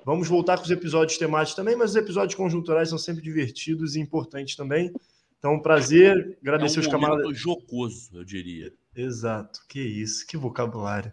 Vamos 0.05 0.29
voltar 0.29 0.59
com 0.59 0.65
os 0.65 0.71
episódios 0.71 1.17
temáticos 1.17 1.55
também, 1.55 1.75
mas 1.75 1.91
os 1.91 1.97
episódios 1.97 2.35
conjunturais 2.35 2.89
são 2.91 2.99
sempre 2.99 3.23
divertidos 3.23 3.97
e 3.97 4.01
importantes 4.01 4.55
também. 4.55 4.93
Então, 5.39 5.55
um 5.55 5.61
prazer, 5.61 6.37
É 6.37 6.49
agradecer 6.49 6.79
um 6.79 6.83
os 6.83 6.89
camaradas. 6.89 7.39
jocoso, 7.39 8.11
eu 8.15 8.25
diria. 8.25 8.73
Exato, 8.95 9.61
que 9.69 9.81
isso, 9.81 10.27
que 10.27 10.37
vocabulário. 10.37 11.13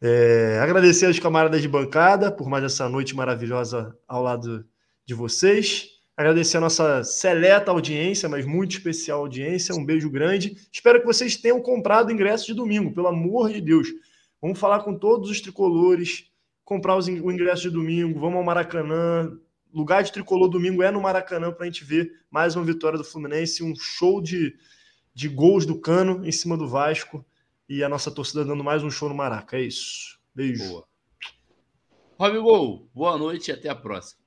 É, 0.00 0.58
agradecer 0.62 1.06
aos 1.06 1.18
camaradas 1.18 1.60
de 1.60 1.68
bancada 1.68 2.30
por 2.30 2.48
mais 2.48 2.64
essa 2.64 2.88
noite 2.88 3.14
maravilhosa 3.14 3.96
ao 4.08 4.22
lado 4.22 4.64
de 5.10 5.14
vocês. 5.14 5.88
Agradecer 6.16 6.58
a 6.58 6.60
nossa 6.60 7.02
seleta 7.02 7.70
audiência, 7.70 8.28
mas 8.28 8.46
muito 8.46 8.72
especial 8.72 9.20
audiência. 9.20 9.74
Um 9.74 9.84
beijo 9.84 10.08
grande. 10.08 10.56
Espero 10.72 11.00
que 11.00 11.06
vocês 11.06 11.36
tenham 11.36 11.60
comprado 11.60 12.12
ingresso 12.12 12.46
de 12.46 12.54
domingo, 12.54 12.92
pelo 12.94 13.08
amor 13.08 13.50
de 13.50 13.60
Deus. 13.60 13.88
Vamos 14.40 14.58
falar 14.58 14.80
com 14.80 14.96
todos 14.96 15.28
os 15.28 15.40
tricolores, 15.40 16.30
comprar 16.64 16.96
os 16.96 17.08
o 17.08 17.30
ingresso 17.30 17.62
de 17.62 17.70
domingo, 17.70 18.20
vamos 18.20 18.36
ao 18.36 18.44
Maracanã. 18.44 19.36
Lugar 19.72 20.02
de 20.02 20.12
tricolor 20.12 20.48
domingo 20.48 20.82
é 20.82 20.90
no 20.90 21.00
Maracanã 21.00 21.52
para 21.52 21.64
a 21.64 21.66
gente 21.66 21.84
ver 21.84 22.12
mais 22.30 22.54
uma 22.54 22.64
vitória 22.64 22.98
do 22.98 23.04
Fluminense, 23.04 23.62
um 23.62 23.74
show 23.76 24.20
de, 24.20 24.54
de 25.14 25.28
gols 25.28 25.66
do 25.66 25.80
Cano 25.80 26.24
em 26.24 26.32
cima 26.32 26.56
do 26.56 26.68
Vasco 26.68 27.24
e 27.68 27.82
a 27.82 27.88
nossa 27.88 28.10
torcida 28.10 28.44
dando 28.44 28.62
mais 28.62 28.82
um 28.82 28.90
show 28.90 29.08
no 29.08 29.14
Maraca. 29.14 29.56
É 29.56 29.62
isso. 29.62 30.18
Beijo. 30.34 30.68
Boa. 30.68 30.84
Robigol, 32.18 32.88
boa 32.94 33.16
noite 33.16 33.48
e 33.48 33.52
até 33.52 33.68
a 33.68 33.74
próxima. 33.74 34.19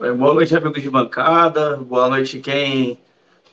É, 0.00 0.12
Boa 0.12 0.32
noite, 0.32 0.56
amigos 0.56 0.82
de 0.82 0.88
bancada. 0.88 1.76
Boa 1.76 2.08
noite, 2.08 2.40
quem 2.40 2.98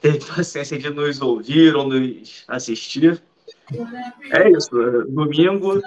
teve 0.01 0.19
paciência 0.33 0.77
de 0.77 0.89
nos 0.89 1.21
ouvir 1.21 1.75
ou 1.75 1.85
nos 1.85 2.45
assistir. 2.47 3.21
É 4.31 4.49
isso. 4.49 4.81
é, 4.81 5.03
Domingo, 5.09 5.81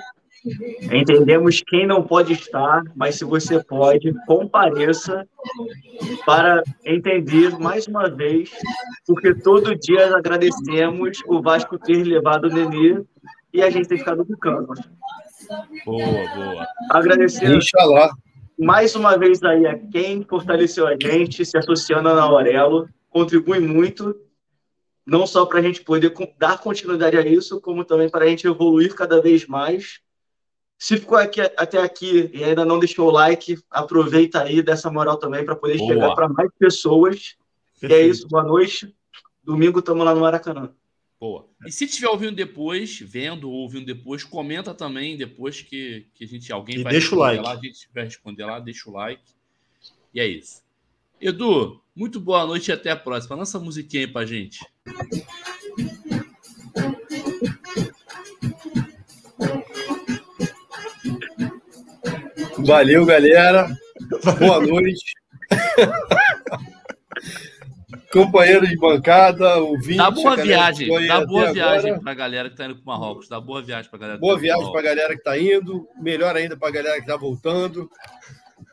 entendemos 0.93 1.63
quem 1.67 1.87
não 1.87 2.03
pode 2.03 2.35
estar, 2.35 2.83
mas 2.95 3.15
se 3.15 3.25
você 3.25 3.65
pode, 3.65 4.13
compareça 4.27 5.27
para 6.27 6.63
entender 6.85 7.59
mais 7.59 7.87
uma 7.87 8.11
vez, 8.11 8.51
porque 9.07 9.35
todo 9.35 9.75
dia 9.75 10.15
agradecemos 10.15 11.23
o 11.27 11.41
Vasco 11.41 11.79
ter 11.79 12.05
levado 12.05 12.45
o 12.45 12.51
Nenê 12.51 13.03
e 13.51 13.63
a 13.63 13.71
gente 13.71 13.89
ter 13.89 13.97
ficado 13.97 14.27
no 14.29 14.37
campo. 14.37 14.75
Boa, 15.87 16.35
boa. 16.35 16.67
Agradecer 16.91 17.51
Inxalá. 17.51 18.11
Mais 18.61 18.95
uma 18.95 19.17
vez 19.17 19.43
aí 19.43 19.67
a 19.67 19.79
quem 19.79 20.23
fortaleceu 20.23 20.87
a 20.87 20.95
gente, 20.95 21.47
se 21.47 21.57
associando 21.57 22.15
na 22.15 22.23
Aurelo, 22.23 22.87
contribui 23.09 23.59
muito, 23.59 24.15
não 25.07 25.27
só 25.27 25.47
para 25.47 25.61
a 25.61 25.63
gente 25.63 25.83
poder 25.83 26.13
dar 26.39 26.59
continuidade 26.59 27.17
a 27.17 27.23
isso, 27.23 27.59
como 27.61 27.87
também 27.87 28.11
para 28.11 28.27
a 28.27 28.29
gente 28.29 28.47
evoluir 28.47 28.95
cada 28.95 29.21
vez 29.21 29.47
mais. 29.47 30.01
Se 30.79 30.99
ficou 30.99 31.17
aqui, 31.17 31.41
até 31.41 31.79
aqui 31.79 32.31
e 32.35 32.45
ainda 32.45 32.65
não 32.65 32.79
deixou 32.79 33.09
o 33.09 33.11
like, 33.11 33.59
aproveita 33.71 34.43
aí 34.43 34.63
dessa 34.63 34.91
moral 34.91 35.17
também 35.17 35.45
para 35.45 35.57
poder 35.57 35.79
Boa. 35.79 35.93
chegar 35.93 36.15
para 36.15 36.29
mais 36.29 36.51
pessoas. 36.59 37.37
E 37.83 37.87
é 37.87 37.89
Perfeito. 37.89 38.11
isso, 38.11 38.29
boa 38.29 38.45
noite. 38.45 38.95
Domingo 39.43 39.79
estamos 39.79 40.05
lá 40.05 40.15
no 40.15 40.21
Maracanã. 40.21 40.71
Boa. 41.21 41.47
E 41.67 41.71
se 41.71 41.85
estiver 41.85 42.09
ouvindo 42.09 42.35
depois, 42.35 42.99
vendo 42.99 43.51
ou 43.51 43.59
ouvindo 43.59 43.85
depois, 43.85 44.25
comenta 44.25 44.73
também 44.73 45.19
depois 45.19 45.61
que, 45.61 46.07
que 46.15 46.25
a 46.25 46.27
gente 46.27 46.51
alguém 46.51 46.79
E 46.79 46.83
vai 46.83 46.93
deixa 46.93 47.15
o 47.15 47.23
responder 47.23 47.37
like. 47.37 47.45
lá, 47.45 47.53
a 47.53 47.63
gente 47.63 47.89
vai 47.95 48.05
responder 48.05 48.45
lá, 48.47 48.59
deixa 48.59 48.89
o 48.89 48.93
like. 48.95 49.23
E 50.15 50.21
é 50.21 50.27
isso. 50.27 50.63
Edu, 51.21 51.79
muito 51.95 52.19
boa 52.19 52.47
noite 52.47 52.69
e 52.69 52.73
até 52.73 52.91
a 52.91 52.97
próxima. 52.97 53.37
Lança 53.37 53.59
a 53.59 53.61
musiquinha 53.61 54.07
aí 54.07 54.11
pra 54.11 54.25
gente. 54.25 54.61
Valeu, 62.59 63.05
galera. 63.05 63.69
Boa 64.39 64.67
noite. 64.67 65.13
Companheiro 68.13 68.67
de 68.67 68.77
bancada, 68.77 69.59
ouvinte. 69.59 69.97
Dá 69.97 70.11
boa 70.11 70.33
a 70.33 70.37
galera 70.37 70.73
viagem, 70.73 71.07
dá 71.07 71.25
boa 71.25 71.53
viagem 71.53 71.91
agora. 71.91 72.03
pra 72.03 72.15
galera 72.15 72.51
que 72.51 72.57
tá 72.57 72.65
indo 72.65 72.75
pro 72.75 72.85
Marrocos. 72.85 73.29
Dá 73.29 73.41
boa 73.41 73.63
viagem 73.63 73.89
pra 73.89 74.01
galera. 74.01 74.19
que 74.19 74.21
Boa 74.21 74.35
tá 74.35 74.41
viagem 74.41 74.73
para 74.73 74.81
a 74.81 74.83
galera 74.83 75.09
que 75.09 75.21
está 75.21 75.39
indo, 75.39 75.89
melhor 75.97 76.37
ainda 76.37 76.57
para 76.57 76.69
a 76.69 76.73
galera 76.73 76.97
que 76.97 77.03
está 77.03 77.17
voltando. 77.17 77.89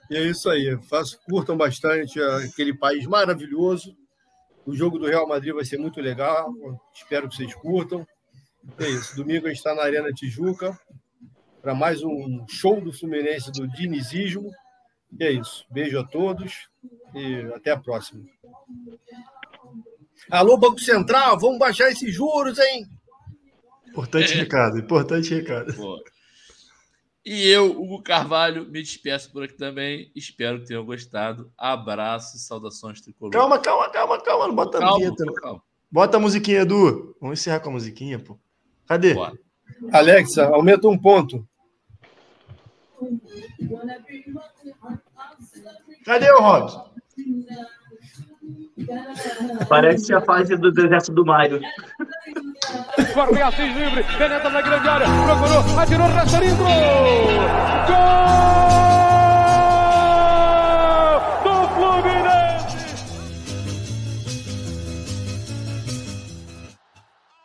E 0.10 0.18
é 0.18 0.22
isso 0.22 0.50
aí. 0.50 0.76
Faço, 0.90 1.20
curtam 1.30 1.56
bastante 1.56 2.20
aquele 2.20 2.74
país 2.74 3.06
maravilhoso. 3.06 3.96
O 4.66 4.74
jogo 4.76 4.98
do 4.98 5.06
Real 5.06 5.28
Madrid 5.28 5.54
vai 5.54 5.66
ser 5.66 5.78
muito 5.78 6.02
legal. 6.02 6.52
Espero 6.94 7.30
que 7.30 7.36
vocês 7.36 7.54
curtam. 7.54 8.08
É 8.80 8.90
isso. 8.90 9.16
Domingo 9.16 9.46
a 9.46 9.50
gente 9.50 9.60
está 9.60 9.76
na 9.76 9.84
Arena 9.84 10.12
Tijuca 10.12 10.78
para 11.62 11.76
mais 11.76 12.02
um 12.02 12.44
show 12.50 12.82
do 12.82 12.92
Fluminense 12.92 13.52
do 13.52 13.68
Dinizismo. 13.68 14.50
E 15.20 15.24
é 15.24 15.32
isso. 15.32 15.64
Beijo 15.70 16.00
a 16.00 16.04
todos 16.04 16.70
e 17.14 17.54
até 17.54 17.72
a 17.72 17.78
próxima. 17.78 18.26
Alô, 20.30 20.58
Banco 20.58 20.80
Central, 20.80 21.40
vamos 21.40 21.58
baixar 21.60 21.90
esses 21.92 22.14
juros, 22.14 22.58
hein? 22.60 22.86
Importante 23.88 24.34
É. 24.34 24.36
recado, 24.36 24.78
importante 24.78 25.34
recado. 25.34 25.74
Boa. 25.74 26.02
E 27.26 27.46
eu, 27.50 27.72
Hugo 27.72 28.02
Carvalho, 28.02 28.66
me 28.66 28.82
despeço 28.82 29.32
por 29.32 29.44
aqui 29.44 29.56
também. 29.56 30.10
Espero 30.16 30.60
que 30.62 30.68
tenham 30.68 30.86
gostado. 30.86 31.52
Abraço 31.58 32.38
e 32.38 32.40
saudações 32.40 33.02
tricolor. 33.02 33.34
Calma, 33.34 33.60
calma, 33.60 33.90
calma, 33.90 34.22
calma. 34.22 34.48
Não 34.48 34.56
bota 34.56 34.78
a 34.78 34.82
calma, 34.82 34.98
vinheta, 34.98 35.26
não. 35.26 35.34
calma. 35.34 35.62
Bota 35.92 36.18
a 36.18 36.20
musiquinha, 36.22 36.62
Edu. 36.62 37.16
Vamos 37.20 37.40
encerrar 37.40 37.60
com 37.60 37.70
a 37.70 37.74
musiquinha, 37.74 38.18
pô. 38.20 38.38
Cadê? 38.86 39.14
Bora. 39.14 39.38
Alexa, 39.92 40.46
aumenta 40.46 40.88
um 40.88 40.98
ponto. 40.98 41.46
Cadê 46.06 46.32
o 46.32 46.40
Robson? 46.40 46.94
Parece 49.68 50.14
a 50.14 50.22
fase 50.22 50.56
do 50.56 50.72
deserto 50.72 51.12
do 51.12 51.26
Mário. 51.26 51.60
Corre 53.14 53.42
Assis 53.42 53.76
livre, 53.76 54.04
penetra 54.18 54.50
na 54.50 54.62
grande 54.62 54.88
área, 54.88 55.08
procurou, 55.26 55.80
atirou, 55.80 56.08
Rasterinho! 56.08 56.58
Gol 57.88 57.98
do 61.44 61.68
Fluminense! 61.70 62.37